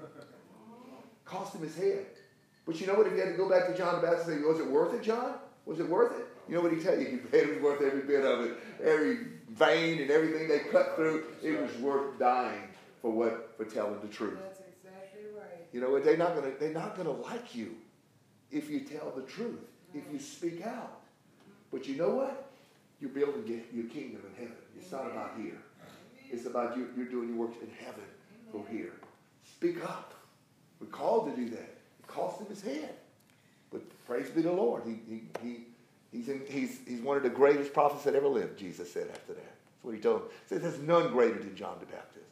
Cost 1.24 1.54
him 1.54 1.62
his 1.62 1.76
head. 1.76 2.06
But 2.66 2.80
you 2.80 2.86
know 2.86 2.94
what? 2.94 3.06
If 3.06 3.14
you 3.14 3.20
had 3.20 3.30
to 3.30 3.36
go 3.36 3.48
back 3.48 3.68
to 3.68 3.76
John 3.76 4.00
the 4.00 4.06
Baptist 4.06 4.28
and 4.28 4.40
say, 4.40 4.46
was 4.46 4.60
it 4.60 4.66
worth 4.66 4.94
it, 4.94 5.02
John? 5.02 5.34
Was 5.64 5.80
it 5.80 5.88
worth 5.88 6.18
it? 6.18 6.26
You 6.48 6.56
know 6.56 6.62
what 6.62 6.72
he 6.72 6.80
tell 6.80 6.98
you? 6.98 7.20
It 7.32 7.48
was 7.48 7.58
worth 7.62 7.82
every 7.82 8.02
bit 8.02 8.24
of 8.24 8.44
it. 8.44 8.58
Every 8.84 9.18
vein 9.48 10.02
and 10.02 10.10
everything 10.10 10.48
they 10.48 10.60
cut 10.70 10.94
through, 10.96 11.24
it 11.42 11.60
was 11.60 11.74
worth 11.78 12.18
dying 12.18 12.69
for 13.00 13.10
what? 13.10 13.54
For 13.56 13.64
telling 13.64 14.00
the 14.00 14.08
truth. 14.08 14.38
That's 14.42 14.60
exactly 14.60 15.22
right. 15.36 15.66
You 15.72 15.80
know 15.80 15.90
what? 15.90 16.04
They're 16.04 16.16
not 16.16 16.34
gonna 16.34 16.52
they're 16.58 16.72
not 16.74 16.96
gonna 16.96 17.12
like 17.12 17.54
you 17.54 17.76
if 18.50 18.68
you 18.68 18.80
tell 18.80 19.12
the 19.14 19.22
truth, 19.22 19.60
if 19.94 20.04
you 20.12 20.18
speak 20.18 20.64
out. 20.66 21.00
But 21.70 21.86
you 21.86 21.96
know 21.96 22.10
what? 22.10 22.46
You're 23.00 23.10
building 23.10 23.46
your- 23.46 23.82
your 23.82 23.90
kingdom 23.90 24.22
in 24.26 24.34
heaven. 24.42 24.56
It's 24.76 24.90
not 24.92 25.06
about 25.06 25.38
here. 25.38 25.58
It's 26.30 26.46
about 26.46 26.76
you. 26.76 26.88
You're 26.96 27.06
doing 27.06 27.28
your 27.28 27.38
works 27.38 27.56
in 27.62 27.70
heaven. 27.70 28.04
Go 28.52 28.64
here. 28.70 28.92
Speak 29.44 29.82
up. 29.84 30.14
We're 30.80 30.88
called 30.88 31.34
to 31.34 31.40
do 31.40 31.48
that. 31.50 31.60
It 32.00 32.06
cost 32.06 32.40
him 32.40 32.46
his 32.48 32.62
head. 32.62 32.94
But 33.70 33.82
praise 34.06 34.30
be 34.30 34.42
the 34.42 34.52
Lord. 34.52 34.82
He, 34.84 34.98
he, 35.08 35.22
he, 35.42 35.64
he's, 36.10 36.28
in, 36.28 36.42
he's, 36.48 36.80
he's 36.86 37.00
one 37.00 37.16
of 37.16 37.22
the 37.22 37.30
greatest 37.30 37.72
prophets 37.72 38.04
that 38.04 38.14
ever 38.14 38.26
lived, 38.28 38.58
Jesus 38.58 38.92
said 38.92 39.08
after 39.10 39.34
that. 39.34 39.44
That's 39.44 39.82
what 39.84 39.94
he 39.94 40.00
told 40.00 40.22
him. 40.22 40.28
He 40.28 40.48
says, 40.48 40.62
There's 40.62 40.80
none 40.80 41.12
greater 41.12 41.38
than 41.38 41.54
John 41.54 41.76
the 41.78 41.86
Baptist. 41.86 42.26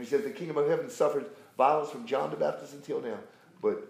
And 0.00 0.08
he 0.08 0.16
says, 0.16 0.24
The 0.24 0.30
kingdom 0.30 0.56
of 0.56 0.66
heaven 0.66 0.88
suffered 0.88 1.26
violence 1.58 1.90
from 1.90 2.06
John 2.06 2.30
the 2.30 2.36
Baptist 2.38 2.72
until 2.72 3.02
now, 3.02 3.18
but 3.60 3.86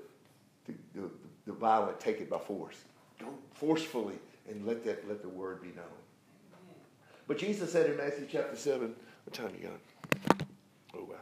the, 0.66 0.73
the, 0.93 1.09
the 1.47 1.53
violent 1.53 2.01
take 2.01 2.20
it 2.20 2.28
by 2.28 2.39
force. 2.39 2.74
Go 3.20 3.28
forcefully 3.53 4.16
and 4.51 4.66
let, 4.66 4.85
that, 4.87 5.07
let 5.07 5.23
the 5.23 5.28
word 5.28 5.62
be 5.62 5.69
known. 5.69 5.85
But 7.28 7.39
Jesus 7.39 7.70
said 7.70 7.89
in 7.89 7.97
Matthew 7.97 8.27
chapter 8.28 8.57
7, 8.57 8.93
what 9.24 9.32
time 9.32 9.55
you 9.57 9.69
got? 9.69 10.41
Oh, 10.97 11.07
wow. 11.09 11.15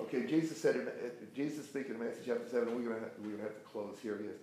Okay, 0.00 0.26
Jesus 0.26 0.60
said, 0.60 0.74
in, 0.74 0.88
Jesus 1.32 1.66
speaking 1.66 1.94
in 1.94 2.00
Matthew 2.00 2.24
chapter 2.26 2.48
7, 2.50 2.66
we're 2.74 2.90
going 2.90 3.00
to 3.00 3.10
we're 3.22 3.30
gonna 3.30 3.44
have 3.44 3.54
to 3.54 3.70
close 3.70 3.96
here. 4.02 4.18
Yes. 4.24 4.34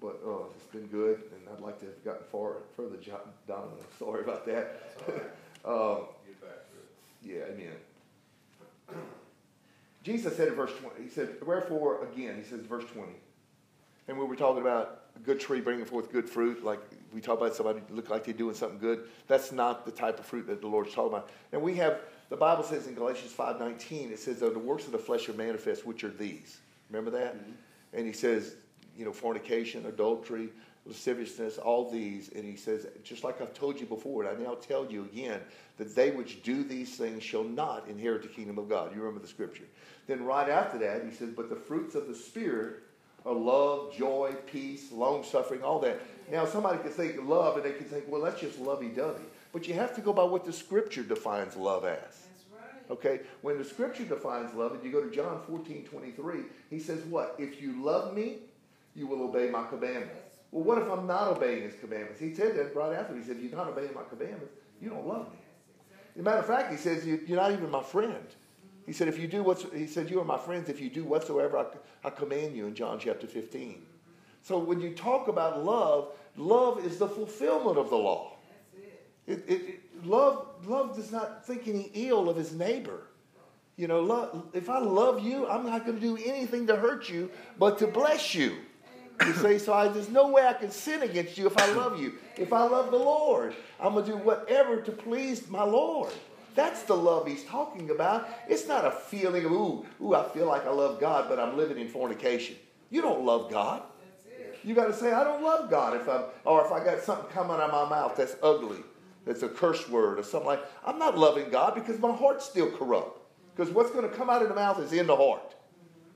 But 0.00 0.20
uh, 0.24 0.44
it's 0.56 0.66
been 0.66 0.86
good, 0.86 1.20
and 1.34 1.48
I'd 1.52 1.60
like 1.60 1.80
to 1.80 1.86
have 1.86 2.04
gotten 2.04 2.22
far 2.30 2.58
further, 2.76 2.96
Jo- 2.98 3.28
Donovan. 3.48 3.78
I'm 3.80 3.98
sorry 3.98 4.22
about 4.22 4.46
that. 4.46 4.96
Get 6.24 6.40
back 6.40 6.60
to 6.70 6.76
it. 6.78 6.88
yeah, 7.22 7.52
amen. 7.52 7.74
Jesus 10.02 10.36
said 10.36 10.48
in 10.48 10.54
verse 10.54 10.72
20, 10.80 11.02
he 11.02 11.08
said, 11.08 11.36
Wherefore, 11.44 12.04
again, 12.04 12.36
he 12.36 12.42
says, 12.42 12.60
verse 12.60 12.84
20. 12.92 13.12
And 14.08 14.18
we 14.18 14.24
were 14.24 14.36
talking 14.36 14.60
about 14.60 15.02
a 15.16 15.18
good 15.20 15.38
tree 15.38 15.60
bringing 15.60 15.84
forth 15.84 16.10
good 16.10 16.28
fruit, 16.28 16.64
like 16.64 16.80
we 17.12 17.20
talk 17.20 17.38
about 17.38 17.54
somebody 17.54 17.80
look 17.90 18.10
like 18.10 18.24
they're 18.24 18.34
doing 18.34 18.54
something 18.54 18.78
good. 18.78 19.08
That's 19.28 19.52
not 19.52 19.84
the 19.84 19.92
type 19.92 20.18
of 20.18 20.26
fruit 20.26 20.46
that 20.46 20.60
the 20.60 20.66
Lord's 20.66 20.94
talking 20.94 21.12
about. 21.12 21.30
And 21.52 21.60
we 21.62 21.74
have, 21.76 22.00
the 22.28 22.36
Bible 22.36 22.62
says 22.62 22.86
in 22.86 22.94
Galatians 22.94 23.32
5.19, 23.32 24.10
it 24.10 24.18
says, 24.18 24.40
though 24.40 24.50
the 24.50 24.58
works 24.58 24.86
of 24.86 24.92
the 24.92 24.98
flesh 24.98 25.28
are 25.28 25.32
manifest, 25.34 25.86
which 25.86 26.04
are 26.04 26.10
these. 26.10 26.58
Remember 26.90 27.10
that? 27.10 27.36
Mm-hmm. 27.36 27.52
And 27.92 28.06
he 28.06 28.12
says, 28.12 28.54
you 28.96 29.04
know, 29.04 29.12
fornication, 29.12 29.86
adultery, 29.86 30.50
lasciviousness, 30.86 31.58
all 31.58 31.90
these. 31.90 32.30
And 32.30 32.44
he 32.44 32.56
says, 32.56 32.86
just 33.04 33.24
like 33.24 33.40
I've 33.40 33.54
told 33.54 33.80
you 33.80 33.86
before, 33.86 34.24
and 34.24 34.38
I 34.38 34.42
now 34.42 34.54
tell 34.54 34.90
you 34.90 35.04
again, 35.04 35.40
that 35.78 35.94
they 35.94 36.10
which 36.10 36.42
do 36.42 36.64
these 36.64 36.96
things 36.96 37.22
shall 37.22 37.44
not 37.44 37.88
inherit 37.88 38.22
the 38.22 38.28
kingdom 38.28 38.58
of 38.58 38.68
God. 38.68 38.94
You 38.94 39.00
remember 39.00 39.20
the 39.20 39.28
scripture. 39.28 39.64
Then 40.06 40.24
right 40.24 40.48
after 40.48 40.78
that, 40.78 41.04
he 41.04 41.14
says, 41.14 41.30
but 41.30 41.48
the 41.48 41.56
fruits 41.56 41.94
of 41.94 42.08
the 42.08 42.14
Spirit 42.14 42.82
are 43.24 43.34
love, 43.34 43.94
joy, 43.94 44.32
peace, 44.46 44.90
long 44.92 45.24
suffering, 45.24 45.62
all 45.62 45.78
that. 45.80 46.00
Now, 46.30 46.46
somebody 46.46 46.78
could 46.78 46.92
think 46.92 47.16
love, 47.22 47.56
and 47.56 47.64
they 47.64 47.72
could 47.72 47.88
think, 47.88 48.04
well, 48.08 48.22
that's 48.22 48.40
just 48.40 48.58
lovey 48.58 48.88
dovey. 48.88 49.24
But 49.52 49.66
you 49.66 49.74
have 49.74 49.94
to 49.96 50.00
go 50.00 50.12
by 50.12 50.24
what 50.24 50.44
the 50.44 50.52
scripture 50.52 51.02
defines 51.02 51.56
love 51.56 51.84
as. 51.84 51.98
Right. 52.52 52.90
Okay? 52.90 53.20
When 53.42 53.58
the 53.58 53.64
scripture 53.64 54.04
defines 54.04 54.54
love, 54.54 54.72
and 54.72 54.84
you 54.84 54.92
go 54.92 55.02
to 55.02 55.10
John 55.10 55.40
14, 55.46 55.84
23, 55.84 56.40
he 56.70 56.78
says, 56.78 57.02
What? 57.04 57.34
If 57.38 57.60
you 57.60 57.82
love 57.82 58.14
me, 58.14 58.36
you 58.94 59.06
will 59.06 59.22
obey 59.22 59.50
my 59.50 59.66
commandments. 59.66 60.29
Well, 60.52 60.64
what 60.64 60.78
if 60.78 60.90
I'm 60.90 61.06
not 61.06 61.28
obeying 61.28 61.62
his 61.62 61.74
commandments? 61.74 62.18
He 62.20 62.34
said 62.34 62.56
that 62.56 62.74
right 62.74 62.92
after. 62.92 63.16
He 63.16 63.22
said, 63.22 63.36
If 63.36 63.42
you're 63.44 63.56
not 63.56 63.68
obeying 63.68 63.94
my 63.94 64.02
commandments, 64.02 64.54
you 64.80 64.88
don't 64.90 65.06
love 65.06 65.30
me. 65.32 65.38
As 66.16 66.20
a 66.20 66.22
matter 66.24 66.38
of 66.38 66.46
fact, 66.46 66.70
he 66.72 66.76
says, 66.76 67.06
"You- 67.06 67.20
You're 67.26 67.36
not 67.40 67.52
even 67.52 67.70
my 67.70 67.82
friend. 67.82 68.24
He 68.86 68.92
said, 68.92 69.06
If 69.08 69.18
you 69.18 69.28
do 69.28 69.42
what's, 69.44 69.64
he 69.72 69.86
said, 69.86 70.10
You 70.10 70.20
are 70.20 70.24
my 70.24 70.38
friends 70.38 70.68
if 70.68 70.80
you 70.80 70.90
do 70.90 71.04
whatsoever 71.04 71.58
I, 71.58 71.66
I 72.08 72.10
command 72.10 72.56
you 72.56 72.66
in 72.66 72.74
John 72.74 72.98
chapter 72.98 73.26
15. 73.28 73.82
So 74.42 74.58
when 74.58 74.80
you 74.80 74.90
talk 74.94 75.28
about 75.28 75.64
love, 75.64 76.12
love 76.36 76.84
is 76.84 76.98
the 76.98 77.06
fulfillment 77.08 77.78
of 77.78 77.90
the 77.90 77.96
law. 77.96 78.32
It, 79.26 79.44
it, 79.46 79.52
it- 79.52 79.80
love, 80.04 80.46
love 80.66 80.96
does 80.96 81.12
not 81.12 81.46
think 81.46 81.68
any 81.68 81.90
ill 81.94 82.28
of 82.28 82.36
his 82.36 82.52
neighbor. 82.52 83.02
You 83.76 83.86
know, 83.86 84.00
love, 84.00 84.46
if 84.52 84.68
I 84.68 84.78
love 84.78 85.22
you, 85.22 85.46
I'm 85.46 85.64
not 85.64 85.86
going 85.86 85.98
to 85.98 86.02
do 86.02 86.16
anything 86.22 86.66
to 86.66 86.76
hurt 86.76 87.08
you, 87.08 87.30
but 87.58 87.78
to 87.78 87.86
bless 87.86 88.34
you. 88.34 88.56
You 89.26 89.34
say, 89.34 89.58
so 89.58 89.72
I, 89.72 89.88
there's 89.88 90.08
no 90.08 90.28
way 90.28 90.46
I 90.46 90.54
can 90.54 90.70
sin 90.70 91.02
against 91.02 91.36
you 91.36 91.46
if 91.46 91.58
I 91.58 91.70
love 91.72 92.00
you. 92.00 92.14
If 92.36 92.52
I 92.52 92.62
love 92.62 92.90
the 92.90 92.98
Lord, 92.98 93.54
I'm 93.78 93.92
going 93.92 94.06
to 94.06 94.12
do 94.12 94.16
whatever 94.16 94.80
to 94.80 94.92
please 94.92 95.48
my 95.48 95.62
Lord. 95.62 96.12
That's 96.54 96.82
the 96.82 96.96
love 96.96 97.26
he's 97.26 97.44
talking 97.44 97.90
about. 97.90 98.28
It's 98.48 98.66
not 98.66 98.84
a 98.84 98.90
feeling 98.90 99.44
of, 99.44 99.52
ooh, 99.52 99.86
ooh, 100.02 100.14
I 100.14 100.28
feel 100.30 100.46
like 100.46 100.66
I 100.66 100.70
love 100.70 101.00
God, 101.00 101.28
but 101.28 101.38
I'm 101.38 101.56
living 101.56 101.78
in 101.78 101.88
fornication. 101.88 102.56
You 102.90 103.02
don't 103.02 103.24
love 103.24 103.50
God. 103.50 103.82
You 104.64 104.74
got 104.74 104.86
to 104.86 104.94
say, 104.94 105.12
I 105.12 105.24
don't 105.24 105.42
love 105.42 105.70
God 105.70 105.96
if 105.96 106.08
I'm, 106.08 106.24
or 106.44 106.64
if 106.64 106.72
I 106.72 106.84
got 106.84 107.00
something 107.00 107.30
coming 107.30 107.52
out 107.52 107.60
of 107.60 107.72
my 107.72 107.88
mouth 107.88 108.16
that's 108.16 108.36
ugly, 108.42 108.80
that's 109.24 109.42
a 109.42 109.48
curse 109.48 109.88
word 109.88 110.18
or 110.18 110.22
something 110.22 110.46
like. 110.46 110.64
I'm 110.84 110.98
not 110.98 111.16
loving 111.16 111.50
God 111.50 111.74
because 111.74 111.98
my 111.98 112.12
heart's 112.12 112.44
still 112.44 112.70
corrupt. 112.70 113.20
Because 113.54 113.72
what's 113.72 113.90
going 113.90 114.08
to 114.08 114.14
come 114.14 114.30
out 114.30 114.42
of 114.42 114.48
the 114.48 114.54
mouth 114.54 114.78
is 114.80 114.92
in 114.92 115.06
the 115.06 115.16
heart. 115.16 115.54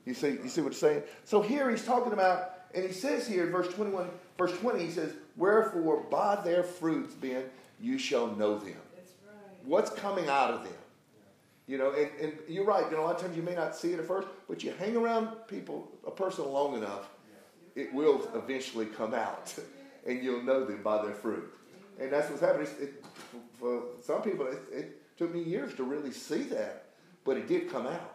You 0.05 0.15
see, 0.15 0.31
you 0.43 0.49
see 0.49 0.61
what 0.61 0.73
he's 0.73 0.81
saying? 0.81 1.03
So 1.25 1.41
here 1.41 1.71
he's 1.71 1.85
talking 1.85 2.13
about, 2.13 2.54
and 2.75 2.85
he 2.85 2.93
says 2.93 3.27
here 3.27 3.45
in 3.45 3.53
verse 3.53 3.73
21, 3.73 4.09
verse 4.37 4.57
20, 4.59 4.85
he 4.85 4.91
says, 4.91 5.13
Wherefore 5.37 6.03
by 6.11 6.37
their 6.43 6.63
fruits, 6.63 7.15
Ben, 7.15 7.45
you 7.81 7.99
shall 7.99 8.29
know 8.29 8.59
them. 8.59 8.77
That's 8.95 9.13
right. 9.27 9.65
What's 9.65 9.91
coming 9.91 10.29
out 10.29 10.51
of 10.51 10.65
them? 10.65 10.73
You 11.67 11.79
know, 11.79 11.93
and, 11.93 12.11
and 12.21 12.33
you're 12.47 12.65
right, 12.67 12.85
you 12.91 12.97
know, 12.97 13.05
a 13.05 13.07
lot 13.07 13.17
of 13.17 13.23
times 13.23 13.37
you 13.37 13.43
may 13.43 13.55
not 13.55 13.75
see 13.75 13.93
it 13.93 13.99
at 13.99 14.07
first, 14.07 14.29
but 14.49 14.63
you 14.63 14.73
hang 14.79 14.97
around 14.97 15.29
people, 15.49 15.91
a 16.07 16.11
person 16.11 16.45
long 16.53 16.77
enough, 16.77 17.09
it 17.75 17.93
will 17.95 18.29
eventually 18.35 18.87
come 18.87 19.15
out. 19.15 19.55
And 20.07 20.23
you'll 20.23 20.43
know 20.43 20.67
them 20.67 20.83
by 20.83 21.03
their 21.03 21.15
fruit. 21.15 21.51
And 21.99 22.13
that's 22.13 22.29
what's 22.29 22.43
happening. 22.43 22.69
It, 22.79 23.03
for 23.59 23.85
some 24.03 24.21
people, 24.21 24.47
it, 24.47 24.59
it 24.71 25.17
took 25.17 25.33
me 25.33 25.43
years 25.43 25.75
to 25.77 25.83
really 25.83 26.11
see 26.11 26.43
that, 26.43 26.89
but 27.25 27.39
it 27.39 27.49
did 27.49 27.71
come 27.71 27.87
out. 27.87 28.15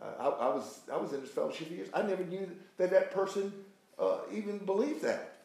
Uh, 0.00 0.06
I, 0.18 0.24
I 0.24 0.48
was 0.48 0.80
I 0.92 0.96
was 0.96 1.12
in 1.12 1.20
this 1.20 1.30
fellowship 1.30 1.70
years. 1.70 1.88
I 1.94 2.02
never 2.02 2.24
knew 2.24 2.50
that 2.78 2.90
that 2.90 3.12
person 3.12 3.52
uh, 3.98 4.18
even 4.32 4.58
believe 4.58 5.00
that, 5.02 5.36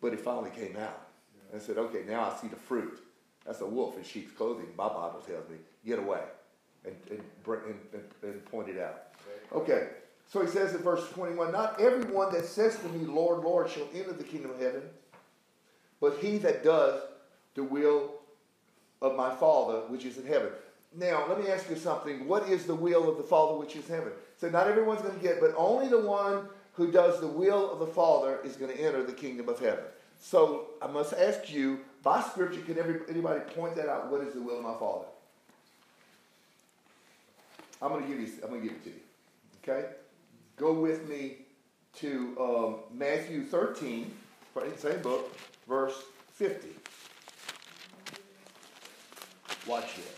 but 0.00 0.12
it 0.12 0.20
finally 0.20 0.50
came 0.50 0.76
out. 0.76 1.08
I 1.54 1.58
said, 1.58 1.76
okay, 1.76 2.02
now 2.08 2.30
I 2.30 2.40
see 2.40 2.48
the 2.48 2.56
fruit. 2.56 2.98
That's 3.44 3.60
a 3.60 3.66
wolf 3.66 3.98
in 3.98 4.04
sheep's 4.04 4.32
clothing. 4.32 4.68
My 4.76 4.88
Bible 4.88 5.22
tells 5.26 5.48
me, 5.48 5.56
get 5.84 5.98
away, 5.98 6.22
and 6.84 6.94
and, 7.10 7.20
and, 7.92 8.04
and, 8.22 8.44
point 8.46 8.68
it 8.68 8.78
out. 8.78 9.02
Okay, 9.52 9.88
so 10.30 10.40
he 10.40 10.48
says 10.48 10.74
in 10.74 10.80
verse 10.80 11.08
twenty-one, 11.10 11.52
not 11.52 11.80
everyone 11.80 12.32
that 12.32 12.46
says 12.46 12.78
to 12.78 12.88
me, 12.88 13.04
Lord, 13.04 13.42
Lord, 13.42 13.68
shall 13.68 13.86
enter 13.94 14.12
the 14.12 14.24
kingdom 14.24 14.52
of 14.52 14.60
heaven, 14.60 14.82
but 16.00 16.18
he 16.18 16.38
that 16.38 16.64
does 16.64 17.02
the 17.54 17.64
will 17.64 18.12
of 19.02 19.16
my 19.16 19.34
Father 19.34 19.80
which 19.88 20.04
is 20.04 20.16
in 20.16 20.26
heaven. 20.26 20.50
Now, 20.94 21.26
let 21.28 21.40
me 21.42 21.50
ask 21.50 21.68
you 21.68 21.76
something. 21.76 22.28
What 22.28 22.48
is 22.48 22.64
the 22.66 22.74
will 22.74 23.10
of 23.10 23.16
the 23.16 23.22
Father 23.22 23.58
which 23.58 23.74
is 23.76 23.88
in 23.88 23.96
heaven? 23.96 24.12
So, 24.38 24.48
not 24.48 24.68
everyone's 24.68 25.02
going 25.02 25.18
to 25.18 25.22
get, 25.22 25.40
but 25.40 25.52
only 25.56 25.88
the 25.88 26.00
one 26.00 26.48
who 26.74 26.90
does 26.90 27.20
the 27.20 27.26
will 27.26 27.70
of 27.70 27.78
the 27.78 27.86
Father 27.86 28.38
is 28.44 28.56
going 28.56 28.74
to 28.74 28.80
enter 28.80 29.02
the 29.02 29.12
kingdom 29.12 29.48
of 29.48 29.58
heaven. 29.58 29.84
So, 30.20 30.68
I 30.80 30.86
must 30.86 31.12
ask 31.14 31.52
you, 31.52 31.80
by 32.02 32.22
Scripture, 32.22 32.60
can 32.60 32.78
anybody 33.08 33.40
point 33.54 33.74
that 33.76 33.88
out? 33.88 34.10
What 34.10 34.20
is 34.20 34.34
the 34.34 34.40
will 34.40 34.58
of 34.58 34.64
my 34.64 34.74
Father? 34.74 35.06
I'm 37.82 37.90
going 37.90 38.02
to 38.02 38.08
give 38.08 38.20
you. 38.20 38.28
I'm 38.44 38.50
going 38.50 38.62
to 38.62 38.68
give 38.68 38.76
it 38.76 38.84
to 38.84 38.90
you. 38.90 38.96
Okay, 39.62 39.88
go 40.56 40.72
with 40.72 41.08
me 41.08 41.38
to 41.96 42.36
um, 42.40 42.76
Matthew 42.96 43.44
13. 43.44 44.12
Right, 44.54 44.78
Same 44.78 45.00
book, 45.00 45.34
verse 45.66 46.04
50. 46.34 46.68
Watch 49.66 49.96
this. 49.96 50.14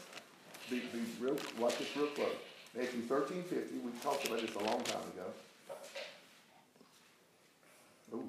Be, 0.71 0.81
be 0.81 1.05
real, 1.21 1.37
watch 1.59 1.79
this 1.79 1.97
real 1.97 2.07
close. 2.09 2.29
Matthew 2.77 3.03
13, 3.03 3.43
50. 3.43 3.79
We 3.79 3.93
talked 4.03 4.27
about 4.27 4.41
this 4.41 4.55
a 4.55 4.59
long 4.59 4.83
time 4.83 5.03
ago. 5.15 5.27
Ooh. 8.15 8.25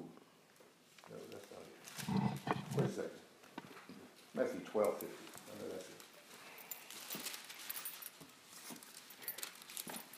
No, 1.10 1.16
that's 1.30 1.46
not 1.50 1.60
it. 1.66 2.76
Wait 2.76 2.86
a 2.86 2.92
second. 2.92 3.10
Matthew 4.36 4.60
12, 4.70 4.98
50. 4.98 5.06
I 5.06 5.62
know 5.62 5.68
that's 5.72 5.84
it. 5.84 5.90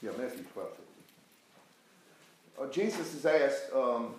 Yeah, 0.03 0.11
Matthew 0.19 0.45
12, 0.53 0.69
50. 0.71 0.83
Uh, 2.61 2.67
Jesus 2.73 3.15
is 3.15 3.25
asked, 3.25 3.73
um, 3.73 4.17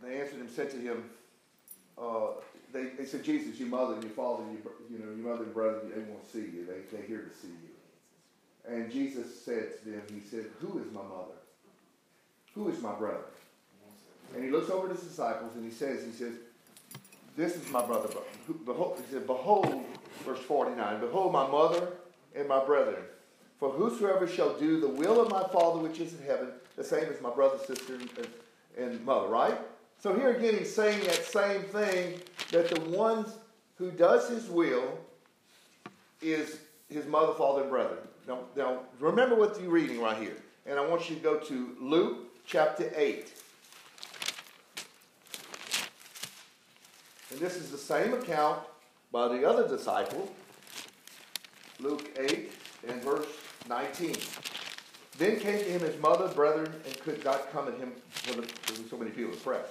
they 0.00 0.20
answered 0.20 0.38
him, 0.38 0.48
said 0.48 0.70
to 0.70 0.76
him, 0.76 1.10
uh, 2.00 2.28
they, 2.72 2.84
they 2.96 3.04
said, 3.04 3.24
Jesus, 3.24 3.58
your 3.58 3.68
mother 3.68 3.94
and 3.94 4.04
your 4.04 4.12
father, 4.12 4.44
and 4.44 4.52
your, 4.52 4.72
you 4.88 5.04
know, 5.04 5.10
your 5.12 5.32
mother 5.32 5.42
and 5.42 5.52
brother, 5.52 5.80
they 5.92 6.00
want 6.02 6.24
to 6.24 6.30
see 6.30 6.44
you. 6.44 6.64
They, 6.64 6.96
they're 6.96 7.06
here 7.06 7.22
to 7.22 7.36
see 7.36 7.48
you. 7.48 8.72
And 8.72 8.92
Jesus 8.92 9.42
said 9.44 9.82
to 9.82 9.90
them, 9.90 10.02
he 10.12 10.20
said, 10.20 10.46
who 10.60 10.78
is 10.78 10.92
my 10.92 11.02
mother? 11.02 11.34
Who 12.54 12.68
is 12.68 12.80
my 12.80 12.94
brother? 12.94 13.24
And 14.34 14.44
he 14.44 14.50
looks 14.50 14.70
over 14.70 14.88
at 14.88 14.96
his 14.96 15.04
disciples 15.04 15.54
and 15.56 15.64
he 15.64 15.70
says, 15.70 16.04
he 16.04 16.12
says, 16.12 16.34
this 17.36 17.56
is 17.56 17.68
my 17.70 17.84
brother. 17.84 18.08
Behold, 18.64 19.00
he 19.06 19.12
said, 19.12 19.26
behold, 19.26 19.84
verse 20.24 20.38
49, 20.40 21.00
behold 21.00 21.32
my 21.32 21.46
mother 21.46 21.88
and 22.34 22.48
my 22.48 22.64
brethren. 22.64 23.02
For 23.58 23.70
whosoever 23.70 24.26
shall 24.26 24.58
do 24.58 24.80
the 24.80 24.88
will 24.88 25.20
of 25.20 25.30
my 25.30 25.42
Father 25.52 25.80
which 25.80 26.00
is 26.00 26.14
in 26.14 26.26
heaven, 26.26 26.48
the 26.76 26.84
same 26.84 27.04
as 27.04 27.20
my 27.20 27.30
brother, 27.30 27.58
sister, 27.58 27.94
and, 27.94 28.28
and 28.78 29.04
mother, 29.04 29.28
right? 29.28 29.58
So 29.98 30.14
here 30.14 30.34
again, 30.34 30.58
he's 30.58 30.74
saying 30.74 31.00
that 31.04 31.24
same 31.24 31.62
thing 31.62 32.20
that 32.52 32.68
the 32.68 32.80
ones 32.90 33.38
who 33.76 33.90
does 33.90 34.28
his 34.28 34.48
will 34.48 34.98
is 36.20 36.58
his 36.88 37.06
mother, 37.06 37.32
father, 37.34 37.62
and 37.62 37.70
brethren. 37.70 37.98
Now, 38.28 38.40
now 38.56 38.80
remember 38.98 39.36
what 39.36 39.60
you're 39.60 39.70
reading 39.70 40.00
right 40.00 40.16
here. 40.16 40.36
And 40.66 40.78
I 40.78 40.86
want 40.86 41.08
you 41.08 41.16
to 41.16 41.22
go 41.22 41.38
to 41.38 41.76
Luke 41.80 42.44
chapter 42.44 42.90
8. 42.94 43.32
And 47.36 47.44
this 47.44 47.56
is 47.56 47.70
the 47.70 47.76
same 47.76 48.14
account 48.14 48.62
by 49.12 49.28
the 49.28 49.46
other 49.46 49.68
disciple, 49.68 50.32
Luke 51.78 52.08
8 52.18 52.50
and 52.88 53.02
verse 53.02 53.26
19. 53.68 54.16
Then 55.18 55.38
came 55.38 55.58
to 55.58 55.64
him 55.64 55.82
his 55.82 56.00
mother, 56.00 56.28
brethren, 56.28 56.72
and 56.86 56.98
could 57.00 57.22
not 57.26 57.52
come 57.52 57.68
at 57.68 57.74
him 57.74 57.92
for 58.08 58.40
the, 58.40 58.48
so 58.88 58.96
many 58.96 59.10
people 59.10 59.36
pressed. 59.36 59.68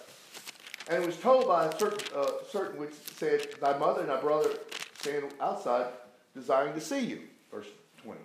And 0.90 1.02
it 1.02 1.08
was 1.08 1.18
told 1.18 1.48
by 1.48 1.66
a 1.66 1.80
certain, 1.80 2.08
uh, 2.16 2.34
certain 2.52 2.80
which 2.80 2.94
said, 3.16 3.48
Thy 3.60 3.76
mother 3.80 4.02
and 4.02 4.10
thy 4.10 4.22
brother 4.22 4.52
stand 5.00 5.34
outside, 5.42 5.88
desiring 6.36 6.76
to 6.76 6.82
see 6.82 7.00
you. 7.00 7.22
Verse 7.52 7.66
20. 8.04 8.20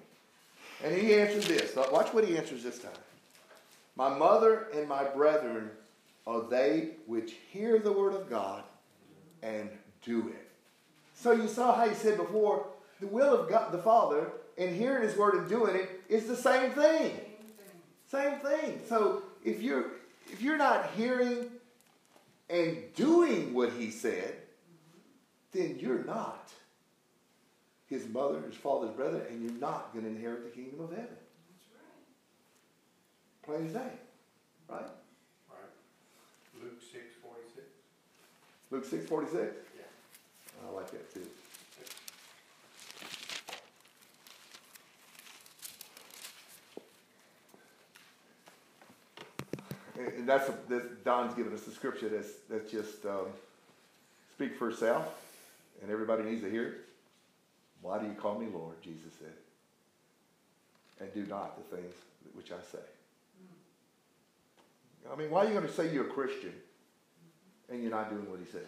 And 0.85 0.95
he 0.95 1.15
answered 1.15 1.45
this. 1.45 1.75
Watch 1.77 2.13
what 2.13 2.27
he 2.27 2.37
answers 2.37 2.63
this 2.63 2.79
time. 2.79 2.93
My 3.97 4.11
mother 4.11 4.67
and 4.75 4.87
my 4.87 5.05
brethren 5.05 5.71
are 6.27 6.43
they 6.43 6.91
which 7.07 7.33
hear 7.51 7.79
the 7.79 7.91
word 7.91 8.13
of 8.13 8.29
God 8.29 8.65
and 9.43 9.69
do 10.05 10.29
it. 10.29 10.49
So 11.15 11.33
you 11.33 11.49
saw 11.49 11.75
how 11.75 11.89
he 11.89 11.95
said 11.95 12.17
before, 12.17 12.67
the 13.01 13.07
will 13.07 13.35
of 13.35 13.49
God 13.49 13.73
the 13.73 13.79
Father 13.79 14.33
and 14.59 14.75
hearing 14.75 15.03
his 15.03 15.17
word 15.17 15.35
and 15.35 15.49
doing 15.49 15.75
it 15.77 15.89
is 16.09 16.27
the 16.27 16.37
same 16.37 16.71
thing. 16.73 17.19
Same 18.11 18.39
thing. 18.41 18.81
So 18.89 19.23
if 19.45 19.63
you're 19.63 19.87
if 20.33 20.43
you're 20.43 20.59
not 20.59 20.91
hearing 20.97 21.47
and 22.49 22.79
doing 22.95 23.55
what 23.55 23.73
he 23.73 23.91
said, 23.91 24.35
then 25.53 25.79
you're 25.79 26.05
not 26.05 26.51
his 27.87 28.07
mother, 28.09 28.41
his 28.43 28.55
father's 28.55 28.91
brother, 28.91 29.23
and 29.31 29.43
you're 29.43 29.61
not 29.61 29.93
going 29.93 30.05
to 30.05 30.11
inherit 30.11 30.45
the 30.45 30.51
kingdom 30.51 30.81
of 30.81 30.91
heaven. 30.91 31.07
That's 31.07 31.67
right. 31.75 33.59
Plain 33.59 33.67
as 33.67 33.73
day. 33.73 33.99
Right? 34.69 34.81
Right. 35.49 36.63
Luke 36.63 36.81
six 36.81 37.05
forty-six. 37.23 37.67
Luke 38.71 38.85
six 38.85 39.07
forty 39.07 39.27
six? 39.27 39.55
Yeah. 39.77 39.83
I 40.69 40.75
like 40.75 40.91
that 40.93 41.13
too. 41.13 41.27
And, 49.99 50.09
and 50.09 50.29
that's, 50.29 50.49
a, 50.49 50.55
that's 50.69 50.87
Don's 51.05 51.35
given 51.35 51.53
us 51.53 51.67
a 51.67 51.71
scripture 51.73 52.09
that's, 52.09 52.31
that's 52.49 52.71
just 52.71 53.05
um, 53.05 53.27
speak 54.33 54.57
for 54.57 54.71
itself, 54.71 55.07
and 55.83 55.91
everybody 55.91 56.23
needs 56.23 56.43
to 56.43 56.51
hear 56.51 56.67
it. 56.69 56.75
Why 57.83 57.99
do 57.99 58.07
you 58.07 58.15
call 58.15 58.39
me 58.39 58.47
Lord? 58.53 58.81
Jesus 58.83 59.13
said. 59.19 59.35
And 61.01 61.13
do 61.13 61.29
not 61.29 61.57
the 61.57 61.77
things 61.77 61.95
which 62.35 62.53
I 62.53 62.63
say. 62.71 62.85
I 65.11 65.17
mean, 65.17 65.31
why 65.31 65.45
are 65.45 65.49
you 65.49 65.55
going 65.55 65.67
to 65.67 65.73
say 65.73 65.93
you're 65.93 66.07
a 66.07 66.11
Christian 66.11 66.53
and 67.71 67.83
you're 67.83 67.91
not 67.91 68.11
doing 68.11 68.29
what 68.29 68.41
he 68.41 68.47
says. 68.47 68.67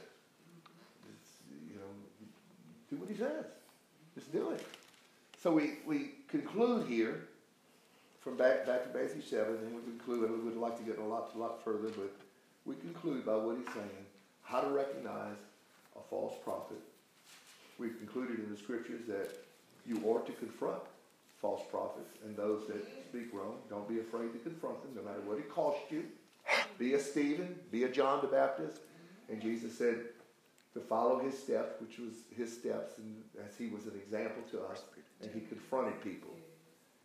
You 1.68 1.76
know, 1.76 1.90
do 2.90 2.96
what 2.96 3.08
he 3.10 3.16
says. 3.16 3.44
Just 4.14 4.32
do 4.32 4.50
it. 4.50 4.64
So 5.42 5.52
we, 5.52 5.74
we 5.86 6.10
conclude 6.28 6.86
here 6.86 7.28
from 8.20 8.36
back 8.36 8.66
back 8.66 8.84
to 8.84 8.96
Matthew 8.98 9.22
seven, 9.22 9.56
and 9.56 9.74
we 9.74 9.82
conclude. 9.82 10.30
and 10.30 10.38
We 10.38 10.50
would 10.50 10.56
like 10.56 10.76
to 10.78 10.84
get 10.84 10.98
a 10.98 11.04
lot 11.04 11.32
a 11.34 11.38
lot 11.38 11.64
further, 11.64 11.88
but 11.88 12.12
we 12.64 12.76
conclude 12.76 13.26
by 13.26 13.36
what 13.36 13.56
he's 13.56 13.74
saying: 13.74 14.06
how 14.42 14.60
to 14.60 14.68
recognize 14.68 15.36
a 15.96 16.00
false 16.08 16.34
prophet. 16.44 16.78
We've 17.78 17.98
concluded 17.98 18.38
in 18.38 18.50
the 18.50 18.56
scriptures 18.56 19.00
that 19.08 19.30
you 19.86 20.00
ought 20.06 20.26
to 20.26 20.32
confront 20.32 20.82
false 21.40 21.62
prophets 21.70 22.14
and 22.24 22.36
those 22.36 22.68
that 22.68 22.86
speak 23.08 23.34
wrong. 23.34 23.56
Don't 23.68 23.88
be 23.88 23.98
afraid 23.98 24.32
to 24.32 24.38
confront 24.38 24.80
them, 24.82 24.92
no 24.94 25.02
matter 25.02 25.20
what 25.26 25.38
it 25.38 25.50
costs 25.50 25.90
you. 25.90 26.04
Be 26.78 26.94
a 26.94 27.00
Stephen, 27.00 27.56
be 27.72 27.84
a 27.84 27.88
John 27.88 28.20
the 28.20 28.28
Baptist, 28.28 28.78
and 29.28 29.40
Jesus 29.40 29.76
said 29.76 30.00
to 30.74 30.80
follow 30.80 31.18
his 31.18 31.38
steps, 31.38 31.74
which 31.80 31.98
was 31.98 32.12
his 32.34 32.52
steps, 32.52 32.98
and 32.98 33.22
as 33.46 33.56
he 33.56 33.68
was 33.68 33.84
an 33.84 33.92
example 33.94 34.42
to 34.50 34.60
us, 34.62 34.82
and 35.20 35.30
he 35.32 35.40
confronted 35.40 36.02
people. 36.02 36.30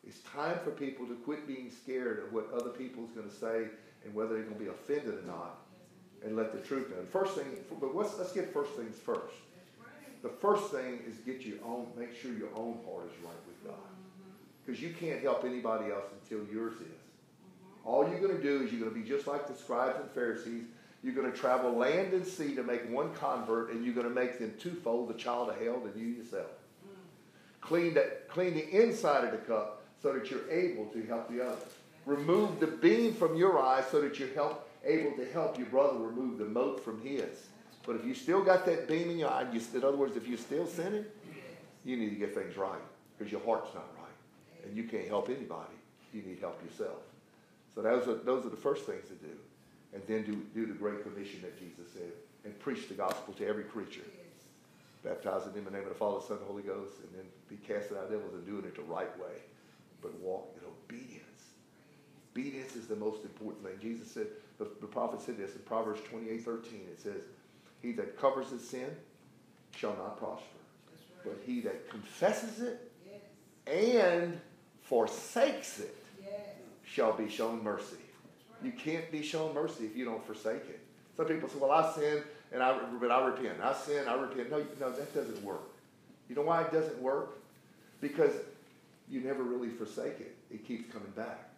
It's 0.07 0.19
time 0.19 0.57
for 0.63 0.71
people 0.71 1.05
to 1.07 1.15
quit 1.15 1.45
being 1.45 1.69
scared 1.69 2.23
of 2.23 2.31
what 2.31 2.49
other 2.53 2.69
people 2.69 3.03
is 3.03 3.11
going 3.11 3.29
to 3.29 3.35
say 3.35 3.67
and 4.05 4.13
whether 4.13 4.35
they're 4.35 4.43
going 4.43 4.57
to 4.57 4.63
be 4.63 4.69
offended 4.69 5.15
or 5.15 5.27
not, 5.27 5.57
and 6.23 6.35
let 6.35 6.53
the 6.53 6.59
truth 6.59 6.93
in. 6.97 7.05
First 7.07 7.35
thing, 7.35 7.45
but 7.79 7.93
let's, 7.93 8.17
let's 8.17 8.31
get 8.31 8.53
first 8.53 8.71
things 8.73 8.97
first. 8.97 9.35
The 10.23 10.29
first 10.29 10.71
thing 10.71 10.99
is 11.07 11.17
get 11.17 11.41
your 11.41 11.57
own, 11.65 11.87
make 11.97 12.15
sure 12.15 12.31
your 12.31 12.49
own 12.55 12.79
heart 12.85 13.05
is 13.05 13.23
right 13.23 13.35
with 13.45 13.63
God, 13.65 13.89
because 14.65 14.81
you 14.81 14.95
can't 14.97 15.21
help 15.21 15.43
anybody 15.43 15.91
else 15.91 16.05
until 16.23 16.45
yours 16.53 16.73
is. 16.75 17.01
All 17.83 18.07
you're 18.09 18.19
going 18.19 18.35
to 18.35 18.41
do 18.41 18.63
is 18.63 18.71
you're 18.71 18.81
going 18.81 18.93
to 18.93 18.99
be 18.99 19.07
just 19.07 19.27
like 19.27 19.47
the 19.47 19.55
scribes 19.55 19.99
and 19.99 20.09
Pharisees. 20.11 20.63
You're 21.03 21.13
going 21.13 21.31
to 21.31 21.37
travel 21.37 21.73
land 21.73 22.13
and 22.13 22.25
sea 22.25 22.55
to 22.55 22.63
make 22.63 22.89
one 22.89 23.13
convert, 23.13 23.71
and 23.71 23.85
you're 23.85 23.93
going 23.93 24.07
to 24.07 24.13
make 24.13 24.39
them 24.39 24.53
twofold 24.59 25.09
the 25.09 25.13
child 25.13 25.49
of 25.49 25.61
hell 25.61 25.79
than 25.79 25.99
you 25.99 26.07
yourself. 26.07 26.47
Clean, 27.61 27.93
that, 27.93 28.27
clean 28.29 28.53
the 28.53 28.83
inside 28.83 29.23
of 29.23 29.31
the 29.31 29.37
cup 29.37 29.83
so 30.01 30.13
that 30.13 30.29
you're 30.31 30.49
able 30.49 30.85
to 30.87 31.03
help 31.05 31.29
the 31.29 31.45
others. 31.45 31.63
Remove 32.05 32.59
the 32.59 32.67
beam 32.67 33.13
from 33.13 33.35
your 33.35 33.59
eye 33.59 33.83
so 33.91 34.01
that 34.01 34.17
you're 34.17 34.33
help, 34.33 34.69
able 34.85 35.11
to 35.17 35.25
help 35.33 35.57
your 35.57 35.67
brother 35.67 35.97
remove 35.97 36.37
the 36.37 36.45
mote 36.45 36.83
from 36.83 37.01
his. 37.01 37.47
But 37.85 37.97
if 37.97 38.05
you 38.05 38.13
still 38.13 38.43
got 38.43 38.65
that 38.65 38.87
beam 38.87 39.09
in 39.09 39.19
your 39.19 39.29
eye, 39.29 39.45
you, 39.51 39.61
in 39.73 39.83
other 39.83 39.97
words, 39.97 40.15
if 40.17 40.27
you're 40.27 40.37
still 40.37 40.67
sinning, 40.67 41.05
you 41.83 41.97
need 41.97 42.09
to 42.09 42.15
get 42.15 42.33
things 42.33 42.57
right 42.57 42.79
because 43.17 43.31
your 43.31 43.41
heart's 43.41 43.73
not 43.73 43.87
right. 43.97 44.65
And 44.65 44.75
you 44.75 44.83
can't 44.83 45.07
help 45.07 45.29
anybody. 45.29 45.73
You 46.13 46.21
need 46.21 46.39
help 46.39 46.61
yourself. 46.63 46.99
So 47.75 47.81
those 47.81 48.07
are, 48.07 48.15
those 48.15 48.45
are 48.45 48.49
the 48.49 48.57
first 48.57 48.85
things 48.85 49.07
to 49.07 49.13
do. 49.13 49.33
And 49.93 50.01
then 50.07 50.23
do, 50.23 50.35
do 50.53 50.65
the 50.65 50.77
great 50.77 51.03
commission 51.03 51.41
that 51.41 51.57
Jesus 51.59 51.91
said 51.93 52.11
and 52.43 52.57
preach 52.59 52.87
the 52.87 52.93
gospel 52.93 53.33
to 53.35 53.47
every 53.47 53.63
creature. 53.63 54.01
Baptizing 55.03 55.53
them 55.53 55.59
in 55.59 55.65
the 55.65 55.71
name 55.71 55.83
of 55.83 55.89
the 55.89 55.95
Father, 55.95 56.19
Son, 56.27 56.37
and 56.37 56.47
Holy 56.47 56.63
Ghost, 56.63 56.93
and 57.01 57.09
then 57.15 57.25
be 57.47 57.55
casting 57.67 57.97
out 57.97 58.09
devils 58.09 58.33
and 58.33 58.45
doing 58.45 58.65
it 58.65 58.75
the 58.75 58.81
right 58.81 59.17
way. 59.19 59.35
But 60.01 60.13
walk 60.19 60.55
in 60.57 60.67
obedience. 60.67 61.23
Obedience 62.33 62.75
is 62.75 62.87
the 62.87 62.95
most 62.95 63.23
important 63.23 63.63
thing. 63.63 63.77
Jesus 63.81 64.11
said, 64.11 64.27
the, 64.57 64.67
the 64.81 64.87
prophet 64.87 65.21
said 65.21 65.37
this 65.37 65.53
in 65.53 65.61
Proverbs 65.61 66.01
28, 66.09 66.43
13. 66.43 66.81
It 66.91 66.99
says, 66.99 67.21
He 67.81 67.93
that 67.93 68.19
covers 68.19 68.49
his 68.49 68.67
sin 68.67 68.89
shall 69.75 69.95
not 69.95 70.17
prosper. 70.17 70.45
But 71.23 71.37
he 71.45 71.61
that 71.61 71.89
confesses 71.89 72.61
it 72.61 72.91
and 73.67 74.39
forsakes 74.81 75.79
it 75.79 75.95
shall 76.83 77.13
be 77.13 77.29
shown 77.29 77.63
mercy. 77.63 77.97
You 78.63 78.71
can't 78.71 79.11
be 79.11 79.21
shown 79.21 79.53
mercy 79.53 79.85
if 79.85 79.95
you 79.95 80.05
don't 80.05 80.25
forsake 80.25 80.67
it. 80.69 80.79
Some 81.15 81.25
people 81.25 81.49
say, 81.49 81.57
"Well, 81.59 81.71
I 81.71 81.91
sin 81.93 82.23
and 82.51 82.61
I, 82.61 82.79
but 82.99 83.11
I 83.11 83.25
repent. 83.25 83.61
I 83.61 83.73
sin, 83.73 84.07
I 84.07 84.13
repent." 84.13 84.51
No, 84.51 84.65
no, 84.79 84.91
that 84.91 85.13
doesn't 85.13 85.43
work. 85.43 85.69
You 86.29 86.35
know 86.35 86.43
why 86.43 86.61
it 86.61 86.71
doesn't 86.71 86.99
work? 87.01 87.37
Because 88.01 88.31
you 89.09 89.21
never 89.21 89.43
really 89.43 89.69
forsake 89.69 90.19
it. 90.19 90.35
It 90.51 90.65
keeps 90.65 90.91
coming 90.91 91.11
back. 91.15 91.49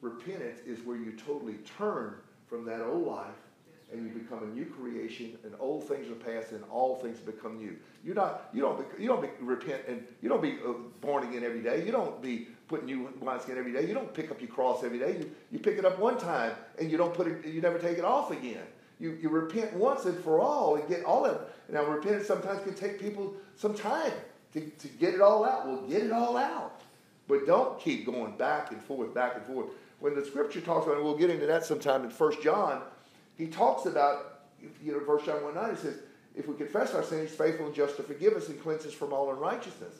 Repentance 0.00 0.60
is 0.66 0.80
where 0.84 0.96
you 0.96 1.12
totally 1.12 1.56
turn 1.78 2.14
from 2.48 2.64
that 2.64 2.80
old 2.80 3.06
life 3.06 3.34
and 3.92 4.04
you 4.04 4.20
become 4.20 4.42
a 4.42 4.46
new 4.46 4.66
creation, 4.66 5.38
and 5.44 5.54
old 5.58 5.84
things 5.84 6.10
are 6.10 6.14
past, 6.14 6.52
and 6.52 6.62
all 6.70 6.96
things 6.96 7.18
become 7.18 7.58
new. 7.58 7.76
You're 8.04 8.14
not, 8.14 8.48
you 8.52 8.60
don't, 8.60 8.84
you 8.98 9.08
don't 9.08 9.22
be, 9.22 9.28
repent, 9.40 9.82
and 9.88 10.06
you 10.20 10.28
don't 10.28 10.42
be 10.42 10.58
uh, 10.66 10.72
born 11.00 11.26
again 11.26 11.42
every 11.42 11.62
day. 11.62 11.84
You 11.84 11.92
don't 11.92 12.20
be 12.20 12.48
putting 12.68 12.86
new 12.86 13.08
wineskin 13.20 13.56
every 13.56 13.72
day. 13.72 13.86
You 13.86 13.94
don't 13.94 14.12
pick 14.12 14.30
up 14.30 14.40
your 14.40 14.50
cross 14.50 14.84
every 14.84 14.98
day. 14.98 15.18
You, 15.18 15.30
you 15.52 15.58
pick 15.58 15.78
it 15.78 15.84
up 15.84 15.98
one 15.98 16.18
time, 16.18 16.52
and 16.78 16.90
you 16.90 16.98
don't 16.98 17.14
put 17.14 17.26
it, 17.26 17.46
you 17.46 17.60
never 17.60 17.78
take 17.78 17.98
it 17.98 18.04
off 18.04 18.30
again. 18.30 18.64
You, 19.00 19.16
you 19.22 19.28
repent 19.28 19.72
once 19.74 20.04
and 20.04 20.18
for 20.22 20.40
all 20.40 20.76
and 20.76 20.86
get 20.88 21.04
all 21.04 21.24
of. 21.24 21.40
Now, 21.70 21.84
repentance 21.84 22.26
sometimes 22.26 22.62
can 22.64 22.74
take 22.74 23.00
people 23.00 23.34
some 23.56 23.74
time 23.74 24.12
to, 24.52 24.60
to 24.60 24.88
get 24.88 25.14
it 25.14 25.20
all 25.20 25.44
out. 25.44 25.66
Well, 25.66 25.82
get 25.88 26.02
it 26.02 26.12
all 26.12 26.36
out. 26.36 26.82
But 27.28 27.46
don't 27.46 27.78
keep 27.78 28.06
going 28.06 28.36
back 28.36 28.72
and 28.72 28.82
forth, 28.82 29.14
back 29.14 29.36
and 29.36 29.44
forth. 29.44 29.68
When 30.00 30.14
the 30.14 30.24
scripture 30.24 30.60
talks 30.60 30.86
about, 30.86 31.02
we'll 31.02 31.16
get 31.16 31.30
into 31.30 31.46
that 31.46 31.64
sometime 31.64 32.04
in 32.04 32.10
1 32.10 32.42
John, 32.42 32.82
he 33.38 33.46
talks 33.46 33.86
about, 33.86 34.40
you 34.84 34.92
know, 34.92 34.98
1 34.98 35.24
John 35.24 35.42
1 35.44 35.54
9, 35.54 35.70
he 35.70 35.76
says, 35.76 35.94
if 36.34 36.46
we 36.46 36.54
confess 36.54 36.94
our 36.94 37.02
sins, 37.02 37.30
he's 37.30 37.38
faithful 37.38 37.66
and 37.66 37.74
just 37.74 37.96
to 37.96 38.02
forgive 38.02 38.34
us 38.34 38.48
and 38.48 38.60
cleanse 38.60 38.84
us 38.84 38.92
from 38.92 39.12
all 39.12 39.32
unrighteousness. 39.32 39.94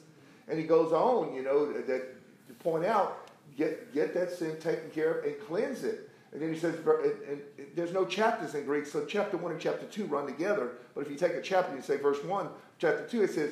And 0.47 0.59
he 0.59 0.65
goes 0.65 0.91
on, 0.91 1.33
you 1.33 1.43
know, 1.43 1.71
that 1.71 1.87
to 1.87 2.53
point 2.59 2.85
out, 2.85 3.29
get, 3.57 3.93
get 3.93 4.13
that 4.13 4.31
sin 4.31 4.57
taken 4.59 4.89
care 4.91 5.19
of 5.19 5.25
and 5.25 5.35
cleanse 5.47 5.83
it. 5.83 6.09
And 6.31 6.41
then 6.41 6.53
he 6.53 6.59
says, 6.59 6.75
and, 6.75 7.13
and 7.27 7.41
there's 7.75 7.91
no 7.91 8.05
chapters 8.05 8.55
in 8.55 8.65
Greek, 8.65 8.85
so 8.85 9.05
chapter 9.05 9.37
1 9.37 9.51
and 9.51 9.59
chapter 9.59 9.85
2 9.85 10.05
run 10.05 10.27
together. 10.27 10.73
But 10.93 11.01
if 11.01 11.09
you 11.09 11.17
take 11.17 11.33
a 11.33 11.41
chapter 11.41 11.71
and 11.71 11.79
you 11.79 11.83
say 11.83 11.97
verse 11.97 12.23
1, 12.23 12.47
chapter 12.77 13.05
2, 13.07 13.23
it 13.23 13.31
says, 13.31 13.51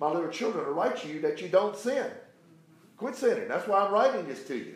My 0.00 0.10
little 0.10 0.30
children, 0.30 0.64
I 0.66 0.70
write 0.70 0.96
to 0.98 1.08
you 1.08 1.20
that 1.20 1.40
you 1.40 1.48
don't 1.48 1.76
sin. 1.76 2.10
Quit 2.96 3.14
sinning. 3.14 3.48
That's 3.48 3.68
why 3.68 3.84
I'm 3.84 3.92
writing 3.92 4.26
this 4.26 4.46
to 4.48 4.56
you. 4.56 4.74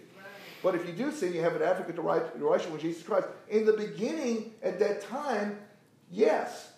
But 0.62 0.74
if 0.74 0.86
you 0.86 0.92
do 0.92 1.10
sin, 1.10 1.32
you 1.32 1.40
have 1.40 1.56
an 1.56 1.62
advocate 1.62 1.96
to 1.96 2.02
right, 2.02 2.38
the 2.38 2.44
righteous 2.44 2.70
with 2.70 2.82
Jesus 2.82 3.02
Christ. 3.02 3.26
In 3.48 3.64
the 3.64 3.72
beginning, 3.72 4.52
at 4.62 4.78
that 4.78 5.00
time, 5.00 5.58
yes, 6.10 6.72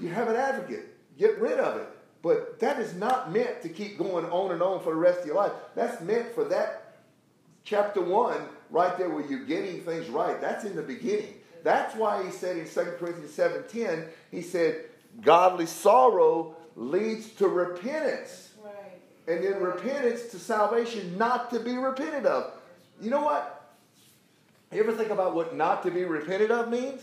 you 0.00 0.08
have 0.08 0.28
an 0.28 0.36
advocate. 0.36 0.86
Get 1.18 1.38
rid 1.38 1.58
of 1.60 1.80
it. 1.80 1.88
But 2.22 2.58
that 2.60 2.78
is 2.78 2.94
not 2.94 3.32
meant 3.32 3.62
to 3.62 3.68
keep 3.68 3.98
going 3.98 4.26
on 4.26 4.52
and 4.52 4.62
on 4.62 4.82
for 4.82 4.90
the 4.90 4.98
rest 4.98 5.20
of 5.20 5.26
your 5.26 5.36
life. 5.36 5.52
That's 5.74 6.02
meant 6.02 6.34
for 6.34 6.44
that 6.44 6.98
chapter 7.64 8.00
1 8.00 8.40
right 8.70 8.96
there 8.98 9.08
where 9.08 9.24
you're 9.24 9.44
getting 9.44 9.80
things 9.82 10.08
right. 10.08 10.40
That's 10.40 10.64
in 10.64 10.76
the 10.76 10.82
beginning. 10.82 11.34
That's 11.62 11.94
why 11.94 12.24
he 12.24 12.30
said 12.30 12.56
in 12.56 12.64
2 12.64 12.70
Corinthians 12.98 13.36
7.10, 13.36 14.08
he 14.30 14.42
said, 14.42 14.84
godly 15.22 15.66
sorrow 15.66 16.56
leads 16.76 17.30
to 17.32 17.48
repentance. 17.48 18.50
Right. 18.62 18.74
And 19.28 19.44
then 19.44 19.60
repentance 19.60 20.30
to 20.30 20.38
salvation, 20.38 21.16
not 21.18 21.50
to 21.50 21.60
be 21.60 21.76
repented 21.76 22.26
of. 22.26 22.52
You 23.00 23.10
know 23.10 23.22
what? 23.22 23.74
You 24.72 24.82
ever 24.82 24.92
think 24.92 25.10
about 25.10 25.34
what 25.34 25.56
not 25.56 25.82
to 25.84 25.90
be 25.90 26.04
repented 26.04 26.50
of 26.50 26.68
means? 26.70 27.02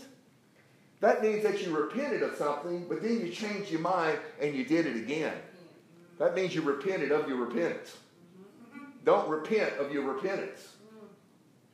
That 1.00 1.22
means 1.22 1.42
that 1.42 1.64
you 1.64 1.76
repented 1.76 2.22
of 2.22 2.36
something, 2.36 2.86
but 2.88 3.02
then 3.02 3.20
you 3.20 3.30
changed 3.30 3.70
your 3.70 3.80
mind 3.80 4.18
and 4.40 4.54
you 4.54 4.64
did 4.64 4.86
it 4.86 4.96
again. 4.96 5.34
That 6.18 6.34
means 6.34 6.54
you 6.54 6.62
repented 6.62 7.12
of 7.12 7.28
your 7.28 7.36
repentance. 7.38 7.96
Don't 9.04 9.28
repent 9.28 9.74
of 9.78 9.92
your 9.92 10.02
repentance. 10.02 10.74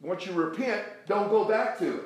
Once 0.01 0.27
you 0.27 0.33
repent, 0.33 0.85
don't 1.07 1.31
go 1.31 1.45
back 1.47 1.79
to 1.79 1.99
it. 1.99 2.05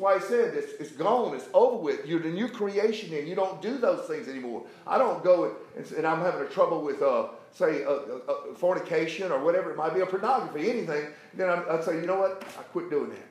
Why 0.00 0.18
he 0.18 0.24
said 0.24 0.54
it's, 0.54 0.72
it's 0.80 0.92
gone, 0.92 1.34
it's 1.34 1.48
over 1.52 1.76
with. 1.76 2.06
You're 2.06 2.20
the 2.20 2.30
new 2.30 2.48
creation 2.48 3.14
and 3.14 3.28
you 3.28 3.34
don't 3.34 3.60
do 3.60 3.76
those 3.76 4.06
things 4.06 4.28
anymore. 4.28 4.64
I 4.86 4.96
don't 4.96 5.22
go 5.22 5.54
and, 5.76 5.90
and 5.92 6.06
I'm 6.06 6.20
having 6.20 6.40
a 6.40 6.48
trouble 6.48 6.80
with, 6.80 7.02
uh, 7.02 7.28
say, 7.52 7.84
uh, 7.84 7.90
uh, 7.90 8.20
uh, 8.26 8.54
fornication 8.54 9.30
or 9.30 9.44
whatever 9.44 9.70
it 9.70 9.76
might 9.76 9.92
be, 9.92 10.00
or 10.00 10.06
pornography, 10.06 10.70
anything. 10.70 11.08
Then 11.34 11.50
I'm, 11.50 11.64
I'd 11.70 11.84
say, 11.84 12.00
you 12.00 12.06
know 12.06 12.18
what? 12.18 12.42
I 12.58 12.62
quit 12.62 12.88
doing 12.88 13.10
that. 13.10 13.28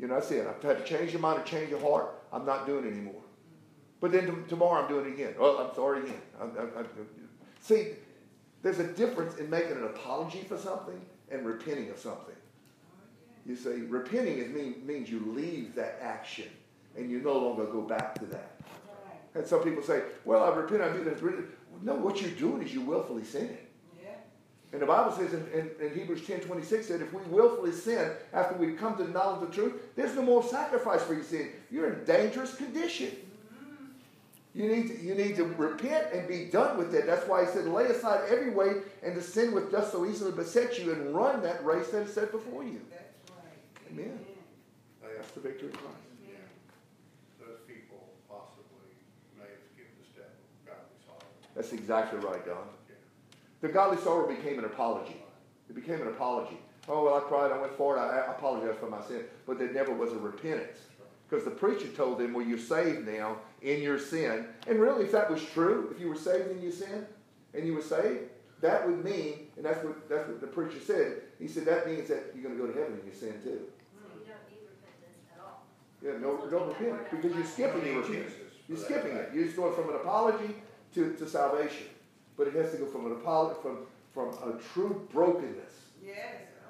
You 0.00 0.08
know, 0.08 0.14
that's 0.14 0.30
it. 0.32 0.48
I've 0.48 0.60
had 0.62 0.84
to 0.84 0.84
change 0.84 1.12
your 1.12 1.20
mind 1.20 1.40
or 1.40 1.44
change 1.44 1.70
your 1.70 1.80
heart. 1.80 2.22
I'm 2.32 2.44
not 2.44 2.66
doing 2.66 2.84
it 2.84 2.90
anymore. 2.90 3.22
But 4.00 4.10
then 4.10 4.26
t- 4.26 4.48
tomorrow 4.48 4.82
I'm 4.82 4.88
doing 4.88 5.06
it 5.06 5.14
again. 5.14 5.34
Well, 5.38 5.58
I'm 5.58 5.74
sorry 5.76 6.02
again. 6.02 6.22
I'm, 6.40 6.50
I'm, 6.58 6.70
I'm, 6.76 6.86
see, 7.60 7.90
there's 8.62 8.80
a 8.80 8.92
difference 8.92 9.36
in 9.36 9.48
making 9.48 9.76
an 9.76 9.84
apology 9.84 10.40
for 10.40 10.58
something 10.58 11.00
and 11.30 11.46
repenting 11.46 11.88
of 11.90 11.98
something. 11.98 12.34
You 13.48 13.56
say 13.56 13.80
repenting 13.80 14.38
is 14.38 14.54
mean, 14.54 14.82
means 14.84 15.10
you 15.10 15.32
leave 15.34 15.74
that 15.74 15.98
action 16.02 16.48
and 16.96 17.10
you 17.10 17.20
no 17.20 17.32
longer 17.32 17.64
go 17.64 17.80
back 17.80 18.14
to 18.16 18.26
that. 18.26 18.52
And 19.34 19.46
some 19.46 19.62
people 19.62 19.82
say, 19.82 20.02
well, 20.26 20.44
I 20.44 20.54
repent, 20.54 20.82
I 20.82 20.92
do 20.92 21.02
this. 21.02 21.22
Really. 21.22 21.44
No, 21.82 21.94
what 21.94 22.20
you're 22.20 22.30
doing 22.32 22.62
is 22.62 22.74
you 22.74 22.82
willfully 22.82 23.24
sinning. 23.24 23.56
Yeah. 24.02 24.10
And 24.72 24.82
the 24.82 24.86
Bible 24.86 25.12
says 25.12 25.32
in, 25.32 25.46
in, 25.52 25.70
in 25.80 25.94
Hebrews 25.94 26.26
10 26.26 26.40
26 26.40 26.88
that 26.88 27.00
if 27.00 27.12
we 27.12 27.22
willfully 27.22 27.72
sin 27.72 28.10
after 28.34 28.54
we've 28.56 28.76
come 28.76 28.96
to 28.96 29.04
the 29.04 29.12
knowledge 29.12 29.42
of 29.42 29.48
the 29.48 29.54
truth, 29.54 29.94
there's 29.96 30.14
no 30.14 30.22
more 30.22 30.42
sacrifice 30.42 31.02
for 31.02 31.14
your 31.14 31.22
sin. 31.22 31.50
You're 31.70 31.92
in 31.92 32.04
dangerous 32.04 32.54
condition. 32.54 33.12
Mm-hmm. 33.54 34.60
You 34.60 34.68
need, 34.68 34.88
to, 34.88 35.02
you 35.02 35.14
need 35.14 35.36
to 35.36 35.44
repent 35.44 36.08
and 36.12 36.28
be 36.28 36.46
done 36.46 36.76
with 36.76 36.94
it. 36.94 37.06
That's 37.06 37.26
why 37.26 37.46
he 37.46 37.50
said, 37.50 37.66
lay 37.66 37.86
aside 37.86 38.28
every 38.28 38.50
weight 38.50 38.78
and 39.02 39.16
the 39.16 39.22
sin 39.22 39.52
which 39.52 39.70
does 39.70 39.90
so 39.90 40.04
easily 40.04 40.32
beset 40.32 40.78
you 40.78 40.92
and 40.92 41.14
run 41.14 41.42
that 41.42 41.64
race 41.64 41.88
that 41.88 42.02
is 42.02 42.12
set 42.12 42.32
before 42.32 42.64
you. 42.64 42.80
Amen. 43.90 44.18
They 45.02 45.08
That's 45.16 45.30
the 45.32 45.40
victory 45.40 45.68
of 45.68 45.74
Christ. 45.74 45.96
Yeah. 46.26 46.36
Those 47.40 47.58
people 47.66 48.08
possibly 48.28 48.92
may 49.36 49.48
have 49.48 49.64
skipped 49.72 49.98
the 49.98 50.06
step 50.12 50.34
of 50.34 50.66
godly 50.66 50.98
sorrow. 51.06 51.30
That's 51.54 51.72
exactly 51.72 52.18
right, 52.20 52.44
Don. 52.44 52.68
Yeah. 52.88 52.94
The 53.60 53.68
godly 53.68 54.02
sorrow 54.02 54.28
became 54.28 54.58
an 54.58 54.64
apology. 54.64 55.16
It 55.68 55.74
became 55.74 56.00
an 56.02 56.08
apology. 56.08 56.58
Oh, 56.88 57.04
well, 57.04 57.16
I 57.16 57.20
cried, 57.20 57.52
I 57.52 57.60
went 57.60 57.76
forward, 57.76 57.98
I 57.98 58.18
I 58.18 58.32
apologize 58.32 58.76
for 58.80 58.88
my 58.88 59.02
sin. 59.02 59.24
But 59.46 59.58
there 59.58 59.72
never 59.72 59.92
was 59.92 60.12
a 60.12 60.18
repentance. 60.18 60.78
Because 61.28 61.44
the 61.44 61.50
preacher 61.50 61.88
told 61.88 62.18
them, 62.18 62.32
well, 62.32 62.46
you're 62.46 62.58
saved 62.58 63.06
now 63.06 63.36
in 63.60 63.82
your 63.82 63.98
sin. 63.98 64.46
And 64.66 64.80
really, 64.80 65.04
if 65.04 65.12
that 65.12 65.30
was 65.30 65.44
true, 65.44 65.92
if 65.94 66.00
you 66.00 66.08
were 66.08 66.16
saved 66.16 66.50
in 66.50 66.62
your 66.62 66.72
sin 66.72 67.06
and 67.52 67.66
you 67.66 67.74
were 67.74 67.82
saved, 67.82 68.30
that 68.62 68.86
would 68.86 69.04
mean, 69.04 69.48
and 69.56 69.64
that's 69.64 69.84
what, 69.84 70.08
that's 70.08 70.26
what 70.26 70.40
the 70.40 70.46
preacher 70.46 70.80
said, 70.80 71.22
he 71.38 71.46
said 71.46 71.66
that 71.66 71.86
means 71.86 72.08
that 72.08 72.32
you're 72.34 72.42
going 72.42 72.56
to 72.56 72.60
go 72.60 72.66
to 72.66 72.78
heaven 72.78 72.98
in 72.98 73.06
your 73.06 73.14
sin 73.14 73.34
too. 73.44 73.68
So 73.92 74.08
you 74.18 74.24
don't 74.24 74.42
need 74.48 74.64
repentance 74.66 75.20
at 75.30 75.38
all. 75.44 75.68
Yeah, 76.02 76.12
no, 76.20 76.46
no 76.50 76.64
repent, 76.66 77.10
because 77.10 77.34
you're 77.36 77.44
skipping 77.46 77.82
the 77.84 77.98
repentance. 78.00 78.32
You're 78.68 78.78
skipping 78.78 79.16
it. 79.16 79.30
You're 79.34 79.44
just 79.44 79.56
going 79.56 79.74
from 79.74 79.88
an 79.90 79.96
apology 79.96 80.54
to, 80.94 81.14
to 81.14 81.28
salvation. 81.28 81.86
But 82.36 82.46
it 82.48 82.54
has 82.54 82.70
to 82.72 82.76
go 82.78 82.86
from 82.86 83.06
an 83.06 83.12
apology, 83.12 83.58
from, 83.62 83.78
from 84.14 84.28
a 84.48 84.58
true 84.72 85.08
brokenness. 85.12 85.72
Yes. 86.04 86.16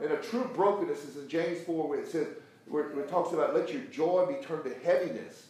And 0.01 0.13
a 0.13 0.17
true 0.17 0.49
brokenness 0.55 1.05
is 1.05 1.17
in 1.17 1.29
James 1.29 1.61
4 1.65 1.89
where 1.89 1.99
it 2.01 2.09
says, 2.09 2.29
where, 2.67 2.85
where 2.91 3.05
it 3.05 3.11
talks 3.11 3.33
about 3.33 3.55
let 3.55 3.73
your 3.73 3.83
joy 3.85 4.27
be 4.27 4.43
turned 4.45 4.65
to 4.65 4.75
heaviness. 4.85 5.47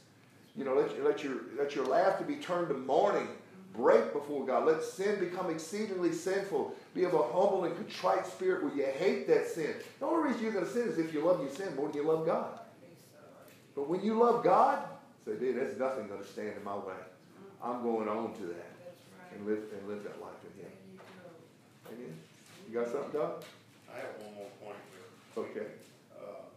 You 0.57 0.65
know, 0.65 0.75
let, 0.75 0.97
your- 0.97 1.05
let, 1.05 1.23
your, 1.23 1.35
let 1.57 1.75
your 1.77 1.87
laughter 1.87 2.25
be 2.25 2.37
turned 2.37 2.69
to 2.69 2.75
mourning. 2.75 3.29
Break 3.75 4.13
before 4.13 4.45
God. 4.45 4.67
Let 4.67 4.83
sin 4.83 5.21
become 5.21 5.51
exceedingly 5.51 6.13
sinful. 6.13 6.75
Be 6.95 7.05
of 7.05 7.15
a 7.15 7.23
humble 7.23 7.65
and 7.65 7.77
contrite 7.77 8.27
spirit 8.27 8.65
where 8.65 8.75
you 8.75 8.87
hate 8.87 9.29
that 9.29 9.47
sin. 9.47 9.75
The 10.01 10.07
only 10.07 10.29
reason 10.31 10.43
you're 10.43 10.53
going 10.53 10.65
to 10.65 10.71
sin 10.71 10.89
is 10.89 10.99
if 10.99 11.13
you 11.15 11.21
love 11.21 11.41
your 11.41 11.51
sin 11.51 11.77
more 11.77 11.87
than 11.89 11.97
you 12.03 12.09
love 12.09 12.27
God. 12.27 12.58
But 13.79 13.87
when 13.87 14.03
you 14.03 14.19
love 14.19 14.43
God, 14.43 14.83
say, 15.25 15.39
dude, 15.39 15.55
there's 15.55 15.79
nothing 15.79 16.11
going 16.11 16.19
to 16.19 16.27
stand 16.27 16.59
in 16.59 16.65
my 16.67 16.75
way. 16.75 16.99
I'm 17.63 17.79
going 17.87 18.09
on 18.11 18.35
to 18.35 18.45
that 18.51 18.75
right. 19.15 19.31
and 19.39 19.47
live 19.47 19.71
and 19.71 19.87
live 19.87 20.03
that 20.03 20.19
life 20.19 20.35
in 20.43 20.67
Him. 20.67 20.75
Amen. 21.87 22.19
You 22.67 22.75
got 22.75 22.91
something, 22.91 23.15
Doc? 23.15 23.47
I 23.87 24.03
have 24.03 24.19
one 24.19 24.35
more 24.35 24.51
point 24.59 24.83
there. 24.91 25.07
Okay. 25.47 25.71
Uh, 26.11 26.51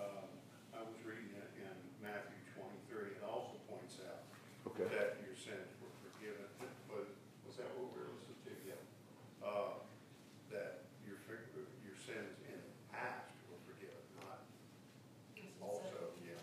um, 0.00 0.24
I 0.72 0.80
was 0.88 0.96
reading 1.04 1.36
it 1.36 1.52
in 1.60 1.76
Matthew 2.00 2.40
twenty-three, 2.56 3.20
it 3.20 3.24
also 3.28 3.60
points 3.68 4.00
out 4.08 4.24
Okay. 4.72 4.88
that 4.88 5.20
your 5.20 5.36
sins 5.36 5.68
were 5.84 5.92
forgiven, 6.00 6.48
but, 6.88 7.12
was 7.44 7.60
that 7.60 7.68
what 7.76 7.92
we 7.92 8.00
were 8.00 8.08
listening 8.16 8.40
to? 8.48 8.56
Yeah. 8.72 8.80
Uh, 9.44 9.84
that 10.48 10.88
your, 11.04 11.20
for- 11.28 11.44
your 11.84 12.00
sins 12.00 12.40
in 12.48 12.56
the 12.56 12.72
past 12.88 13.36
were 13.52 13.60
forgiven, 13.68 14.00
not 14.16 14.48
also, 15.62 16.12
yeah. 16.26 16.36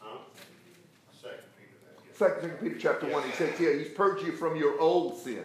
Huh? 0.00 0.26
Second 1.14 1.46
Peter, 1.54 1.78
that, 1.86 2.02
yeah. 2.02 2.10
Second, 2.22 2.42
Second 2.42 2.58
Peter 2.60 2.78
chapter 2.78 3.06
one, 3.08 3.22
he 3.24 3.32
says, 3.32 3.58
yeah, 3.60 3.72
he's 3.72 3.88
purged 3.88 4.24
you 4.24 4.32
from 4.32 4.56
your 4.56 4.78
old 4.80 5.18
sin, 5.18 5.44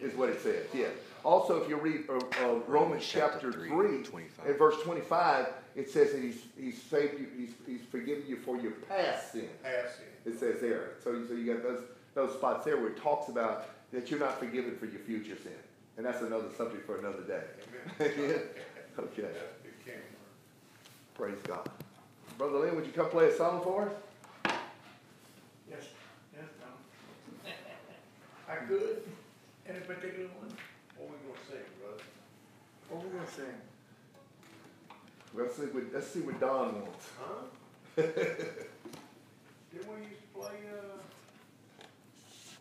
is 0.00 0.14
what 0.14 0.28
it 0.28 0.40
says, 0.42 0.66
yeah. 0.74 0.86
Also, 1.24 1.60
if 1.62 1.68
you 1.68 1.76
read 1.76 2.04
uh, 2.08 2.14
uh, 2.44 2.60
Romans 2.68 3.04
chapter 3.06 3.50
three, 3.52 3.68
three, 3.68 4.02
and 4.46 4.56
verse 4.58 4.76
twenty-five, 4.82 5.48
it 5.74 5.90
says 5.90 6.12
that 6.12 6.22
he's, 6.22 6.42
he's 6.58 6.80
saved 6.80 7.18
you, 7.18 7.26
he's, 7.36 7.50
he's 7.66 7.80
forgiven 7.90 8.24
you 8.26 8.36
for 8.36 8.56
your 8.56 8.70
past 8.72 9.32
sin. 9.32 9.48
Past 9.62 9.96
sin. 9.96 10.32
It 10.32 10.38
says 10.38 10.60
there. 10.60 10.92
So, 11.02 11.12
you- 11.12 11.26
so 11.26 11.34
you 11.34 11.52
got 11.52 11.62
those, 11.62 11.80
those 12.14 12.32
spots 12.34 12.64
there 12.64 12.76
where 12.76 12.88
it 12.88 12.96
talks 13.02 13.28
about 13.28 13.66
that 13.92 14.10
you're 14.10 14.20
not 14.20 14.38
forgiven 14.38 14.76
for 14.76 14.86
your 14.86 15.00
future 15.00 15.36
sin. 15.42 15.52
And 15.96 16.06
that's 16.06 16.20
another 16.22 16.48
subject 16.56 16.86
for 16.86 16.98
another 16.98 17.22
day. 17.22 17.42
Amen. 18.00 18.40
Okay. 18.98 19.22
Yeah, 19.22 19.70
came. 19.84 20.00
Praise 21.14 21.38
God. 21.46 21.68
Brother 22.36 22.58
Lynn, 22.58 22.74
would 22.76 22.84
you 22.86 22.92
come 22.92 23.08
play 23.10 23.26
a 23.28 23.36
song 23.36 23.60
for 23.62 23.88
us? 23.88 23.92
Yes, 25.70 25.84
yes, 26.34 26.44
no. 26.60 27.50
I 28.48 28.56
could, 28.66 29.02
any 29.68 29.80
particular 29.80 30.28
one? 30.40 30.52
What 30.96 31.10
we 31.10 31.16
gonna 31.26 31.38
sing, 31.48 31.68
brother? 31.80 32.02
What 32.88 33.04
we 33.04 33.10
gonna 33.10 33.30
sing? 33.30 33.60
Let's 35.34 35.56
see 35.56 35.62
what, 35.74 35.84
let's 35.92 36.06
see 36.08 36.20
what 36.20 36.40
Don 36.40 36.80
wants. 36.80 37.06
Huh? 37.20 37.44
Didn't 37.96 39.84
we 39.84 39.96
used 40.08 40.22
to 40.22 40.28
play, 40.34 40.56
uh, 40.72 40.96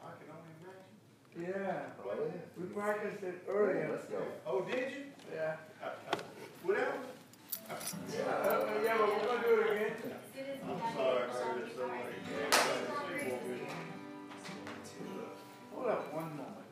I 0.03 0.11
can 0.19 0.27
only 0.35 0.53
imagine? 0.59 1.55
Yeah, 1.55 2.03
Oh, 2.03 2.11
yeah. 2.13 2.41
we 2.57 2.65
practiced 2.73 3.23
it 3.23 3.43
earlier. 3.47 3.89
Let's 3.91 4.05
go. 4.05 4.21
Oh, 4.45 4.61
did 4.63 4.91
you? 4.91 5.03
Yeah. 5.33 5.55
Whatever. 6.63 6.91
Uh, 7.69 7.75
yeah, 8.13 8.97
but 8.97 9.07
we're 9.07 9.25
gonna 9.27 9.41
do 9.43 9.61
it 9.61 9.71
again. 9.71 9.95
As 10.03 10.23
soon 10.33 10.45
as 10.45 10.59
we 10.63 10.71
I'm 10.71 10.79
got 10.79 10.93
sorry, 10.95 11.23
it, 11.23 11.31
sir, 11.33 11.43
I'll 11.43 11.57
it's 11.63 11.75
so 11.75 11.81
sorry. 11.87 13.47
Hold 15.77 15.89
up 15.89 16.11
one 16.11 16.29
moment. 16.31 16.65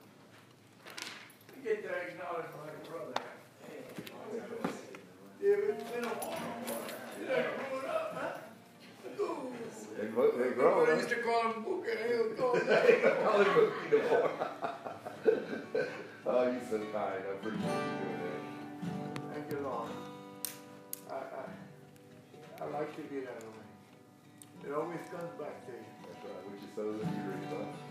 We 1.56 1.62
get 1.62 1.84
to 1.84 1.90
acknowledge 1.90 2.50
my 2.58 2.74
brother. 2.90 3.22
Yeah, 5.40 5.70
it's 5.70 5.84
been 5.92 6.06
a 6.06 6.08
while. 6.08 6.82
You 7.22 7.28
done 7.28 7.46
grew 7.70 7.86
up, 7.88 8.10
huh? 8.18 9.22
Ooh. 9.22 9.54
They 10.02 10.08
grow, 10.08 10.32
they 10.32 10.52
grow, 10.56 10.86
I 10.86 10.96
used 10.96 11.10
to 11.10 11.16
call 11.18 11.52
him 11.52 11.64
Booker, 11.64 11.96
he 12.02 12.18
would 12.18 12.36
call 12.36 12.56
me. 12.56 12.62
Hollywood, 13.24 13.72
you 13.92 13.98
know. 14.00 14.30
Oh, 16.26 16.52
you're 16.52 16.66
so 16.68 16.78
kind, 16.92 17.22
I 17.30 17.34
appreciate 17.38 17.62
you 17.62 17.94
doing 18.02 18.20
that. 18.26 18.42
Thank 19.36 19.46
you, 19.52 19.60
Lord. 19.60 19.92
I, 21.12 21.14
I, 21.14 22.64
I 22.64 22.66
like 22.80 22.96
to 22.96 23.02
be 23.04 23.20
that 23.20 23.44
way. 23.44 24.68
It 24.68 24.74
always 24.74 25.06
comes 25.12 25.32
back 25.40 25.64
to 25.68 25.72
you. 25.72 25.86
That's 26.02 26.26
right, 26.26 26.42
what 26.44 26.58
you 26.58 26.68
sow, 26.76 26.98
that 26.98 27.14
you 27.14 27.85